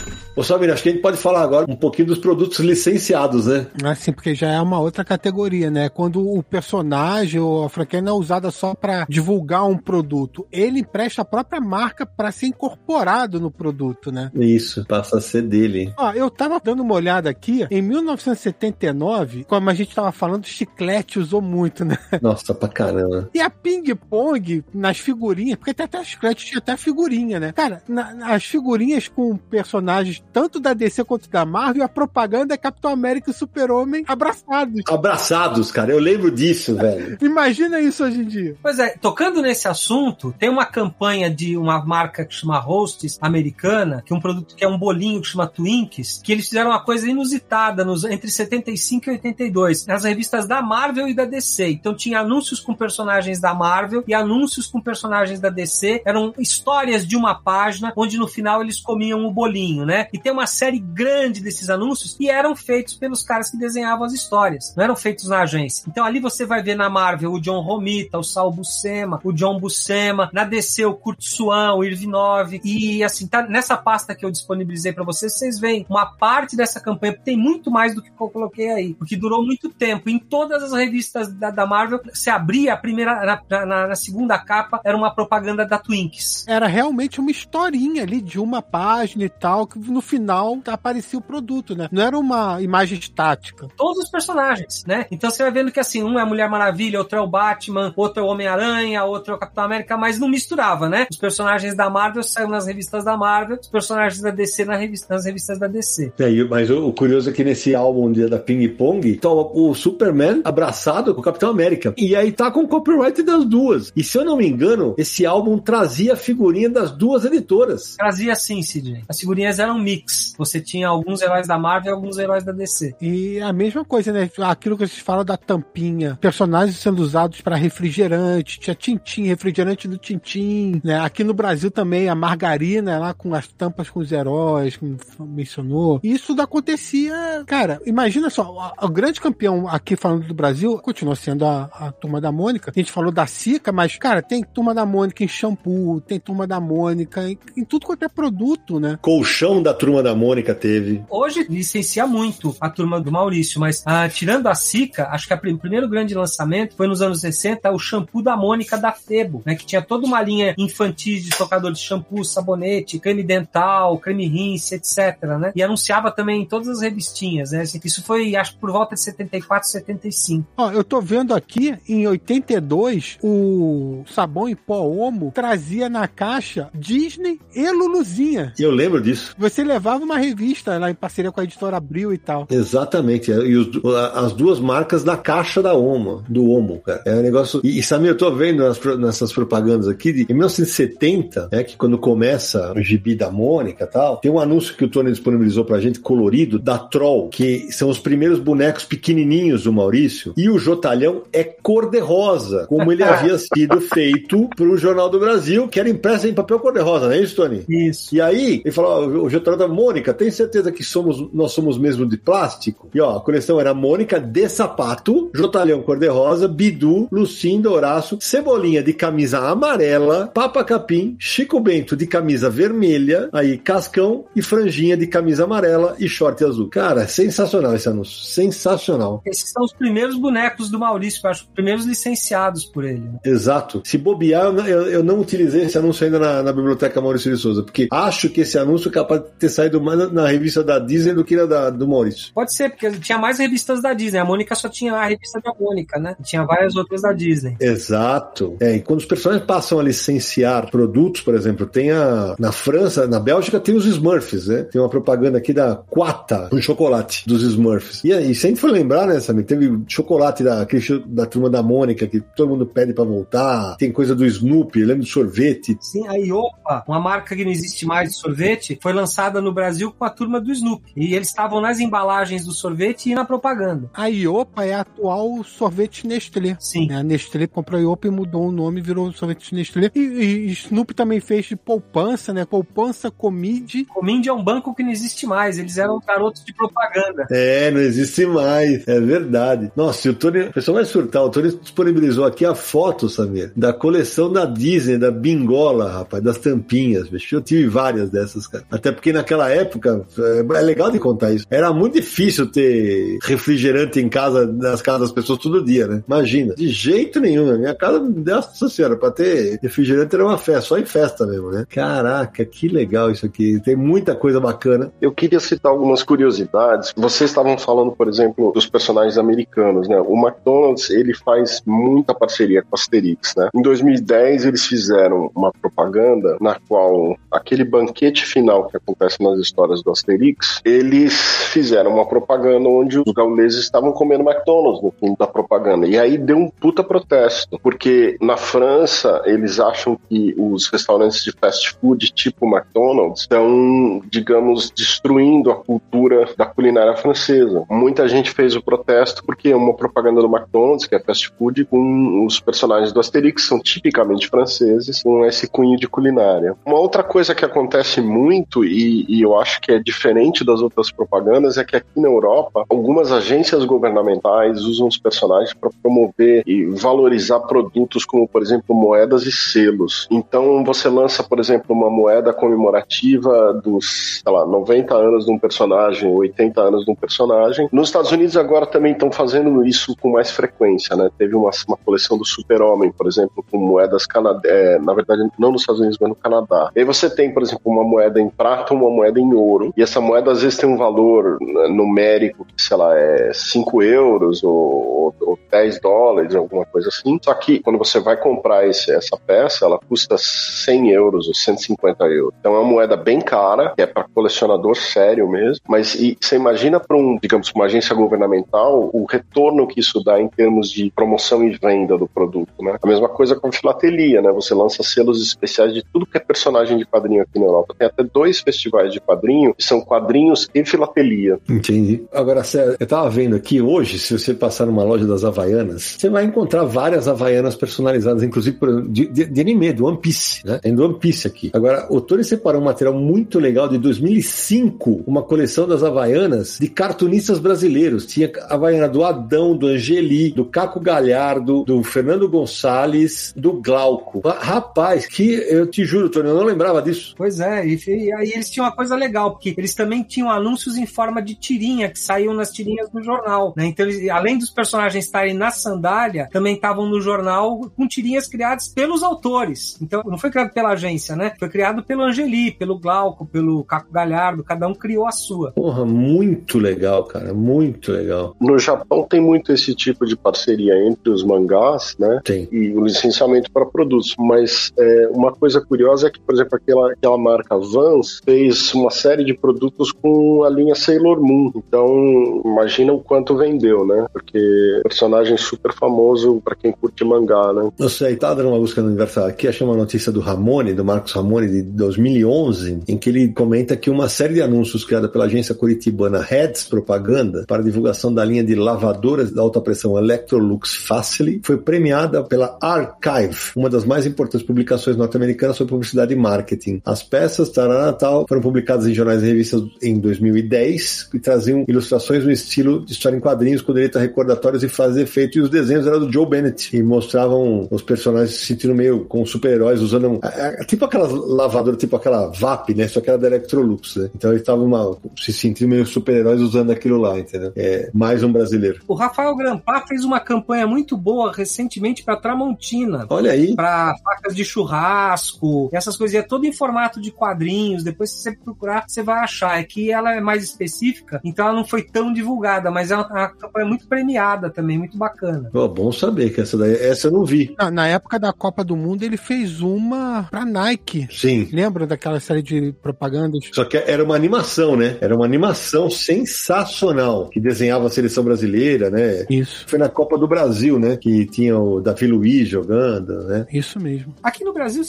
Ô 0.41 0.43
Samir, 0.43 0.73
acho 0.73 0.81
que 0.81 0.89
a 0.89 0.91
gente 0.91 1.03
pode 1.03 1.17
falar 1.17 1.43
agora 1.43 1.67
um 1.69 1.75
pouquinho 1.75 2.07
dos 2.07 2.17
produtos 2.17 2.57
licenciados, 2.61 3.45
né? 3.45 3.67
Assim, 3.83 4.11
porque 4.11 4.33
já 4.33 4.49
é 4.49 4.59
uma 4.59 4.79
outra 4.79 5.05
categoria, 5.05 5.69
né? 5.69 5.87
Quando 5.87 6.27
o 6.27 6.41
personagem 6.41 7.39
ou 7.39 7.63
a 7.63 7.69
franquia 7.69 8.01
não 8.01 8.13
é 8.13 8.19
usada 8.19 8.49
só 8.49 8.73
para 8.73 9.05
divulgar 9.07 9.67
um 9.67 9.77
produto, 9.77 10.47
ele 10.51 10.79
empresta 10.79 11.21
a 11.21 11.25
própria 11.25 11.61
marca 11.61 12.07
para 12.07 12.31
ser 12.31 12.47
incorporado 12.47 13.39
no 13.39 13.51
produto, 13.51 14.11
né? 14.11 14.31
Isso, 14.33 14.83
passa 14.87 15.19
a 15.19 15.21
ser 15.21 15.43
dele. 15.43 15.93
Ó, 15.95 16.11
eu 16.13 16.27
tava 16.31 16.59
dando 16.59 16.81
uma 16.81 16.95
olhada 16.95 17.29
aqui, 17.29 17.67
em 17.69 17.81
1979, 17.83 19.43
como 19.43 19.69
a 19.69 19.75
gente 19.75 19.93
tava 19.93 20.11
falando, 20.11 20.47
chiclete 20.47 21.19
usou 21.19 21.39
muito, 21.39 21.85
né? 21.85 21.99
Nossa, 22.19 22.55
pra 22.55 22.67
caramba. 22.67 23.29
E 23.31 23.39
a 23.39 23.47
Ping 23.51 23.93
Pong, 23.95 24.63
nas 24.73 24.97
figurinhas, 24.97 25.59
porque 25.59 25.69
até, 25.69 25.83
até 25.83 26.03
chiclete 26.03 26.47
tinha 26.47 26.57
até 26.57 26.75
figurinha, 26.75 27.39
né? 27.39 27.51
Cara, 27.51 27.83
na, 27.87 28.33
as 28.33 28.43
figurinhas 28.43 29.07
com 29.07 29.37
personagens 29.37 30.19
tanto 30.31 30.59
da 30.59 30.73
DC 30.73 31.03
quanto 31.03 31.29
da 31.29 31.45
Marvel, 31.45 31.83
a 31.83 31.89
propaganda 31.89 32.53
é 32.53 32.57
Capitão 32.57 32.91
América 32.91 33.31
e 33.31 33.33
Super-Homem 33.33 34.03
abraçados. 34.07 34.83
Abraçados, 34.87 35.71
cara. 35.71 35.91
Eu 35.91 35.99
lembro 35.99 36.31
disso, 36.31 36.75
velho. 36.75 37.17
Imagina 37.21 37.79
isso 37.79 38.03
hoje 38.03 38.19
em 38.19 38.25
dia. 38.25 38.55
Pois 38.61 38.79
é, 38.79 38.97
tocando 38.97 39.41
nesse 39.41 39.67
assunto, 39.67 40.33
tem 40.37 40.49
uma 40.49 40.65
campanha 40.65 41.29
de 41.29 41.57
uma 41.57 41.83
marca 41.85 42.25
que 42.25 42.33
chama 42.33 42.59
Hostess 42.59 43.17
americana, 43.21 44.03
que 44.05 44.13
é 44.13 44.15
um 44.15 44.19
produto 44.19 44.55
que 44.55 44.63
é 44.63 44.67
um 44.67 44.77
bolinho 44.77 45.21
que 45.21 45.27
chama 45.27 45.47
Twinks, 45.47 46.21
que 46.23 46.31
eles 46.31 46.47
fizeram 46.47 46.71
uma 46.71 46.83
coisa 46.83 47.07
inusitada 47.07 47.83
nos, 47.83 48.03
entre 48.03 48.29
75 48.29 49.09
e 49.09 49.13
82, 49.13 49.85
nas 49.85 50.03
revistas 50.03 50.47
da 50.47 50.61
Marvel 50.61 51.07
e 51.07 51.13
da 51.13 51.25
DC. 51.25 51.69
Então 51.69 51.95
tinha 51.95 52.19
anúncios 52.19 52.59
com 52.59 52.73
personagens 52.73 53.39
da 53.39 53.53
Marvel 53.53 54.03
e 54.07 54.13
anúncios 54.13 54.67
com 54.67 54.81
personagens 54.81 55.39
da 55.39 55.49
DC. 55.49 56.01
Eram 56.05 56.33
histórias 56.37 57.05
de 57.05 57.15
uma 57.15 57.35
página, 57.35 57.93
onde 57.95 58.17
no 58.17 58.27
final 58.27 58.61
eles 58.61 58.79
comiam 58.79 59.25
o 59.25 59.31
bolinho, 59.31 59.85
né? 59.85 60.07
E 60.13 60.20
tem 60.21 60.31
uma 60.31 60.47
série 60.47 60.79
grande 60.79 61.41
desses 61.41 61.69
anúncios 61.69 62.15
e 62.19 62.29
eram 62.29 62.55
feitos 62.55 62.95
pelos 62.95 63.23
caras 63.23 63.49
que 63.49 63.57
desenhavam 63.57 64.05
as 64.05 64.13
histórias, 64.13 64.73
não 64.75 64.83
eram 64.83 64.95
feitos 64.95 65.27
na 65.27 65.41
agência. 65.41 65.85
Então 65.87 66.05
ali 66.05 66.19
você 66.19 66.45
vai 66.45 66.61
ver 66.61 66.75
na 66.75 66.89
Marvel 66.89 67.33
o 67.33 67.41
John 67.41 67.61
Romita, 67.61 68.17
o 68.17 68.23
Sal 68.23 68.51
Buscema, 68.51 69.19
o 69.23 69.33
John 69.33 69.59
Buscema, 69.59 70.29
na 70.33 70.43
DC 70.43 70.85
o 70.85 70.93
Kurt 70.93 71.21
Swan, 71.21 71.73
o 71.73 71.83
Irvinov 71.83 72.59
e 72.63 73.03
assim, 73.03 73.27
tá 73.27 73.43
nessa 73.47 73.75
pasta 73.75 74.15
que 74.15 74.25
eu 74.25 74.31
disponibilizei 74.31 74.93
para 74.93 75.03
vocês, 75.03 75.37
vocês 75.37 75.59
veem 75.59 75.85
uma 75.89 76.05
parte 76.05 76.55
dessa 76.55 76.79
campanha, 76.79 77.17
tem 77.23 77.37
muito 77.37 77.71
mais 77.71 77.95
do 77.95 78.01
que 78.01 78.09
eu 78.09 78.29
coloquei 78.29 78.69
aí, 78.69 78.93
porque 78.93 79.15
durou 79.15 79.43
muito 79.43 79.69
tempo. 79.69 80.09
Em 80.09 80.19
todas 80.19 80.63
as 80.63 80.71
revistas 80.71 81.33
da, 81.33 81.49
da 81.49 81.65
Marvel, 81.65 82.01
se 82.13 82.29
abria 82.29 82.73
a 82.73 82.77
primeira, 82.77 83.41
na, 83.49 83.65
na, 83.65 83.87
na 83.87 83.95
segunda 83.95 84.37
capa, 84.37 84.79
era 84.83 84.95
uma 84.95 85.13
propaganda 85.13 85.65
da 85.65 85.77
Twinks. 85.77 86.45
Era 86.47 86.67
realmente 86.67 87.19
uma 87.19 87.31
historinha 87.31 88.03
ali 88.03 88.21
de 88.21 88.39
uma 88.39 88.61
página 88.61 89.23
e 89.23 89.29
tal, 89.29 89.67
que 89.67 89.79
no 89.79 90.01
final 90.11 90.59
aparecia 90.67 91.17
o 91.17 91.21
produto, 91.21 91.73
né? 91.73 91.87
Não 91.89 92.01
era 92.01 92.19
uma 92.19 92.61
imagem 92.61 92.99
estática. 92.99 93.69
Todos 93.77 94.03
os 94.03 94.11
personagens, 94.11 94.83
né? 94.85 95.05
Então 95.09 95.29
você 95.29 95.41
vai 95.41 95.51
vendo 95.51 95.71
que 95.71 95.79
assim, 95.79 96.03
um 96.03 96.19
é 96.19 96.21
a 96.21 96.25
Mulher 96.25 96.49
Maravilha, 96.49 96.99
outro 96.99 97.17
é 97.17 97.21
o 97.21 97.27
Batman, 97.27 97.93
outro 97.95 98.21
é 98.21 98.25
o 98.25 98.29
Homem-Aranha, 98.29 99.05
outro 99.05 99.33
é 99.33 99.35
o 99.37 99.39
Capitão 99.39 99.63
América, 99.63 99.95
mas 99.95 100.19
não 100.19 100.27
misturava, 100.27 100.89
né? 100.89 101.07
Os 101.09 101.17
personagens 101.17 101.75
da 101.75 101.89
Marvel 101.89 102.23
saíram 102.23 102.51
nas 102.51 102.67
revistas 102.67 103.05
da 103.05 103.15
Marvel, 103.15 103.57
os 103.61 103.69
personagens 103.69 104.21
da 104.21 104.31
DC 104.31 104.65
na 104.65 104.75
revista, 104.75 105.13
nas 105.13 105.25
revistas 105.25 105.57
da 105.57 105.67
DC. 105.67 106.11
É, 106.19 106.43
mas 106.43 106.69
o, 106.69 106.91
curioso 106.91 107.29
é 107.29 107.33
que 107.33 107.43
nesse 107.43 107.73
álbum 107.73 108.11
da 108.11 108.37
Ping 108.37 108.67
Pong, 108.69 109.15
tá 109.15 109.29
o 109.29 109.73
Superman 109.73 110.41
abraçado 110.43 111.13
com 111.15 111.21
o 111.21 111.23
Capitão 111.23 111.49
América. 111.49 111.93
E 111.97 112.15
aí 112.15 112.31
tá 112.31 112.51
com 112.51 112.61
o 112.61 112.67
copyright 112.67 113.23
das 113.23 113.45
duas. 113.45 113.93
E 113.95 114.03
se 114.03 114.17
eu 114.17 114.25
não 114.25 114.35
me 114.35 114.47
engano, 114.47 114.93
esse 114.97 115.25
álbum 115.25 115.57
trazia 115.57 116.13
a 116.13 116.17
figurinha 116.17 116.69
das 116.69 116.91
duas 116.91 117.23
editoras. 117.23 117.95
Trazia 117.95 118.35
sim, 118.35 118.61
Sidney. 118.61 119.03
As 119.07 119.19
figurinhas 119.19 119.59
eram 119.59 119.79
mix. 119.79 120.00
Você 120.37 120.59
tinha 120.59 120.87
alguns 120.87 121.21
heróis 121.21 121.47
da 121.47 121.57
Marvel 121.57 121.91
e 121.91 121.95
alguns 121.95 122.17
heróis 122.17 122.43
da 122.43 122.51
DC. 122.51 122.95
E 123.01 123.39
a 123.39 123.53
mesma 123.53 123.85
coisa, 123.85 124.11
né? 124.11 124.29
Aquilo 124.39 124.77
que 124.77 124.83
a 124.83 124.87
gente 124.87 125.01
fala 125.01 125.23
da 125.23 125.37
tampinha, 125.37 126.17
personagens 126.19 126.77
sendo 126.77 127.01
usados 127.01 127.41
para 127.41 127.55
refrigerante, 127.55 128.59
tinha 128.59 128.75
Tintim, 128.75 129.23
refrigerante 129.25 129.87
do 129.87 129.97
Tintim, 129.97 130.81
né? 130.83 130.99
Aqui 130.99 131.23
no 131.23 131.33
Brasil 131.33 131.69
também 131.69 132.09
a 132.09 132.15
margarina 132.15 132.97
lá 132.97 133.13
com 133.13 133.33
as 133.33 133.47
tampas 133.47 133.89
com 133.89 133.99
os 133.99 134.11
heróis, 134.11 134.77
como 134.77 134.97
mencionou. 135.19 135.99
E 136.03 136.11
isso 136.11 136.27
tudo 136.27 136.41
acontecia, 136.41 137.43
cara, 137.45 137.79
imagina 137.85 138.29
só, 138.29 138.73
o 138.81 138.89
grande 138.89 139.19
campeão 139.19 139.67
aqui 139.67 139.95
falando 139.95 140.25
do 140.25 140.33
Brasil 140.33 140.77
continua 140.79 141.15
sendo 141.15 141.45
a, 141.45 141.63
a 141.73 141.91
Turma 141.91 142.21
da 142.21 142.31
Mônica. 142.31 142.71
A 142.75 142.79
gente 142.79 142.91
falou 142.91 143.11
da 143.11 143.27
Sica, 143.27 143.71
mas, 143.71 143.97
cara, 143.97 144.21
tem 144.21 144.43
Turma 144.43 144.73
da 144.73 144.85
Mônica 144.85 145.23
em 145.23 145.27
shampoo, 145.27 146.01
tem 146.01 146.19
Turma 146.19 146.47
da 146.47 146.59
Mônica 146.59 147.27
em, 147.27 147.37
em 147.57 147.63
tudo 147.63 147.85
quanto 147.85 148.03
é 148.03 148.07
produto, 148.07 148.79
né? 148.79 148.97
Colchão 149.01 149.61
da 149.61 149.73
Turma 149.73 149.90
da 149.99 150.15
Mônica 150.15 150.53
teve. 150.53 151.03
Hoje 151.09 151.45
licencia 151.49 152.05
muito 152.05 152.55
a 152.61 152.69
turma 152.69 153.01
do 153.01 153.11
Maurício, 153.11 153.59
mas 153.59 153.83
ah, 153.85 154.07
tirando 154.07 154.47
a 154.47 154.55
Sica, 154.55 155.07
acho 155.09 155.27
que 155.27 155.33
a, 155.33 155.37
o 155.37 155.57
primeiro 155.57 155.89
grande 155.89 156.13
lançamento 156.13 156.75
foi 156.75 156.87
nos 156.87 157.01
anos 157.01 157.21
60 157.21 157.71
o 157.71 157.79
shampoo 157.79 158.21
da 158.21 158.37
Mônica 158.37 158.77
da 158.77 158.91
Febo, 158.91 159.41
né? 159.45 159.55
Que 159.55 159.65
tinha 159.65 159.81
toda 159.81 160.05
uma 160.05 160.21
linha 160.21 160.53
infantil 160.57 161.19
de 161.19 161.29
tocador 161.29 161.71
de 161.71 161.79
shampoo, 161.79 162.23
sabonete, 162.23 162.99
creme 162.99 163.23
dental, 163.23 163.97
creme 163.97 164.27
rinse, 164.27 164.75
etc. 164.75 165.21
Né? 165.39 165.51
E 165.55 165.63
anunciava 165.63 166.11
também 166.11 166.41
em 166.41 166.45
todas 166.45 166.67
as 166.67 166.81
revistinhas, 166.81 167.51
né? 167.51 167.63
Isso 167.83 168.03
foi, 168.03 168.35
acho 168.35 168.57
por 168.57 168.71
volta 168.71 168.95
de 168.95 169.01
74, 169.01 169.69
75. 169.69 170.47
Ó, 170.57 170.71
eu 170.71 170.83
tô 170.83 171.01
vendo 171.01 171.33
aqui, 171.33 171.75
em 171.87 172.07
82, 172.07 173.17
o 173.23 174.03
sabão 174.07 174.47
em 174.47 174.55
pó 174.55 174.81
Omo 174.81 175.31
trazia 175.33 175.89
na 175.89 176.07
caixa 176.07 176.69
Disney 176.73 177.39
e 177.55 177.69
Luluzinha. 177.71 178.53
Eu 178.59 178.71
lembro 178.71 179.01
disso. 179.01 179.33
Você 179.37 179.63
levava 179.63 179.80
levava 179.81 180.05
uma 180.05 180.17
revista 180.17 180.77
lá 180.77 180.91
em 180.91 180.93
parceria 180.93 181.31
com 181.31 181.41
a 181.41 181.43
editora 181.43 181.77
Abril 181.77 182.13
e 182.13 182.17
tal. 182.17 182.47
Exatamente. 182.51 183.31
E 183.31 183.55
os, 183.55 183.67
as 184.13 184.31
duas 184.33 184.59
marcas 184.59 185.03
da 185.03 185.17
caixa 185.17 185.61
da 185.61 185.73
Omo, 185.73 186.23
do 186.29 186.47
Omo, 186.47 186.79
cara. 186.81 187.01
É 187.03 187.15
um 187.15 187.21
negócio. 187.21 187.59
E, 187.63 187.79
e 187.79 187.83
Samir, 187.83 188.09
eu 188.09 188.17
tô 188.17 188.31
vendo 188.31 188.63
nas, 188.63 188.79
nessas 188.99 189.33
propagandas 189.33 189.87
aqui, 189.87 190.13
de, 190.13 190.21
em 190.29 190.33
1970, 190.33 191.49
é 191.51 191.63
que 191.63 191.75
quando 191.75 191.97
começa 191.97 192.71
o 192.73 192.81
gibi 192.81 193.15
da 193.15 193.31
Mônica 193.31 193.85
e 193.85 193.87
tal, 193.87 194.17
tem 194.17 194.31
um 194.31 194.39
anúncio 194.39 194.75
que 194.75 194.85
o 194.85 194.87
Tony 194.87 195.09
disponibilizou 195.09 195.65
pra 195.65 195.79
gente, 195.79 195.99
colorido, 195.99 196.59
da 196.59 196.77
Troll, 196.77 197.29
que 197.29 197.71
são 197.71 197.89
os 197.89 197.97
primeiros 197.97 198.39
bonecos 198.39 198.85
pequenininhos 198.85 199.63
do 199.63 199.73
Maurício, 199.73 200.33
e 200.37 200.47
o 200.47 200.59
Jotalhão 200.59 201.23
é 201.33 201.43
cor-de-rosa, 201.43 202.67
como 202.67 202.91
ele 202.91 203.01
havia 203.03 203.37
sido 203.39 203.81
feito 203.81 204.47
pro 204.55 204.77
Jornal 204.77 205.09
do 205.09 205.19
Brasil, 205.19 205.67
que 205.67 205.79
era 205.79 205.89
impresso 205.89 206.27
em 206.27 206.33
papel 206.33 206.59
cor-de-rosa, 206.59 207.07
não 207.07 207.13
é 207.13 207.19
isso, 207.19 207.35
Tony? 207.35 207.65
Isso. 207.67 208.13
E 208.13 208.21
aí, 208.21 208.61
ele 208.63 208.71
falou, 208.71 209.23
o 209.23 209.29
Jotalhão 209.29 209.57
da 209.61 209.67
Mônica, 209.67 210.13
tem 210.13 210.31
certeza 210.31 210.71
que 210.71 210.83
somos, 210.83 211.31
nós 211.33 211.51
somos 211.51 211.77
mesmo 211.77 212.05
de 212.05 212.17
plástico? 212.17 212.89
E 212.93 212.99
ó, 212.99 213.17
a 213.17 213.21
coleção 213.21 213.59
era 213.59 213.73
Mônica 213.73 214.19
de 214.19 214.49
sapato, 214.49 215.29
Jotalhão 215.33 215.81
cor-de-rosa, 215.81 216.47
Bidu, 216.47 217.07
Lucinda, 217.11 217.69
Horácio, 217.69 218.17
Cebolinha 218.19 218.81
de 218.81 218.93
camisa 218.93 219.39
amarela, 219.39 220.27
Papa 220.33 220.63
Capim, 220.63 221.15
Chico 221.19 221.59
Bento 221.59 221.95
de 221.95 222.07
camisa 222.07 222.49
vermelha, 222.49 223.29
aí 223.31 223.57
Cascão 223.57 224.25
e 224.35 224.41
Franjinha 224.41 224.97
de 224.97 225.07
camisa 225.07 225.43
amarela 225.43 225.95
e 225.99 226.07
short 226.09 226.43
azul. 226.43 226.69
Cara, 226.69 227.07
sensacional 227.07 227.75
esse 227.75 227.87
anúncio. 227.87 228.23
Sensacional. 228.23 229.21
Esses 229.25 229.49
são 229.49 229.63
os 229.63 229.73
primeiros 229.73 230.17
bonecos 230.17 230.69
do 230.69 230.79
Maurício, 230.79 231.27
acho, 231.29 231.43
os 231.43 231.49
primeiros 231.49 231.85
licenciados 231.85 232.65
por 232.65 232.83
ele. 232.83 232.99
Né? 232.99 233.19
Exato. 233.23 233.81
Se 233.85 233.97
bobear, 233.97 234.45
eu, 234.67 234.87
eu, 234.87 235.03
não 235.03 235.19
utilizei 235.19 235.63
esse 235.63 235.77
anúncio 235.77 236.05
ainda 236.05 236.19
na, 236.19 236.43
na, 236.43 236.53
biblioteca 236.53 237.01
Maurício 237.01 237.31
de 237.31 237.37
Souza, 237.37 237.63
porque 237.63 237.87
acho 237.91 238.29
que 238.29 238.41
esse 238.41 238.57
anúncio 238.57 238.89
é 238.89 238.91
capaz 238.91 239.21
de 239.21 239.29
ter 239.39 239.49
saído 239.51 239.81
mais 239.81 240.11
na, 240.11 240.27
revista 240.27 240.63
da 240.63 240.79
Disney 240.79 241.13
do 241.13 241.23
que 241.23 241.35
na 241.35 241.45
da, 241.45 241.69
do 241.69 241.87
Maurício. 241.87 242.33
Pode 242.33 242.53
ser, 242.53 242.69
porque 242.69 242.91
tinha 242.99 243.17
mais 243.17 243.39
revistas 243.39 243.81
da 243.81 243.93
Disney. 243.93 244.19
A 244.19 244.25
Mônica 244.25 244.55
só 244.55 244.69
tinha 244.69 244.93
a 244.93 245.05
revista 245.05 245.39
da 245.41 245.53
Mônica, 245.59 245.99
né? 245.99 246.15
Tinha 246.23 246.43
várias 246.43 246.75
outras 246.75 247.01
da 247.01 247.11
Disney. 247.13 247.55
Exato. 247.59 248.57
É, 248.59 248.75
e 248.75 248.81
quando 248.81 248.99
os 248.99 249.05
personagens 249.05 249.45
passam 249.45 249.79
a 249.79 249.83
licenciar 249.83 250.69
produtos, 250.69 251.21
por 251.21 251.35
exemplo, 251.35 251.65
tem 251.65 251.91
a. 251.91 252.35
Na 252.39 252.51
França, 252.51 253.07
na 253.07 253.19
Bélgica, 253.19 253.59
tem 253.59 253.75
os 253.75 253.85
Smurfs, 253.85 254.47
né? 254.47 254.63
Tem 254.63 254.79
uma 254.81 254.89
propaganda 254.89 255.37
aqui 255.37 255.53
da 255.53 255.75
Quata, 255.75 256.49
um 256.51 256.61
chocolate 256.61 257.27
dos 257.27 257.43
Smurfs. 257.43 258.03
E, 258.03 258.11
e 258.11 258.35
sempre 258.35 258.59
foi 258.59 258.71
lembrar, 258.71 259.07
né, 259.07 259.19
Samir? 259.19 259.45
Teve 259.45 259.81
chocolate 259.87 260.43
da, 260.43 260.65
da 261.05 261.25
turma 261.25 261.49
da 261.49 261.61
Mônica, 261.61 262.07
que 262.07 262.21
todo 262.21 262.49
mundo 262.49 262.65
pede 262.65 262.93
pra 262.93 263.03
voltar. 263.03 263.75
Tem 263.77 263.91
coisa 263.91 264.15
do 264.15 264.25
Snoopy, 264.25 264.79
lembra 264.79 265.03
do 265.03 265.05
sorvete. 265.05 265.77
Sim, 265.81 266.07
a 266.07 266.13
Iopa, 266.15 266.83
uma 266.87 266.99
marca 266.99 267.35
que 267.35 267.43
não 267.43 267.51
existe 267.51 267.85
mais 267.85 268.09
de 268.09 268.15
sorvete, 268.15 268.77
foi 268.81 268.93
lançada 268.93 269.40
no 269.41 269.53
Brasil 269.53 269.91
com 269.91 270.05
a 270.05 270.09
turma 270.09 270.39
do 270.39 270.51
Snoopy. 270.51 270.91
E 270.95 271.13
eles 271.13 271.29
estavam 271.29 271.61
nas 271.61 271.79
embalagens 271.79 272.45
do 272.45 272.53
sorvete 272.53 273.09
e 273.09 273.15
na 273.15 273.25
propaganda. 273.25 273.89
A 273.93 274.07
Iopa 274.07 274.65
é 274.65 274.73
a 274.73 274.81
atual 274.81 275.43
sorvete 275.43 276.07
Nestlé. 276.07 276.57
Sim. 276.59 276.91
A 276.91 277.03
Nestlé 277.03 277.47
comprou 277.47 277.79
a 277.79 277.83
Iopa 277.83 278.07
e 278.07 278.11
mudou 278.11 278.47
o 278.47 278.51
nome, 278.51 278.81
virou 278.81 279.11
sorvete 279.11 279.53
Nestlé. 279.53 279.91
E, 279.95 279.99
e 279.99 280.51
Snoopy 280.51 280.93
também 280.93 281.19
fez 281.19 281.45
de 281.45 281.55
poupança, 281.55 282.33
né? 282.33 282.45
Poupança 282.45 283.09
Comide. 283.11 283.85
Comide 283.85 284.29
é 284.29 284.33
um 284.33 284.43
banco 284.43 284.73
que 284.73 284.83
não 284.83 284.91
existe 284.91 285.25
mais. 285.25 285.57
Eles 285.57 285.77
eram 285.77 285.99
garotos 286.05 286.43
de 286.43 286.53
propaganda. 286.53 287.27
É, 287.29 287.71
não 287.71 287.79
existe 287.79 288.25
mais. 288.25 288.87
É 288.87 288.99
verdade. 288.99 289.71
Nossa, 289.75 290.07
e 290.07 290.11
o 290.11 290.13
Tony, 290.13 290.41
o 290.43 290.53
pessoal 290.53 290.75
vai 290.75 290.85
surtar. 290.85 291.23
O 291.23 291.29
Tony 291.29 291.51
disponibilizou 291.57 292.25
aqui 292.25 292.45
a 292.45 292.55
foto, 292.55 293.09
Samir, 293.09 293.51
da 293.55 293.73
coleção 293.73 294.31
da 294.31 294.45
Disney, 294.45 294.97
da 294.97 295.11
Bingola, 295.11 295.91
rapaz, 295.91 296.23
das 296.23 296.37
tampinhas. 296.37 297.09
Bicho. 297.09 297.35
Eu 297.35 297.41
tive 297.41 297.67
várias 297.67 298.09
dessas, 298.09 298.47
cara. 298.47 298.63
Até 298.71 298.91
porque 298.91 299.13
naquela 299.31 299.49
época, 299.49 300.05
é, 300.19 300.57
é 300.57 300.61
legal 300.61 300.91
de 300.91 300.99
contar 300.99 301.31
isso. 301.31 301.45
Era 301.49 301.71
muito 301.71 301.93
difícil 301.93 302.51
ter 302.51 303.17
refrigerante 303.23 303.99
em 303.99 304.09
casa, 304.09 304.45
nas 304.45 304.81
casas 304.81 305.01
das 305.01 305.11
pessoas 305.11 305.39
todo 305.39 305.63
dia, 305.63 305.87
né? 305.87 306.03
Imagina. 306.05 306.53
De 306.55 306.67
jeito 306.67 307.19
nenhum. 307.19 307.45
Na 307.45 307.57
minha 307.57 307.75
casa, 307.75 307.99
nossa 307.99 308.67
senhora, 308.67 308.97
pra 308.97 309.11
ter 309.11 309.59
refrigerante 309.61 310.13
era 310.13 310.25
uma 310.25 310.37
festa, 310.37 310.61
só 310.61 310.77
em 310.77 310.85
festa 310.85 311.25
mesmo, 311.25 311.49
né? 311.49 311.65
Caraca, 311.69 312.43
que 312.43 312.67
legal 312.67 313.09
isso 313.09 313.25
aqui. 313.25 313.59
Tem 313.63 313.75
muita 313.75 314.15
coisa 314.15 314.39
bacana. 314.39 314.91
Eu 315.01 315.11
queria 315.11 315.39
citar 315.39 315.71
algumas 315.71 316.03
curiosidades. 316.03 316.93
Vocês 316.95 317.29
estavam 317.29 317.57
falando, 317.57 317.91
por 317.91 318.07
exemplo, 318.09 318.51
dos 318.51 318.67
personagens 318.67 319.17
americanos, 319.17 319.87
né? 319.87 319.99
O 319.99 320.15
McDonald's, 320.15 320.89
ele 320.89 321.13
faz 321.13 321.61
muita 321.65 322.13
parceria 322.13 322.61
com 322.61 322.69
a 322.71 322.75
Asterix, 322.75 323.33
né? 323.37 323.49
Em 323.53 323.61
2010, 323.61 324.45
eles 324.45 324.65
fizeram 324.65 325.31
uma 325.35 325.51
propaganda 325.51 326.37
na 326.41 326.57
qual 326.67 327.15
aquele 327.31 327.63
banquete 327.63 328.25
final 328.25 328.67
que 328.67 328.77
acontece 328.77 329.20
nas 329.21 329.39
histórias 329.39 329.81
do 329.83 329.91
Asterix, 329.91 330.61
eles 330.65 331.13
fizeram 331.51 331.93
uma 331.93 332.05
propaganda 332.05 332.67
onde 332.67 332.99
os 332.99 333.13
gauleses 333.13 333.63
estavam 333.63 333.91
comendo 333.91 334.23
McDonald's 334.23 334.81
no 334.81 334.91
fim 334.91 335.15
da 335.17 335.27
propaganda. 335.27 335.87
E 335.87 335.97
aí 335.97 336.17
deu 336.17 336.37
um 336.37 336.49
puta 336.49 336.83
protesto, 336.83 337.59
porque 337.61 338.17
na 338.21 338.37
França 338.37 339.21
eles 339.25 339.59
acham 339.59 339.97
que 340.09 340.33
os 340.37 340.67
restaurantes 340.69 341.23
de 341.23 341.31
fast 341.31 341.75
food 341.79 342.11
tipo 342.11 342.45
McDonald's 342.45 343.21
estão, 343.21 344.01
digamos, 344.09 344.71
destruindo 344.71 345.51
a 345.51 345.55
cultura 345.55 346.27
da 346.37 346.45
culinária 346.45 346.95
francesa. 346.95 347.63
Muita 347.69 348.07
gente 348.07 348.31
fez 348.31 348.55
o 348.55 348.61
protesto 348.61 349.23
porque 349.25 349.49
é 349.49 349.55
uma 349.55 349.73
propaganda 349.73 350.21
do 350.21 350.27
McDonald's, 350.27 350.85
que 350.85 350.95
é 350.95 350.99
fast 350.99 351.31
food, 351.37 351.65
com 351.65 352.25
os 352.25 352.39
personagens 352.39 352.91
do 352.91 352.99
Asterix, 352.99 353.47
são 353.47 353.59
tipicamente 353.59 354.27
franceses, 354.27 355.01
com 355.03 355.25
esse 355.25 355.47
cunho 355.47 355.77
de 355.77 355.87
culinária. 355.87 356.55
Uma 356.65 356.79
outra 356.79 357.03
coisa 357.03 357.35
que 357.35 357.45
acontece 357.45 358.01
muito, 358.01 358.63
e, 358.63 359.05
e 359.11 359.21
eu 359.21 359.37
acho 359.37 359.59
que 359.59 359.73
é 359.73 359.79
diferente 359.79 360.45
das 360.45 360.61
outras 360.61 360.89
propagandas, 360.89 361.57
é 361.57 361.65
que 361.65 361.75
aqui 361.75 361.99
na 361.99 362.07
Europa, 362.07 362.63
algumas 362.69 363.11
agências 363.11 363.65
governamentais 363.65 364.61
usam 364.63 364.87
os 364.87 364.97
personagens 364.97 365.53
para 365.53 365.69
promover 365.83 366.43
e 366.47 366.65
valorizar 366.65 367.41
produtos 367.41 368.05
como, 368.05 368.25
por 368.25 368.41
exemplo, 368.41 368.73
moedas 368.73 369.25
e 369.25 369.31
selos. 369.31 370.07
Então, 370.09 370.63
você 370.63 370.87
lança, 370.87 371.21
por 371.23 371.39
exemplo, 371.39 371.75
uma 371.75 371.89
moeda 371.89 372.31
comemorativa 372.31 373.53
dos, 373.61 374.21
sei 374.23 374.31
lá, 374.31 374.45
90 374.45 374.95
anos 374.95 375.25
de 375.25 375.31
um 375.31 375.37
personagem, 375.37 376.09
80 376.09 376.61
anos 376.61 376.85
de 376.85 376.91
um 376.91 376.95
personagem. 376.95 377.67
Nos 377.69 377.89
Estados 377.89 378.13
Unidos 378.13 378.37
agora 378.37 378.65
também 378.65 378.93
estão 378.93 379.11
fazendo 379.11 379.65
isso 379.65 379.93
com 379.99 380.11
mais 380.11 380.31
frequência, 380.31 380.95
né? 380.95 381.09
Teve 381.17 381.35
uma, 381.35 381.51
uma 381.67 381.77
coleção 381.77 382.17
do 382.17 382.23
Super-Homem, 382.23 382.93
por 382.93 383.07
exemplo, 383.07 383.43
com 383.51 383.57
moedas 383.57 384.05
canadá, 384.05 384.41
é, 384.45 384.79
na 384.79 384.93
verdade, 384.93 385.29
não 385.37 385.51
nos 385.51 385.63
Estados 385.63 385.81
Unidos, 385.81 385.97
mas 385.99 386.09
no 386.09 386.15
Canadá. 386.15 386.71
E 386.73 386.79
aí 386.79 386.85
você 386.85 387.09
tem, 387.09 387.33
por 387.33 387.43
exemplo, 387.43 387.63
uma 387.65 387.83
moeda 387.83 388.21
em 388.21 388.29
prata, 388.29 388.73
uma 388.73 388.89
moeda 388.89 389.00
em 389.09 389.33
ouro, 389.33 389.73
e 389.75 389.81
essa 389.81 390.01
moeda 390.01 390.31
às 390.31 390.41
vezes 390.41 390.57
tem 390.57 390.69
um 390.69 390.77
valor 390.77 391.37
né, 391.41 391.67
numérico 391.67 392.45
que, 392.45 392.61
sei 392.61 392.77
lá, 392.77 392.97
é 392.97 393.31
5 393.33 393.81
euros 393.81 394.43
ou, 394.43 395.13
ou 395.19 395.39
10 395.51 395.81
dólares, 395.81 396.35
alguma 396.35 396.65
coisa 396.65 396.89
assim. 396.89 397.19
Só 397.21 397.33
que 397.33 397.59
quando 397.59 397.77
você 397.77 397.99
vai 397.99 398.17
comprar 398.17 398.67
esse, 398.67 398.91
essa 398.91 399.17
peça, 399.17 399.65
ela 399.65 399.79
custa 399.79 400.15
100 400.17 400.91
euros 400.91 401.27
ou 401.27 401.35
150 401.35 402.05
euros. 402.05 402.33
Então 402.39 402.55
é 402.55 402.59
uma 402.59 402.63
moeda 402.63 402.95
bem 402.95 403.19
cara, 403.19 403.73
que 403.75 403.81
é 403.81 403.85
para 403.85 404.05
colecionador 404.13 404.75
sério 404.75 405.29
mesmo. 405.29 405.61
Mas 405.67 405.95
e, 405.95 406.17
você 406.19 406.35
imagina 406.35 406.79
para 406.79 406.97
um, 406.97 407.17
digamos, 407.21 407.51
uma 407.53 407.65
agência 407.65 407.95
governamental, 407.95 408.89
o 408.93 409.05
retorno 409.05 409.67
que 409.67 409.79
isso 409.79 410.03
dá 410.03 410.19
em 410.19 410.27
termos 410.27 410.71
de 410.71 410.91
promoção 410.91 411.43
e 411.43 411.57
venda 411.57 411.97
do 411.97 412.07
produto, 412.07 412.53
né? 412.61 412.77
A 412.81 412.87
mesma 412.87 413.09
coisa 413.09 413.35
com 413.35 413.51
filatelia, 413.51 414.21
né? 414.21 414.31
Você 414.31 414.53
lança 414.53 414.83
selos 414.83 415.21
especiais 415.21 415.73
de 415.73 415.83
tudo 415.83 416.05
que 416.05 416.17
é 416.17 416.19
personagem 416.19 416.77
de 416.77 416.85
quadrinho 416.85 417.23
aqui 417.23 417.39
na 417.39 417.45
Europa. 417.45 417.75
Tem 417.77 417.87
até 417.87 418.03
dois 418.03 418.39
festivais 418.39 418.90
de 418.91 418.99
quadrinho 418.99 419.53
que 419.53 419.63
são 419.63 419.81
quadrinhos 419.81 420.49
e 420.53 420.65
filatelia. 420.65 421.39
Entendi. 421.49 422.03
Agora, 422.13 422.41
eu 422.79 422.87
tava 422.87 423.09
vendo 423.09 423.35
aqui 423.35 423.61
hoje, 423.61 423.99
se 423.99 424.17
você 424.17 424.33
passar 424.33 424.65
numa 424.65 424.83
loja 424.83 425.05
das 425.05 425.23
Havaianas, 425.23 425.95
você 425.97 426.09
vai 426.09 426.23
encontrar 426.23 426.63
várias 426.63 427.07
Havaianas 427.07 427.55
personalizadas, 427.55 428.23
inclusive 428.23 428.57
de, 428.89 429.07
de, 429.07 429.25
de 429.25 429.41
anime, 429.41 429.73
do 429.73 429.85
One 429.85 429.97
Piece, 429.97 430.45
né? 430.45 430.59
Tem 430.61 430.73
do 430.73 430.85
One 430.85 430.99
Piece 430.99 431.27
aqui. 431.27 431.51
Agora, 431.53 431.87
o 431.89 432.01
Tony 432.01 432.23
separou 432.23 432.61
um 432.61 432.65
material 432.65 432.95
muito 432.95 433.39
legal 433.39 433.67
de 433.67 433.77
2005, 433.77 435.03
uma 435.05 435.21
coleção 435.21 435.67
das 435.67 435.83
Havaianas 435.83 436.57
de 436.59 436.67
cartunistas 436.67 437.39
brasileiros. 437.39 438.05
Tinha 438.05 438.31
a 438.47 438.55
Havaiana 438.55 438.87
do 438.87 439.03
Adão, 439.03 439.55
do 439.55 439.67
Angeli, 439.67 440.31
do 440.31 440.45
Caco 440.45 440.79
Galhardo, 440.79 441.63
do 441.63 441.83
Fernando 441.83 442.27
Gonçalves, 442.29 443.33
do 443.35 443.53
Glauco. 443.53 444.21
Rapaz, 444.25 445.05
que 445.05 445.33
eu 445.49 445.67
te 445.67 445.85
juro, 445.85 446.09
Tony, 446.09 446.29
eu 446.29 446.35
não 446.35 446.43
lembrava 446.43 446.81
disso. 446.81 447.13
Pois 447.17 447.39
é, 447.39 447.65
e, 447.65 447.79
e 447.87 448.13
aí 448.13 448.31
eles 448.33 448.49
tinham 448.49 448.65
uma 448.65 448.75
coisa 448.81 448.95
legal, 448.95 449.31
porque 449.31 449.53
eles 449.55 449.75
também 449.75 450.01
tinham 450.01 450.27
anúncios 450.27 450.75
em 450.75 450.87
forma 450.87 451.21
de 451.21 451.35
tirinha, 451.35 451.87
que 451.87 451.99
saíam 451.99 452.33
nas 452.33 452.49
tirinhas 452.49 452.89
do 452.89 453.03
jornal, 453.03 453.53
né? 453.55 453.67
Então, 453.67 453.85
eles, 453.85 454.09
além 454.09 454.39
dos 454.39 454.49
personagens 454.49 455.05
estarem 455.05 455.35
na 455.35 455.51
sandália, 455.51 456.27
também 456.31 456.55
estavam 456.55 456.87
no 456.87 456.99
jornal 456.99 457.69
com 457.75 457.87
tirinhas 457.87 458.27
criadas 458.27 458.67
pelos 458.67 459.03
autores. 459.03 459.77
Então, 459.79 460.01
não 460.03 460.17
foi 460.17 460.31
criado 460.31 460.51
pela 460.51 460.69
agência, 460.69 461.15
né? 461.15 461.31
Foi 461.37 461.47
criado 461.47 461.83
pelo 461.83 462.01
Angeli, 462.01 462.49
pelo 462.51 462.79
Glauco, 462.79 463.23
pelo 463.23 463.63
Caco 463.63 463.93
Galhardo, 463.93 464.43
cada 464.43 464.67
um 464.67 464.73
criou 464.73 465.05
a 465.05 465.11
sua. 465.11 465.51
Porra, 465.51 465.85
muito 465.85 466.57
legal, 466.57 467.03
cara, 467.03 467.35
muito 467.35 467.91
legal. 467.91 468.35
No 468.41 468.57
Japão 468.57 469.05
tem 469.07 469.21
muito 469.21 469.53
esse 469.53 469.75
tipo 469.75 470.07
de 470.07 470.15
parceria 470.15 470.73
entre 470.87 471.11
os 471.11 471.23
mangás, 471.23 471.95
né? 471.99 472.19
Tem. 472.23 472.47
E 472.51 472.73
o 472.75 472.83
licenciamento 472.83 473.51
para 473.51 473.63
produtos. 473.63 474.15
Mas 474.17 474.71
é, 474.75 475.09
uma 475.13 475.31
coisa 475.31 475.61
curiosa 475.61 476.07
é 476.07 476.09
que, 476.09 476.19
por 476.19 476.33
exemplo, 476.33 476.55
aquela, 476.55 476.93
aquela 476.93 477.17
marca 477.19 477.55
Vans 477.59 478.19
fez 478.25 478.60
fez 478.61 478.73
uma 478.73 478.91
série 478.91 479.23
de 479.23 479.33
produtos 479.33 479.91
com 479.91 480.43
a 480.43 480.49
linha 480.49 480.75
Sailor 480.75 481.19
Moon. 481.21 481.51
Então, 481.55 482.41
imagina 482.45 482.93
o 482.93 482.99
quanto 482.99 483.35
vendeu, 483.35 483.85
né? 483.85 484.05
Porque 484.13 484.39
personagem 484.83 485.37
super 485.37 485.73
famoso 485.73 486.41
para 486.43 486.55
quem 486.55 486.71
curte 486.71 487.03
mangá, 487.03 487.51
né? 487.53 487.71
Eu 487.79 487.89
sei, 487.89 488.15
tá 488.15 488.33
dando 488.33 488.49
uma 488.49 488.59
busca 488.59 488.81
no 488.81 488.87
aniversário 488.87 489.29
aqui, 489.29 489.47
achei 489.47 489.65
uma 489.65 489.75
notícia 489.75 490.11
do 490.11 490.19
Ramone, 490.19 490.73
do 490.73 490.85
Marcos 490.85 491.13
Ramone, 491.13 491.47
de 491.47 491.61
2011, 491.63 492.81
em 492.87 492.97
que 492.97 493.09
ele 493.09 493.29
comenta 493.29 493.75
que 493.75 493.89
uma 493.89 494.07
série 494.07 494.35
de 494.35 494.41
anúncios 494.41 494.85
criada 494.85 495.09
pela 495.09 495.25
agência 495.25 495.55
curitibana 495.55 496.21
Heads 496.21 496.65
Propaganda 496.65 497.45
para 497.47 497.63
divulgação 497.63 498.13
da 498.13 498.23
linha 498.23 498.43
de 498.43 498.55
lavadoras 498.55 499.31
de 499.31 499.39
alta 499.39 499.59
pressão 499.59 499.97
Electrolux 499.97 500.75
Facile 500.75 501.41
foi 501.43 501.57
premiada 501.57 502.23
pela 502.23 502.57
Archive, 502.61 503.51
uma 503.55 503.69
das 503.69 503.85
mais 503.85 504.05
importantes 504.05 504.45
publicações 504.45 504.97
norte-americanas 504.97 505.57
sobre 505.57 505.71
publicidade 505.71 506.13
e 506.13 506.17
marketing. 506.17 506.81
As 506.85 507.03
peças, 507.03 507.49
tarará, 507.49 507.91
tal, 507.93 508.25
foram 508.27 508.41
publicadas 508.51 508.87
em 508.87 508.93
jornais 508.93 509.23
e 509.23 509.25
revistas 509.25 509.63
em 509.81 509.99
2010 509.99 511.09
e 511.13 511.19
traziam 511.19 511.65
ilustrações 511.67 512.23
no 512.23 512.31
estilo 512.31 512.85
de 512.85 512.91
história 512.91 513.15
em 513.15 513.19
quadrinhos 513.19 513.61
com 513.61 513.73
direito 513.73 513.97
a 513.97 514.01
recordatórios 514.01 514.63
e 514.63 514.69
fazer 514.69 515.03
efeito. 515.03 515.37
E 515.37 515.41
os 515.41 515.49
desenhos 515.49 515.87
eram 515.87 515.99
do 515.99 516.11
Joe 516.11 516.25
Bennett 516.25 516.75
e 516.75 516.83
mostravam 516.83 517.67
os 517.71 517.81
personagens 517.81 518.35
se 518.35 518.45
sentindo 518.45 518.75
meio 518.75 519.05
com 519.05 519.25
super-heróis 519.25 519.81
usando 519.81 520.19
tipo 520.67 520.85
aquela 520.85 521.07
lavadora, 521.07 521.77
tipo 521.77 521.95
aquela 521.95 522.27
VAP, 522.27 522.73
né? 522.75 522.87
Só 522.87 523.01
que 523.01 523.09
era 523.09 523.17
da 523.17 523.27
Electrolux, 523.27 523.95
né? 523.95 524.09
Então 524.15 524.31
eles 524.31 524.41
estavam 524.41 524.97
se 525.17 525.33
sentindo 525.33 525.69
meio 525.69 525.85
super-heróis 525.85 526.41
usando 526.41 526.71
aquilo 526.71 526.97
lá, 526.97 527.17
entendeu? 527.17 527.51
É 527.55 527.89
mais 527.93 528.23
um 528.23 528.31
brasileiro. 528.31 528.81
O 528.87 528.93
Rafael 528.93 529.35
Grampar 529.35 529.87
fez 529.87 530.03
uma 530.03 530.19
campanha 530.19 530.67
muito 530.67 530.97
boa 530.97 531.31
recentemente 531.31 532.03
para 532.03 532.17
Tramontina. 532.17 533.05
Olha 533.09 533.31
aí. 533.31 533.55
Para 533.55 533.95
facas 534.03 534.35
de 534.35 534.43
churrasco, 534.43 535.69
essas 535.71 535.97
coisas. 535.97 536.15
É 536.15 536.21
todo 536.21 536.45
em 536.45 536.51
formato 536.51 537.01
de 537.01 537.11
quadrinhos. 537.11 537.83
Depois, 537.83 538.11
você 538.11 538.35
procurar, 538.41 538.85
você 538.87 539.03
vai 539.03 539.19
achar. 539.19 539.59
É 539.59 539.63
que 539.63 539.91
ela 539.91 540.15
é 540.15 540.21
mais 540.21 540.43
específica, 540.43 541.19
então 541.23 541.47
ela 541.47 541.55
não 541.55 541.65
foi 541.65 541.83
tão 541.83 542.11
divulgada, 542.13 542.71
mas 542.71 542.91
é 542.91 542.95
uma, 542.95 543.07
uma 543.07 543.29
campanha 543.29 543.65
muito 543.65 543.87
premiada 543.87 544.49
também, 544.49 544.77
muito 544.77 544.97
bacana. 544.97 545.49
Oh, 545.53 545.67
bom 545.67 545.91
saber 545.91 546.33
que 546.33 546.41
essa 546.41 546.57
daí, 546.57 546.73
essa 546.73 547.07
eu 547.07 547.11
não 547.11 547.25
vi. 547.25 547.55
Na, 547.57 547.71
na 547.71 547.87
época 547.87 548.19
da 548.19 548.33
Copa 548.33 548.63
do 548.63 548.75
Mundo, 548.75 549.03
ele 549.03 549.17
fez 549.17 549.61
uma 549.61 550.27
pra 550.29 550.45
Nike. 550.45 551.07
Sim. 551.11 551.47
Lembra 551.51 551.85
daquela 551.85 552.19
série 552.19 552.41
de 552.41 552.73
propagandas? 552.81 553.49
Só 553.51 553.65
que 553.65 553.77
era 553.77 554.03
uma 554.03 554.15
animação, 554.15 554.75
né? 554.75 554.97
Era 555.01 555.15
uma 555.15 555.25
animação 555.25 555.89
sensacional 555.89 557.29
que 557.29 557.39
desenhava 557.39 557.87
a 557.87 557.89
seleção 557.89 558.23
brasileira, 558.23 558.89
né? 558.89 559.25
Isso. 559.29 559.65
Foi 559.67 559.77
na 559.77 559.89
Copa 559.89 560.17
do 560.17 560.27
Brasil, 560.27 560.79
né? 560.79 560.97
Que 560.97 561.25
tinha 561.25 561.57
o 561.57 561.79
Davi 561.81 562.07
Luiz 562.07 562.47
jogando, 562.47 563.23
né? 563.25 563.45
Isso 563.51 563.79
mesmo. 563.79 564.13
Aqui 564.23 564.43
no 564.43 564.53
Brasil, 564.53 564.83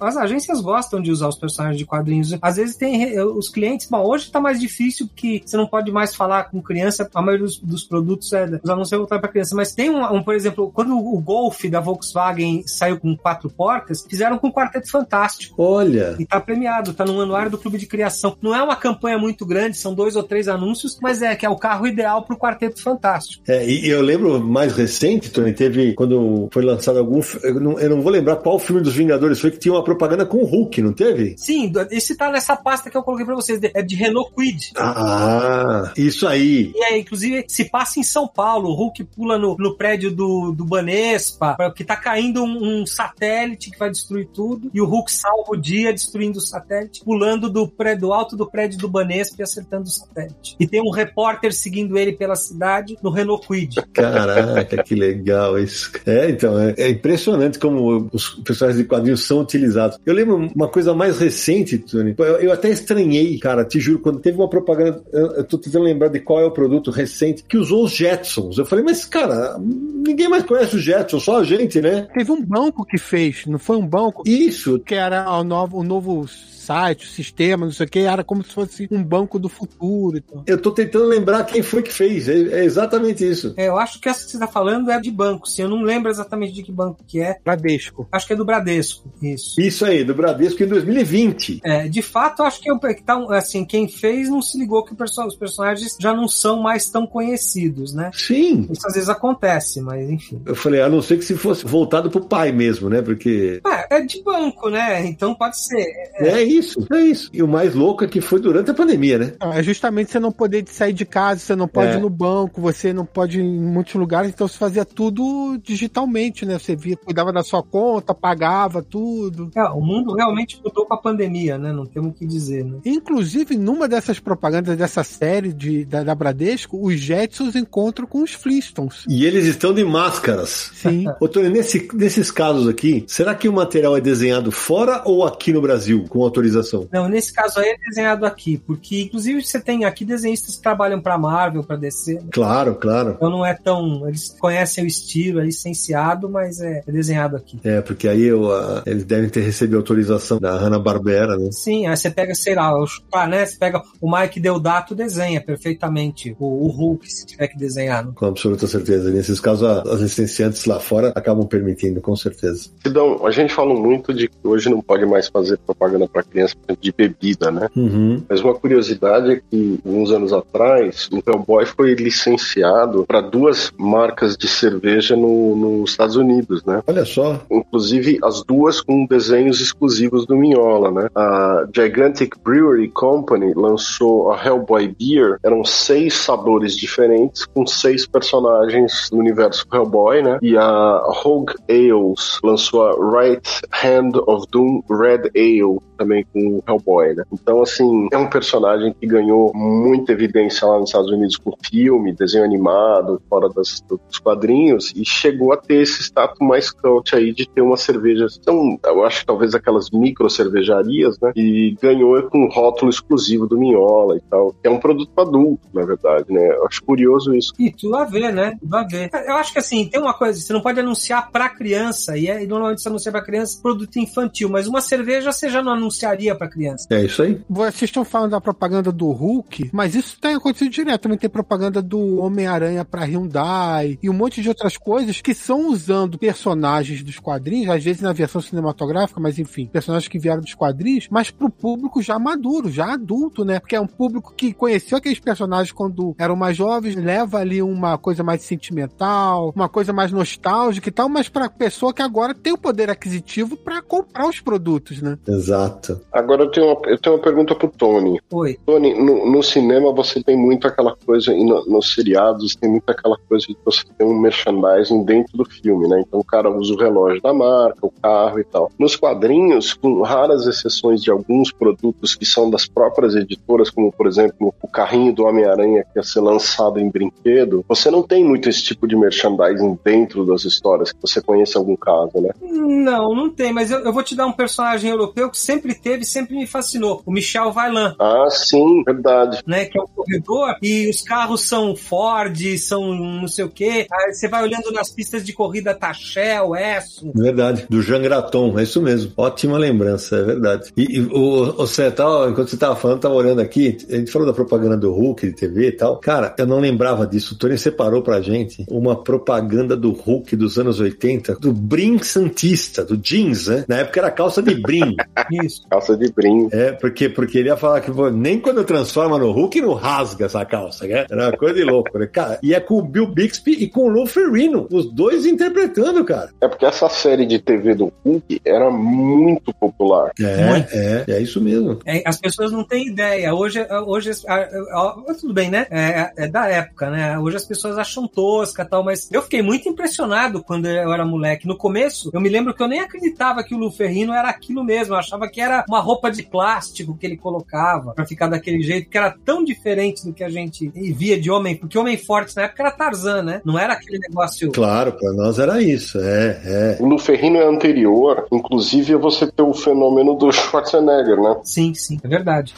as 0.00 0.16
agências 0.16 0.60
gostam 0.60 1.00
de 1.00 1.10
usar 1.10 1.28
os 1.28 1.36
personagens 1.36 1.78
de 1.78 1.86
quadrinhos. 1.86 2.36
Às 2.40 2.56
vezes 2.56 2.61
tem 2.76 3.20
os 3.20 3.48
clientes, 3.48 3.86
bom, 3.88 4.04
hoje 4.04 4.30
tá 4.30 4.40
mais 4.40 4.60
difícil 4.60 5.06
porque 5.06 5.42
você 5.44 5.56
não 5.56 5.66
pode 5.66 5.90
mais 5.90 6.14
falar 6.14 6.44
com 6.44 6.62
criança, 6.62 7.08
a 7.14 7.22
maioria 7.22 7.46
dos, 7.46 7.58
dos 7.58 7.84
produtos 7.84 8.32
é, 8.32 8.60
os 8.62 8.70
anúncios 8.70 8.92
é 8.92 8.96
voltar 8.96 9.18
para 9.18 9.28
criança, 9.28 9.54
mas 9.54 9.72
tem 9.72 9.90
um, 9.90 10.02
um, 10.14 10.22
por 10.22 10.34
exemplo, 10.34 10.70
quando 10.72 10.96
o 10.96 11.20
Golf 11.20 11.64
da 11.64 11.80
Volkswagen 11.80 12.62
saiu 12.66 12.98
com 12.98 13.16
quatro 13.16 13.50
portas, 13.50 14.04
fizeram 14.08 14.38
com 14.38 14.48
o 14.48 14.52
Quarteto 14.52 14.90
Fantástico. 14.90 15.54
Olha! 15.62 16.16
E 16.18 16.26
tá 16.26 16.40
premiado, 16.40 16.92
tá 16.94 17.04
no 17.04 17.20
anuário 17.20 17.50
do 17.50 17.58
Clube 17.58 17.78
de 17.78 17.86
Criação. 17.86 18.36
Não 18.40 18.54
é 18.54 18.62
uma 18.62 18.76
campanha 18.76 19.18
muito 19.18 19.44
grande, 19.44 19.76
são 19.76 19.94
dois 19.94 20.16
ou 20.16 20.22
três 20.22 20.48
anúncios, 20.48 20.98
mas 21.02 21.22
é 21.22 21.34
que 21.34 21.46
é 21.46 21.48
o 21.48 21.56
carro 21.56 21.86
ideal 21.86 22.22
pro 22.22 22.36
Quarteto 22.36 22.82
Fantástico. 22.82 23.42
É, 23.46 23.66
e 23.68 23.88
eu 23.88 24.00
lembro 24.00 24.40
mais 24.40 24.72
recente, 24.74 25.30
Tony, 25.30 25.52
teve 25.52 25.94
quando 25.94 26.48
foi 26.50 26.62
lançado 26.64 26.98
algum. 26.98 27.20
Eu 27.42 27.60
não, 27.60 27.78
eu 27.78 27.90
não 27.90 28.02
vou 28.02 28.12
lembrar 28.12 28.36
qual 28.36 28.58
filme 28.58 28.82
dos 28.82 28.94
Vingadores 28.94 29.40
foi 29.40 29.50
que 29.50 29.58
tinha 29.58 29.74
uma 29.74 29.84
propaganda 29.84 30.26
com 30.26 30.38
o 30.38 30.44
Hulk, 30.44 30.82
não 30.82 30.92
teve? 30.92 31.34
Sim, 31.38 31.72
esse 31.90 32.16
tá 32.16 32.30
nessa 32.30 32.51
pasta 32.56 32.90
que 32.90 32.96
eu 32.96 33.02
coloquei 33.02 33.26
pra 33.26 33.34
vocês, 33.34 33.60
é 33.62 33.82
de 33.82 33.94
Renault 33.94 34.32
Quid. 34.34 34.72
Ah, 34.76 35.92
isso 35.96 36.26
aí. 36.26 36.72
E 36.74 36.84
é, 36.84 36.98
inclusive, 36.98 37.44
se 37.48 37.64
passa 37.64 38.00
em 38.00 38.02
São 38.02 38.26
Paulo, 38.26 38.70
o 38.70 38.74
Hulk 38.74 39.04
pula 39.04 39.38
no, 39.38 39.56
no 39.56 39.76
prédio 39.76 40.10
do, 40.10 40.52
do 40.52 40.64
Banespa, 40.64 41.56
que 41.74 41.84
tá 41.84 41.96
caindo 41.96 42.42
um, 42.42 42.80
um 42.80 42.86
satélite 42.86 43.70
que 43.70 43.78
vai 43.78 43.90
destruir 43.90 44.28
tudo, 44.32 44.70
e 44.72 44.80
o 44.80 44.86
Hulk 44.86 45.12
salva 45.12 45.52
o 45.52 45.56
dia 45.56 45.92
destruindo 45.92 46.38
o 46.38 46.42
satélite, 46.42 47.04
pulando 47.04 47.50
do, 47.50 47.68
pré, 47.68 47.96
do 47.96 48.12
alto 48.12 48.36
do 48.36 48.48
prédio 48.48 48.78
do 48.78 48.88
Banespa 48.88 49.36
e 49.38 49.42
acertando 49.42 49.84
o 49.84 49.90
satélite. 49.90 50.56
E 50.58 50.66
tem 50.66 50.80
um 50.80 50.90
repórter 50.90 51.52
seguindo 51.52 51.98
ele 51.98 52.12
pela 52.12 52.36
cidade 52.36 52.96
no 53.02 53.10
Renault 53.10 53.46
Quid. 53.46 53.76
Caraca, 53.92 54.82
que 54.82 54.94
legal 54.94 55.58
isso. 55.58 55.92
É, 56.06 56.30
então, 56.30 56.58
é, 56.58 56.74
é 56.76 56.88
impressionante 56.90 57.58
como 57.58 58.08
os 58.12 58.30
personagens 58.30 58.82
de 58.82 58.88
quadrinhos 58.88 59.24
são 59.24 59.40
utilizados. 59.40 59.98
Eu 60.04 60.14
lembro 60.14 60.50
uma 60.54 60.68
coisa 60.68 60.94
mais 60.94 61.18
recente, 61.18 61.78
Tony, 61.78 62.14
eu, 62.18 62.41
eu 62.46 62.52
até 62.52 62.68
estranhei, 62.70 63.38
cara, 63.38 63.64
te 63.64 63.80
juro, 63.80 64.00
quando 64.00 64.20
teve 64.20 64.36
uma 64.36 64.48
propaganda, 64.48 65.02
eu, 65.12 65.44
tô 65.44 65.58
tentando 65.58 65.84
lembrar 65.84 66.08
de 66.08 66.20
qual 66.20 66.40
é 66.40 66.44
o 66.44 66.50
produto 66.50 66.90
recente, 66.90 67.44
que 67.44 67.56
usou 67.56 67.84
os 67.84 67.92
Jetsons. 67.92 68.58
Eu 68.58 68.66
falei, 68.66 68.84
mas, 68.84 69.04
cara, 69.04 69.56
ninguém 69.58 70.28
mais 70.28 70.44
conhece 70.44 70.76
os 70.76 70.82
Jetsons, 70.82 71.22
só 71.22 71.40
a 71.40 71.44
gente, 71.44 71.80
né? 71.80 72.08
Teve 72.14 72.32
um 72.32 72.44
banco 72.44 72.84
que 72.84 72.98
fez, 72.98 73.46
não 73.46 73.58
foi 73.58 73.76
um 73.76 73.86
banco? 73.86 74.22
Isso. 74.26 74.78
Que 74.80 74.94
era 74.94 75.30
o 75.30 75.44
novo, 75.44 75.78
o 75.78 75.82
novo 75.82 76.26
site, 76.62 77.04
o 77.04 77.08
sistema, 77.08 77.66
não 77.66 77.72
sei 77.72 77.86
o 77.86 77.88
que, 77.88 78.00
era 78.00 78.22
como 78.22 78.44
se 78.44 78.52
fosse 78.52 78.88
um 78.90 79.02
banco 79.02 79.38
do 79.38 79.48
futuro. 79.48 80.18
Então. 80.18 80.44
Eu 80.46 80.60
tô 80.60 80.70
tentando 80.70 81.06
lembrar 81.06 81.44
quem 81.44 81.62
foi 81.62 81.82
que 81.82 81.92
fez, 81.92 82.28
é, 82.28 82.60
é, 82.60 82.64
exatamente 82.64 83.28
isso. 83.28 83.54
É, 83.56 83.68
eu 83.68 83.78
acho 83.78 84.00
que 84.00 84.08
essa 84.08 84.24
que 84.24 84.30
você 84.30 84.38
tá 84.38 84.46
falando 84.46 84.90
é 84.90 85.00
de 85.00 85.10
banco, 85.10 85.48
sim, 85.48 85.62
eu 85.62 85.68
não 85.68 85.82
lembro 85.82 86.10
exatamente 86.10 86.52
de 86.52 86.62
que 86.62 86.72
banco 86.72 87.04
que 87.06 87.20
é. 87.20 87.38
Bradesco. 87.44 88.08
Acho 88.12 88.26
que 88.26 88.32
é 88.32 88.36
do 88.36 88.44
Bradesco, 88.44 89.12
isso. 89.20 89.60
Isso 89.60 89.84
aí, 89.84 90.04
do 90.04 90.14
Bradesco 90.14 90.62
em 90.62 90.66
2020. 90.66 91.60
É, 91.64 91.88
de 91.88 92.02
fato, 92.02 92.42
acho 92.42 92.60
que, 92.60 92.70
é, 92.70 92.94
que 92.94 93.02
tá, 93.02 93.18
assim, 93.30 93.64
quem 93.64 93.88
fez 93.88 94.28
não 94.28 94.40
se 94.40 94.58
ligou 94.58 94.84
que 94.84 94.94
os 94.94 95.36
personagens 95.36 95.96
já 95.98 96.14
não 96.14 96.28
são 96.28 96.60
mais 96.60 96.88
tão 96.88 97.06
conhecidos, 97.06 97.92
né? 97.92 98.10
Sim. 98.14 98.68
Isso 98.70 98.86
às 98.86 98.94
vezes 98.94 99.08
acontece, 99.08 99.80
mas 99.80 100.08
enfim. 100.08 100.40
Eu 100.46 100.54
falei, 100.54 100.80
a 100.80 100.88
não 100.88 101.02
ser 101.02 101.18
que 101.18 101.24
se 101.24 101.34
fosse 101.34 101.64
voltado 101.64 102.10
pro 102.10 102.24
pai 102.24 102.52
mesmo, 102.52 102.88
né? 102.88 103.02
Porque. 103.02 103.60
É, 103.66 103.96
é 103.96 104.00
de 104.00 104.22
banco, 104.22 104.68
né? 104.68 105.06
Então 105.06 105.34
pode 105.34 105.58
ser. 105.58 105.86
É, 106.16 106.28
é 106.28 106.44
isso, 106.58 106.86
é 106.92 107.00
isso. 107.00 107.30
E 107.32 107.42
o 107.42 107.48
mais 107.48 107.74
louco 107.74 108.04
é 108.04 108.06
que 108.06 108.20
foi 108.20 108.40
durante 108.40 108.70
a 108.70 108.74
pandemia, 108.74 109.18
né? 109.18 109.32
É 109.40 109.62
justamente 109.62 110.10
você 110.10 110.20
não 110.20 110.32
poder 110.32 110.64
sair 110.68 110.92
de 110.92 111.04
casa, 111.04 111.40
você 111.40 111.56
não 111.56 111.68
pode 111.68 111.92
é. 111.92 111.96
ir 111.96 112.00
no 112.00 112.10
banco, 112.10 112.60
você 112.60 112.92
não 112.92 113.04
pode 113.04 113.40
ir 113.40 113.42
em 113.42 113.60
muitos 113.60 113.94
lugares, 113.94 114.30
então 114.30 114.46
você 114.46 114.58
fazia 114.58 114.84
tudo 114.84 115.58
digitalmente, 115.62 116.44
né? 116.44 116.58
Você 116.58 116.76
via, 116.76 116.96
cuidava 116.96 117.32
da 117.32 117.42
sua 117.42 117.62
conta, 117.62 118.14
pagava 118.14 118.82
tudo. 118.82 119.50
É, 119.54 119.64
o 119.64 119.80
mundo 119.80 120.14
realmente 120.14 120.60
mudou 120.64 120.86
com 120.86 120.94
a 120.94 120.98
pandemia, 120.98 121.58
né? 121.58 121.72
Não 121.72 121.86
temos 121.86 122.10
o 122.10 122.14
que 122.14 122.26
dizer, 122.26 122.64
né? 122.64 122.78
Inclusive, 122.84 123.56
numa 123.56 123.88
dessas 123.88 124.18
propagandas 124.18 124.76
dessa 124.76 125.02
série 125.02 125.52
de, 125.52 125.84
da, 125.84 126.02
da 126.02 126.14
Bradesco, 126.14 126.78
os 126.84 126.98
Jetsons 126.98 127.56
encontram 127.56 128.06
com 128.06 128.22
os 128.22 128.32
Flintstones. 128.32 129.04
E 129.08 129.24
eles 129.24 129.46
estão 129.46 129.72
de 129.72 129.84
máscaras. 129.84 130.70
Sim. 130.74 131.06
Ô, 131.20 131.28
Tony, 131.28 131.48
nesse, 131.48 131.88
nesses 131.94 132.30
casos 132.30 132.68
aqui, 132.68 133.04
será 133.06 133.34
que 133.34 133.48
o 133.48 133.52
material 133.52 133.96
é 133.96 134.00
desenhado 134.00 134.50
fora 134.50 135.02
ou 135.04 135.24
aqui 135.24 135.52
no 135.52 135.60
Brasil, 135.60 136.04
com 136.08 136.20
autorização? 136.42 136.88
Não, 136.92 137.08
nesse 137.08 137.32
caso 137.32 137.60
aí 137.60 137.70
é 137.70 137.76
desenhado 137.88 138.26
aqui, 138.26 138.58
porque 138.58 139.02
inclusive 139.02 139.42
você 139.42 139.60
tem 139.60 139.84
aqui 139.84 140.04
desenhistas 140.04 140.56
que 140.56 140.62
trabalham 140.62 141.00
para 141.00 141.16
Marvel, 141.16 141.62
para 141.62 141.76
DC. 141.76 142.14
Né? 142.14 142.22
Claro, 142.32 142.74
claro. 142.74 143.14
Então 143.16 143.30
não 143.30 143.46
é 143.46 143.54
tão. 143.54 144.08
Eles 144.08 144.34
conhecem 144.38 144.84
o 144.84 144.86
estilo, 144.86 145.40
é 145.40 145.44
licenciado, 145.44 146.28
mas 146.28 146.60
é, 146.60 146.82
é 146.86 146.92
desenhado 146.92 147.36
aqui. 147.36 147.58
É, 147.64 147.80
porque 147.80 148.08
aí 148.08 148.22
eu, 148.22 148.44
uh, 148.44 148.82
eles 148.84 149.04
devem 149.04 149.30
ter 149.30 149.40
recebido 149.40 149.76
autorização 149.76 150.38
da 150.38 150.56
Hanna-Barbera, 150.56 151.36
né? 151.36 151.50
Sim, 151.52 151.86
aí 151.86 151.96
você 151.96 152.10
pega, 152.10 152.34
sei 152.34 152.54
lá, 152.54 152.72
chutar, 152.86 153.28
né? 153.28 153.46
Você 153.46 153.56
pega 153.56 153.82
o 154.00 154.10
Mike 154.10 154.40
Deodato 154.40 154.94
desenha 154.94 155.40
perfeitamente 155.40 156.36
o, 156.38 156.66
o 156.66 156.68
Hulk, 156.68 157.10
se 157.10 157.26
tiver 157.26 157.48
que 157.48 157.56
desenhar. 157.56 158.04
Né? 158.04 158.12
Com 158.14 158.26
absoluta 158.26 158.66
certeza. 158.66 159.10
Nesses 159.10 159.40
casos, 159.40 159.62
as 159.62 160.00
licenciantes 160.00 160.64
lá 160.64 160.80
fora 160.80 161.12
acabam 161.14 161.46
permitindo, 161.46 162.00
com 162.00 162.16
certeza. 162.16 162.70
Então, 162.84 163.24
a 163.26 163.30
gente 163.30 163.52
fala 163.52 163.74
muito 163.74 164.12
de 164.12 164.28
que 164.28 164.36
hoje 164.42 164.68
não 164.68 164.80
pode 164.80 165.06
mais 165.06 165.28
fazer 165.28 165.58
propaganda 165.58 166.08
para 166.08 166.22
criança 166.32 166.56
de 166.80 166.92
bebida, 166.92 167.50
né? 167.50 167.68
Uhum. 167.76 168.22
Mas 168.28 168.40
uma 168.40 168.54
curiosidade 168.54 169.32
é 169.32 169.40
que, 169.50 169.78
uns 169.84 170.10
anos 170.10 170.32
atrás, 170.32 171.08
o 171.12 171.22
Hellboy 171.24 171.66
foi 171.66 171.94
licenciado 171.94 173.04
para 173.06 173.20
duas 173.20 173.70
marcas 173.78 174.36
de 174.36 174.48
cerveja 174.48 175.14
no, 175.14 175.54
nos 175.54 175.90
Estados 175.90 176.16
Unidos, 176.16 176.64
né? 176.64 176.82
Olha 176.86 177.04
só. 177.04 177.40
Inclusive, 177.50 178.18
as 178.22 178.42
duas 178.42 178.80
com 178.80 179.06
desenhos 179.06 179.60
exclusivos 179.60 180.26
do 180.26 180.36
Minhola, 180.36 180.90
né? 180.90 181.08
A 181.14 181.66
Gigantic 181.74 182.36
Brewery 182.42 182.88
Company 182.88 183.52
lançou 183.54 184.32
a 184.32 184.44
Hellboy 184.44 184.94
Beer, 184.98 185.38
eram 185.42 185.64
seis 185.64 186.14
sabores 186.14 186.76
diferentes, 186.76 187.44
com 187.44 187.66
seis 187.66 188.06
personagens 188.06 189.10
no 189.12 189.18
universo 189.18 189.66
Hellboy, 189.72 190.22
né? 190.22 190.38
E 190.40 190.56
a 190.56 191.02
Rogue 191.06 191.54
Ales 191.68 192.38
lançou 192.42 192.86
a 192.86 193.20
Right 193.20 193.48
Hand 193.82 194.12
of 194.26 194.46
Doom 194.50 194.82
Red 194.88 195.30
Ale, 195.34 195.78
também 196.02 196.26
com 196.32 196.58
o 196.58 196.64
Hellboy, 196.68 197.14
né? 197.14 197.24
Então, 197.32 197.62
assim, 197.62 198.08
é 198.12 198.18
um 198.18 198.28
personagem 198.28 198.92
que 198.92 199.06
ganhou 199.06 199.52
muita 199.54 200.12
evidência 200.12 200.66
lá 200.66 200.78
nos 200.78 200.90
Estados 200.90 201.10
Unidos 201.10 201.36
com 201.36 201.52
filme, 201.64 202.12
desenho 202.12 202.44
animado, 202.44 203.22
fora 203.30 203.48
das, 203.48 203.82
dos 203.88 204.18
quadrinhos, 204.18 204.92
e 204.96 205.04
chegou 205.04 205.52
a 205.52 205.56
ter 205.56 205.82
esse 205.82 206.02
status 206.02 206.38
mais 206.40 206.70
cult 206.70 207.14
aí 207.14 207.32
de 207.32 207.48
ter 207.48 207.62
uma 207.62 207.76
cerveja, 207.76 208.26
então, 208.40 208.78
eu 208.84 209.04
acho 209.04 209.20
que 209.20 209.26
talvez 209.26 209.54
aquelas 209.54 209.90
micro 209.90 210.28
cervejarias, 210.28 211.18
né? 211.20 211.32
E 211.36 211.76
ganhou 211.80 212.20
com 212.24 212.44
um 212.44 212.48
rótulo 212.48 212.90
exclusivo 212.90 213.46
do 213.46 213.58
Minhola 213.58 214.16
e 214.16 214.20
tal, 214.28 214.54
é 214.62 214.70
um 214.70 214.78
produto 214.78 215.12
adulto, 215.18 215.68
na 215.72 215.84
verdade, 215.84 216.32
né? 216.32 216.56
Eu 216.56 216.66
acho 216.66 216.82
curioso 216.82 217.34
isso. 217.34 217.52
E 217.58 217.70
tudo 217.70 217.96
a 217.96 218.04
ver, 218.04 218.32
né? 218.32 218.56
Tudo 218.60 218.76
a 218.76 218.84
ver. 218.84 219.10
Eu 219.26 219.36
acho 219.36 219.52
que 219.52 219.58
assim, 219.58 219.88
tem 219.88 220.00
uma 220.00 220.14
coisa, 220.14 220.40
você 220.40 220.52
não 220.52 220.60
pode 220.60 220.80
anunciar 220.80 221.30
pra 221.30 221.48
criança, 221.48 222.16
e, 222.16 222.28
é, 222.28 222.42
e 222.42 222.46
normalmente 222.46 222.82
você 222.82 222.88
anuncia 222.88 223.12
pra 223.12 223.22
criança 223.22 223.60
produto 223.62 223.96
infantil, 223.98 224.48
mas 224.48 224.66
uma 224.66 224.80
cerveja 224.80 225.32
você 225.32 225.48
já 225.48 225.62
não 225.62 225.72
anunciaria 225.92 226.34
pra 226.34 226.48
criança. 226.48 226.86
É 226.90 227.04
isso 227.04 227.22
aí. 227.22 227.40
Vocês 227.48 227.82
estão 227.82 228.04
falando 228.04 228.30
da 228.30 228.40
propaganda 228.40 228.90
do 228.90 229.10
Hulk, 229.10 229.70
mas 229.72 229.94
isso 229.94 230.18
tem 230.20 230.34
acontecido 230.34 230.70
direto. 230.70 231.02
Também 231.02 231.18
tem 231.18 231.30
propaganda 231.30 231.82
do 231.82 232.18
Homem-Aranha 232.18 232.84
pra 232.84 233.04
Hyundai 233.04 233.98
e 234.02 234.08
um 234.08 234.12
monte 234.12 234.40
de 234.40 234.48
outras 234.48 234.76
coisas 234.76 235.20
que 235.20 235.34
são 235.34 235.68
usando 235.68 236.18
personagens 236.18 237.02
dos 237.02 237.18
quadrinhos, 237.18 237.68
às 237.68 237.84
vezes 237.84 238.02
na 238.02 238.12
versão 238.12 238.40
cinematográfica, 238.40 239.20
mas 239.20 239.38
enfim, 239.38 239.66
personagens 239.66 240.08
que 240.08 240.18
vieram 240.18 240.40
dos 240.40 240.54
quadrinhos, 240.54 241.08
mas 241.10 241.30
pro 241.30 241.50
público 241.50 242.02
já 242.02 242.18
maduro, 242.18 242.70
já 242.70 242.92
adulto, 242.92 243.44
né? 243.44 243.60
Porque 243.60 243.76
é 243.76 243.80
um 243.80 243.86
público 243.86 244.34
que 244.34 244.52
conheceu 244.52 244.98
aqueles 244.98 245.20
personagens 245.20 245.72
quando 245.72 246.14
eram 246.18 246.36
mais 246.36 246.56
jovens, 246.56 246.94
leva 246.94 247.38
ali 247.38 247.62
uma 247.62 247.98
coisa 247.98 248.22
mais 248.22 248.42
sentimental, 248.42 249.52
uma 249.54 249.68
coisa 249.68 249.92
mais 249.92 250.12
nostálgica 250.12 250.88
e 250.88 250.92
tal, 250.92 251.08
mas 251.08 251.28
pra 251.28 251.48
pessoa 251.48 251.92
que 251.92 252.02
agora 252.02 252.34
tem 252.34 252.52
o 252.52 252.58
poder 252.58 252.90
aquisitivo 252.90 253.56
para 253.56 253.82
comprar 253.82 254.28
os 254.28 254.40
produtos, 254.40 255.02
né? 255.02 255.18
Exato. 255.26 255.81
Agora 256.12 256.42
eu 256.42 256.50
tenho 256.50 256.66
uma, 256.66 256.80
eu 256.86 256.98
tenho 256.98 257.16
uma 257.16 257.22
pergunta 257.22 257.54
pro 257.54 257.68
Tony. 257.68 258.20
Oi. 258.32 258.58
Tony, 258.64 258.94
no, 258.94 259.30
no 259.30 259.42
cinema 259.42 259.92
você 259.92 260.22
tem 260.22 260.36
muito 260.36 260.66
aquela 260.66 260.96
coisa, 261.04 261.32
e 261.32 261.44
no, 261.44 261.64
nos 261.66 261.92
seriados 261.92 262.54
tem 262.54 262.70
muito 262.70 262.88
aquela 262.88 263.16
coisa 263.28 263.46
de 263.46 263.56
você 263.64 263.82
ter 263.96 264.04
um 264.04 264.18
merchandising 264.18 265.04
dentro 265.04 265.36
do 265.36 265.44
filme, 265.44 265.88
né? 265.88 266.02
Então 266.06 266.20
o 266.20 266.24
cara 266.24 266.50
usa 266.50 266.74
o 266.74 266.78
relógio 266.78 267.20
da 267.20 267.32
marca, 267.32 267.86
o 267.86 267.92
carro 268.02 268.40
e 268.40 268.44
tal. 268.44 268.70
Nos 268.78 268.96
quadrinhos, 268.96 269.74
com 269.74 270.02
raras 270.02 270.46
exceções 270.46 271.02
de 271.02 271.10
alguns 271.10 271.52
produtos 271.52 272.14
que 272.14 272.24
são 272.24 272.50
das 272.50 272.66
próprias 272.66 273.14
editoras, 273.14 273.70
como 273.70 273.90
por 273.92 274.06
exemplo 274.06 274.54
o 274.62 274.68
carrinho 274.68 275.12
do 275.12 275.24
Homem-Aranha 275.24 275.84
que 275.92 275.98
ia 275.98 276.02
ser 276.02 276.20
lançado 276.20 276.78
em 276.78 276.88
brinquedo, 276.88 277.64
você 277.68 277.90
não 277.90 278.02
tem 278.02 278.24
muito 278.24 278.48
esse 278.48 278.62
tipo 278.62 278.86
de 278.86 278.96
merchandising 278.96 279.78
dentro 279.84 280.24
das 280.24 280.44
histórias, 280.44 280.92
que 280.92 280.98
você 281.00 281.20
conhece 281.20 281.56
algum 281.56 281.76
caso, 281.76 282.20
né? 282.20 282.30
Não, 282.40 283.14
não 283.14 283.30
tem, 283.30 283.52
mas 283.52 283.70
eu, 283.70 283.80
eu 283.80 283.92
vou 283.92 284.02
te 284.02 284.14
dar 284.14 284.26
um 284.26 284.32
personagem 284.32 284.90
europeu 284.90 285.30
que 285.30 285.38
sempre 285.38 285.61
teve, 285.74 286.04
sempre 286.04 286.36
me 286.36 286.46
fascinou, 286.46 287.02
o 287.04 287.12
Michel 287.12 287.52
Vailan. 287.52 287.94
Ah, 287.98 288.28
sim, 288.30 288.82
verdade. 288.84 289.40
Né, 289.46 289.66
que 289.66 289.78
é 289.78 289.82
o 289.82 289.88
corredor, 289.88 290.56
e 290.62 290.88
os 290.88 291.02
carros 291.02 291.42
são 291.48 291.74
Ford, 291.74 292.58
são 292.58 292.94
não 292.94 293.28
sei 293.28 293.44
o 293.44 293.50
quê. 293.50 293.86
Aí 293.92 294.12
você 294.12 294.28
vai 294.28 294.42
olhando 294.42 294.70
nas 294.72 294.90
pistas 294.90 295.24
de 295.24 295.32
corrida, 295.32 295.74
tá 295.74 295.92
Shell, 295.92 296.54
Esso. 296.56 297.10
Verdade. 297.14 297.66
Do 297.68 297.82
Jean 297.82 298.02
Graton, 298.02 298.58
é 298.58 298.62
isso 298.62 298.80
mesmo. 298.80 299.12
Ótima 299.16 299.58
lembrança, 299.58 300.16
é 300.16 300.22
verdade. 300.22 300.72
E, 300.76 300.98
e 300.98 301.00
o, 301.00 301.62
o 301.62 301.66
você 301.66 301.90
tá, 301.90 302.04
enquanto 302.28 302.48
você 302.48 302.56
tava 302.56 302.76
falando, 302.76 303.00
tava 303.00 303.14
olhando 303.14 303.40
aqui, 303.40 303.76
a 303.90 303.96
gente 303.96 304.10
falou 304.10 304.26
da 304.26 304.34
propaganda 304.34 304.76
do 304.76 304.92
Hulk 304.92 305.26
de 305.26 305.32
TV 305.32 305.68
e 305.68 305.72
tal. 305.72 305.98
Cara, 305.98 306.34
eu 306.38 306.46
não 306.46 306.58
lembrava 306.58 307.06
disso. 307.06 307.34
O 307.34 307.38
Tony 307.38 307.58
separou 307.58 308.02
pra 308.02 308.20
gente 308.20 308.64
uma 308.68 309.02
propaganda 309.02 309.76
do 309.76 309.92
Hulk 309.92 310.36
dos 310.36 310.58
anos 310.58 310.80
80, 310.80 311.36
do 311.36 311.52
Brim 311.52 312.02
Santista, 312.02 312.84
do 312.84 312.96
jeans, 312.96 313.46
né? 313.46 313.64
Na 313.68 313.78
época 313.78 314.00
era 314.00 314.10
calça 314.10 314.42
de 314.42 314.54
brim. 314.54 314.94
Isso. 315.44 315.51
Calça 315.70 315.96
de 315.96 316.10
brim. 316.12 316.48
É, 316.52 316.72
porque, 316.72 317.08
porque 317.08 317.38
ele 317.38 317.48
ia 317.48 317.56
falar 317.56 317.80
que 317.80 317.90
pô, 317.90 318.10
nem 318.10 318.38
quando 318.38 318.64
transforma 318.64 319.18
no 319.18 319.30
Hulk 319.32 319.60
não 319.60 319.74
rasga 319.74 320.26
essa 320.26 320.44
calça, 320.44 320.86
né? 320.86 321.06
Era 321.10 321.28
uma 321.28 321.36
coisa 321.36 321.54
de 321.54 321.64
louco, 321.64 321.98
né? 321.98 322.06
Cara, 322.06 322.38
e 322.42 322.54
é 322.54 322.60
com 322.60 322.74
o 322.78 322.82
Bill 322.82 323.06
Bixby 323.06 323.52
e 323.52 323.68
com 323.68 323.82
o 323.84 323.88
Lou 323.88 324.06
Ferrino, 324.06 324.66
os 324.70 324.90
dois 324.92 325.26
interpretando, 325.26 326.04
cara. 326.04 326.30
É 326.40 326.48
porque 326.48 326.64
essa 326.66 326.88
série 326.88 327.26
de 327.26 327.38
TV 327.38 327.74
do 327.74 327.92
Hulk 328.04 328.40
era 328.44 328.70
muito 328.70 329.52
popular. 329.54 330.12
É, 330.20 330.46
Muito. 330.50 330.68
é, 330.72 331.04
é 331.08 331.20
isso 331.20 331.40
mesmo. 331.40 331.78
É, 331.84 332.02
as 332.06 332.18
pessoas 332.18 332.52
não 332.52 332.64
têm 332.64 332.88
ideia. 332.88 333.34
Hoje, 333.34 333.64
hoje 333.86 334.10
a- 334.26 334.34
a- 334.34 334.96
a- 335.08 335.14
tudo 335.20 335.32
bem, 335.34 335.50
né? 335.50 335.66
É, 335.70 336.10
é 336.24 336.28
da 336.28 336.46
época, 336.48 336.90
né? 336.90 337.18
Hoje 337.18 337.36
as 337.36 337.44
pessoas 337.44 337.78
acham 337.78 338.06
tosca 338.06 338.62
e 338.62 338.66
tal, 338.66 338.84
mas 338.84 339.10
eu 339.12 339.22
fiquei 339.22 339.42
muito 339.42 339.68
impressionado 339.68 340.42
quando 340.42 340.66
eu 340.66 340.92
era 340.92 341.04
moleque. 341.04 341.46
No 341.46 341.56
começo, 341.56 342.10
eu 342.12 342.20
me 342.20 342.28
lembro 342.28 342.54
que 342.54 342.62
eu 342.62 342.68
nem 342.68 342.80
acreditava 342.80 343.42
que 343.42 343.54
o 343.54 343.58
Luferrino 343.58 344.12
era 344.12 344.28
aquilo 344.28 344.62
mesmo. 344.64 344.94
Eu 344.94 344.98
achava 344.98 345.28
que 345.28 345.40
era 345.42 345.64
uma 345.68 345.80
roupa 345.80 346.10
de 346.10 346.22
plástico 346.22 346.96
que 346.96 347.06
ele 347.06 347.16
colocava 347.16 347.92
pra 347.92 348.06
ficar 348.06 348.28
daquele 348.28 348.62
jeito, 348.62 348.88
que 348.88 348.98
era 348.98 349.14
tão 349.24 349.44
diferente 349.44 350.04
do 350.04 350.12
que 350.12 350.24
a 350.24 350.28
gente 350.28 350.68
via 350.68 351.20
de 351.20 351.30
homem, 351.30 351.56
porque 351.56 351.78
homem 351.78 351.96
forte 351.96 352.36
na 352.36 352.42
época 352.42 352.62
era 352.62 352.72
Tarzan, 352.72 353.22
né? 353.22 353.42
Não 353.44 353.58
era 353.58 353.74
aquele 353.74 353.98
negócio. 353.98 354.50
Claro, 354.52 354.92
pra 354.92 355.12
nós 355.12 355.38
era 355.38 355.60
isso, 355.62 355.98
é, 355.98 356.40
é. 356.44 356.76
O 356.80 356.86
Luferrino 356.86 357.36
é 357.36 357.46
anterior, 357.46 358.26
inclusive, 358.32 358.94
você 358.96 359.26
ter 359.30 359.42
o 359.42 359.54
fenômeno 359.54 360.14
do 360.14 360.30
Schwarzenegger, 360.32 361.20
né? 361.20 361.36
Sim, 361.44 361.74
sim, 361.74 361.98
é 362.02 362.08
verdade. 362.08 362.54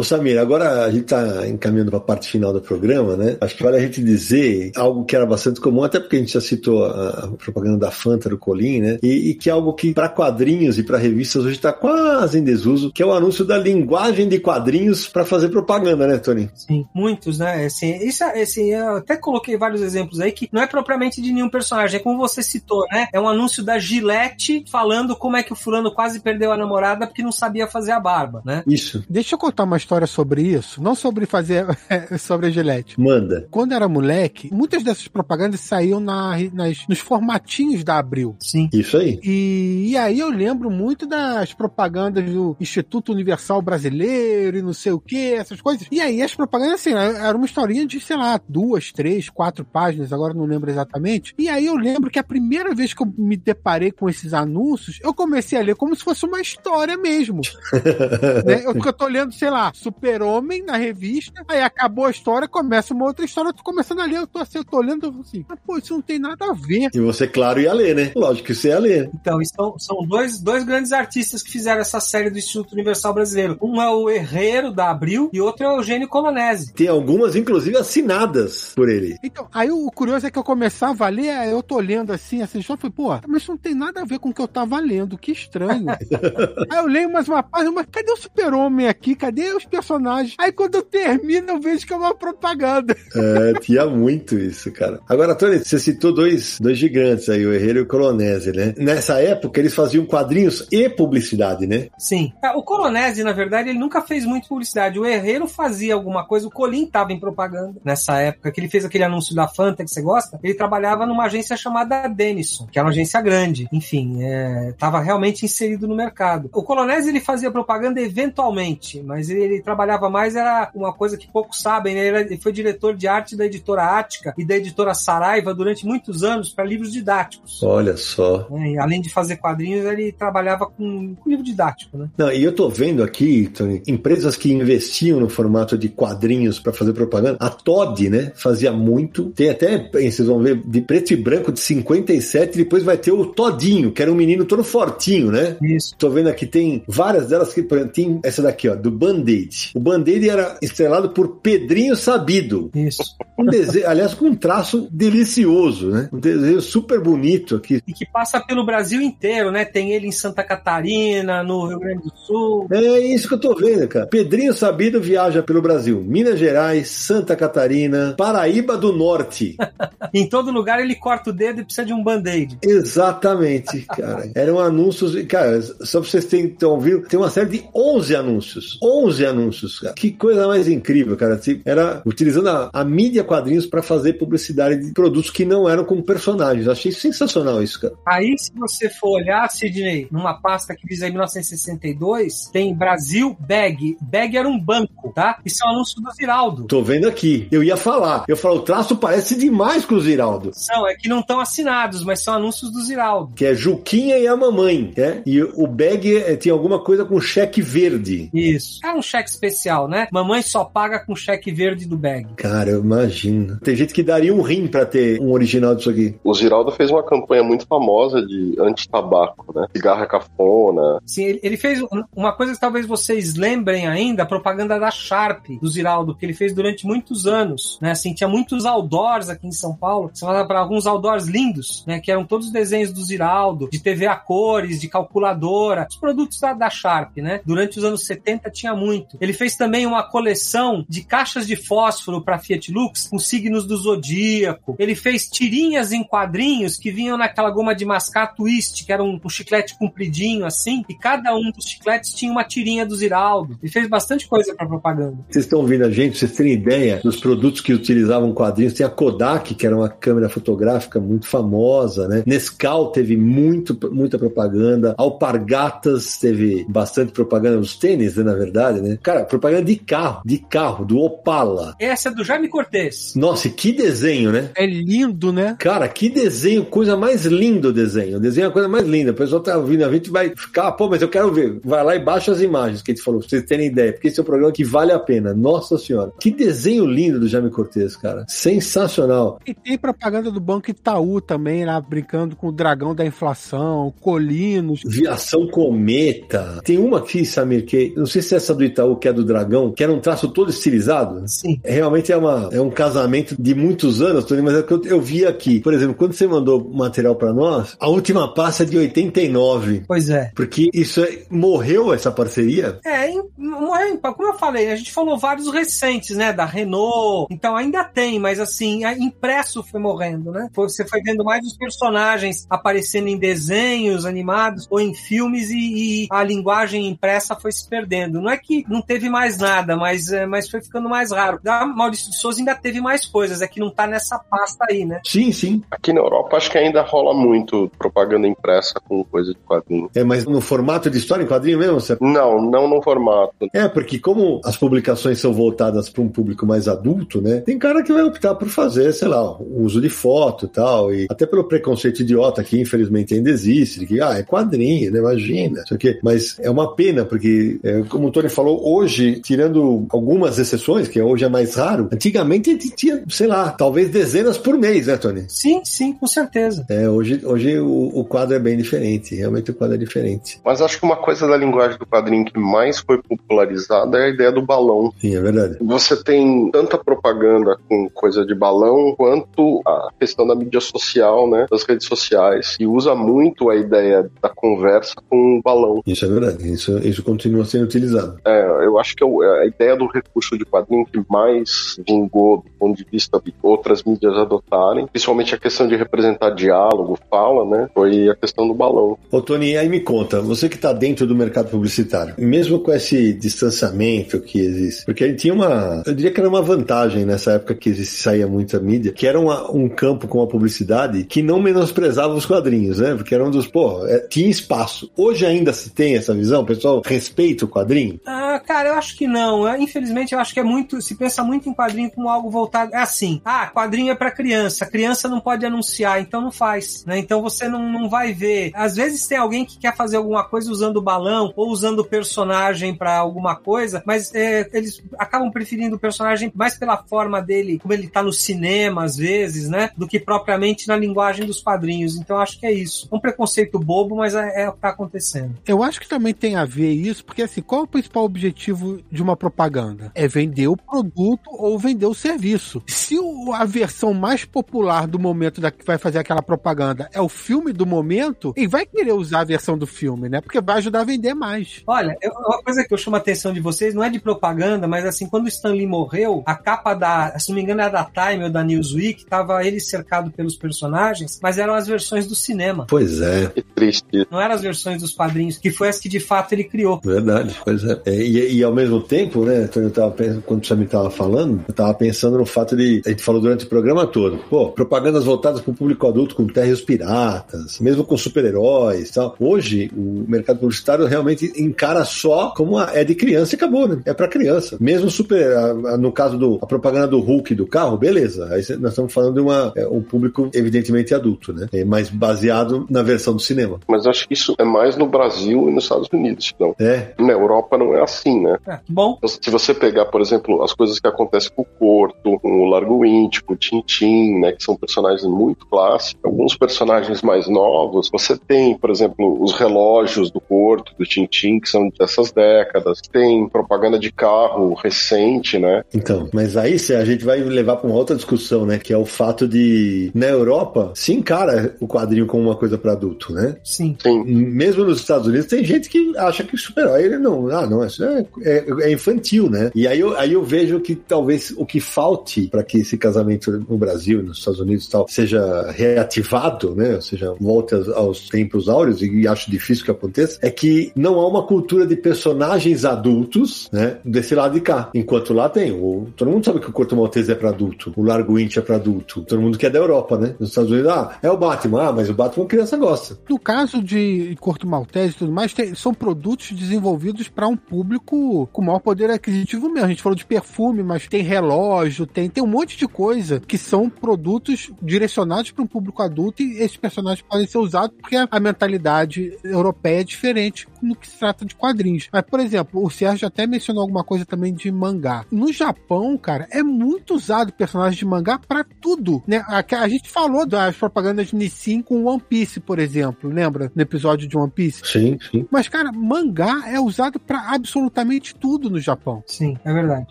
Ô 0.00 0.02
Samir, 0.02 0.38
agora 0.38 0.86
a 0.86 0.90
gente 0.90 1.04
tá 1.04 1.46
encaminhando 1.46 1.90
para 1.90 1.98
a 1.98 2.02
parte 2.02 2.30
final 2.30 2.54
do 2.54 2.60
programa, 2.62 3.18
né? 3.18 3.36
Acho 3.38 3.54
que 3.54 3.62
vale 3.62 3.76
a 3.76 3.80
gente 3.80 4.02
dizer 4.02 4.72
algo 4.74 5.04
que 5.04 5.14
era 5.14 5.26
bastante 5.26 5.60
comum, 5.60 5.84
até 5.84 6.00
porque 6.00 6.16
a 6.16 6.18
gente 6.20 6.32
já 6.32 6.40
citou 6.40 6.86
a, 6.86 7.24
a 7.24 7.28
propaganda 7.32 7.76
da 7.76 7.90
Fanta 7.90 8.30
do 8.30 8.38
Colim, 8.38 8.80
né? 8.80 8.98
E, 9.02 9.28
e 9.28 9.34
que 9.34 9.50
é 9.50 9.52
algo 9.52 9.74
que 9.74 9.92
para 9.92 10.08
quadrinhos 10.08 10.78
e 10.78 10.82
para 10.82 10.96
revistas 10.96 11.44
hoje 11.44 11.56
está 11.56 11.70
quase 11.70 12.38
em 12.38 12.42
desuso, 12.42 12.90
que 12.90 13.02
é 13.02 13.04
o 13.04 13.12
anúncio 13.12 13.44
da 13.44 13.58
linguagem 13.58 14.26
de 14.26 14.40
quadrinhos 14.40 15.06
para 15.06 15.22
fazer 15.22 15.50
propaganda, 15.50 16.06
né, 16.06 16.16
Tony? 16.16 16.48
Sim, 16.54 16.86
muitos, 16.94 17.38
né? 17.38 17.66
Assim, 17.66 17.94
isso, 17.98 18.24
é- 18.24 18.40
assim, 18.40 18.70
eu 18.72 18.96
até 18.96 19.18
coloquei 19.18 19.58
vários 19.58 19.82
exemplos 19.82 20.18
aí 20.18 20.32
que 20.32 20.48
não 20.50 20.62
é 20.62 20.66
propriamente 20.66 21.20
de 21.20 21.30
nenhum 21.30 21.50
personagem, 21.50 22.00
é 22.00 22.02
como 22.02 22.16
você 22.16 22.42
citou, 22.42 22.86
né? 22.90 23.06
É 23.12 23.20
um 23.20 23.28
anúncio 23.28 23.62
da 23.62 23.78
Gillette 23.78 24.64
falando 24.70 25.14
como 25.14 25.36
é 25.36 25.42
que 25.42 25.52
o 25.52 25.56
fulano 25.56 25.92
quase 25.92 26.20
perdeu 26.20 26.50
a 26.52 26.56
namorada 26.56 27.06
porque 27.06 27.22
não 27.22 27.32
sabia 27.32 27.66
fazer 27.66 27.92
a 27.92 28.00
barba, 28.00 28.40
né? 28.46 28.62
Isso. 28.66 29.04
Deixa 29.06 29.34
eu 29.34 29.38
contar 29.38 29.64
uma 29.64 29.76
história 29.76 29.89
sobre 30.06 30.42
isso, 30.42 30.82
não 30.82 30.94
sobre 30.94 31.26
fazer 31.26 31.66
sobre 32.18 32.46
a 32.46 32.50
Gillette. 32.50 32.98
Manda. 33.00 33.46
Quando 33.50 33.72
era 33.72 33.88
moleque, 33.88 34.48
muitas 34.52 34.82
dessas 34.82 35.08
propagandas 35.08 35.60
saíam 35.60 36.00
na- 36.00 36.36
nas, 36.52 36.86
nos 36.88 36.98
formatinhos 36.98 37.82
da 37.84 37.98
Abril. 37.98 38.36
Sim. 38.40 38.68
Isso 38.72 38.96
aí. 38.96 39.18
E, 39.22 39.88
e 39.90 39.96
aí 39.96 40.18
eu 40.18 40.30
lembro 40.30 40.70
muito 40.70 41.06
das 41.06 41.52
propagandas 41.52 42.24
do 42.24 42.56
Instituto 42.60 43.12
Universal 43.12 43.60
Brasileiro 43.62 44.58
e 44.58 44.62
não 44.62 44.72
sei 44.72 44.92
o 44.92 45.00
que, 45.00 45.32
essas 45.34 45.60
coisas. 45.60 45.86
E 45.90 46.00
aí 46.00 46.22
as 46.22 46.34
propagandas, 46.34 46.80
assim, 46.80 46.92
era 46.92 47.36
uma 47.36 47.46
historinha 47.46 47.86
de, 47.86 47.98
sei 48.00 48.16
lá, 48.16 48.40
duas, 48.48 48.92
três, 48.92 49.28
quatro 49.28 49.64
páginas, 49.64 50.12
agora 50.12 50.34
não 50.34 50.44
lembro 50.44 50.70
exatamente. 50.70 51.34
E 51.38 51.48
aí 51.48 51.66
eu 51.66 51.76
lembro 51.76 52.10
que 52.10 52.18
a 52.18 52.24
primeira 52.24 52.74
vez 52.74 52.94
que 52.94 53.02
eu 53.02 53.12
me 53.18 53.36
deparei 53.36 53.90
com 53.90 54.08
esses 54.08 54.32
anúncios, 54.34 54.98
eu 55.02 55.12
comecei 55.14 55.58
a 55.58 55.62
ler 55.62 55.74
como 55.76 55.94
se 55.96 56.04
fosse 56.04 56.24
uma 56.26 56.40
história 56.40 56.96
mesmo. 56.96 57.40
né? 58.44 58.62
Eu, 58.64 58.74
eu 58.74 58.92
tô 58.92 59.06
lendo, 59.06 59.32
sei 59.32 59.50
lá, 59.50 59.72
Super-Homem 59.80 60.62
na 60.62 60.76
revista, 60.76 61.44
aí 61.48 61.62
acabou 61.62 62.04
a 62.04 62.10
história, 62.10 62.46
começa 62.46 62.94
uma 62.94 63.06
outra 63.06 63.24
história, 63.24 63.48
eu 63.48 63.54
tô 63.54 63.62
começando 63.62 64.00
a 64.00 64.04
ler, 64.04 64.18
eu 64.18 64.26
tô 64.26 64.38
assim, 64.38 64.58
eu 64.58 64.64
tô 64.64 64.80
lendo, 64.80 65.06
eu 65.06 65.12
tô 65.12 65.20
assim, 65.20 65.44
mas 65.48 65.58
pô, 65.66 65.78
isso 65.78 65.94
não 65.94 66.02
tem 66.02 66.18
nada 66.18 66.50
a 66.50 66.52
ver. 66.52 66.88
E 66.94 67.00
você, 67.00 67.26
claro, 67.26 67.60
ia 67.60 67.72
ler, 67.72 67.94
né? 67.94 68.12
Lógico 68.14 68.48
que 68.48 68.54
você 68.54 68.68
ia 68.68 68.78
ler. 68.78 69.10
Então, 69.14 69.38
são, 69.44 69.78
são 69.78 70.06
dois, 70.06 70.40
dois 70.40 70.64
grandes 70.64 70.92
artistas 70.92 71.42
que 71.42 71.50
fizeram 71.50 71.80
essa 71.80 72.00
série 72.00 72.30
do 72.30 72.38
Instituto 72.38 72.72
Universal 72.72 73.14
Brasileiro. 73.14 73.58
Um 73.62 73.80
é 73.80 73.88
o 73.90 74.08
Herreiro 74.10 74.72
da 74.72 74.90
Abril 74.90 75.30
e 75.32 75.40
outro 75.40 75.64
é 75.64 75.68
o 75.68 75.76
Eugênio 75.78 76.08
Colonese. 76.08 76.72
Tem 76.72 76.88
algumas, 76.88 77.34
inclusive, 77.34 77.76
assinadas 77.76 78.72
por 78.74 78.88
ele. 78.88 79.16
Então, 79.22 79.48
aí 79.52 79.70
o 79.70 79.90
curioso 79.90 80.26
é 80.26 80.30
que 80.30 80.38
eu 80.38 80.44
começava 80.44 81.06
a 81.06 81.08
ler, 81.08 81.48
eu 81.48 81.62
tô 81.62 81.78
lendo 81.78 82.12
assim, 82.12 82.42
essa 82.42 82.58
história, 82.58 82.78
eu 82.78 82.90
falei, 82.90 83.20
pô, 83.20 83.28
mas 83.28 83.42
isso 83.42 83.52
não 83.52 83.58
tem 83.58 83.74
nada 83.74 84.02
a 84.02 84.04
ver 84.04 84.18
com 84.18 84.30
o 84.30 84.34
que 84.34 84.40
eu 84.40 84.48
tava 84.48 84.78
lendo, 84.80 85.18
que 85.18 85.32
estranho. 85.32 85.86
aí 86.70 86.78
eu 86.78 86.86
leio 86.86 87.12
mais 87.12 87.28
uma 87.28 87.42
página, 87.42 87.72
mas 87.72 87.86
cadê 87.90 88.12
o 88.12 88.16
super-homem 88.16 88.88
aqui? 88.88 89.14
Cadê 89.14 89.52
os 89.60 89.66
personagens? 89.66 90.34
Aí 90.38 90.52
quando 90.52 90.76
eu 90.76 90.82
termino, 90.82 91.50
eu 91.50 91.60
vejo 91.60 91.86
que 91.86 91.92
é 91.92 91.96
uma 91.96 92.14
propaganda. 92.14 92.96
É, 93.20 93.52
tinha 93.60 93.86
muito 93.86 94.38
isso, 94.38 94.70
cara. 94.72 95.00
Agora, 95.08 95.34
Tony, 95.34 95.58
você 95.58 95.78
citou 95.78 96.14
dois, 96.14 96.58
dois 96.60 96.78
gigantes 96.78 97.28
aí, 97.28 97.44
o 97.44 97.52
Herreiro 97.52 97.80
e 97.80 97.82
o 97.82 97.86
Colonese, 97.86 98.52
né? 98.52 98.72
Nessa 98.78 99.20
época, 99.20 99.60
eles 99.60 99.74
faziam 99.74 100.06
quadrinhos 100.06 100.66
e 100.70 100.88
publicidade, 100.88 101.66
né? 101.66 101.88
Sim. 101.98 102.32
É, 102.42 102.50
O 102.52 102.62
Colonese, 102.62 103.22
na 103.24 103.32
verdade, 103.32 103.70
ele 103.70 103.78
nunca 103.78 104.00
fez 104.00 104.24
muito 104.24 104.48
publicidade. 104.48 104.98
O 104.98 105.04
Herreiro 105.04 105.46
fazia 105.48 105.94
alguma 105.94 106.24
coisa, 106.24 106.46
o 106.46 106.50
Colim 106.50 106.86
tava 106.86 107.12
em 107.12 107.20
propaganda 107.20 107.80
nessa 107.84 108.18
época, 108.18 108.50
que 108.52 108.60
ele 108.60 108.68
fez 108.68 108.84
aquele 108.84 109.04
anúncio 109.04 109.34
da 109.34 109.48
Fanta 109.48 109.84
que 109.84 109.90
você 109.90 110.00
gosta. 110.00 110.38
Ele 110.42 110.54
trabalhava 110.54 111.04
numa 111.04 111.24
agência 111.24 111.56
chamada 111.56 112.08
Denison, 112.08 112.66
que 112.70 112.78
era 112.78 112.86
uma 112.86 112.92
agência 112.92 113.20
grande. 113.20 113.68
Enfim, 113.72 114.22
é, 114.22 114.72
tava 114.78 115.00
realmente 115.00 115.44
inserido 115.44 115.86
no 115.86 115.96
mercado. 115.96 116.48
O 116.52 116.62
Colonese, 116.62 117.08
ele 117.08 117.20
fazia 117.20 117.50
propaganda 117.50 118.00
eventualmente, 118.00 119.02
mas 119.02 119.28
ele, 119.30 119.49
ele 119.50 119.62
trabalhava 119.62 120.08
mais, 120.08 120.36
era 120.36 120.70
uma 120.74 120.92
coisa 120.92 121.16
que 121.16 121.28
poucos 121.28 121.60
sabem, 121.60 121.94
né? 121.94 122.20
Ele 122.20 122.38
foi 122.38 122.52
diretor 122.52 122.94
de 122.94 123.06
arte 123.06 123.36
da 123.36 123.46
editora 123.46 123.98
Ática 123.98 124.34
e 124.36 124.44
da 124.44 124.56
editora 124.56 124.94
Saraiva 124.94 125.54
durante 125.54 125.86
muitos 125.86 126.22
anos 126.22 126.50
para 126.50 126.64
livros 126.64 126.92
didáticos. 126.92 127.62
Olha 127.62 127.96
só. 127.96 128.48
É, 128.52 128.78
além 128.78 129.00
de 129.00 129.10
fazer 129.10 129.36
quadrinhos, 129.36 129.84
ele 129.84 130.12
trabalhava 130.12 130.66
com, 130.66 131.14
com 131.14 131.30
livro 131.30 131.44
didático, 131.44 131.96
né? 131.96 132.08
Não, 132.16 132.30
e 132.32 132.42
eu 132.42 132.54
tô 132.54 132.68
vendo 132.68 133.02
aqui, 133.02 133.48
Tony, 133.48 133.82
empresas 133.86 134.36
que 134.36 134.52
investiam 134.52 135.20
no 135.20 135.28
formato 135.28 135.76
de 135.76 135.88
quadrinhos 135.88 136.58
para 136.58 136.72
fazer 136.72 136.92
propaganda. 136.92 137.36
A 137.40 137.48
Todd, 137.48 138.08
né, 138.08 138.32
fazia 138.34 138.72
muito. 138.72 139.30
Tem 139.30 139.50
até, 139.50 139.88
vocês 139.92 140.26
vão 140.26 140.40
ver, 140.40 140.60
de 140.64 140.80
preto 140.80 141.12
e 141.12 141.16
branco 141.16 141.52
de 141.52 141.60
57, 141.60 142.56
depois 142.56 142.82
vai 142.82 142.96
ter 142.96 143.12
o 143.12 143.26
Todinho, 143.26 143.92
que 143.92 144.02
era 144.02 144.10
um 144.10 144.14
menino 144.14 144.44
todo 144.44 144.64
fortinho, 144.64 145.30
né? 145.30 145.56
Isso. 145.62 145.94
Tô 145.98 146.10
vendo 146.10 146.28
aqui, 146.28 146.46
tem 146.46 146.82
várias 146.86 147.28
delas 147.28 147.52
que, 147.52 147.62
por 147.62 147.78
exemplo, 147.78 147.94
tem 147.94 148.20
essa 148.22 148.42
daqui, 148.42 148.68
ó, 148.68 148.74
do 148.74 148.90
Band-Aid. 148.90 149.39
O 149.74 149.80
Band-Aid 149.80 150.28
era 150.28 150.58
estrelado 150.60 151.10
por 151.10 151.36
Pedrinho 151.36 151.96
Sabido. 151.96 152.70
Isso. 152.74 153.16
Um 153.38 153.46
desenho, 153.46 153.88
aliás, 153.88 154.14
com 154.14 154.26
um 154.26 154.34
traço 154.34 154.88
delicioso, 154.90 155.90
né? 155.90 156.08
Um 156.12 156.18
desenho 156.18 156.60
super 156.60 157.00
bonito 157.00 157.56
aqui. 157.56 157.82
E 157.86 157.92
que 157.92 158.04
passa 158.04 158.40
pelo 158.40 158.64
Brasil 158.64 159.00
inteiro, 159.00 159.50
né? 159.50 159.64
Tem 159.64 159.92
ele 159.92 160.06
em 160.06 160.12
Santa 160.12 160.44
Catarina, 160.44 161.42
no 161.42 161.66
Rio 161.66 161.78
Grande 161.78 162.02
do 162.02 162.12
Sul. 162.16 162.66
É 162.70 162.98
isso 162.98 163.28
que 163.28 163.34
eu 163.34 163.40
tô 163.40 163.54
vendo, 163.54 163.88
cara. 163.88 164.06
Pedrinho 164.06 164.52
Sabido 164.52 165.00
viaja 165.00 165.42
pelo 165.42 165.62
Brasil. 165.62 166.02
Minas 166.02 166.38
Gerais, 166.38 166.88
Santa 166.88 167.34
Catarina, 167.34 168.14
Paraíba 168.16 168.76
do 168.76 168.92
Norte. 168.92 169.56
em 170.12 170.28
todo 170.28 170.50
lugar 170.50 170.80
ele 170.80 170.94
corta 170.94 171.30
o 171.30 171.32
dedo 171.32 171.60
e 171.60 171.64
precisa 171.64 171.86
de 171.86 171.92
um 171.92 172.02
band-aid. 172.02 172.58
Exatamente, 172.62 173.82
cara. 173.82 174.30
Eram 174.34 174.58
anúncios. 174.58 175.14
Cara, 175.26 175.62
só 175.62 176.00
pra 176.00 176.10
vocês 176.10 176.24
terem 176.24 176.46
então, 176.46 176.72
ouvido, 176.72 177.08
tem 177.08 177.18
uma 177.18 177.30
série 177.30 177.50
de 177.50 177.64
11 177.74 178.16
anúncios. 178.16 178.78
11 178.82 179.24
anúncios, 179.30 179.78
cara. 179.78 179.94
Que 179.94 180.10
coisa 180.10 180.46
mais 180.46 180.68
incrível, 180.68 181.16
cara. 181.16 181.40
Era 181.64 182.02
utilizando 182.04 182.48
a, 182.48 182.70
a 182.72 182.84
mídia 182.84 183.24
quadrinhos 183.24 183.66
para 183.66 183.82
fazer 183.82 184.14
publicidade 184.14 184.86
de 184.86 184.92
produtos 184.92 185.30
que 185.30 185.44
não 185.44 185.68
eram 185.68 185.84
com 185.84 186.02
personagens. 186.02 186.66
Eu 186.66 186.72
achei 186.72 186.92
sensacional 186.92 187.62
isso, 187.62 187.80
cara. 187.80 187.94
Aí, 188.06 188.36
se 188.38 188.52
você 188.54 188.88
for 188.88 189.20
olhar, 189.20 189.48
Sidney, 189.50 190.08
numa 190.10 190.34
pasta 190.34 190.74
que 190.74 190.86
visa 190.86 191.06
em 191.06 191.10
1962, 191.10 192.50
tem 192.52 192.74
Brasil 192.74 193.36
Bag. 193.38 193.96
Bag 194.00 194.36
era 194.36 194.48
um 194.48 194.58
banco, 194.58 195.12
tá? 195.14 195.38
Isso 195.44 195.64
é 195.64 195.68
um 195.68 195.72
anúncio 195.72 196.00
do 196.00 196.10
Ziraldo. 196.12 196.64
Tô 196.64 196.82
vendo 196.82 197.08
aqui. 197.08 197.48
Eu 197.50 197.62
ia 197.62 197.76
falar. 197.76 198.24
Eu 198.28 198.36
falo, 198.36 198.56
o 198.56 198.62
traço 198.62 198.96
parece 198.96 199.36
demais 199.36 199.84
com 199.84 199.94
o 199.94 200.00
Ziraldo. 200.00 200.50
São, 200.54 200.88
é 200.88 200.94
que 200.94 201.08
não 201.08 201.20
estão 201.20 201.40
assinados, 201.40 202.04
mas 202.04 202.22
são 202.22 202.34
anúncios 202.34 202.72
do 202.72 202.82
Ziraldo. 202.82 203.34
Que 203.34 203.46
é 203.46 203.54
Juquinha 203.54 204.18
e 204.18 204.26
a 204.26 204.36
mamãe, 204.36 204.92
né? 204.96 205.22
E 205.26 205.42
o 205.42 205.66
Bag 205.66 206.16
é, 206.16 206.36
tinha 206.36 206.52
alguma 206.52 206.82
coisa 206.82 207.04
com 207.04 207.20
cheque 207.20 207.60
verde. 207.60 208.30
Isso. 208.32 208.80
É 208.84 208.92
um 208.92 209.02
cheque 209.02 209.19
especial, 209.28 209.88
né? 209.88 210.08
Mamãe 210.10 210.42
só 210.42 210.64
paga 210.64 210.98
com 210.98 211.14
cheque 211.14 211.52
verde 211.52 211.86
do 211.86 211.96
Bag. 211.96 212.26
Cara, 212.36 212.70
eu 212.70 212.80
imagino. 212.80 213.58
Tem 213.60 213.76
gente 213.76 213.92
que 213.92 214.02
daria 214.02 214.34
um 214.34 214.42
rim 214.42 214.66
para 214.66 214.86
ter 214.86 215.20
um 215.20 215.32
original 215.32 215.74
disso 215.74 215.90
aqui. 215.90 216.14
O 216.24 216.34
Ziraldo 216.34 216.70
fez 216.72 216.90
uma 216.90 217.02
campanha 217.02 217.42
muito 217.42 217.66
famosa 217.66 218.24
de 218.24 218.56
anti-tabaco, 218.58 219.52
né? 219.54 219.66
Cigarra 219.74 220.06
cafona. 220.06 221.00
Sim, 221.04 221.38
ele, 221.42 221.56
fez 221.56 221.80
uma 222.14 222.32
coisa 222.32 222.52
que 222.52 222.60
talvez 222.60 222.86
vocês 222.86 223.34
lembrem 223.34 223.86
ainda, 223.86 224.22
a 224.22 224.26
propaganda 224.26 224.78
da 224.78 224.90
Sharp, 224.90 225.46
do 225.60 225.68
Ziraldo, 225.68 226.14
que 226.16 226.24
ele 226.24 226.32
fez 226.32 226.54
durante 226.54 226.86
muitos 226.86 227.26
anos, 227.26 227.78
né? 227.80 227.90
Assim, 227.90 228.14
tinha 228.14 228.28
muitos 228.28 228.64
outdoors 228.64 229.28
aqui 229.28 229.46
em 229.46 229.52
São 229.52 229.74
Paulo. 229.74 230.10
Você 230.12 230.24
fala 230.24 230.46
para 230.46 230.60
alguns 230.60 230.86
outdoors 230.86 231.26
lindos, 231.26 231.84
né? 231.86 232.00
Que 232.00 232.10
eram 232.10 232.24
todos 232.24 232.50
desenhos 232.50 232.92
do 232.92 233.02
Ziraldo, 233.02 233.68
de 233.70 233.80
TV 233.80 234.06
a 234.06 234.16
cores, 234.16 234.80
de 234.80 234.88
calculadora, 234.88 235.86
os 235.88 235.96
produtos 235.96 236.38
da, 236.40 236.52
da 236.52 236.70
Sharp, 236.70 237.16
né? 237.18 237.40
Durante 237.44 237.78
os 237.78 237.84
anos 237.84 238.04
70 238.06 238.50
tinha 238.50 238.74
muito. 238.74 239.09
Ele 239.20 239.32
fez 239.32 239.56
também 239.56 239.86
uma 239.86 240.02
coleção 240.02 240.84
de 240.88 241.02
caixas 241.02 241.46
de 241.46 241.56
fósforo 241.56 242.22
para 242.22 242.38
Fiat 242.38 242.72
Lux 242.72 243.08
com 243.08 243.18
signos 243.18 243.66
do 243.66 243.76
zodíaco. 243.76 244.76
Ele 244.78 244.94
fez 244.94 245.28
tirinhas 245.28 245.92
em 245.92 246.02
quadrinhos 246.02 246.76
que 246.76 246.90
vinham 246.90 247.16
naquela 247.16 247.50
goma 247.50 247.74
de 247.74 247.84
mascar 247.84 248.34
twist, 248.34 248.84
que 248.84 248.92
era 248.92 249.02
um, 249.02 249.20
um 249.22 249.28
chiclete 249.28 249.78
compridinho 249.78 250.44
assim, 250.44 250.84
e 250.88 250.94
cada 250.94 251.34
um 251.34 251.50
dos 251.50 251.64
chicletes 251.64 252.12
tinha 252.12 252.30
uma 252.30 252.44
tirinha 252.44 252.84
do 252.84 252.96
Ziraldo. 252.96 253.58
Ele 253.62 253.72
fez 253.72 253.88
bastante 253.88 254.28
coisa 254.28 254.54
para 254.54 254.66
propaganda. 254.66 255.18
Vocês 255.28 255.44
estão 255.44 255.60
ouvindo 255.60 255.84
a 255.84 255.90
gente, 255.90 256.18
vocês 256.18 256.32
terem 256.32 256.52
ideia 256.52 257.00
dos 257.02 257.18
produtos 257.18 257.60
que 257.60 257.72
utilizavam 257.72 258.32
quadrinhos. 258.32 258.74
Tem 258.74 258.84
a 258.84 258.90
Kodak, 258.90 259.54
que 259.54 259.66
era 259.66 259.76
uma 259.76 259.88
câmera 259.88 260.28
fotográfica 260.28 261.00
muito 261.00 261.26
famosa, 261.26 262.08
né? 262.08 262.22
Nescau 262.26 262.90
teve 262.90 263.16
muito, 263.16 263.76
muita 263.90 264.18
propaganda. 264.18 264.94
Alpargatas 264.98 266.18
teve 266.18 266.64
bastante 266.68 267.12
propaganda. 267.12 267.58
Os 267.58 267.76
tênis, 267.76 268.16
né, 268.16 268.24
na 268.24 268.34
verdade, 268.34 268.80
né? 268.80 268.98
Cara, 269.02 269.24
propaganda 269.24 269.64
de 269.64 269.76
carro, 269.76 270.22
de 270.24 270.38
carro, 270.38 270.84
do 270.84 270.98
Opala. 270.98 271.74
Essa 271.78 272.10
é 272.10 272.12
do 272.12 272.24
Jaime 272.24 272.48
Cortez. 272.48 273.14
Nossa, 273.16 273.48
que 273.48 273.72
desenho, 273.72 274.30
né? 274.30 274.50
É 274.56 274.66
lindo, 274.66 275.32
né? 275.32 275.56
Cara, 275.58 275.88
que 275.88 276.08
desenho, 276.08 276.64
coisa 276.64 276.96
mais 276.96 277.24
linda 277.24 277.68
o 277.68 277.72
desenho. 277.72 278.18
O 278.18 278.20
desenho 278.20 278.46
é 278.46 278.48
a 278.48 278.52
coisa 278.52 278.68
mais 278.68 278.86
linda. 278.86 279.12
O 279.12 279.14
pessoal 279.14 279.40
tá 279.42 279.56
ouvindo 279.56 279.84
a 279.84 279.92
gente 279.92 280.10
vai 280.10 280.30
ficar, 280.34 280.72
pô, 280.72 280.88
mas 280.88 281.02
eu 281.02 281.08
quero 281.08 281.32
ver. 281.32 281.60
Vai 281.64 281.84
lá 281.84 281.96
e 281.96 282.04
baixa 282.04 282.32
as 282.32 282.40
imagens 282.40 282.82
que 282.82 282.90
a 282.90 282.94
gente 282.94 283.04
falou, 283.04 283.20
pra 283.20 283.28
vocês 283.28 283.44
terem 283.44 283.66
ideia, 283.66 283.92
porque 283.92 284.08
esse 284.08 284.18
é 284.18 284.22
um 284.22 284.26
programa 284.26 284.52
que 284.52 284.64
vale 284.64 284.92
a 284.92 284.98
pena. 284.98 285.34
Nossa 285.34 285.78
senhora. 285.78 286.12
Que 286.20 286.30
desenho 286.30 286.86
lindo 286.86 287.18
do 287.18 287.28
Jaime 287.28 287.50
Cortez, 287.50 287.96
cara. 287.96 288.24
Sensacional. 288.28 289.40
E 289.46 289.54
tem 289.54 289.78
propaganda 289.78 290.30
do 290.30 290.40
Banco 290.40 290.70
Itaú 290.70 291.20
também, 291.20 291.64
lá 291.64 291.80
brincando 291.80 292.36
com 292.36 292.48
o 292.48 292.52
dragão 292.52 292.94
da 292.94 293.04
inflação, 293.04 293.92
colinos. 294.00 294.82
Viação 294.84 295.46
Cometa. 295.48 296.60
Tem 296.64 296.78
uma 296.78 296.98
aqui, 296.98 297.24
Samir, 297.24 297.64
que 297.64 297.92
não 297.96 298.06
sei 298.06 298.22
se 298.22 298.34
é 298.34 298.36
essa 298.36 298.54
do 298.54 298.64
Itaú, 298.64 298.89
que 298.96 299.08
é 299.08 299.12
do 299.12 299.24
dragão, 299.24 299.72
que 299.72 299.82
era 299.82 299.92
um 299.92 300.00
traço 300.00 300.28
todo 300.28 300.50
estilizado. 300.50 301.22
Sim. 301.26 301.60
Realmente 301.64 302.12
é, 302.12 302.16
uma, 302.16 302.48
é 302.52 302.60
um 302.60 302.70
casamento 302.70 303.34
de 303.40 303.54
muitos 303.54 304.00
anos, 304.00 304.24
Tony, 304.24 304.42
mas 304.42 304.54
é 304.54 304.62
que 304.62 304.72
eu, 304.72 304.82
eu 304.84 305.00
vi 305.00 305.24
aqui. 305.24 305.60
Por 305.60 305.74
exemplo, 305.74 305.94
quando 305.94 306.12
você 306.12 306.26
mandou 306.26 306.70
material 306.72 307.14
para 307.16 307.32
nós, 307.32 307.76
a 307.78 307.88
última 307.88 308.32
passa 308.32 308.62
é 308.62 308.66
de 308.66 308.78
89. 308.78 309.84
Pois 309.86 310.08
é. 310.08 310.30
Porque 310.34 310.70
isso 310.72 311.02
é, 311.02 311.22
morreu 311.30 311.92
essa 311.92 312.10
parceria? 312.10 312.78
É, 312.84 313.10
morreu. 313.36 313.98
Como 313.98 314.28
eu 314.28 314.38
falei, 314.38 314.70
a 314.70 314.76
gente 314.76 314.92
falou 314.92 315.18
vários 315.18 315.50
recentes, 315.52 316.16
né? 316.16 316.32
Da 316.32 316.44
Renault. 316.44 317.26
Então 317.30 317.56
ainda 317.56 317.84
tem, 317.84 318.18
mas 318.18 318.40
assim, 318.40 318.84
impresso 318.98 319.62
foi 319.62 319.80
morrendo, 319.80 320.32
né? 320.32 320.48
Você 320.54 320.86
foi 320.86 321.00
vendo 321.02 321.24
mais 321.24 321.44
os 321.46 321.56
personagens 321.56 322.46
aparecendo 322.48 323.08
em 323.08 323.18
desenhos 323.18 324.04
animados 324.04 324.66
ou 324.70 324.80
em 324.80 324.94
filmes 324.94 325.50
e, 325.50 326.04
e 326.04 326.08
a 326.10 326.22
linguagem 326.22 326.88
impressa 326.88 327.36
foi 327.36 327.52
se 327.52 327.68
perdendo. 327.68 328.20
Não 328.20 328.30
é 328.30 328.36
que 328.36 328.64
não 328.70 328.80
teve 328.80 329.08
mais 329.08 329.38
nada, 329.38 329.76
mas, 329.76 330.12
é, 330.12 330.26
mas 330.26 330.48
foi 330.48 330.60
ficando 330.60 330.88
mais 330.88 331.10
raro. 331.10 331.40
Da 331.42 331.66
Maurício 331.66 332.10
de 332.10 332.16
Souza 332.16 332.38
ainda 332.38 332.54
teve 332.54 332.80
mais 332.80 333.04
coisas, 333.04 333.42
é 333.42 333.48
que 333.48 333.60
não 333.60 333.70
tá 333.70 333.86
nessa 333.86 334.18
pasta 334.18 334.66
aí, 334.70 334.84
né? 334.84 335.00
Sim, 335.04 335.32
sim. 335.32 335.62
Aqui 335.70 335.92
na 335.92 336.00
Europa 336.00 336.36
acho 336.36 336.50
que 336.50 336.58
ainda 336.58 336.82
rola 336.82 337.12
muito 337.14 337.70
propaganda 337.78 338.26
impressa 338.26 338.74
com 338.88 339.04
coisa 339.04 339.32
de 339.32 339.38
quadrinho. 339.40 339.90
É, 339.94 340.04
mas 340.04 340.24
no 340.24 340.40
formato 340.40 340.88
de 340.88 340.98
história 340.98 341.24
em 341.24 341.26
quadrinho 341.26 341.58
mesmo? 341.58 341.80
Você... 341.80 341.96
Não, 342.00 342.40
não 342.40 342.68
no 342.68 342.82
formato. 342.82 343.34
É, 343.52 343.68
porque 343.68 343.98
como 343.98 344.40
as 344.44 344.56
publicações 344.56 345.18
são 345.18 345.32
voltadas 345.32 345.88
para 345.88 346.02
um 346.02 346.08
público 346.08 346.46
mais 346.46 346.68
adulto, 346.68 347.20
né? 347.20 347.40
Tem 347.40 347.58
cara 347.58 347.82
que 347.82 347.92
vai 347.92 348.02
optar 348.02 348.34
por 348.34 348.48
fazer, 348.48 348.92
sei 348.92 349.08
lá, 349.08 349.36
o 349.38 349.62
uso 349.62 349.80
de 349.80 349.88
foto 349.88 350.46
e 350.46 350.48
tal, 350.48 350.94
e 350.94 351.06
até 351.10 351.26
pelo 351.26 351.44
preconceito 351.44 352.00
idiota 352.00 352.44
que 352.44 352.60
infelizmente 352.60 353.14
ainda 353.14 353.30
existe, 353.30 353.80
de 353.80 353.86
que, 353.86 354.00
ah, 354.00 354.18
é 354.18 354.22
quadrinho, 354.22 354.90
né? 354.90 354.98
Imagina, 354.98 355.62
isso 355.64 355.74
aqui. 355.74 355.98
Mas 356.02 356.38
é 356.38 356.50
uma 356.50 356.74
pena, 356.74 357.04
porque, 357.04 357.58
é, 357.62 357.82
como 357.88 358.08
o 358.08 358.10
Tony 358.10 358.28
falou, 358.28 358.59
hoje, 358.62 359.20
tirando 359.20 359.86
algumas 359.90 360.38
exceções, 360.38 360.88
que 360.88 361.00
hoje 361.00 361.24
é 361.24 361.28
mais 361.28 361.54
raro, 361.54 361.88
antigamente 361.92 362.50
a 362.50 362.52
gente 362.52 362.70
tinha, 362.70 363.02
sei 363.08 363.26
lá, 363.26 363.50
talvez 363.50 363.90
dezenas 363.90 364.38
por 364.38 364.56
mês, 364.56 364.86
né, 364.86 364.96
Tony? 364.96 365.24
Sim, 365.28 365.62
sim, 365.64 365.92
com 365.92 366.06
certeza. 366.06 366.64
É, 366.68 366.88
hoje, 366.88 367.20
hoje 367.24 367.58
o, 367.58 367.90
o 368.00 368.04
quadro 368.04 368.34
é 368.34 368.38
bem 368.38 368.56
diferente, 368.56 369.14
realmente 369.14 369.50
o 369.50 369.54
quadro 369.54 369.74
é 369.76 369.78
diferente. 369.78 370.40
Mas 370.44 370.60
acho 370.60 370.78
que 370.78 370.84
uma 370.84 370.96
coisa 370.96 371.26
da 371.26 371.36
linguagem 371.36 371.78
do 371.78 371.86
quadrinho 371.86 372.24
que 372.24 372.38
mais 372.38 372.78
foi 372.78 373.00
popularizada 373.02 373.98
é 373.98 374.06
a 374.06 374.08
ideia 374.08 374.32
do 374.32 374.42
balão. 374.42 374.92
Sim, 375.00 375.16
é 375.16 375.20
verdade. 375.20 375.56
Você 375.60 376.02
tem 376.02 376.50
tanta 376.50 376.78
propaganda 376.78 377.58
com 377.68 377.88
coisa 377.90 378.24
de 378.24 378.34
balão 378.34 378.94
quanto 378.96 379.60
a 379.66 379.90
questão 379.98 380.26
da 380.26 380.34
mídia 380.34 380.60
social, 380.60 381.28
né, 381.28 381.46
das 381.50 381.64
redes 381.64 381.86
sociais, 381.86 382.56
e 382.58 382.66
usa 382.66 382.94
muito 382.94 383.50
a 383.50 383.56
ideia 383.56 384.10
da 384.22 384.28
conversa 384.28 384.94
com 385.08 385.38
o 385.38 385.42
balão. 385.42 385.82
Isso 385.86 386.04
é 386.04 386.08
verdade, 386.08 386.52
isso, 386.52 386.78
isso 386.78 387.02
continua 387.02 387.44
sendo 387.44 387.64
utilizado. 387.64 388.18
É, 388.24 388.49
eu 388.62 388.78
acho 388.78 388.94
que 388.96 389.04
a 389.04 389.46
ideia 389.46 389.76
do 389.76 389.86
recurso 389.86 390.36
de 390.36 390.44
quadrinho 390.44 390.86
que 390.86 391.00
mais 391.08 391.76
vingou 391.86 392.44
ponto 392.60 392.76
de 392.76 392.84
vista 392.84 393.20
de 393.24 393.34
outras 393.42 393.82
mídias 393.82 394.14
adotarem, 394.14 394.86
principalmente 394.86 395.34
a 395.34 395.38
questão 395.38 395.66
de 395.66 395.74
representar 395.74 396.30
diálogo, 396.30 396.98
fala, 397.08 397.44
né? 397.46 397.68
Foi 397.74 398.10
a 398.10 398.14
questão 398.14 398.46
do 398.46 398.52
balão. 398.52 398.98
Ô 399.10 399.22
Tony, 399.22 399.56
aí 399.56 399.68
me 399.68 399.80
conta, 399.80 400.20
você 400.20 400.48
que 400.48 400.56
está 400.56 400.72
dentro 400.72 401.06
do 401.06 401.14
mercado 401.14 401.48
publicitário, 401.48 402.14
mesmo 402.18 402.60
com 402.60 402.70
esse 402.72 403.14
distanciamento 403.14 404.20
que 404.20 404.38
existe, 404.38 404.84
porque 404.84 405.04
aí 405.04 405.16
tinha 405.16 405.32
uma, 405.32 405.82
eu 405.86 405.94
diria 405.94 406.10
que 406.10 406.20
era 406.20 406.28
uma 406.28 406.42
vantagem 406.42 407.06
nessa 407.06 407.32
época 407.32 407.54
que 407.54 407.70
existe, 407.70 408.02
saía 408.02 408.26
muita 408.26 408.60
mídia, 408.60 408.92
que 408.92 409.06
era 409.06 409.18
uma, 409.18 409.50
um 409.50 409.68
campo 409.68 410.06
com 410.06 410.22
a 410.22 410.26
publicidade 410.26 411.04
que 411.04 411.22
não 411.22 411.40
menosprezava 411.40 412.12
os 412.12 412.26
quadrinhos, 412.26 412.78
né? 412.78 412.94
Porque 412.94 413.14
era 413.14 413.24
um 413.24 413.30
dos, 413.30 413.46
pô, 413.46 413.86
é, 413.86 414.00
tinha 414.00 414.28
espaço. 414.28 414.90
Hoje 414.96 415.24
ainda 415.24 415.52
se 415.52 415.70
tem 415.70 415.96
essa 415.96 416.12
visão, 416.14 416.42
o 416.42 416.46
pessoal 416.46 416.82
respeita 416.84 417.44
o 417.44 417.48
quadrinho? 417.48 417.98
Ah, 418.06 418.39
cara, 418.40 418.70
eu 418.70 418.74
acho 418.74 418.96
que 418.96 419.06
não. 419.06 419.46
Eu, 419.46 419.60
infelizmente, 419.60 420.12
eu 420.12 420.18
acho 420.18 420.32
que 420.32 420.40
é 420.40 420.42
muito, 420.42 420.80
se 420.80 420.94
pensa 420.94 421.22
muito 421.22 421.48
em 421.48 421.54
quadrinho 421.54 421.90
como 421.90 422.08
algo 422.08 422.30
voltado, 422.30 422.74
é 422.74 422.78
assim, 422.78 423.20
ah, 423.24 423.46
quadrinho 423.48 423.92
é 423.92 423.94
para 423.94 424.10
criança, 424.10 424.66
criança 424.66 425.08
não 425.08 425.20
pode 425.20 425.44
anunciar, 425.44 426.00
então 426.00 426.20
não 426.20 426.32
faz, 426.32 426.84
né? 426.84 426.98
Então 426.98 427.22
você 427.22 427.48
não, 427.48 427.70
não 427.70 427.88
vai 427.88 428.12
ver. 428.12 428.50
Às 428.54 428.76
vezes 428.76 429.06
tem 429.06 429.18
alguém 429.18 429.44
que 429.44 429.58
quer 429.58 429.76
fazer 429.76 429.96
alguma 429.96 430.24
coisa 430.24 430.50
usando 430.50 430.76
o 430.76 430.82
balão 430.82 431.32
ou 431.36 431.50
usando 431.50 431.80
o 431.80 431.84
personagem 431.84 432.74
para 432.74 432.96
alguma 432.96 433.36
coisa, 433.36 433.82
mas 433.86 434.14
é, 434.14 434.48
eles 434.52 434.82
acabam 434.98 435.30
preferindo 435.30 435.76
o 435.76 435.78
personagem 435.78 436.32
mais 436.34 436.58
pela 436.58 436.76
forma 436.76 437.20
dele, 437.20 437.58
como 437.58 437.74
ele 437.74 437.88
tá 437.88 438.02
no 438.02 438.12
cinema 438.12 438.84
às 438.84 438.96
vezes, 438.96 439.48
né? 439.48 439.70
Do 439.76 439.86
que 439.86 439.98
propriamente 439.98 440.68
na 440.68 440.76
linguagem 440.76 441.26
dos 441.26 441.40
quadrinhos. 441.40 441.96
Então 441.96 442.18
acho 442.18 442.38
que 442.38 442.46
é 442.46 442.52
isso. 442.52 442.88
Um 442.90 442.98
preconceito 442.98 443.58
bobo, 443.58 443.96
mas 443.96 444.14
é, 444.14 444.42
é 444.42 444.48
o 444.48 444.52
que 444.52 444.60
tá 444.60 444.70
acontecendo. 444.70 445.36
Eu 445.46 445.62
acho 445.62 445.80
que 445.80 445.88
também 445.88 446.14
tem 446.14 446.36
a 446.36 446.44
ver 446.44 446.72
isso, 446.72 447.04
porque 447.04 447.22
assim, 447.22 447.42
qual 447.42 447.62
é 447.62 447.64
o 447.64 447.68
principal 447.68 448.04
objetivo 448.04 448.29
de 448.32 449.02
uma 449.02 449.16
propaganda? 449.16 449.90
É 449.94 450.06
vender 450.06 450.48
o 450.48 450.56
produto 450.56 451.30
ou 451.30 451.58
vender 451.58 451.86
o 451.86 451.94
serviço. 451.94 452.62
Se 452.66 452.96
a 453.34 453.44
versão 453.44 453.94
mais 453.94 454.24
popular 454.24 454.86
do 454.86 454.98
momento 454.98 455.40
da 455.40 455.50
que 455.50 455.64
vai 455.64 455.78
fazer 455.78 455.98
aquela 455.98 456.22
propaganda 456.22 456.88
é 456.92 457.00
o 457.00 457.08
filme 457.08 457.52
do 457.52 457.66
momento, 457.66 458.32
ele 458.36 458.48
vai 458.48 458.66
querer 458.66 458.92
usar 458.92 459.20
a 459.20 459.24
versão 459.24 459.56
do 459.56 459.66
filme, 459.66 460.08
né? 460.08 460.20
Porque 460.20 460.40
vai 460.40 460.58
ajudar 460.58 460.80
a 460.80 460.84
vender 460.84 461.14
mais. 461.14 461.62
Olha, 461.66 461.96
eu, 462.00 462.12
uma 462.12 462.42
coisa 462.42 462.64
que 462.64 462.72
eu 462.72 462.78
chamo 462.78 462.96
a 462.96 462.98
atenção 462.98 463.32
de 463.32 463.40
vocês 463.40 463.74
não 463.74 463.84
é 463.84 463.90
de 463.90 464.00
propaganda, 464.00 464.66
mas 464.66 464.84
assim, 464.84 465.06
quando 465.06 465.26
o 465.26 465.28
Stan 465.28 465.52
Lee 465.52 465.66
morreu, 465.66 466.22
a 466.26 466.34
capa 466.34 466.74
da, 466.74 467.18
se 467.18 467.28
não 467.28 467.36
me 467.36 467.42
engano, 467.42 467.60
era 467.60 467.70
da 467.70 467.84
Time 467.84 468.24
ou 468.24 468.30
da 468.30 468.42
Newsweek, 468.42 469.04
tava 469.06 469.44
ele 469.44 469.60
cercado 469.60 470.10
pelos 470.10 470.36
personagens, 470.36 471.18
mas 471.22 471.38
eram 471.38 471.54
as 471.54 471.66
versões 471.66 472.06
do 472.06 472.14
cinema. 472.14 472.66
Pois 472.68 473.00
é. 473.00 473.28
Que 473.28 473.42
triste. 473.42 474.06
Não 474.10 474.20
eram 474.20 474.34
as 474.34 474.42
versões 474.42 474.80
dos 474.82 474.92
quadrinhos, 474.92 475.38
que 475.38 475.50
foi 475.50 475.68
as 475.68 475.78
que 475.78 475.88
de 475.88 476.00
fato 476.00 476.32
ele 476.32 476.44
criou. 476.44 476.80
Verdade, 476.82 477.36
pois 477.44 477.64
é. 477.64 477.80
é 477.86 477.94
e, 478.28 478.38
e, 478.38 478.44
ao 478.44 478.52
mesmo 478.52 478.80
tempo, 478.80 479.24
né, 479.24 479.48
eu 479.54 479.70
tava 479.70 479.90
pensando, 479.90 480.22
quando 480.22 480.42
o 480.42 480.46
Sammy 480.46 480.66
tava 480.66 480.90
falando, 480.90 481.44
eu 481.48 481.54
tava 481.54 481.74
pensando 481.74 482.18
no 482.18 482.26
fato 482.26 482.56
de, 482.56 482.82
a 482.84 482.90
gente 482.90 483.02
falou 483.02 483.20
durante 483.20 483.44
o 483.44 483.48
programa 483.48 483.86
todo, 483.86 484.18
pô, 484.28 484.50
propagandas 484.50 485.04
voltadas 485.04 485.40
para 485.40 485.50
o 485.50 485.54
público 485.54 485.86
adulto 485.86 486.14
com 486.14 486.26
Terra 486.26 486.48
e 486.48 486.52
os 486.52 486.60
Piratas, 486.60 487.58
mesmo 487.60 487.84
com 487.84 487.96
super-heróis 487.96 488.90
tal. 488.90 489.14
Hoje, 489.18 489.70
o 489.76 490.04
mercado 490.08 490.38
publicitário 490.38 490.86
realmente 490.86 491.32
encara 491.36 491.84
só 491.84 492.32
como 492.36 492.58
a, 492.58 492.70
é 492.74 492.84
de 492.84 492.94
criança 492.94 493.34
e 493.34 493.36
acabou, 493.36 493.68
né? 493.68 493.80
É 493.84 493.94
para 493.94 494.08
criança. 494.08 494.56
Mesmo 494.60 494.90
super, 494.90 495.32
a, 495.36 495.50
a, 495.50 495.76
no 495.76 495.92
caso 495.92 496.18
do 496.18 496.38
a 496.42 496.46
propaganda 496.46 496.88
do 496.88 497.00
Hulk 497.00 497.34
do 497.34 497.46
carro, 497.46 497.76
beleza. 497.76 498.26
Aí 498.26 498.42
nós 498.58 498.72
estamos 498.72 498.92
falando 498.92 499.14
de 499.14 499.20
uma, 499.20 499.52
é, 499.56 499.66
um 499.66 499.82
público 499.82 500.30
evidentemente 500.34 500.94
adulto, 500.94 501.32
né? 501.32 501.48
É, 501.52 501.64
mas 501.64 501.88
baseado 501.88 502.66
na 502.68 502.82
versão 502.82 503.14
do 503.14 503.20
cinema. 503.20 503.60
Mas 503.68 503.86
acho 503.86 504.06
que 504.06 504.14
isso 504.14 504.34
é 504.38 504.44
mais 504.44 504.76
no 504.76 504.86
Brasil 504.86 505.48
e 505.48 505.52
nos 505.52 505.64
Estados 505.64 505.88
Unidos, 505.92 506.34
não. 506.38 506.54
É. 506.58 506.92
Na 506.98 507.12
Europa 507.12 507.56
não 507.56 507.74
é 507.74 507.82
assim, 507.82 508.09
né? 508.18 508.38
É, 508.46 508.58
bom. 508.68 508.98
Se 509.04 509.30
você 509.30 509.52
pegar, 509.52 509.86
por 509.86 510.00
exemplo, 510.00 510.42
as 510.42 510.52
coisas 510.52 510.80
que 510.80 510.86
acontecem 510.86 511.30
com 511.34 511.42
o 511.42 511.44
Corto, 511.44 512.18
com 512.20 512.40
o 512.40 512.44
Largo 512.46 512.84
Íntimo, 512.84 513.32
o 513.32 513.36
Tintim, 513.36 514.18
né? 514.18 514.32
Que 514.32 514.42
são 514.42 514.56
personagens 514.56 515.04
muito 515.04 515.46
clássicos. 515.46 516.00
Alguns 516.04 516.36
personagens 516.36 517.02
mais 517.02 517.28
novos, 517.28 517.88
você 517.90 518.16
tem, 518.16 518.56
por 518.56 518.70
exemplo, 518.70 519.22
os 519.22 519.32
relógios 519.32 520.10
do 520.10 520.20
Corto, 520.20 520.72
do 520.78 520.84
Tintim, 520.84 521.38
que 521.40 521.48
são 521.48 521.68
dessas 521.78 522.12
décadas. 522.12 522.80
Tem 522.92 523.28
propaganda 523.28 523.78
de 523.78 523.92
carro 523.92 524.54
recente, 524.54 525.38
né? 525.38 525.62
Então, 525.74 526.08
mas 526.12 526.36
aí 526.36 526.56
a 526.76 526.84
gente 526.84 527.04
vai 527.04 527.20
levar 527.20 527.56
para 527.56 527.68
uma 527.68 527.76
outra 527.76 527.96
discussão, 527.96 528.44
né? 528.44 528.58
Que 528.58 528.72
é 528.72 528.78
o 528.78 528.86
fato 528.86 529.28
de, 529.28 529.90
na 529.94 530.06
Europa, 530.06 530.72
se 530.74 530.92
encara 530.92 531.54
o 531.60 531.66
quadrinho 531.66 532.06
como 532.06 532.24
uma 532.24 532.36
coisa 532.36 532.58
para 532.58 532.72
adulto, 532.72 533.12
né? 533.12 533.36
Sim. 533.44 533.76
Sim. 533.80 534.04
Mesmo 534.04 534.64
nos 534.64 534.80
Estados 534.80 535.06
Unidos, 535.06 535.26
tem 535.26 535.44
gente 535.44 535.68
que 535.68 535.96
acha 535.96 536.24
que 536.24 536.36
super-herói 536.36 536.90
não, 536.98 537.28
ah, 537.28 537.46
não, 537.46 537.64
isso 537.64 537.84
é, 537.84 537.99
é, 538.22 538.44
é, 538.62 538.72
infantil, 538.72 539.28
né? 539.30 539.50
E 539.54 539.66
aí 539.66 539.80
eu, 539.80 539.96
aí 539.96 540.12
eu 540.12 540.22
vejo 540.22 540.60
que 540.60 540.74
talvez 540.74 541.32
o 541.36 541.44
que 541.44 541.60
falte 541.60 542.28
para 542.28 542.42
que 542.42 542.58
esse 542.58 542.76
casamento 542.76 543.30
no 543.48 543.58
Brasil 543.58 544.00
e 544.00 544.02
nos 544.02 544.18
Estados 544.18 544.40
Unidos 544.40 544.68
tal 544.68 544.86
seja 544.88 545.50
reativado, 545.50 546.54
né? 546.54 546.76
Ou 546.76 546.82
seja, 546.82 547.14
volte 547.20 547.54
aos, 547.54 547.68
aos 547.68 548.08
tempos 548.08 548.48
áureos, 548.48 548.82
e 548.82 549.06
acho 549.06 549.30
difícil 549.30 549.64
que 549.64 549.70
aconteça, 549.70 550.18
é 550.22 550.30
que 550.30 550.72
não 550.74 550.98
há 550.98 551.06
uma 551.06 551.26
cultura 551.26 551.66
de 551.66 551.76
personagens 551.76 552.64
adultos, 552.64 553.48
né? 553.52 553.78
Desse 553.84 554.14
lado 554.14 554.34
de 554.34 554.40
cá. 554.40 554.70
Enquanto 554.74 555.12
lá 555.12 555.28
tem. 555.28 555.52
O, 555.52 555.88
todo 555.96 556.10
mundo 556.10 556.24
sabe 556.24 556.40
que 556.40 556.48
o 556.48 556.52
Corto 556.52 556.76
Maltese 556.76 557.12
é 557.12 557.14
para 557.14 557.30
adulto, 557.30 557.72
o 557.76 557.82
Largo 557.82 558.18
Inch 558.18 558.36
é 558.36 558.40
para 558.40 558.56
adulto. 558.56 559.02
Todo 559.02 559.20
mundo 559.20 559.38
que 559.38 559.46
é 559.46 559.50
da 559.50 559.58
Europa, 559.58 559.98
né? 559.98 560.14
Nos 560.18 560.30
Estados 560.30 560.50
Unidos, 560.50 560.70
ah, 560.70 560.98
é 561.02 561.10
o 561.10 561.16
Batman, 561.16 561.68
ah, 561.68 561.72
mas 561.72 561.88
o 561.88 561.94
Batman 561.94 562.26
criança 562.26 562.56
gosta. 562.56 562.98
No 563.08 563.18
caso 563.18 563.62
de 563.62 564.16
Corto 564.20 564.46
Maltese 564.46 564.94
e 564.94 564.98
tudo 564.98 565.12
mais, 565.12 565.32
tem, 565.32 565.54
são 565.54 565.74
produtos 565.74 566.32
desenvolvidos 566.32 567.08
para 567.08 567.26
um 567.26 567.36
público 567.36 567.89
com 568.32 568.42
maior 568.42 568.60
poder 568.60 568.90
aquisitivo 568.90 569.48
mesmo. 569.48 569.66
A 569.66 569.68
gente 569.68 569.82
falou 569.82 569.96
de 569.96 570.04
perfume, 570.04 570.62
mas 570.62 570.86
tem 570.86 571.02
relógio, 571.02 571.86
tem, 571.86 572.08
tem 572.08 572.22
um 572.22 572.26
monte 572.26 572.56
de 572.56 572.66
coisa 572.68 573.20
que 573.20 573.36
são 573.36 573.68
produtos 573.68 574.50
direcionados 574.62 575.30
para 575.30 575.42
um 575.42 575.46
público 575.46 575.82
adulto 575.82 576.22
e 576.22 576.38
esses 576.38 576.56
personagens 576.56 577.04
podem 577.06 577.26
ser 577.26 577.38
usados 577.38 577.76
porque 577.80 577.96
a 577.96 578.20
mentalidade 578.20 579.18
europeia 579.24 579.80
é 579.80 579.84
diferente 579.84 580.46
no 580.62 580.76
que 580.76 580.88
se 580.88 580.98
trata 580.98 581.24
de 581.24 581.34
quadrinhos. 581.34 581.88
Mas, 581.92 582.02
por 582.02 582.20
exemplo, 582.20 582.64
o 582.64 582.70
Sérgio 582.70 583.06
até 583.06 583.26
mencionou 583.26 583.62
alguma 583.62 583.84
coisa 583.84 584.04
também 584.04 584.32
de 584.32 584.50
mangá. 584.50 585.04
No 585.10 585.32
Japão, 585.32 585.96
cara, 585.96 586.26
é 586.30 586.42
muito 586.42 586.94
usado 586.94 587.32
personagem 587.32 587.78
de 587.78 587.84
mangá 587.84 588.18
para 588.18 588.44
tudo, 588.60 589.02
né? 589.06 589.24
A, 589.26 589.44
a, 589.62 589.68
gente 589.68 589.90
falou 589.90 590.26
das 590.26 590.56
propagandas 590.56 591.08
de 591.08 591.16
Nissin 591.16 591.62
com 591.62 591.84
One 591.84 592.00
Piece, 592.00 592.40
por 592.40 592.58
exemplo, 592.58 593.10
lembra? 593.10 593.50
No 593.54 593.62
episódio 593.62 594.08
de 594.08 594.16
One 594.16 594.30
Piece? 594.30 594.62
Sim, 594.64 594.98
sim. 595.10 595.26
Mas, 595.30 595.48
cara, 595.48 595.72
mangá 595.72 596.44
é 596.46 596.60
usado 596.60 596.98
para 596.98 597.34
absolutamente 597.34 598.14
tudo 598.14 598.50
no 598.50 598.60
Japão. 598.60 599.02
Sim, 599.06 599.36
é 599.44 599.52
verdade. 599.52 599.86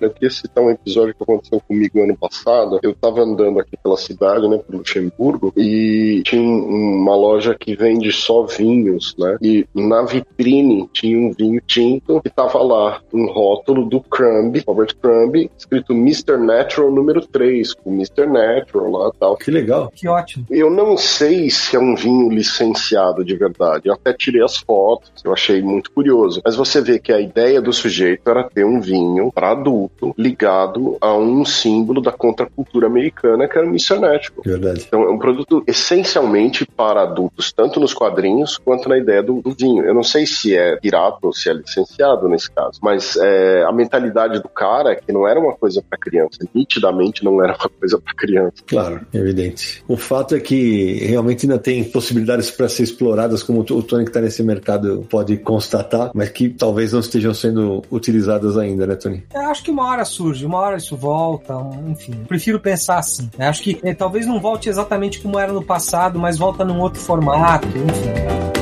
Eu 0.00 0.10
queria 0.10 0.30
citar 0.30 0.62
um 0.64 0.70
episódio 0.70 1.14
que 1.14 1.22
aconteceu 1.22 1.60
comigo 1.60 2.02
ano 2.02 2.16
passado. 2.16 2.78
Eu 2.82 2.94
tava 2.94 3.20
andando 3.20 3.60
aqui 3.60 3.76
pela 3.76 3.96
cidade, 3.96 4.48
né, 4.48 4.58
por 4.58 4.76
Luxemburgo, 4.76 5.52
e 5.56 6.22
tinha 6.24 6.42
uma 6.42 7.14
loja 7.14 7.54
que 7.58 7.76
vende 7.76 8.12
só 8.12 8.44
vinhos, 8.44 9.14
né? 9.18 9.36
E 9.42 9.66
na 9.74 10.02
vitrine 10.02 10.45
tinha 10.92 11.18
um 11.18 11.32
vinho 11.32 11.60
tinto 11.66 12.20
que 12.22 12.30
tava 12.30 12.62
lá 12.62 13.00
um 13.12 13.26
rótulo 13.26 13.86
do 13.86 14.00
Crumb, 14.00 14.62
Robert 14.66 14.94
Crumb, 15.00 15.50
escrito 15.56 15.92
Mr. 15.92 16.36
Natural 16.36 16.90
número 16.90 17.26
3, 17.26 17.74
com 17.74 17.92
Mr. 17.92 18.26
Natural 18.26 18.90
lá 18.90 19.10
tal. 19.18 19.36
Que 19.36 19.50
legal. 19.50 19.92
Que 19.94 20.08
ótimo. 20.08 20.46
Eu 20.50 20.70
não 20.70 20.96
sei 20.96 21.50
se 21.50 21.76
é 21.76 21.78
um 21.78 21.94
vinho 21.94 22.30
licenciado 22.30 23.24
de 23.24 23.34
verdade. 23.36 23.88
Eu 23.88 23.94
até 23.94 24.12
tirei 24.12 24.42
as 24.42 24.56
fotos, 24.56 25.10
eu 25.24 25.32
achei 25.32 25.62
muito 25.62 25.90
curioso. 25.90 26.40
Mas 26.44 26.56
você 26.56 26.80
vê 26.80 26.98
que 26.98 27.12
a 27.12 27.20
ideia 27.20 27.60
do 27.60 27.72
sujeito 27.72 28.28
era 28.28 28.44
ter 28.44 28.64
um 28.64 28.80
vinho 28.80 29.30
para 29.32 29.50
adulto 29.50 30.14
ligado 30.16 30.96
a 31.00 31.16
um 31.16 31.44
símbolo 31.44 32.00
da 32.00 32.12
contracultura 32.12 32.86
americana 32.86 33.48
que 33.48 33.58
era 33.58 33.66
o 33.66 33.70
Mr. 33.70 33.98
Natural. 33.98 34.42
Verdade. 34.44 34.84
Então 34.86 35.02
é 35.02 35.10
um 35.10 35.18
produto 35.18 35.62
essencialmente 35.66 36.66
para 36.66 37.02
adultos, 37.02 37.52
tanto 37.52 37.80
nos 37.80 37.92
quadrinhos 37.92 38.58
quanto 38.58 38.88
na 38.88 38.98
ideia 38.98 39.22
do, 39.22 39.40
do 39.40 39.50
vinho. 39.50 39.84
Eu 39.84 39.94
não 39.94 40.02
sei 40.02 40.26
se 40.26 40.35
é 40.54 40.76
pirata 40.76 41.18
ou 41.22 41.32
se 41.32 41.48
é 41.48 41.52
licenciado 41.52 42.28
nesse 42.28 42.50
caso, 42.50 42.78
mas 42.82 43.16
é, 43.16 43.64
a 43.64 43.72
mentalidade 43.72 44.40
do 44.40 44.48
cara 44.48 44.92
é 44.92 44.96
que 44.96 45.12
não 45.12 45.26
era 45.26 45.38
uma 45.38 45.54
coisa 45.54 45.82
para 45.88 45.98
criança, 45.98 46.38
nitidamente 46.54 47.24
não 47.24 47.42
era 47.42 47.54
uma 47.54 47.68
coisa 47.68 47.98
para 47.98 48.14
criança. 48.14 48.62
Claro, 48.66 49.06
evidente. 49.12 49.82
O 49.88 49.96
fato 49.96 50.34
é 50.34 50.40
que 50.40 51.04
realmente 51.06 51.46
ainda 51.46 51.58
tem 51.58 51.84
possibilidades 51.84 52.50
para 52.50 52.68
ser 52.68 52.82
exploradas, 52.82 53.42
como 53.42 53.60
o 53.60 53.82
Tony 53.82 54.04
que 54.04 54.10
está 54.10 54.20
nesse 54.20 54.42
mercado 54.42 55.06
pode 55.10 55.36
constatar, 55.38 56.10
mas 56.14 56.28
que 56.28 56.48
talvez 56.48 56.92
não 56.92 57.00
estejam 57.00 57.34
sendo 57.34 57.82
utilizadas 57.90 58.56
ainda, 58.56 58.86
né, 58.86 58.94
Tony? 58.94 59.24
Eu 59.34 59.42
acho 59.42 59.62
que 59.62 59.70
uma 59.70 59.88
hora 59.88 60.04
surge, 60.04 60.44
uma 60.44 60.58
hora 60.58 60.76
isso 60.76 60.96
volta, 60.96 61.54
enfim. 61.86 62.24
Prefiro 62.28 62.60
pensar 62.60 62.98
assim. 62.98 63.30
Eu 63.38 63.46
acho 63.46 63.62
que 63.62 63.78
eh, 63.82 63.94
talvez 63.94 64.26
não 64.26 64.40
volte 64.40 64.68
exatamente 64.68 65.20
como 65.20 65.38
era 65.38 65.52
no 65.52 65.62
passado, 65.62 66.18
mas 66.18 66.38
volta 66.38 66.64
num 66.64 66.80
outro 66.80 67.00
formato, 67.00 67.66
enfim. 67.66 68.55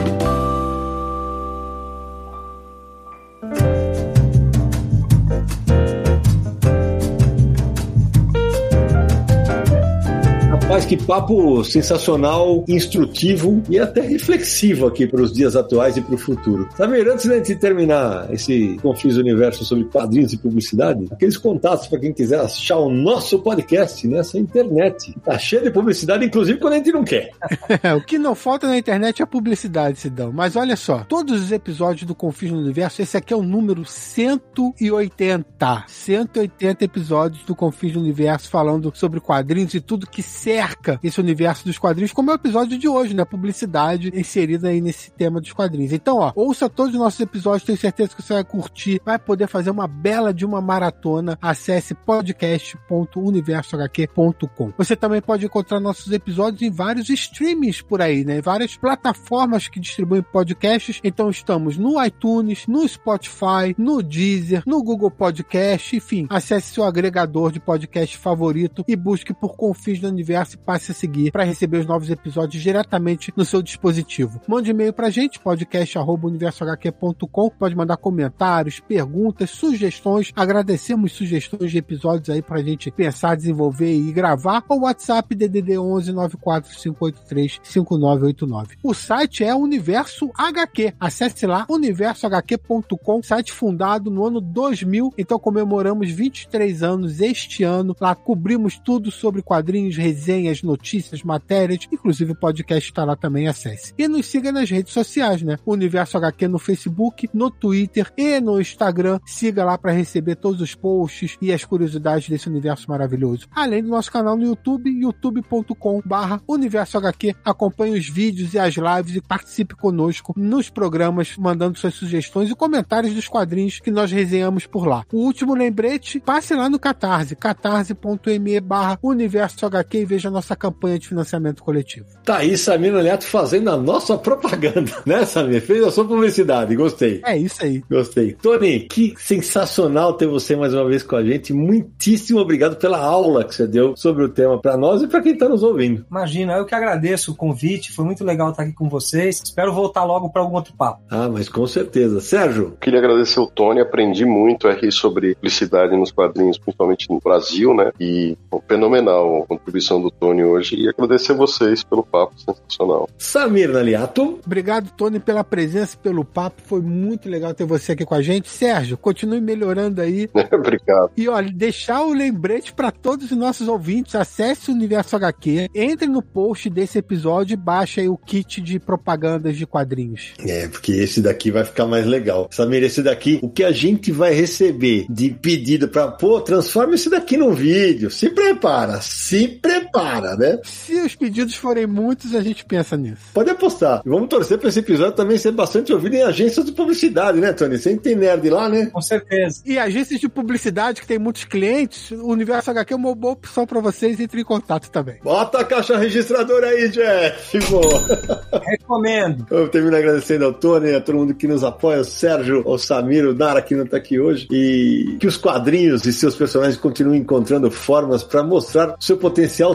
Rapaz, 10.75 10.87
que 10.87 10.97
papo 10.97 11.63
sensacional, 11.63 12.65
instrutivo 12.67 13.63
e 13.71 13.79
até 13.79 14.01
reflexivo 14.01 14.89
aqui 14.89 15.07
para 15.07 15.23
os 15.23 15.33
dias 15.33 15.55
atuais 15.55 15.97
e 15.97 16.01
para 16.01 16.17
o 16.17 16.19
futuro. 16.19 16.69
Samir, 16.77 17.09
antes 17.09 17.29
de 17.29 17.37
gente 17.37 17.55
terminar 17.55 18.27
esse 18.35 18.77
Confis 18.83 19.17
Universo 19.17 19.65
sobre 19.65 19.85
quadrinhos 19.85 20.33
e 20.33 20.37
publicidade, 20.37 21.07
aqueles 21.13 21.37
contatos 21.37 21.87
para 21.87 22.01
quem 22.01 22.13
quiser 22.13 22.41
achar 22.41 22.79
o 22.79 22.91
nosso 22.91 23.39
podcast 23.39 24.05
nessa 24.09 24.37
internet. 24.37 25.15
Tá 25.25 25.39
cheio 25.39 25.63
de 25.63 25.71
publicidade, 25.71 26.25
inclusive 26.25 26.59
quando 26.59 26.73
a 26.73 26.77
gente 26.79 26.91
não 26.91 27.05
quer. 27.05 27.31
o 27.97 28.01
que 28.01 28.19
não 28.19 28.35
falta 28.35 28.67
na 28.67 28.77
internet 28.77 29.23
é 29.23 29.27
publicidade, 29.27 30.01
Sidão. 30.01 30.33
Mas 30.33 30.57
olha 30.57 30.75
só, 30.75 31.05
todos 31.05 31.41
os 31.41 31.53
episódios 31.53 32.03
do 32.03 32.17
Confis 32.17 32.51
no 32.51 32.59
Universo, 32.59 33.01
esse 33.01 33.17
aqui 33.17 33.33
é 33.33 33.37
o 33.37 33.45
número 33.45 33.85
180. 33.85 35.85
180 35.87 36.85
episódios 36.85 37.45
do 37.45 37.55
Confis 37.55 37.95
no 37.95 38.01
Universo 38.01 38.51
falando 38.51 38.91
sobre 38.93 39.21
quadrinhos 39.21 39.73
e 39.73 39.81
tudo 39.81 40.05
que 40.05 40.21
cerca 40.65 40.99
esse 41.03 41.21
universo 41.21 41.67
dos 41.67 41.77
quadrinhos, 41.79 42.13
como 42.13 42.31
é 42.31 42.35
o 42.35 42.37
episódio 42.37 42.79
de 42.79 42.87
hoje, 42.89 43.13
né? 43.15 43.25
Publicidade 43.25 44.13
inserida 44.15 44.69
aí 44.69 44.81
nesse 44.81 45.11
tema 45.11 45.41
dos 45.41 45.53
quadrinhos. 45.53 45.93
Então, 45.93 46.19
ó, 46.19 46.31
ouça 46.35 46.71
todos 46.71 46.95
os 46.95 47.01
nossos 47.01 47.21
episódios, 47.21 47.65
tenho 47.65 47.79
certeza 47.79 48.15
que 48.15 48.23
você 48.23 48.35
vai 48.35 48.45
curtir, 48.45 49.01
vai 49.05 49.19
poder 49.19 49.47
fazer 49.47 49.71
uma 49.71 49.87
bela 49.87 50.33
de 50.33 50.47
uma 50.47 50.61
maratona. 50.61 51.39
Acesse 51.41 51.95
podcast.universohq.com. 51.95 54.73
Você 54.77 54.95
também 54.97 55.21
pode 55.21 55.45
encontrar 55.45 55.79
nossos 55.81 56.11
episódios 56.13 56.63
em 56.63 56.71
vários 56.71 57.11
streamings 57.11 57.83
por 57.83 58.01
aí, 58.01 58.25
né? 58.25 58.41
Várias 58.41 58.77
plataformas 58.77 59.67
que 59.69 59.81
distribuem 59.81 60.23
podcasts. 60.23 61.01
Então, 61.05 61.29
estamos 61.29 61.77
no 61.77 62.03
iTunes, 62.03 62.67
no 62.67 62.89
Spotify, 62.89 63.75
no 63.77 64.03
Deezer, 64.03 64.63
no 64.67 64.83
Google 64.83 65.11
Podcast, 65.11 65.95
enfim. 65.97 66.27
Acesse 66.31 66.73
seu 66.75 66.85
agregador 66.85 67.53
de 67.53 67.61
podcast 67.61 68.17
favorito 68.17 68.83
e 68.89 68.97
busque 68.97 69.35
por 69.35 69.55
Confins 69.57 70.01
do 70.01 70.09
Universo 70.09 70.54
e 70.55 70.59
passe 70.59 70.93
a 70.93 70.95
seguir 70.95 71.31
para 71.31 71.45
receber 71.45 71.79
os 71.79 71.87
novos 71.87 72.11
episódios 72.11 72.63
diretamente 72.63 73.33
no 73.37 73.45
seu 73.45 73.63
dispositivo. 73.63 74.41
Mande 74.47 74.71
e-mail 74.71 74.93
pra 74.93 75.11
gente, 75.11 75.41
podcast.universohq.com. 75.41 77.51
Pode 77.51 77.77
mandar 77.77 77.97
comentários, 77.97 78.79
perguntas, 78.81 79.51
sugestões. 79.51 80.33
Agradecemos 80.35 81.13
sugestões 81.13 81.71
de 81.71 81.79
episódios 81.79 82.31
aí 82.31 82.43
pra 82.43 82.63
gente 82.63 82.91
pensar, 82.91 83.37
desenvolver 83.37 83.93
e 83.93 84.11
gravar. 84.13 84.65
Ou 84.69 84.83
WhatsApp 84.83 85.35
DDD 85.35 85.79
11 85.79 86.13
94583 86.13 87.61
5989. 87.63 88.77
O 88.83 88.95
site 88.95 89.45
é 89.45 89.55
Universo 89.55 90.31
HQ. 90.37 90.95
Acesse 90.99 91.47
lá 91.47 91.67
universohq.com, 91.69 93.23
site 93.23 93.53
fundado 93.53 94.11
no 94.11 94.27
ano 94.27 94.41
2000. 94.41 95.13
Então 95.19 95.39
comemoramos 95.39 96.11
23 96.11 96.83
anos 96.83 97.21
este 97.21 97.63
ano. 97.63 97.95
Lá 98.01 98.15
cobrimos 98.15 98.79
tudo 98.79 99.11
sobre 99.11 99.43
quadrinhos, 99.43 99.97
resenhas, 99.97 100.44
notícias, 100.63 101.23
matérias, 101.23 101.87
inclusive 101.91 102.33
o 102.33 102.37
podcast 102.37 102.89
está 102.89 103.05
lá 103.05 103.17
também, 103.17 103.49
acesse. 103.49 103.95
E 103.99 104.09
nos 104.09 104.27
siga 104.27 104.53
nas 104.53 104.71
redes 104.71 104.93
sociais, 104.93 105.43
né? 105.43 105.59
Universo 105.67 106.17
HQ 106.17 106.49
no 106.49 106.59
Facebook, 106.59 107.29
no 107.33 107.51
Twitter 107.51 108.13
e 108.17 108.41
no 108.41 108.61
Instagram. 108.61 109.21
Siga 109.27 109.65
lá 109.65 109.79
para 109.79 109.93
receber 109.93 110.37
todos 110.37 110.61
os 110.61 110.75
posts 110.75 111.37
e 111.41 111.53
as 111.53 111.65
curiosidades 111.65 112.29
desse 112.29 112.49
universo 112.49 112.89
maravilhoso. 112.89 113.47
Além 113.55 113.83
do 113.83 113.89
nosso 113.89 114.11
canal 114.11 114.37
no 114.37 114.45
YouTube, 114.45 114.91
youtube.com 114.91 116.03
barra 116.05 116.41
Universo 116.49 116.99
HQ. 116.99 117.35
Acompanhe 117.45 117.99
os 117.99 118.09
vídeos 118.09 118.55
e 118.55 118.59
as 118.59 118.75
lives 118.75 119.17
e 119.17 119.21
participe 119.21 119.75
conosco 119.75 120.35
nos 120.37 120.71
programas, 120.71 121.37
mandando 121.37 121.79
suas 121.79 121.95
sugestões 121.95 122.51
e 122.51 122.55
comentários 122.55 123.15
dos 123.15 123.29
quadrinhos 123.29 123.81
que 123.81 123.91
nós 123.91 124.11
resenhamos 124.11 124.67
por 124.67 124.87
lá. 124.87 125.05
O 125.13 125.19
último 125.19 125.55
lembrete, 125.55 126.21
passe 126.21 126.55
lá 126.55 126.69
no 126.69 126.79
Catarse, 126.79 127.37
catarse.me 127.37 128.61
barra 128.61 128.99
Universo 129.03 129.67
HQ 129.67 129.99
e 129.99 130.05
veja 130.05 130.31
nossa 130.35 130.55
campanha 130.55 130.99
de 130.99 131.09
financiamento 131.09 131.63
coletivo. 131.63 132.07
Tá 132.25 132.39
aí, 132.39 132.57
Samir 132.57 132.93
Neto 132.93 133.25
fazendo 133.25 133.71
a 133.71 133.77
nossa 133.77 134.19
propaganda, 134.19 134.93
né, 135.07 135.25
Samir? 135.25 135.63
Fez 135.63 135.83
a 135.83 135.91
sua 135.91 136.05
publicidade, 136.05 136.77
gostei. 136.77 137.21
É 137.25 137.37
isso 137.37 137.65
aí. 137.65 137.83
Gostei. 137.91 138.33
Tony, 138.35 138.81
que 138.81 139.15
sensacional 139.19 140.15
ter 140.15 140.27
você 140.27 140.57
mais 140.57 140.75
uma 140.75 140.87
vez 140.87 141.03
com 141.03 141.17
a 141.17 141.25
gente. 141.25 141.53
Muitíssimo 141.53 142.41
obrigado 142.41 142.77
pela 142.77 142.99
aula 142.99 143.45
que 143.45 143.55
você 143.55 143.67
deu 143.67 143.97
sobre 143.97 144.25
o 144.25 144.29
tema 144.29 144.61
para 144.61 144.77
nós 144.77 145.03
e 145.03 145.07
para 145.07 145.23
quem 145.23 145.33
está 145.33 145.49
nos 145.49 145.63
ouvindo. 145.63 146.05
Imagina, 146.11 146.55
eu 146.55 146.67
que 146.67 146.75
agradeço 146.75 147.33
o 147.33 147.37
convite, 147.37 147.93
foi 147.93 148.05
muito 148.05 148.25
legal 148.25 148.51
estar 148.51 148.65
aqui 148.65 148.73
com 148.73 148.89
vocês. 148.89 149.41
Espero 149.43 149.73
voltar 149.73 150.05
logo 150.05 150.31
para 150.31 150.43
algum 150.43 150.57
outro 150.57 150.75
papo. 150.77 151.03
Ah, 151.11 151.29
mas 151.29 151.49
com 151.49 151.67
certeza. 151.67 152.21
Sérgio? 152.21 152.77
Queria 152.81 152.99
agradecer 152.99 153.41
o 153.41 153.47
Tony, 153.47 153.81
aprendi 153.81 154.25
muito 154.25 154.69
a 154.69 154.73
rir 154.73 154.93
sobre 154.93 155.35
publicidade 155.35 155.97
nos 155.97 156.11
quadrinhos, 156.11 156.59
principalmente 156.59 157.09
no 157.11 157.21
Brasil, 157.21 157.75
né? 157.75 157.93
E 158.01 158.37
fenomenal 158.69 159.43
a 159.43 159.47
contribuição 159.47 160.01
do 160.01 160.11
Tony 160.19 160.45
hoje 160.45 160.77
e 160.77 160.89
agradecer 160.89 161.35
vocês 161.35 161.83
pelo 161.83 162.03
papo 162.03 162.35
sensacional. 162.39 163.09
Samir 163.19 163.71
Naliato. 163.71 164.41
Obrigado, 164.45 164.91
Tony, 164.97 165.21
pela 165.21 165.45
presença, 165.45 165.97
pelo 165.97 166.25
papo. 166.25 166.63
Foi 166.65 166.81
muito 166.81 167.29
legal 167.29 167.55
ter 167.55 167.65
você 167.65 167.93
aqui 167.93 168.05
com 168.05 168.15
a 168.15 168.23
gente. 168.23 168.49
Sérgio, 168.49 168.97
continue 168.97 169.41
melhorando 169.41 170.01
aí. 170.01 170.29
Obrigado. 170.53 171.11
E 171.17 171.29
olha, 171.29 171.51
deixar 171.53 172.03
o 172.03 172.13
lembrete 172.13 172.73
para 172.73 172.91
todos 172.91 173.31
os 173.31 173.37
nossos 173.37 173.69
ouvintes. 173.69 174.15
Acesse 174.15 174.71
o 174.71 174.75
Universo 174.75 175.17
HQ, 175.17 175.69
entre 175.75 176.07
no 176.07 176.23
post 176.23 176.69
desse 176.71 176.99
episódio 176.99 177.55
e 177.55 177.57
baixe 177.57 178.01
aí 178.01 178.09
o 178.09 178.17
kit 178.17 178.61
de 178.61 178.79
propagandas 178.79 179.57
de 179.57 179.67
quadrinhos. 179.67 180.33
É, 180.41 180.69
porque 180.69 180.93
esse 180.93 181.21
daqui 181.21 181.51
vai 181.51 181.65
ficar 181.65 181.87
mais 181.87 182.07
legal. 182.07 182.49
Samir, 182.51 182.83
esse 182.83 183.03
daqui, 183.03 183.39
o 183.43 183.49
que 183.49 183.65
a 183.65 183.73
gente 183.73 184.13
vai 184.13 184.33
receber 184.33 185.07
de 185.09 185.31
pedido 185.31 185.89
para, 185.89 186.09
pô, 186.09 186.41
transforma 186.41 186.95
esse 186.95 187.11
daqui 187.11 187.37
num 187.37 187.53
vídeo. 187.53 188.11
Se 188.11 188.31
prepara, 188.31 189.01
se 189.01 189.49
prepara, 189.49 190.04
né? 190.37 190.59
Se 190.65 190.95
os 191.01 191.15
pedidos 191.15 191.55
forem 191.55 191.87
muitos, 191.87 192.35
a 192.35 192.41
gente 192.41 192.65
pensa 192.65 192.97
nisso. 192.97 193.23
Pode 193.33 193.51
apostar. 193.51 194.03
E 194.05 194.09
vamos 194.09 194.29
torcer 194.29 194.59
para 194.59 194.69
esse 194.69 194.79
episódio 194.79 195.13
também 195.13 195.39
ser 195.39 195.53
bastante 195.53 195.93
ouvido 195.93 196.15
em 196.15 196.23
agências 196.23 196.65
de 196.65 196.73
publicidade, 196.73 197.41
né, 197.41 197.53
Tony? 197.53 197.79
Sempre 197.79 198.01
tem 198.01 198.17
nerd 198.17 198.49
lá, 198.51 198.69
né? 198.69 198.87
Com 198.87 199.01
certeza. 199.01 199.63
E 199.65 199.79
agências 199.79 200.21
de 200.21 200.29
publicidade 200.29 201.01
que 201.01 201.07
tem 201.07 201.19
muitos 201.19 201.45
clientes, 201.45 202.11
o 202.11 202.29
Universo 202.29 202.71
HQ 202.71 202.93
é 202.93 202.97
uma 202.97 203.15
boa 203.15 203.35
opção 203.35 203.67
para 203.67 203.81
vocês. 203.81 204.19
Entre 204.21 204.41
em 204.41 204.45
contato 204.45 204.91
também. 204.91 205.17
Bota 205.23 205.61
a 205.61 205.65
caixa 205.65 205.97
registradora 205.97 206.69
aí, 206.69 206.89
Jeff. 206.89 207.59
Boa. 207.71 208.05
Recomendo. 208.65 209.47
Eu 209.51 209.69
termino 209.69 209.97
agradecendo 209.97 210.45
ao 210.45 210.53
Tony, 210.53 210.95
a 210.95 211.01
todo 211.01 211.19
mundo 211.19 211.35
que 211.35 211.47
nos 211.47 211.65
apoia, 211.65 212.01
o 212.01 212.05
Sérgio, 212.05 212.63
o 212.65 212.79
Samir, 212.79 213.27
o 213.27 213.35
Nara 213.35 213.63
que 213.63 213.75
não 213.75 213.87
tá 213.87 213.97
aqui 213.97 214.19
hoje. 214.19 214.47
E 214.51 215.17
que 215.19 215.27
os 215.27 215.37
quadrinhos 215.37 216.05
e 216.07 216.13
seus 216.13 216.35
personagens 216.35 216.77
continuem 216.77 217.21
encontrando 217.21 217.71
formas 217.71 218.23
para 218.23 218.43
mostrar 218.43 218.97
seu 219.01 219.17
potencial 219.17 219.75